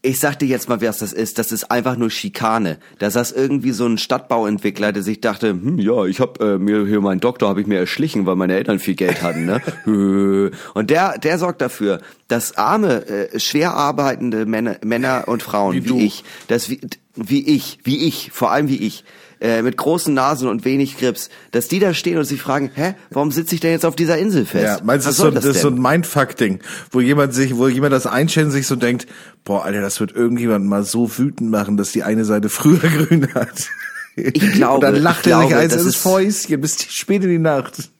ich 0.00 0.20
sag 0.20 0.38
dir 0.38 0.46
jetzt 0.46 0.68
mal, 0.68 0.80
was 0.80 0.98
das 0.98 1.12
ist. 1.12 1.38
Das 1.38 1.50
ist 1.50 1.70
einfach 1.70 1.96
nur 1.96 2.10
Schikane. 2.10 2.78
Da 2.98 3.10
saß 3.10 3.32
irgendwie 3.32 3.72
so 3.72 3.84
ein 3.84 3.98
Stadtbauentwickler, 3.98 4.92
der 4.92 5.02
sich 5.02 5.20
dachte, 5.20 5.50
hm, 5.50 5.78
ja, 5.78 6.04
ich 6.04 6.20
hab 6.20 6.40
äh, 6.40 6.58
mir 6.58 6.86
hier 6.86 7.00
meinen 7.00 7.20
Doktor 7.20 7.48
habe 7.48 7.60
ich 7.60 7.66
mir 7.66 7.78
erschlichen, 7.78 8.24
weil 8.24 8.36
meine 8.36 8.54
Eltern 8.54 8.78
viel 8.78 8.94
Geld 8.94 9.22
hatten, 9.22 9.44
ne? 9.44 9.60
und 10.74 10.90
der, 10.90 11.18
der 11.18 11.38
sorgt 11.38 11.60
dafür, 11.60 12.00
dass 12.28 12.56
arme, 12.56 13.06
äh, 13.08 13.40
schwer 13.40 13.74
arbeitende 13.74 14.46
Männer, 14.46 14.76
Männer 14.84 15.24
und 15.26 15.42
Frauen 15.42 15.74
wie, 15.74 15.80
du. 15.80 15.98
ich, 15.98 16.22
dass 16.46 16.70
wie, 16.70 16.80
wie 17.16 17.46
ich, 17.48 17.78
wie 17.82 18.06
ich, 18.06 18.30
vor 18.32 18.52
allem 18.52 18.68
wie 18.68 18.76
ich, 18.76 19.04
äh, 19.40 19.62
mit 19.62 19.76
großen 19.76 20.12
Nasen 20.12 20.48
und 20.48 20.64
wenig 20.64 20.98
Grips, 20.98 21.30
dass 21.52 21.68
die 21.68 21.78
da 21.78 21.94
stehen 21.94 22.18
und 22.18 22.24
sich 22.24 22.40
fragen, 22.42 22.70
hä, 22.74 22.94
warum 23.10 23.30
sitze 23.30 23.54
ich 23.54 23.60
denn 23.60 23.70
jetzt 23.72 23.84
auf 23.86 23.96
dieser 23.96 24.18
Insel 24.18 24.46
fest? 24.46 24.64
Ja, 24.64 24.84
meinst 24.84 25.06
du, 25.06 25.08
das 25.08 25.14
ist, 25.14 25.16
so, 25.18 25.22
soll 25.24 25.32
das 25.34 25.44
ist 25.44 25.60
so 25.60 25.68
ein 25.68 25.80
Mindfuck-Ding, 25.80 26.60
wo 26.90 27.00
jemand 27.00 27.34
sich, 27.34 27.56
wo 27.56 27.68
jemand 27.68 27.92
das 27.92 28.06
und 28.06 28.50
sich 28.50 28.66
so 28.66 28.76
denkt, 28.76 29.06
boah, 29.44 29.64
Alter, 29.64 29.80
das 29.80 30.00
wird 30.00 30.12
irgendjemand 30.12 30.66
mal 30.66 30.84
so 30.84 31.18
wütend 31.18 31.50
machen, 31.50 31.76
dass 31.76 31.92
die 31.92 32.02
eine 32.02 32.24
Seite 32.24 32.48
früher 32.48 32.78
grün 33.06 33.32
hat. 33.34 33.68
Ich 34.16 34.52
glaube, 34.52 34.86
und 34.86 34.94
dann 34.94 35.02
lacht 35.02 35.26
er 35.28 35.40
sich 35.42 35.54
eins 35.54 35.72
das 35.72 35.82
ins 35.84 35.94
ist- 35.96 36.02
Fäustchen 36.02 36.60
bis 36.60 36.82
spät 36.90 37.22
in 37.22 37.30
die 37.30 37.38
Nacht. 37.38 37.90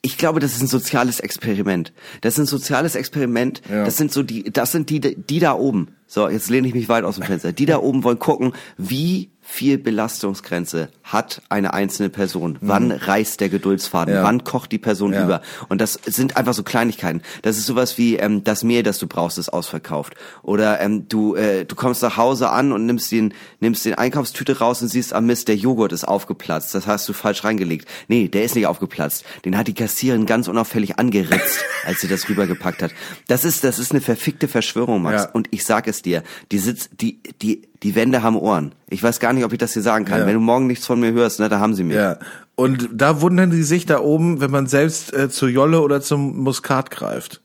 Ich 0.00 0.16
glaube, 0.16 0.38
das 0.40 0.54
ist 0.54 0.62
ein 0.62 0.68
soziales 0.68 1.18
Experiment. 1.18 1.92
Das 2.20 2.34
ist 2.34 2.38
ein 2.38 2.46
soziales 2.46 2.94
Experiment. 2.94 3.62
Ja. 3.68 3.84
Das 3.84 3.96
sind 3.96 4.12
so 4.12 4.22
die, 4.22 4.44
das 4.44 4.70
sind 4.70 4.90
die, 4.90 5.00
die 5.00 5.40
da 5.40 5.54
oben. 5.54 5.88
So, 6.06 6.28
jetzt 6.28 6.50
lehne 6.50 6.68
ich 6.68 6.74
mich 6.74 6.88
weit 6.88 7.02
aus 7.04 7.16
dem 7.16 7.24
Fenster. 7.24 7.52
Die 7.52 7.66
da 7.66 7.78
oben 7.78 8.04
wollen 8.04 8.18
gucken, 8.20 8.52
wie 8.76 9.30
viel 9.50 9.78
Belastungsgrenze 9.78 10.90
hat 11.02 11.40
eine 11.48 11.72
einzelne 11.72 12.10
Person? 12.10 12.58
Wann 12.60 12.92
reißt 12.92 13.40
der 13.40 13.48
Geduldsfaden? 13.48 14.12
Mhm. 14.12 14.18
Ja. 14.18 14.24
Wann 14.24 14.44
kocht 14.44 14.70
die 14.72 14.78
Person 14.78 15.14
Ja. 15.14 15.24
über? 15.24 15.40
Und 15.70 15.80
das 15.80 15.94
sind 16.04 16.36
einfach 16.36 16.52
so 16.52 16.62
Kleinigkeiten. 16.62 17.22
Das 17.40 17.56
ist 17.56 17.64
sowas 17.64 17.96
wie 17.96 18.16
ähm, 18.16 18.44
das 18.44 18.62
Mehl, 18.62 18.82
das 18.82 18.98
du 18.98 19.06
brauchst, 19.06 19.38
ist 19.38 19.48
ausverkauft. 19.48 20.14
Oder 20.42 20.80
ähm, 20.80 21.08
du 21.08 21.34
äh, 21.34 21.64
du 21.64 21.74
kommst 21.76 22.02
nach 22.02 22.18
Hause 22.18 22.50
an 22.50 22.72
und 22.72 22.84
nimmst 22.84 23.10
den 23.10 23.32
nimmst 23.58 23.86
den 23.86 23.94
Einkaufstüte 23.94 24.58
raus 24.58 24.82
und 24.82 24.88
siehst 24.88 25.14
am 25.14 25.24
Mist, 25.24 25.48
der 25.48 25.56
Joghurt 25.56 25.92
ist 25.92 26.04
aufgeplatzt. 26.06 26.74
Das 26.74 26.86
hast 26.86 27.08
du 27.08 27.14
falsch 27.14 27.42
reingelegt. 27.42 27.88
Nee, 28.08 28.28
der 28.28 28.44
ist 28.44 28.54
nicht 28.54 28.66
aufgeplatzt. 28.66 29.24
Den 29.46 29.56
hat 29.56 29.66
die 29.66 29.74
Kassiererin 29.74 30.26
ganz 30.26 30.46
unauffällig 30.46 30.98
angeritzt, 30.98 31.64
als 31.86 32.00
sie 32.02 32.08
das 32.08 32.28
rübergepackt 32.28 32.82
hat. 32.82 32.90
Das 33.28 33.46
ist 33.46 33.64
das 33.64 33.78
ist 33.78 33.92
eine 33.92 34.02
verfickte 34.02 34.46
Verschwörung, 34.46 35.00
Max. 35.00 35.22
Ja. 35.24 35.30
Und 35.30 35.48
ich 35.52 35.64
sag 35.64 35.88
es 35.88 36.02
dir, 36.02 36.22
die 36.52 36.58
sitzt 36.58 36.90
die 37.00 37.18
die 37.40 37.62
die 37.82 37.94
Wände 37.94 38.22
haben 38.22 38.36
Ohren. 38.36 38.72
Ich 38.88 39.02
weiß 39.02 39.20
gar 39.20 39.32
nicht, 39.32 39.44
ob 39.44 39.52
ich 39.52 39.58
das 39.58 39.72
hier 39.72 39.82
sagen 39.82 40.04
kann. 40.04 40.20
Ja. 40.20 40.26
Wenn 40.26 40.34
du 40.34 40.40
morgen 40.40 40.66
nichts 40.66 40.86
von 40.86 40.98
mir 40.98 41.12
hörst, 41.12 41.40
ne, 41.40 41.48
da 41.48 41.60
haben 41.60 41.74
sie 41.74 41.84
mich. 41.84 41.96
Ja. 41.96 42.18
Und 42.56 42.88
da 42.92 43.20
wundern 43.20 43.50
die 43.50 43.62
sich 43.62 43.86
da 43.86 44.00
oben, 44.00 44.40
wenn 44.40 44.50
man 44.50 44.66
selbst 44.66 45.14
äh, 45.14 45.30
zur 45.30 45.48
Jolle 45.48 45.80
oder 45.80 46.00
zum 46.00 46.38
Muskat 46.38 46.90
greift. 46.90 47.40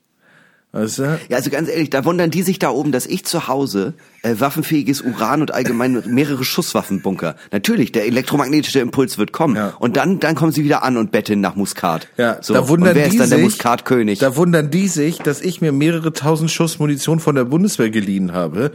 Weißt 0.75 0.97
du? 0.97 1.19
Ja, 1.29 1.37
also 1.37 1.51
ganz 1.51 1.69
ehrlich, 1.69 1.91
da 1.91 2.03
wundern 2.03 2.31
die 2.31 2.41
sich 2.41 2.57
da 2.57 2.71
oben, 2.71 2.91
dass 2.91 3.05
ich 3.05 3.25
zu 3.25 3.47
Hause 3.47 3.93
äh, 4.23 4.33
waffenfähiges 4.39 5.01
Uran 5.01 5.41
und 5.41 5.53
allgemein 5.53 6.01
mehrere 6.07 6.43
Schusswaffen 6.43 7.01
bunker. 7.01 7.35
Natürlich, 7.51 7.91
der 7.91 8.07
elektromagnetische 8.07 8.79
Impuls 8.79 9.19
wird 9.19 9.33
kommen. 9.33 9.55
Ja. 9.55 9.75
Und 9.77 9.97
dann, 9.97 10.19
dann 10.19 10.33
kommen 10.33 10.51
sie 10.51 10.63
wieder 10.63 10.81
an 10.81 10.97
und 10.97 11.11
betteln 11.11 11.41
nach 11.41 11.55
Muskat. 11.55 12.07
Ja, 12.17 12.41
so. 12.41 12.55
da 12.55 12.67
wundern 12.67 12.89
und 12.89 12.95
wer 12.95 13.03
die 13.03 13.09
ist 13.11 13.19
dann 13.19 13.29
sich, 13.29 13.35
der 13.35 13.45
Muskatkönig? 13.45 14.17
Da 14.17 14.35
wundern 14.35 14.71
die 14.71 14.87
sich, 14.87 15.19
dass 15.19 15.41
ich 15.41 15.61
mir 15.61 15.71
mehrere 15.71 16.11
tausend 16.11 16.49
Schuss 16.49 16.79
Munition 16.79 17.19
von 17.19 17.35
der 17.35 17.43
Bundeswehr 17.43 17.91
geliehen 17.91 18.33
habe 18.33 18.71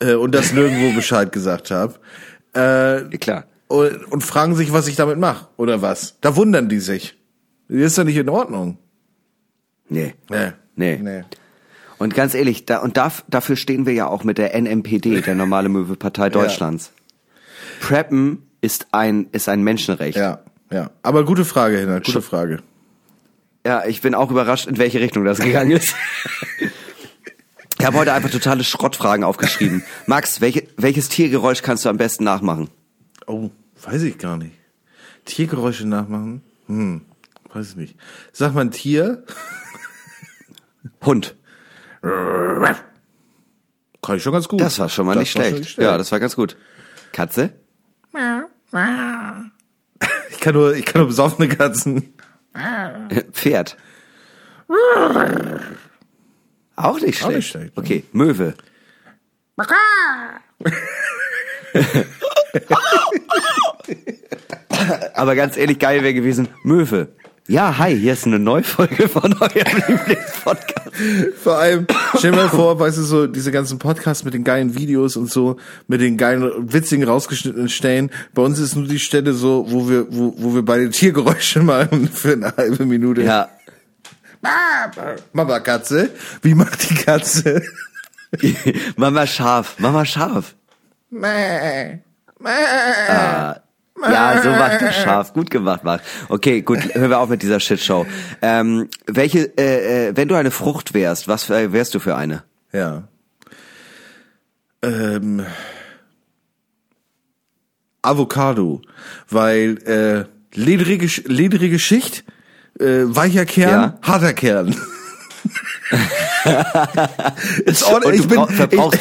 äh, 0.00 0.14
und 0.14 0.34
das 0.34 0.52
nirgendwo 0.52 0.92
Bescheid 0.96 1.32
gesagt 1.32 1.70
habe. 1.70 1.94
Äh, 2.54 3.02
Ja, 3.02 3.18
klar. 3.18 3.44
und, 3.68 4.04
und 4.12 4.20
fragen 4.22 4.54
sich, 4.56 4.72
was 4.72 4.88
ich 4.88 4.96
damit 4.96 5.18
mache 5.18 5.48
oder 5.56 5.82
was. 5.82 6.16
Da 6.20 6.36
wundern 6.36 6.68
die 6.68 6.80
sich. 6.80 7.16
Das 7.68 7.78
ist 7.78 7.98
doch 7.98 8.04
nicht 8.04 8.16
in 8.16 8.28
Ordnung. 8.28 8.78
Nee. 9.88 10.14
Nee. 10.30 10.52
Nee. 10.76 10.98
Nee. 11.02 11.24
Und 11.98 12.14
ganz 12.14 12.34
ehrlich, 12.34 12.64
da, 12.64 12.78
und 12.78 12.96
da, 12.96 13.10
dafür 13.28 13.56
stehen 13.56 13.84
wir 13.84 13.92
ja 13.92 14.06
auch 14.06 14.22
mit 14.22 14.38
der 14.38 14.54
NMPD, 14.60 15.20
der 15.22 15.34
normale 15.34 15.68
Möwe-Partei 15.68 16.30
Deutschlands. 16.30 16.92
Preppen 17.80 18.42
ist 18.60 18.86
ein, 18.92 19.26
ist 19.32 19.48
ein 19.48 19.62
Menschenrecht. 19.62 20.16
Ja, 20.16 20.40
ja. 20.70 20.90
Aber 21.02 21.24
gute 21.24 21.44
Frage, 21.44 21.78
Hinner, 21.78 22.00
gute 22.00 22.22
Frage. 22.22 22.60
Ja, 23.66 23.84
ich 23.84 24.00
bin 24.00 24.14
auch 24.14 24.30
überrascht, 24.30 24.66
in 24.68 24.78
welche 24.78 25.00
Richtung 25.00 25.24
das 25.24 25.40
gegangen 25.40 25.72
ist. 25.72 25.94
Ich 27.78 27.86
habe 27.86 27.96
heute 27.98 28.12
einfach 28.12 28.30
totale 28.30 28.64
Schrottfragen 28.64 29.24
aufgeschrieben. 29.24 29.84
Max, 30.06 30.40
welche, 30.40 30.66
welches 30.76 31.08
Tiergeräusch 31.08 31.62
kannst 31.62 31.84
du 31.84 31.88
am 31.88 31.96
besten 31.96 32.24
nachmachen? 32.24 32.68
Oh, 33.26 33.50
weiß 33.82 34.02
ich 34.02 34.18
gar 34.18 34.36
nicht. 34.36 34.56
Tiergeräusche 35.24 35.86
nachmachen? 35.86 36.42
Hm, 36.66 37.02
weiß 37.52 37.70
ich 37.70 37.76
nicht. 37.76 37.96
Sag 38.32 38.54
mal 38.54 38.62
ein 38.62 38.70
Tier. 38.72 39.24
Hund. 41.04 41.36
Kann 42.02 42.76
ich 44.16 44.22
schon 44.22 44.32
ganz 44.32 44.48
gut. 44.48 44.60
Das 44.60 44.78
war 44.78 44.88
schon 44.88 45.06
mal 45.06 45.14
Das 45.14 45.20
nicht 45.20 45.32
schlecht. 45.32 45.70
schon 45.70 45.84
Ja, 45.84 45.98
das 45.98 46.10
war 46.10 46.18
ganz 46.20 46.34
gut. 46.34 46.56
Katze? 47.12 47.52
Ich 50.30 50.40
kann 50.40 50.54
nur, 50.54 50.74
ich 50.74 50.84
kann 50.84 51.00
nur 51.00 51.08
besoffene 51.08 51.48
Katzen. 51.48 52.14
Pferd. 53.32 53.76
Auch 56.78 57.00
nicht 57.00 57.18
schlecht. 57.18 57.24
Auch 57.24 57.30
nicht 57.30 57.48
schlecht, 57.48 57.76
ne? 57.76 57.82
Okay, 57.82 58.04
Möwe. 58.12 58.54
Aber 65.14 65.34
ganz 65.34 65.56
ehrlich, 65.56 65.78
geil 65.78 66.02
wäre 66.02 66.14
gewesen, 66.14 66.48
Möwe. 66.62 67.08
Ja, 67.50 67.78
hi, 67.78 67.98
hier 67.98 68.12
ist 68.12 68.26
eine 68.26 68.38
Neufolge 68.38 69.08
von 69.08 69.34
eurem 69.40 69.54
Lieblingspodcast. 69.88 70.90
Vor 71.42 71.56
allem, 71.56 71.86
stell 72.18 72.32
dir 72.32 72.36
mal 72.36 72.48
vor, 72.50 72.78
weißt 72.78 72.98
du, 72.98 73.02
so 73.02 73.26
diese 73.26 73.50
ganzen 73.50 73.78
Podcasts 73.78 74.22
mit 74.22 74.34
den 74.34 74.44
geilen 74.44 74.76
Videos 74.76 75.16
und 75.16 75.30
so, 75.30 75.56
mit 75.86 76.02
den 76.02 76.18
geilen, 76.18 76.70
witzigen, 76.70 77.08
rausgeschnittenen 77.08 77.70
Stellen. 77.70 78.10
Bei 78.34 78.42
uns 78.42 78.58
ist 78.58 78.76
nur 78.76 78.86
die 78.86 78.98
Stelle 78.98 79.32
so, 79.32 79.64
wo 79.70 79.88
wir, 79.88 80.06
wo, 80.10 80.34
wo 80.36 80.54
wir 80.54 80.62
beide 80.62 80.90
Tiergeräusche 80.90 81.62
machen 81.62 82.08
für 82.08 82.32
eine 82.32 82.54
halbe 82.54 82.84
Minute. 82.84 83.22
Ja, 83.22 83.48
Mama 85.32 85.60
Katze. 85.60 86.10
Wie 86.42 86.54
macht 86.54 86.88
die 86.90 86.94
Katze? 86.94 87.62
Mama 88.96 89.26
scharf, 89.26 89.78
Mama 89.78 90.04
scharf. 90.04 90.54
Mäh. 91.10 91.98
Ja, 94.02 94.42
so 94.42 94.50
macht 94.50 94.82
er 94.82 94.92
scharf. 94.92 95.32
Gut 95.32 95.50
gemacht, 95.50 95.82
Marc. 95.84 96.02
Okay, 96.28 96.62
gut, 96.62 96.94
hören 96.94 97.10
wir 97.10 97.18
auf 97.18 97.28
mit 97.28 97.42
dieser 97.42 97.60
Shitshow. 97.60 98.06
Ähm, 98.42 98.88
welche, 99.06 99.58
äh, 99.58 100.08
äh, 100.08 100.16
wenn 100.16 100.28
du 100.28 100.36
eine 100.36 100.50
Frucht 100.50 100.94
wärst, 100.94 101.26
was 101.26 101.44
für, 101.44 101.72
wärst 101.72 101.94
du 101.94 101.98
für 101.98 102.14
eine? 102.16 102.44
Ja. 102.72 103.08
Ähm, 104.82 105.44
Avocado, 108.02 108.82
weil 109.28 109.78
äh, 109.84 110.24
ledrige, 110.56 111.08
ledrige 111.24 111.78
Schicht, 111.78 112.24
äh, 112.80 113.04
weicher 113.06 113.44
Kern, 113.44 113.70
Ja. 113.70 113.98
harter 114.02 114.32
Kern. 114.32 114.74
All, 116.44 118.14
ich, 118.14 118.28
bin, 118.28 118.40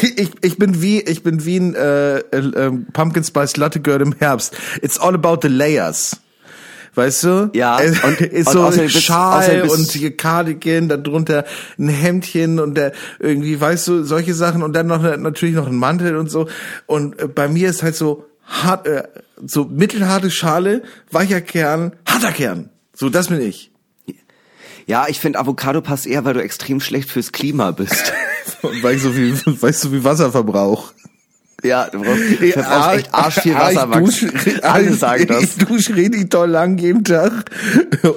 ich, 0.01 0.17
ich, 0.19 0.31
ich 0.41 0.57
bin 0.57 0.81
wie 0.81 1.01
ich 1.01 1.23
bin 1.23 1.43
wie 1.45 1.57
ein 1.57 1.75
äh, 1.75 2.19
äh, 2.19 2.23
ähm, 2.37 2.87
Pumpkin 2.93 3.23
Spice 3.23 3.57
Latte 3.57 3.79
Girl 3.79 4.01
im 4.01 4.13
Herbst. 4.17 4.55
It's 4.81 4.97
all 4.99 5.13
about 5.13 5.39
the 5.41 5.47
layers. 5.49 6.17
Weißt 6.95 7.23
du? 7.25 7.49
Ja, 7.53 7.79
Es 7.79 8.03
und- 8.03 8.21
ist 8.21 8.47
und 8.47 8.53
so 8.53 8.63
außerdem 8.63 8.89
Schal 8.89 9.39
außerdem 9.43 9.69
und 9.69 9.91
hier 9.91 10.17
Cardigan, 10.17 10.89
darunter 10.89 11.45
ein 11.77 11.89
Hemdchen 11.89 12.59
und 12.59 12.75
der 12.75 12.91
irgendwie, 13.19 13.59
weißt 13.59 13.87
du, 13.89 14.03
solche 14.03 14.33
Sachen 14.33 14.63
und 14.63 14.73
dann 14.73 14.87
noch 14.87 15.01
natürlich 15.17 15.55
noch 15.55 15.67
ein 15.67 15.75
Mantel 15.75 16.15
und 16.17 16.31
so. 16.31 16.47
Und 16.87 17.19
äh, 17.19 17.27
bei 17.27 17.47
mir 17.49 17.69
ist 17.69 17.83
halt 17.83 17.95
so 17.95 18.25
hart, 18.45 18.87
äh, 18.87 19.03
so 19.45 19.65
mittelharte 19.65 20.31
Schale, 20.31 20.81
weicher 21.11 21.41
Kern, 21.41 21.91
harter 22.07 22.31
Kern. 22.31 22.69
So, 22.99 23.09
das 23.09 23.27
bin 23.27 23.39
ich. 23.41 23.71
Ja, 24.87 25.05
ich 25.07 25.19
finde 25.19 25.37
Avocado 25.39 25.81
passt 25.81 26.07
eher, 26.07 26.25
weil 26.25 26.33
du 26.33 26.41
extrem 26.41 26.79
schlecht 26.79 27.11
fürs 27.11 27.31
Klima 27.31 27.71
bist. 27.71 28.13
Weil 28.81 28.95
ich 28.95 29.01
so 29.03 29.11
viel, 29.11 29.33
weißt 29.45 29.83
du, 29.83 29.91
wie 29.91 30.03
Wasserverbrauch. 30.03 30.93
ja, 31.61 31.89
du 31.89 32.01
brauchst, 32.01 32.21
du 32.41 32.53
brauchst 32.63 32.97
echt 32.99 33.13
arsch 33.13 33.39
viel 33.41 33.53
Ah, 33.53 33.69
ich 33.69 33.75
Wasser, 33.75 33.87
Max. 33.87 34.05
dusche- 34.21 34.63
Alle 34.63 34.89
ich- 34.91 34.99
sagen 34.99 35.27
das. 35.27 35.43
Ich 35.43 35.55
dusche 35.67 35.95
richtig 35.95 36.29
doll 36.29 36.49
lang 36.49 36.77
jeden 36.77 37.03
Tag 37.03 37.51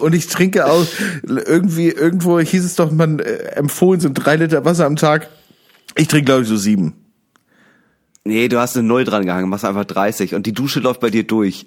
und 0.00 0.14
ich 0.14 0.28
trinke 0.28 0.66
auch 0.66 0.86
irgendwie, 1.24 1.88
irgendwo 1.88 2.38
hieß 2.38 2.64
es 2.64 2.76
doch, 2.76 2.92
man 2.92 3.18
äh, 3.18 3.32
empfohlen 3.56 4.00
sind 4.00 4.14
drei 4.14 4.36
Liter 4.36 4.64
Wasser 4.64 4.86
am 4.86 4.94
Tag. 4.96 5.28
Ich 5.96 6.06
trinke, 6.08 6.26
glaube 6.26 6.42
ich, 6.42 6.48
so 6.48 6.56
sieben. 6.56 6.94
Nee, 8.24 8.46
du 8.48 8.60
hast 8.60 8.76
eine 8.76 8.86
Null 8.86 9.04
dran 9.04 9.26
gehangen, 9.26 9.48
machst 9.48 9.64
einfach 9.64 9.84
30 9.84 10.34
und 10.36 10.46
die 10.46 10.52
Dusche 10.52 10.78
läuft 10.80 11.00
bei 11.00 11.10
dir 11.10 11.24
durch. 11.24 11.64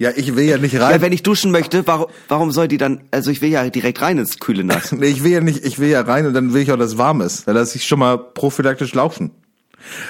Ja, 0.00 0.08
ich 0.16 0.34
will 0.34 0.44
ja 0.44 0.56
nicht 0.56 0.80
rein. 0.80 0.92
Ja, 0.92 1.00
wenn 1.02 1.12
ich 1.12 1.22
duschen 1.22 1.50
möchte, 1.50 1.86
warum, 1.86 2.06
warum 2.26 2.52
soll 2.52 2.68
die 2.68 2.78
dann, 2.78 3.02
also 3.10 3.30
ich 3.30 3.42
will 3.42 3.50
ja 3.50 3.68
direkt 3.68 4.00
rein 4.00 4.16
ins 4.16 4.38
kühle 4.38 4.64
Nass. 4.64 4.92
nee, 4.98 5.08
ich 5.08 5.22
will 5.22 5.30
ja 5.30 5.42
nicht, 5.42 5.62
ich 5.62 5.78
will 5.78 5.90
ja 5.90 6.00
rein 6.00 6.24
und 6.24 6.32
dann 6.32 6.54
will 6.54 6.62
ich 6.62 6.72
auch, 6.72 6.78
dass 6.78 6.92
es 6.92 6.98
warm 6.98 7.20
ist. 7.20 7.46
Da 7.46 7.52
lasse 7.52 7.76
ich 7.76 7.86
schon 7.86 7.98
mal 7.98 8.16
prophylaktisch 8.16 8.94
laufen. 8.94 9.30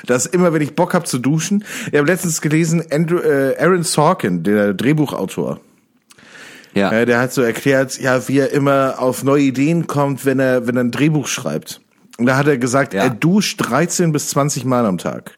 Das 0.06 0.26
immer, 0.26 0.52
wenn 0.52 0.62
ich 0.62 0.76
Bock 0.76 0.94
hab 0.94 1.08
zu 1.08 1.18
duschen. 1.18 1.64
Ich 1.90 1.98
habe 1.98 2.06
letztens 2.06 2.40
gelesen, 2.40 2.84
Andrew, 2.92 3.18
äh, 3.18 3.56
Aaron 3.58 3.82
Sorkin, 3.82 4.44
der 4.44 4.74
Drehbuchautor. 4.74 5.58
Ja. 6.72 6.92
Ja, 6.92 7.04
der 7.04 7.18
hat 7.18 7.32
so 7.32 7.42
erklärt, 7.42 7.98
ja, 7.98 8.28
wie 8.28 8.38
er 8.38 8.52
immer 8.52 9.00
auf 9.00 9.24
neue 9.24 9.42
Ideen 9.42 9.88
kommt, 9.88 10.24
wenn 10.24 10.38
er, 10.38 10.68
wenn 10.68 10.76
er 10.76 10.84
ein 10.84 10.92
Drehbuch 10.92 11.26
schreibt. 11.26 11.80
Und 12.16 12.26
da 12.26 12.36
hat 12.36 12.46
er 12.46 12.58
gesagt, 12.58 12.94
Ja. 12.94 13.02
er 13.02 13.10
duscht 13.10 13.56
13 13.60 14.12
bis 14.12 14.28
20 14.28 14.64
Mal 14.64 14.86
am 14.86 14.98
Tag. 14.98 15.36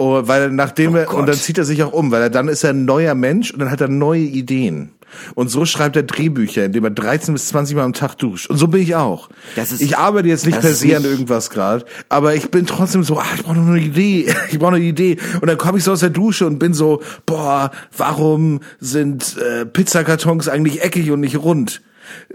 Oh, 0.00 0.22
weil 0.26 0.50
nachdem 0.50 0.94
er, 0.96 1.04
Gott. 1.04 1.16
und 1.20 1.26
dann 1.26 1.36
zieht 1.36 1.58
er 1.58 1.64
sich 1.64 1.82
auch 1.82 1.92
um, 1.92 2.10
weil 2.10 2.22
er 2.22 2.30
dann 2.30 2.48
ist 2.48 2.64
er 2.64 2.70
ein 2.70 2.84
neuer 2.86 3.14
Mensch 3.14 3.50
und 3.52 3.58
dann 3.60 3.70
hat 3.70 3.80
er 3.82 3.88
neue 3.88 4.22
Ideen. 4.22 4.92
Und 5.34 5.50
so 5.50 5.64
schreibt 5.64 5.96
er 5.96 6.04
Drehbücher, 6.04 6.64
indem 6.64 6.84
er 6.84 6.90
13 6.90 7.34
bis 7.34 7.48
20 7.48 7.74
Mal 7.76 7.82
am 7.82 7.92
Tag 7.92 8.14
duscht. 8.16 8.48
Und 8.48 8.56
so 8.58 8.68
bin 8.68 8.80
ich 8.80 8.94
auch. 8.94 9.28
Das 9.56 9.72
ist- 9.72 9.80
ich 9.82 9.98
arbeite 9.98 10.28
jetzt 10.28 10.46
nicht 10.46 10.60
per 10.60 10.72
se 10.72 10.96
an 10.96 11.04
irgendwas 11.04 11.50
gerade, 11.50 11.84
aber 12.08 12.34
ich 12.36 12.50
bin 12.50 12.64
trotzdem 12.64 13.02
so, 13.02 13.18
ah, 13.18 13.24
ich 13.34 13.42
brauche 13.42 13.56
noch 13.58 13.66
eine 13.66 13.80
Idee, 13.80 14.32
ich 14.50 14.58
brauche 14.58 14.76
eine 14.76 14.84
Idee. 14.84 15.16
Und 15.40 15.48
dann 15.48 15.58
komme 15.58 15.78
ich 15.78 15.84
so 15.84 15.92
aus 15.92 16.00
der 16.00 16.10
Dusche 16.10 16.46
und 16.46 16.58
bin 16.60 16.72
so, 16.74 17.02
boah, 17.26 17.72
warum 17.96 18.60
sind 18.78 19.36
äh, 19.36 19.66
Pizzakartons 19.66 20.48
eigentlich 20.48 20.82
eckig 20.82 21.10
und 21.10 21.20
nicht 21.20 21.36
rund? 21.36 21.82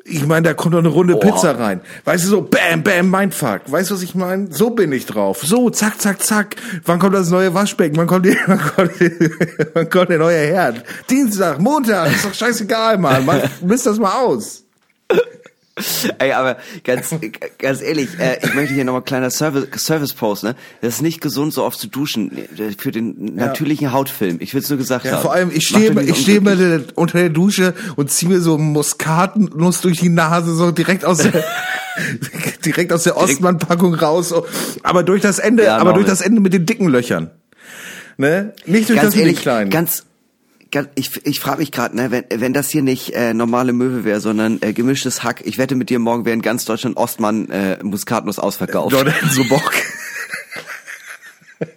Ich 0.04 0.26
meine, 0.26 0.44
da 0.44 0.54
kommt 0.54 0.74
doch 0.74 0.80
eine 0.80 0.88
runde 0.88 1.16
Pizza 1.18 1.58
rein. 1.58 1.82
Weißt 2.04 2.26
du, 2.26 2.30
so 2.30 2.42
bam, 2.42 2.84
bam, 2.84 3.10
Mindfuck. 3.10 3.62
Weißt 3.68 3.90
du, 3.90 3.96
was 3.96 4.04
ich 4.04 4.14
meine? 4.14 4.52
So 4.52 4.70
bin 4.70 4.92
ich 4.92 5.06
drauf. 5.06 5.42
So, 5.44 5.70
zack, 5.70 6.00
zack, 6.00 6.22
zack. 6.22 6.56
Wann 6.86 7.00
kommt 7.00 7.16
das 7.16 7.30
neue 7.30 7.54
Waschbecken? 7.54 7.98
Wann 7.98 8.08
kommt, 8.08 8.26
die, 8.26 8.38
wann 8.46 8.60
kommt, 8.60 9.00
die, 9.00 9.12
wann 9.74 9.90
kommt 9.90 10.10
der 10.10 10.20
neue 10.20 10.38
Herd? 10.38 10.84
Dienstag, 11.10 11.60
Montag, 11.60 12.12
ist 12.12 12.26
doch 12.26 12.34
scheißegal, 12.34 12.98
Mann. 12.98 13.26
Mann 13.26 13.42
misst 13.62 13.86
das 13.86 13.98
mal 13.98 14.24
aus. 14.24 14.64
Ey, 16.20 16.32
aber 16.32 16.58
ganz, 16.86 17.14
ganz 17.58 17.82
ehrlich, 17.82 18.08
äh, 18.18 18.38
ich 18.42 18.54
möchte 18.54 18.74
hier 18.74 18.86
nochmal 18.86 19.02
kleiner 19.02 19.30
Service, 19.30 19.68
Service 19.76 20.14
Post, 20.14 20.44
ne? 20.46 20.56
Das 20.82 20.96
ist 20.96 21.02
nicht 21.02 21.20
gesund, 21.20 21.54
so 21.54 21.64
oft 21.66 21.78
zu 21.78 21.88
duschen 21.88 22.32
äh, 22.38 22.72
für 22.78 22.92
den 22.92 23.36
natürlichen 23.36 23.92
Hautfilm. 23.92 24.38
Ich 24.40 24.54
will 24.54 24.62
es 24.62 24.70
nur 24.70 24.78
gesagt 24.78 25.04
Ja, 25.06 25.14
haben. 25.14 25.22
vor 25.22 25.34
allem, 25.34 25.52
ich 25.54 25.68
stehe 25.68 25.92
ich 26.04 26.22
stehe 26.22 26.40
unglücklich. 26.40 26.96
unter 26.98 27.18
der 27.20 27.30
Dusche 27.30 27.74
und 27.98 28.10
ziehe 28.10 28.32
mir 28.32 28.40
so 28.40 28.58
Muskatnuss 28.58 29.82
durch 29.82 30.00
die 30.00 30.08
Nase, 30.10 30.56
so 30.56 30.72
direkt 30.72 31.04
aus 31.04 31.18
der, 31.18 31.44
direkt 32.66 32.94
aus 32.94 33.04
der 33.04 33.18
Ostmann-Packung 33.18 33.96
raus. 33.96 34.34
Aber 34.84 35.04
durch 35.04 35.22
das 35.22 35.40
Ende, 35.40 35.64
Ja, 35.66 35.78
aber 35.78 35.92
durch 35.94 36.06
das 36.06 36.22
Ende 36.22 36.40
mit 36.40 36.54
den 36.54 36.66
dicken 36.66 36.88
Löchern. 36.88 37.32
Ne? 38.18 38.54
Nicht 38.66 38.88
durch 38.88 38.96
ganz 38.98 39.08
das 39.10 39.16
mit 39.16 39.24
ehrlich, 39.24 39.38
den 39.40 39.42
kleinen. 39.44 39.70
ganz 39.72 40.06
ich, 40.96 41.26
ich 41.26 41.40
frage 41.40 41.60
mich 41.60 41.72
gerade, 41.72 41.96
ne, 41.96 42.12
wenn, 42.12 42.26
wenn 42.30 42.54
das 42.54 42.70
hier 42.70 42.82
nicht 42.82 43.14
äh, 43.14 43.34
normale 43.34 43.74
Möwe 43.74 44.04
wäre, 44.04 44.20
sondern 44.20 44.60
äh, 44.62 44.74
gemischtes 44.74 45.24
Hack, 45.24 45.42
ich 45.46 45.58
wette 45.58 45.76
mit 45.76 45.90
dir, 45.90 46.00
morgen 46.00 46.26
wäre 46.26 46.34
in 46.36 46.42
ganz 46.42 46.66
Deutschland 46.66 46.98
Ostmann 46.98 47.50
äh, 47.50 47.78
Muskatnuss 47.84 48.40
ausverkauft. 48.40 48.92
Leute, 48.92 49.14
so 49.30 49.44
Bock. 49.46 49.72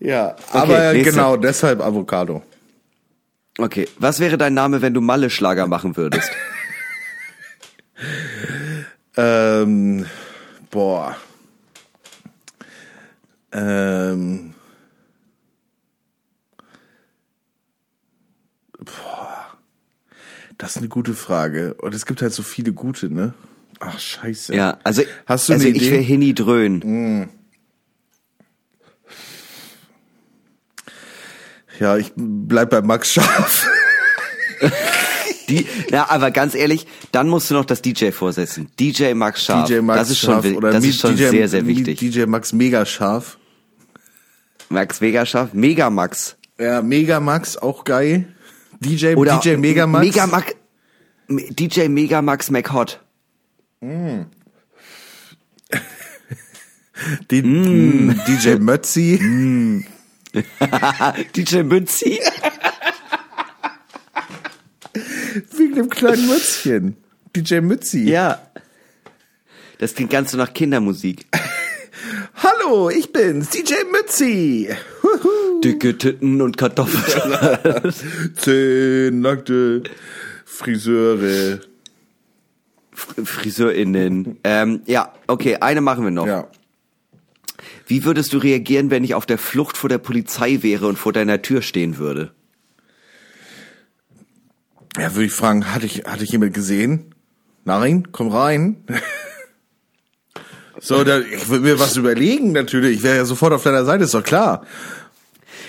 ja, 0.00 0.36
aber 0.52 0.92
nächste. 0.92 1.12
genau, 1.12 1.36
deshalb 1.36 1.80
Avocado. 1.80 2.42
Okay, 3.58 3.88
was 3.98 4.20
wäre 4.20 4.38
dein 4.38 4.54
Name, 4.54 4.80
wenn 4.82 4.94
du 4.94 5.00
Malle-Schlager 5.00 5.66
machen 5.66 5.96
würdest? 5.96 6.30
Ähm, 9.20 10.06
boah. 10.70 11.16
Ähm. 13.50 14.54
Das 20.58 20.72
ist 20.72 20.78
eine 20.78 20.88
gute 20.88 21.14
Frage. 21.14 21.74
Und 21.74 21.94
es 21.94 22.04
gibt 22.04 22.20
halt 22.20 22.32
so 22.32 22.42
viele 22.42 22.72
gute, 22.72 23.12
ne? 23.12 23.32
Ach, 23.80 23.98
scheiße. 23.98 24.54
Ja, 24.54 24.78
also, 24.82 25.02
Hast 25.26 25.48
du 25.48 25.52
also 25.52 25.66
eine 25.66 25.76
ich 25.76 25.82
Idee? 25.82 25.92
wäre 25.92 26.02
Hinni 26.02 26.34
Dröhn. 26.34 27.28
Ja, 31.78 31.96
ich 31.96 32.12
bleib 32.16 32.70
bei 32.70 32.82
Max 32.82 33.12
Scharf. 33.12 33.68
Die, 35.48 35.66
na, 35.90 36.10
aber 36.10 36.30
ganz 36.30 36.54
ehrlich, 36.54 36.86
dann 37.10 37.28
musst 37.28 37.50
du 37.50 37.54
noch 37.54 37.64
das 37.64 37.80
DJ 37.80 38.10
vorsetzen. 38.10 38.68
DJ 38.78 39.14
Max 39.14 39.44
Scharf. 39.44 39.66
DJ 39.68 39.78
Max 39.80 40.00
das 40.00 40.10
ist 40.10 40.18
Scharf 40.18 40.44
schon, 40.44 40.52
wi- 40.52 40.56
oder 40.56 40.72
das 40.72 40.84
ist 40.84 41.00
schon 41.00 41.16
DJ, 41.16 41.28
sehr, 41.28 41.48
sehr 41.48 41.66
wichtig. 41.66 41.98
DJ 41.98 42.26
Max 42.26 42.52
Mega 42.52 42.84
Scharf. 42.84 43.38
Max 44.68 45.00
Vega 45.00 45.24
Scharf, 45.24 45.54
Mega 45.54 45.88
Max. 45.88 46.36
Ja, 46.58 46.82
Mega 46.82 47.20
Max, 47.20 47.56
auch 47.56 47.84
geil. 47.84 48.26
DJ, 48.80 49.14
Oder 49.14 49.38
DJ 49.38 49.56
Mega 49.56 49.86
Max. 49.86 50.06
Mega 50.06 50.26
Max. 50.26 50.54
DJ 51.28 51.88
Mega 51.88 52.22
Max 52.22 52.50
McHot. 52.50 53.00
Die, 57.30 57.42
Mm. 57.42 58.20
DJ 58.26 58.56
Mötzi. 58.58 59.84
DJ 61.36 61.62
Münzi. 61.62 62.18
Wegen 65.56 65.74
dem 65.76 65.88
kleinen 65.90 66.26
Mützchen. 66.26 66.96
DJ 67.36 67.60
Mützi. 67.60 68.04
Ja. 68.08 68.42
Das 69.78 69.94
klingt 69.94 70.10
ganz 70.10 70.32
so 70.32 70.36
nach 70.38 70.52
Kindermusik. 70.52 71.26
Hallo, 72.42 72.90
ich 72.90 73.12
bin's, 73.12 73.50
DJ 73.50 73.74
Mützi. 73.92 74.68
Huhu. 75.02 75.47
Dicke 75.62 75.98
Titten 75.98 76.40
und 76.40 76.56
Kartoffeln. 76.56 77.92
Zehn 78.36 79.20
nackte 79.20 79.82
Friseure. 80.44 81.60
FriseurInnen. 82.92 84.38
Ähm, 84.44 84.82
ja, 84.86 85.12
okay, 85.26 85.56
eine 85.56 85.80
machen 85.80 86.04
wir 86.04 86.10
noch. 86.10 86.26
Ja. 86.26 86.48
Wie 87.86 88.04
würdest 88.04 88.32
du 88.32 88.38
reagieren, 88.38 88.90
wenn 88.90 89.04
ich 89.04 89.14
auf 89.14 89.26
der 89.26 89.38
Flucht 89.38 89.76
vor 89.76 89.88
der 89.88 89.98
Polizei 89.98 90.58
wäre 90.62 90.86
und 90.86 90.98
vor 90.98 91.12
deiner 91.12 91.42
Tür 91.42 91.62
stehen 91.62 91.98
würde? 91.98 92.32
Ja, 94.96 95.14
würde 95.14 95.26
ich 95.26 95.32
fragen, 95.32 95.72
hatte 95.72 95.86
ich, 95.86 96.04
hatte 96.04 96.24
ich 96.24 96.30
jemand 96.30 96.54
gesehen? 96.54 97.14
Nein, 97.64 98.08
komm 98.12 98.28
rein. 98.28 98.84
so, 100.80 101.04
da, 101.04 101.20
ich 101.20 101.48
würde 101.48 101.64
mir 101.64 101.78
was 101.78 101.96
überlegen, 101.96 102.52
natürlich. 102.52 102.98
Ich 102.98 103.02
wäre 103.02 103.16
ja 103.16 103.24
sofort 103.24 103.52
auf 103.52 103.62
deiner 103.62 103.84
Seite, 103.84 104.04
ist 104.04 104.14
doch 104.14 104.24
klar. 104.24 104.66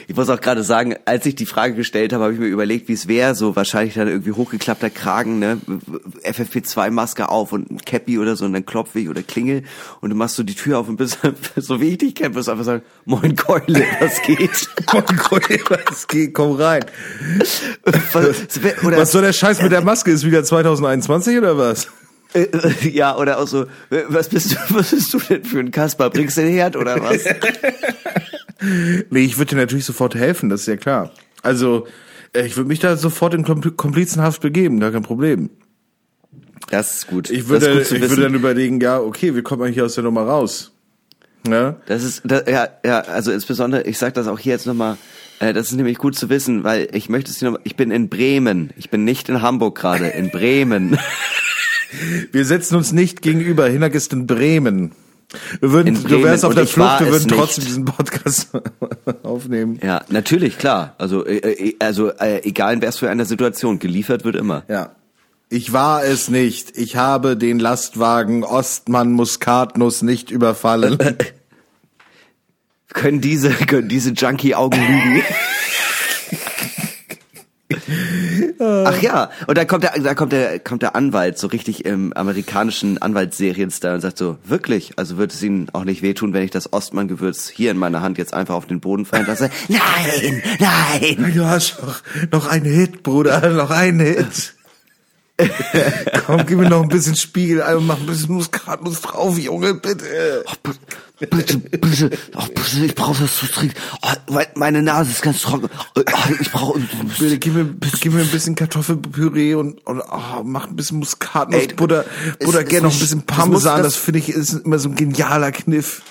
Ich 0.10 0.16
muss 0.16 0.28
auch 0.32 0.42
gerade 0.42 0.64
sagen, 0.64 0.96
als 1.06 1.28
ich 1.28 1.36
die 1.36 1.46
Frage 1.46 1.76
gestellt 1.76 2.14
habe, 2.14 2.24
habe 2.24 2.34
ich 2.34 2.40
mir 2.40 2.48
überlegt, 2.48 2.88
wie 2.88 2.94
es 2.94 3.08
wäre, 3.08 3.36
so 3.36 3.56
wahrscheinlich 3.56 3.94
dann 3.94 4.08
irgendwie 4.08 4.32
hochgeklappter 4.32 4.90
Kragen, 4.90 5.38
ne, 5.38 5.60
FFP2-Maske 6.24 7.30
auf 7.30 7.52
und 7.52 7.70
ein 7.70 7.78
Cappy 7.78 8.18
oder 8.18 8.36
so 8.36 8.46
und 8.46 8.54
dann 8.54 8.66
klopfe 8.66 9.02
ich 9.02 9.08
oder 9.08 9.22
klingel 9.22 9.62
und 10.02 10.10
du 10.10 10.16
machst 10.16 10.36
so 10.36 10.42
die 10.42 10.56
Tür 10.56 10.80
auf 10.80 10.90
und 10.90 10.98
bist, 10.98 11.20
so 11.58 11.80
wie 11.80 11.90
ich 11.90 12.00
dich 12.00 12.16
kenne, 12.16 12.34
wirst 12.34 12.48
du 12.48 12.54
einfach 12.54 12.66
sagen, 12.66 12.82
moin 13.06 13.36
Keule, 13.36 13.84
was 14.00 14.20
geht? 14.24 14.40
was 15.70 16.08
geht, 16.08 16.34
komm 16.34 16.54
rein. 16.54 16.86
was, 18.12 18.84
oder, 18.84 18.98
Was 18.98 19.12
soll 19.12 19.22
der 19.22 19.34
Scheiß 19.34 19.62
mit 19.62 19.72
der 19.72 19.82
Maske? 19.82 20.10
Ist 20.10 20.26
wieder 20.26 20.44
2021 20.44 21.38
oder 21.38 21.56
was? 21.56 21.88
äh, 22.34 22.42
äh, 22.42 22.90
ja, 22.90 23.16
oder 23.18 23.40
auch 23.40 23.48
so, 23.48 23.66
was 24.08 24.30
bist 24.30 24.52
du, 24.52 24.56
was 24.70 24.92
bist 24.92 25.14
du 25.14 25.20
denn 25.20 25.44
für 25.44 25.60
ein 25.60 25.72
Kasper? 25.72 26.10
Bringst 26.10 26.38
du 26.38 26.42
den 26.42 26.54
Herd 26.54 26.76
oder 26.76 27.02
was? 27.02 27.24
Nee, 28.62 29.22
ich 29.22 29.38
würde 29.38 29.52
dir 29.52 29.62
natürlich 29.62 29.86
sofort 29.86 30.16
helfen, 30.16 30.50
das 30.50 30.62
ist 30.62 30.68
ja 30.68 30.78
klar. 30.78 31.12
Also, 31.42 31.88
äh, 32.34 32.46
ich 32.46 32.58
würde 32.58 32.68
mich 32.68 32.80
da 32.80 32.98
sofort 32.98 33.34
in 33.34 33.44
Kompl 33.44 33.72
Komplizenhaft 33.72 34.42
begeben, 34.42 34.80
gar 34.80 34.92
kein 34.92 35.04
Problem. 35.04 35.50
Das 36.70 36.98
ist 36.98 37.08
gut. 37.08 37.30
Ich 37.30 37.48
würde, 37.48 37.72
gut 37.72 37.92
ich 37.92 38.02
würde 38.02 38.22
dann 38.22 38.36
überlegen, 38.36 38.80
ja, 38.82 39.00
okay, 39.00 39.36
wie 39.36 39.42
kommt 39.42 39.62
man 39.62 39.72
hier 39.72 39.86
aus 39.86 39.96
der 39.96 40.04
Nummer 40.04 40.24
raus? 40.24 40.72
Ja? 41.48 41.78
Das 41.86 42.04
ist, 42.04 42.22
das, 42.26 42.44
ja, 42.48 42.68
ja, 42.86 43.00
also 43.00 43.32
insbesondere, 43.32 43.84
ich 43.84 43.98
sag 43.98 44.14
das 44.14 44.28
auch 44.28 44.40
hier 44.40 44.54
jetzt 44.54 44.68
nochmal 44.68 44.98
Äh, 45.40 45.54
das 45.54 45.72
ist 45.72 45.78
nämlich 45.78 45.98
gut 45.98 46.16
zu 46.16 46.30
wissen, 46.30 46.64
weil 46.64 46.90
ich 46.94 47.10
möchte 47.10 47.32
es 47.32 47.40
dir 47.40 47.52
noch, 47.52 47.60
ich 47.64 47.76
bin 47.76 47.92
in 47.92 48.10
Bremen. 48.10 48.72
Ich 48.78 48.90
bin 48.90 49.06
nicht 49.06 49.30
in 49.30 49.42
Hamburg 49.42 49.78
gerade, 49.78 50.08
in 50.10 50.30
Bremen. 50.30 50.98
Wir 52.32 52.46
setzen 52.46 52.76
uns 52.76 52.92
nicht 52.92 53.22
gegenüber. 53.22 53.68
Hinak 53.68 53.96
ist 53.96 54.14
in 54.14 54.28
Bremen. 54.28 54.92
Wir 55.60 55.72
würden, 55.72 56.04
du 56.04 56.24
wärst 56.24 56.44
auf 56.44 56.56
der 56.56 56.66
Flucht, 56.66 57.02
wir 57.02 57.12
würden 57.12 57.26
nicht. 57.26 57.36
trotzdem 57.36 57.66
diesen 57.66 57.86
Podcast 57.86 58.50
aufnehmen. 59.24 59.80
Ja, 59.84 60.02
natürlich, 60.10 60.58
klar. 60.58 60.96
Also, 60.98 61.26
äh, 61.26 61.38
äh, 61.38 61.76
also 61.80 62.10
äh, 62.10 62.44
egal 62.44 62.74
in 62.74 62.82
was 62.82 62.98
für 62.98 63.10
einer 63.10 63.26
Situation, 63.26 63.78
geliefert 63.78 64.26
wird 64.26 64.36
immer. 64.36 64.64
Ja. 64.68 64.96
Ich 65.50 65.72
war 65.74 66.04
es 66.04 66.30
nicht. 66.30 66.78
Ich 66.78 66.96
habe 66.96 67.38
den 67.38 67.60
Lastwagen 67.60 68.44
Ostmann 68.44 69.12
Muskatnuss 69.12 70.02
nicht 70.02 70.32
überfallen. 70.32 70.98
Können 72.92 73.22
diese, 73.22 73.52
können 73.52 73.88
diese 73.88 74.14
Junkie-Augen 74.14 74.80
lügen? 74.80 75.24
Ach 78.60 79.02
ja, 79.02 79.30
und 79.48 79.58
dann 79.58 79.68
kommt 79.68 79.84
der, 79.84 79.98
da 80.00 80.14
kommt 80.16 80.34
der, 80.34 80.60
kommt 80.60 80.82
der 80.82 80.96
Anwalt, 80.96 81.38
so 81.38 81.48
richtig 81.48 81.86
im 81.86 82.12
amerikanischen 82.12 83.02
Anwaltsserien-Style 83.02 83.96
und 83.96 84.02
sagt 84.02 84.18
so, 84.18 84.38
wirklich, 84.44 84.92
also 84.98 85.18
wird 85.18 85.32
es 85.32 85.42
Ihnen 85.42 85.70
auch 85.72 85.86
nicht 85.86 86.02
wehtun, 86.02 86.34
wenn 86.34 86.44
ich 86.44 86.52
das 86.52 86.74
Ostmann-Gewürz 86.74 87.48
hier 87.48 87.72
in 87.72 87.78
meiner 87.78 88.02
Hand 88.02 88.18
jetzt 88.18 88.34
einfach 88.34 88.56
auf 88.56 88.66
den 88.66 88.82
Boden 88.82 89.06
fallen 89.06 89.26
lasse? 89.28 89.50
Nein, 89.70 90.44
nein! 90.60 91.32
Du 91.34 91.46
hast 91.46 91.78
doch 91.82 92.02
noch 92.32 92.48
einen 92.48 92.66
Hit, 92.66 93.04
Bruder, 93.04 93.50
noch 93.50 93.72
einen 93.72 94.02
Hit. 94.02 94.56
Komm, 96.26 96.46
gib 96.46 96.60
mir 96.60 96.70
noch 96.70 96.84
ein 96.84 96.90
bisschen 96.90 97.16
Spiegel 97.16 97.62
ein 97.62 97.78
und 97.78 97.88
mach 97.88 98.00
ein 98.00 98.06
bisschen 98.06 98.34
Muskatnuss 98.34 99.02
drauf, 99.02 99.38
Junge, 99.38 99.76
bitte. 99.76 100.44
Bitte, 101.20 101.58
bitte, 101.58 102.10
oh, 102.38 102.44
bitte, 102.48 102.86
ich 102.86 102.96
brauche 102.96 103.22
das 103.24 103.38
zu 103.38 103.46
trinken. 103.48 103.76
Oh, 104.02 104.40
meine 104.56 104.82
Nase 104.82 105.12
ist 105.12 105.22
ganz 105.22 105.42
trocken. 105.42 105.70
Oh, 105.96 106.02
ich 106.40 106.50
brauche. 106.52 106.80
Bitte, 107.20 107.38
gib 107.38 107.54
mir, 107.56 107.66
gib 108.00 108.14
mir 108.14 108.22
ein 108.22 108.28
bisschen 108.30 108.56
Kartoffelpüree 108.56 109.56
und, 109.56 109.86
und 109.86 110.02
oh, 110.02 110.44
mach 110.44 110.68
ein 110.68 110.76
bisschen 110.78 111.00
Muskatnuss, 111.00 111.62
Ey, 111.62 111.68
Butter, 111.74 112.06
Butter, 112.40 112.64
gerne 112.64 112.88
noch 112.88 112.94
ein 112.94 113.00
bisschen 113.00 113.24
das 113.28 113.36
Parmesan, 113.36 113.84
das, 113.84 113.94
das- 113.94 114.02
finde 114.02 114.20
ich 114.20 114.30
ist 114.30 114.54
immer 114.54 114.80
so 114.80 114.88
ein 114.90 114.96
genialer 114.96 115.52
Kniff. 115.52 116.04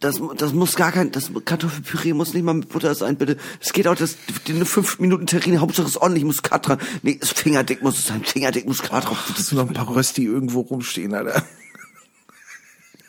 Das, 0.00 0.20
das 0.36 0.52
muss 0.52 0.74
gar 0.74 0.92
kein, 0.92 1.12
das 1.12 1.30
Kartoffelpüree 1.46 2.12
muss 2.12 2.34
nicht 2.34 2.42
mal 2.42 2.52
mit 2.52 2.68
Butter 2.68 2.94
sein, 2.94 3.16
bitte. 3.16 3.38
Es 3.60 3.72
geht 3.72 3.88
auch 3.88 3.94
das, 3.94 4.16
die 4.46 4.52
fünf 4.66 4.98
Minuten 4.98 5.26
Terrine, 5.26 5.60
Hauptsache 5.60 5.86
ist 5.86 5.96
ordentlich 5.96 6.24
Muskat 6.24 6.68
dran. 6.68 6.78
Nee, 7.02 7.16
das 7.18 7.30
Fingerdick 7.30 7.80
muss 7.82 7.98
es 7.98 8.08
sein, 8.08 8.22
Fingerdick 8.22 8.66
Muskat 8.66 9.06
drauf. 9.06 9.16
Hast 9.34 9.50
du 9.52 9.56
noch 9.56 9.66
ein 9.66 9.72
paar 9.72 9.88
Rösti 9.88 10.24
irgendwo 10.24 10.60
rumstehen, 10.60 11.14
Alter? 11.14 11.42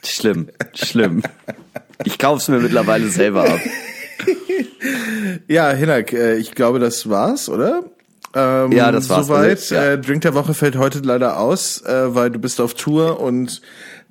Schlimm, 0.05 0.49
schlimm. 0.73 1.23
Ich 2.03 2.17
kauf's 2.17 2.47
mir 2.47 2.59
mittlerweile 2.59 3.07
selber 3.09 3.43
ab. 3.49 3.59
Ja, 5.47 5.71
Hinak, 5.71 6.13
äh, 6.13 6.35
ich 6.37 6.51
glaube, 6.53 6.79
das 6.79 7.09
war's, 7.09 7.49
oder? 7.49 7.83
Ähm, 8.33 8.71
Ja, 8.71 8.91
das 8.91 9.09
war's. 9.09 9.27
Soweit. 9.27 9.69
Ja. 9.69 9.93
äh, 9.93 9.97
Drink 9.99 10.21
der 10.21 10.33
Woche 10.33 10.53
fällt 10.53 10.77
heute 10.77 10.99
leider 10.99 11.39
aus, 11.39 11.81
äh, 11.81 12.13
weil 12.15 12.29
du 12.31 12.39
bist 12.39 12.59
auf 12.61 12.73
Tour 12.73 13.19
und 13.19 13.61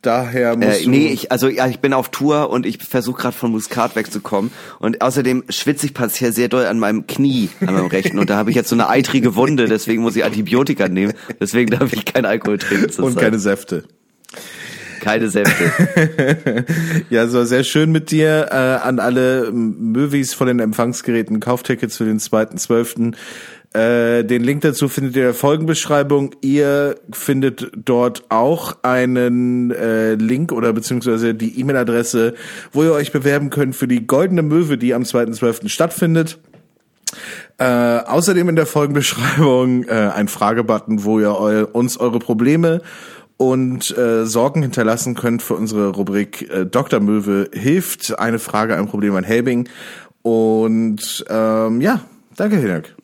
daher 0.03 0.57
musst 0.57 0.81
Äh, 0.81 0.85
du... 0.85 0.91
nee, 0.91 1.09
ich, 1.09 1.31
also 1.33 1.49
ja, 1.49 1.67
ich 1.69 1.81
bin 1.81 1.93
auf 1.93 2.11
Tour 2.11 2.51
und 2.51 2.67
ich 2.67 2.79
versuche 2.79 3.23
gerade 3.23 3.37
von 3.37 3.51
Muskat 3.53 3.97
wegzukommen. 3.97 4.51
Und 4.81 5.01
außerdem 5.03 5.45
schwitze 5.49 5.87
ich 5.87 5.95
partiell 5.95 6.33
sehr 6.33 6.49
doll 6.49 6.67
an 6.67 6.79
meinem 6.79 7.07
Knie, 7.07 7.51
an 7.61 7.75
meinem 7.75 7.87
rechten. 7.87 8.19
Und 8.19 8.31
da 8.31 8.37
habe 8.37 8.51
ich 8.51 8.57
jetzt 8.57 8.69
so 8.69 8.77
eine 8.77 8.89
eitrige 8.89 9.35
Wunde, 9.37 9.67
deswegen 9.67 10.03
muss 10.03 10.17
ich 10.17 10.25
Antibiotika 10.25 10.89
nehmen. 10.89 11.13
Deswegen 11.41 11.71
darf 11.71 11.93
ich 11.93 12.05
keinen 12.05 12.27
Alkohol 12.27 12.59
trinken. 12.59 12.91
und 13.03 13.17
keine 13.17 13.39
Säfte. 13.39 13.85
Keine 15.05 15.29
Säfte. 15.29 16.65
Ja, 17.11 17.29
so 17.29 17.45
sehr 17.45 17.65
schön 17.65 17.93
mit 17.93 18.11
dir. 18.11 18.49
Äh, 18.51 18.55
an 18.55 18.99
alle 18.99 19.51
Movies 19.53 20.33
von 20.33 20.47
den 20.47 20.59
Empfangsgeräten, 20.59 21.41
Kauftickets 21.41 21.99
für 21.99 22.05
den 22.05 22.19
2.12. 22.19 23.15
Äh, 23.75 24.25
den 24.25 24.43
Link 24.43 24.63
dazu 24.63 24.89
findet 24.89 25.15
ihr 25.17 25.23
in 25.23 25.27
der 25.29 25.35
Folgenbeschreibung. 25.35 26.35
Ihr 26.41 26.97
findet 27.13 27.71
dort 27.77 28.25
auch 28.31 28.77
einen 28.83 29.71
äh, 29.73 30.15
Link 30.15 30.53
oder 30.53 30.73
beziehungsweise 30.73 31.35
die 31.35 31.61
E-Mail-Adresse, 31.61 32.35
wo 32.73 32.85
ihr 32.85 32.93
euch 32.93 33.13
bewerben 33.13 33.51
könnt 33.51 33.77
für 33.77 33.89
die 33.89 34.07
Goldene 34.07 34.43
Möwe, 34.43 34.79
die 34.79 34.95
am 34.95 35.03
2.12. 35.03 35.69
stattfindet. 35.69 36.39
Äh, 37.59 37.65
außerdem 37.65 38.49
in 38.49 38.57
der 38.57 38.67
Folgenbeschreibung 38.67 39.85
äh, 39.85 40.11
ein 40.15 40.29
Fragebutton, 40.29 41.05
wo 41.05 41.21
ihr 41.21 41.39
eu 41.39 41.65
uns 41.73 41.99
eure 41.99 42.19
Probleme 42.19 42.81
und 43.51 43.97
äh, 43.99 44.25
Sorgen 44.25 44.63
hinterlassen 44.63 45.15
könnt 45.15 45.43
für 45.43 45.53
unsere 45.53 45.91
Rubrik 45.91 46.49
äh, 46.49 46.65
Dr. 46.65 47.01
Möwe 47.01 47.51
hilft. 47.53 48.19
Eine 48.19 48.39
Frage, 48.39 48.75
ein 48.75 48.87
Problem, 48.87 49.15
ein 49.17 49.25
Helbing. 49.25 49.69
Und 50.23 51.27
ähm, 51.29 51.83
ja, 51.83 52.01
danke, 52.37 52.57
Hinak. 52.57 52.95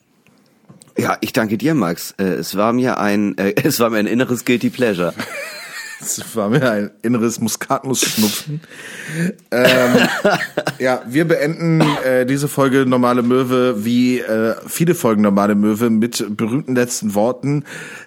Ja, 0.96 1.18
ich 1.20 1.34
danke 1.34 1.58
dir, 1.58 1.74
Max. 1.74 2.14
Äh, 2.18 2.24
es 2.24 2.56
war 2.56 2.72
mir 2.72 2.98
ein, 2.98 3.36
äh, 3.36 3.52
es 3.62 3.80
war 3.80 3.90
mir 3.90 3.98
ein 3.98 4.06
inneres 4.06 4.46
guilty 4.46 4.70
pleasure. 4.70 5.12
Es 6.00 6.34
war 6.34 6.48
mir 6.48 6.70
ein 6.70 6.90
inneres 7.02 7.40
Muskatnuss-Schnupfen. 7.40 8.60
ähm, 9.50 9.96
ja, 10.78 11.02
wir 11.06 11.26
beenden 11.26 11.82
äh, 12.04 12.24
diese 12.24 12.48
Folge 12.48 12.86
Normale 12.86 13.22
Möwe 13.22 13.84
wie 13.84 14.20
äh, 14.20 14.54
viele 14.66 14.94
Folgen 14.94 15.22
Normale 15.22 15.54
Möwe 15.54 15.90
mit 15.90 16.36
berühmten 16.36 16.74
letzten 16.74 17.14
Worten, 17.14 17.64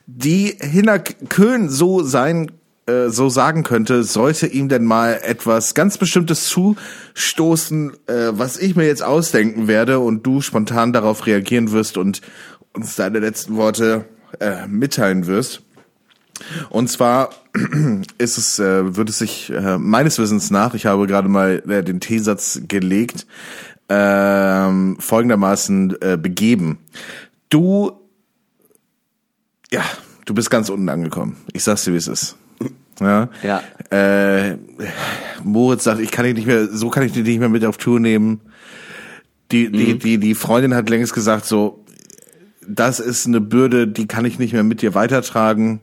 die 0.08 0.58
Hinak 0.60 1.30
Köhn 1.30 1.70
so 1.70 2.04
sein 2.04 2.52
äh, 2.86 3.10
so 3.10 3.30
sagen 3.30 3.64
könnte, 3.64 4.04
sollte 4.04 4.48
ihm 4.48 4.68
denn 4.68 4.84
mal 4.84 5.20
etwas 5.24 5.74
ganz 5.74 5.98
Bestimmtes 5.98 6.50
zustoßen, 6.50 7.94
äh, 8.08 8.32
was 8.32 8.58
ich 8.58 8.76
mir 8.76 8.86
jetzt 8.86 9.04
ausdenken 9.04 9.70
werde 9.70 10.00
und 10.00 10.24
du 10.24 10.42
spontan 10.42 10.92
darauf 10.92 11.26
reagieren 11.26 11.72
wirst 11.72 11.98
und 11.98 12.22
uns 12.74 12.98
deine 12.98 13.20
letzten 13.20 13.56
Worte 13.56 14.04
äh, 14.40 14.68
mitteilen 14.68 15.28
wirst. 15.28 15.63
Und 16.70 16.90
zwar 16.90 17.30
ist 18.18 18.38
es, 18.38 18.60
äh, 18.60 18.96
wird 18.96 19.10
es 19.10 19.20
sich 19.20 19.52
äh, 19.52 19.78
meines 19.78 20.20
Wissens 20.20 20.52
nach, 20.52 20.74
ich 20.74 20.86
habe 20.86 21.08
gerade 21.08 21.30
mal 21.30 21.64
äh, 21.68 21.84
den 21.84 22.00
T-Satz 22.00 22.62
gelegt, 22.68 23.26
ähm, 23.90 24.98
folgendermaßen 25.00 26.02
äh, 26.02 26.18
begeben. 26.18 26.80
Du, 27.50 27.92
ja, 29.72 29.82
du 30.26 30.34
bist 30.34 30.50
ganz 30.50 30.70
unten 30.70 30.90
angekommen. 30.90 31.38
Ich 31.54 31.64
sag's 31.64 31.84
dir, 31.84 31.94
wie 31.94 31.98
es 31.98 32.08
ist. 32.08 32.36
Ja. 33.00 33.30
Ja. 33.42 33.64
Äh, 33.92 34.58
Moritz 35.44 35.84
sagt, 35.84 36.00
ich 36.00 36.12
kann 36.12 36.26
dich 36.26 36.36
nicht 36.36 36.48
mehr, 36.48 36.68
so 36.68 36.90
kann 36.90 37.04
ich 37.04 37.12
dich 37.12 37.24
nicht 37.24 37.40
mehr 37.40 37.50
mit 37.50 37.66
auf 37.66 37.78
Tour 37.78 38.00
nehmen. 38.00 38.42
Die, 39.52 39.72
die, 39.72 40.00
die, 40.00 40.18
die 40.18 40.36
Freundin 40.36 40.74
hat 40.74 40.90
längst 40.90 41.14
gesagt, 41.14 41.46
so, 41.46 41.84
das 42.68 43.00
ist 43.00 43.28
eine 43.28 43.42
Bürde, 43.42 43.88
die 43.88 44.08
kann 44.08 44.26
ich 44.26 44.40
nicht 44.40 44.54
mehr 44.54 44.64
mit 44.64 44.82
dir 44.82 44.96
weitertragen. 44.96 45.82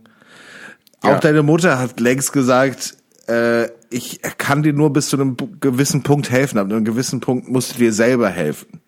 Ja. 1.03 1.17
Auch 1.17 1.21
deine 1.21 1.43
Mutter 1.43 1.79
hat 1.79 1.99
längst 2.01 2.33
gesagt, 2.33 2.97
äh, 3.29 3.69
ich 3.91 4.21
kann 4.39 4.63
dir 4.63 4.73
nur 4.73 4.93
bis 4.93 5.09
zu 5.09 5.17
einem 5.17 5.37
gewissen 5.61 6.03
Punkt 6.03 6.31
helfen. 6.31 6.59
Ab 6.59 6.67
einem 6.67 6.85
gewissen 6.85 7.21
Punkt 7.21 7.49
musst 7.49 7.75
du 7.75 7.79
dir 7.79 7.93
selber 7.93 8.29
helfen. 8.29 8.81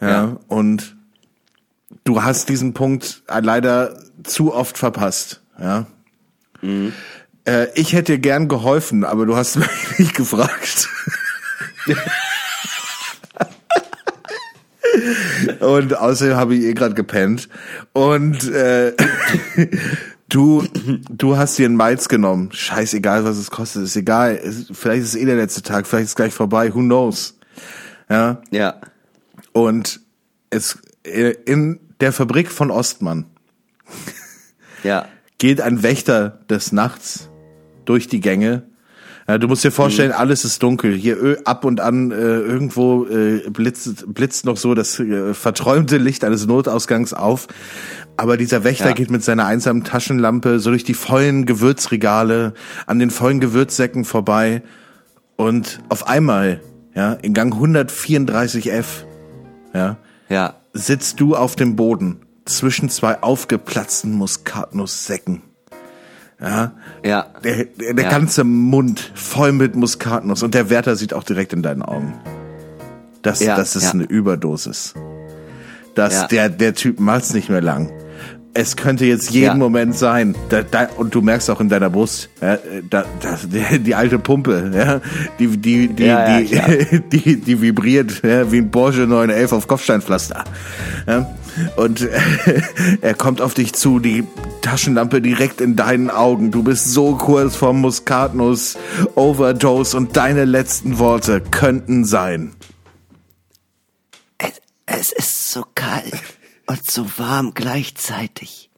Ja, 0.00 0.08
Ja. 0.08 0.36
und 0.48 0.96
du 2.04 2.22
hast 2.22 2.48
diesen 2.48 2.74
Punkt 2.74 3.22
leider 3.28 3.98
zu 4.24 4.52
oft 4.54 4.76
verpasst. 4.78 5.42
Ja. 5.60 5.86
Äh, 7.44 7.66
ich 7.74 7.92
hätte 7.92 8.12
dir 8.12 8.18
gern 8.18 8.48
geholfen, 8.48 9.04
aber 9.04 9.26
du 9.26 9.36
hast 9.36 9.56
mich 9.56 9.98
nicht 9.98 10.14
gefragt. 10.14 10.88
Und 15.60 15.96
außerdem 15.96 16.36
habe 16.36 16.54
ich 16.54 16.64
eh 16.64 16.72
gerade 16.74 16.94
gepennt. 16.94 17.48
Und 17.92 18.48
äh, 18.50 18.92
du, 20.34 20.64
du 21.10 21.36
hast 21.36 21.58
dir 21.58 21.66
einen 21.66 21.76
Meiz 21.76 22.08
genommen. 22.08 22.50
Scheißegal, 22.52 23.24
was 23.24 23.36
es 23.36 23.50
kostet, 23.50 23.84
ist 23.84 23.96
egal. 23.96 24.40
Vielleicht 24.72 25.02
ist 25.04 25.14
es 25.14 25.20
eh 25.20 25.24
der 25.24 25.36
letzte 25.36 25.62
Tag, 25.62 25.86
vielleicht 25.86 26.04
ist 26.04 26.10
es 26.10 26.16
gleich 26.16 26.34
vorbei, 26.34 26.74
who 26.74 26.80
knows. 26.80 27.38
Ja. 28.10 28.42
Ja. 28.50 28.80
Und 29.52 30.00
es 30.50 30.78
äh, 31.04 31.30
in 31.46 31.78
der 32.00 32.12
Fabrik 32.12 32.50
von 32.50 32.70
Ostmann 32.70 33.26
Ja. 34.82 35.06
geht 35.38 35.60
ein 35.60 35.82
Wächter 35.82 36.40
des 36.50 36.72
Nachts 36.72 37.28
durch 37.84 38.08
die 38.08 38.20
Gänge. 38.20 38.64
Ja, 39.26 39.38
du 39.38 39.48
musst 39.48 39.64
dir 39.64 39.70
vorstellen, 39.70 40.12
alles 40.12 40.44
ist 40.44 40.62
dunkel. 40.62 40.94
Hier 40.94 41.16
ö- 41.16 41.38
ab 41.46 41.64
und 41.64 41.80
an 41.80 42.10
äh, 42.10 42.14
irgendwo 42.16 43.06
äh, 43.06 43.48
blitzt, 43.48 44.04
blitzt 44.12 44.44
noch 44.44 44.58
so 44.58 44.74
das 44.74 45.00
äh, 45.00 45.32
verträumte 45.32 45.96
Licht 45.96 46.24
eines 46.24 46.46
Notausgangs 46.46 47.14
auf. 47.14 47.46
Aber 48.16 48.36
dieser 48.36 48.62
Wächter 48.64 48.88
Ja. 48.88 48.92
geht 48.94 49.10
mit 49.10 49.24
seiner 49.24 49.46
einsamen 49.46 49.82
Taschenlampe 49.84 50.60
so 50.60 50.70
durch 50.70 50.84
die 50.84 50.94
vollen 50.94 51.46
Gewürzregale, 51.46 52.54
an 52.86 52.98
den 52.98 53.10
vollen 53.10 53.40
Gewürzsäcken 53.40 54.04
vorbei. 54.04 54.62
Und 55.36 55.80
auf 55.88 56.06
einmal, 56.06 56.60
ja, 56.94 57.14
in 57.14 57.34
Gang 57.34 57.52
134F, 57.54 59.04
ja, 59.72 59.96
Ja. 60.28 60.54
sitzt 60.72 61.18
du 61.20 61.34
auf 61.34 61.56
dem 61.56 61.74
Boden 61.74 62.20
zwischen 62.44 62.88
zwei 62.88 63.20
aufgeplatzten 63.22 64.12
Muskatnusssäcken. 64.12 65.42
Ja, 66.40 66.72
Ja. 67.04 67.26
der, 67.42 67.64
der, 67.64 67.94
der 67.94 68.04
Ja. 68.04 68.10
ganze 68.10 68.44
Mund 68.44 69.10
voll 69.14 69.52
mit 69.52 69.74
Muskatnuss 69.74 70.42
und 70.42 70.54
der 70.54 70.70
Wärter 70.70 70.94
sieht 70.94 71.14
auch 71.14 71.22
direkt 71.24 71.52
in 71.52 71.62
deinen 71.62 71.82
Augen. 71.82 72.14
Das, 73.22 73.40
Ja, 73.40 73.56
das 73.56 73.74
ist 73.74 73.84
ja. 73.84 73.90
eine 73.92 74.04
Überdosis. 74.04 74.94
Das, 75.94 76.26
der, 76.28 76.48
der 76.48 76.74
Typ 76.74 77.00
macht's 77.00 77.32
nicht 77.34 77.48
mehr 77.48 77.60
lang. 77.62 77.90
Es 78.56 78.76
könnte 78.76 79.04
jetzt 79.04 79.30
jeden 79.30 79.46
Ja. 79.46 79.54
Moment 79.54 79.96
sein. 79.96 80.36
Da, 80.48 80.62
da, 80.62 80.88
und 80.96 81.12
du 81.12 81.20
merkst 81.20 81.50
auch 81.50 81.60
in 81.60 81.68
deiner 81.68 81.90
Brust, 81.90 82.30
ja, 82.40 82.58
da, 82.88 83.04
die, 83.46 83.78
die 83.80 83.94
alte 83.96 84.20
Pumpe, 84.20 84.70
ja, 84.72 85.00
die, 85.40 85.48
die, 85.56 85.88
die, 85.88 86.04
Ja, 86.04 86.40
die, 86.40 87.00
die, 87.12 87.40
die 87.40 87.60
vibriert 87.60 88.22
wie 88.22 88.58
ein 88.58 88.70
Porsche 88.70 89.00
911 89.08 89.52
auf 89.52 89.66
Kopfsteinpflaster. 89.66 90.44
Und 91.76 92.02
äh, 92.02 92.10
er 93.00 93.14
kommt 93.14 93.40
auf 93.40 93.54
dich 93.54 93.72
zu, 93.74 93.98
die 93.98 94.24
Taschenlampe 94.62 95.20
direkt 95.20 95.60
in 95.60 95.76
deinen 95.76 96.10
Augen. 96.10 96.50
Du 96.50 96.62
bist 96.62 96.92
so 96.92 97.16
kurz 97.16 97.56
vom 97.56 97.80
Muskatnuss, 97.80 98.76
Overdose 99.14 99.96
und 99.96 100.16
deine 100.16 100.44
letzten 100.44 100.98
Worte 100.98 101.40
könnten 101.40 102.04
sein. 102.04 102.52
Es, 104.38 104.60
es 104.86 105.12
ist 105.12 105.52
so 105.52 105.64
kalt 105.74 106.22
und 106.66 106.90
so 106.90 107.06
warm 107.18 107.54
gleichzeitig. 107.54 108.70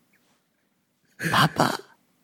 Papa, 1.30 1.78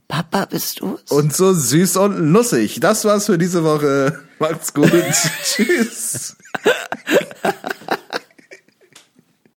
Papa, 0.08 0.44
bist 0.44 0.80
du's? 0.80 1.02
Und 1.10 1.34
so 1.34 1.54
süß 1.54 1.96
und 1.96 2.32
nussig. 2.32 2.80
Das 2.80 3.04
war's 3.04 3.26
für 3.26 3.38
diese 3.38 3.64
Woche. 3.64 4.22
Macht's 4.38 4.74
gut. 4.74 4.92
Tschüss. 5.42 6.36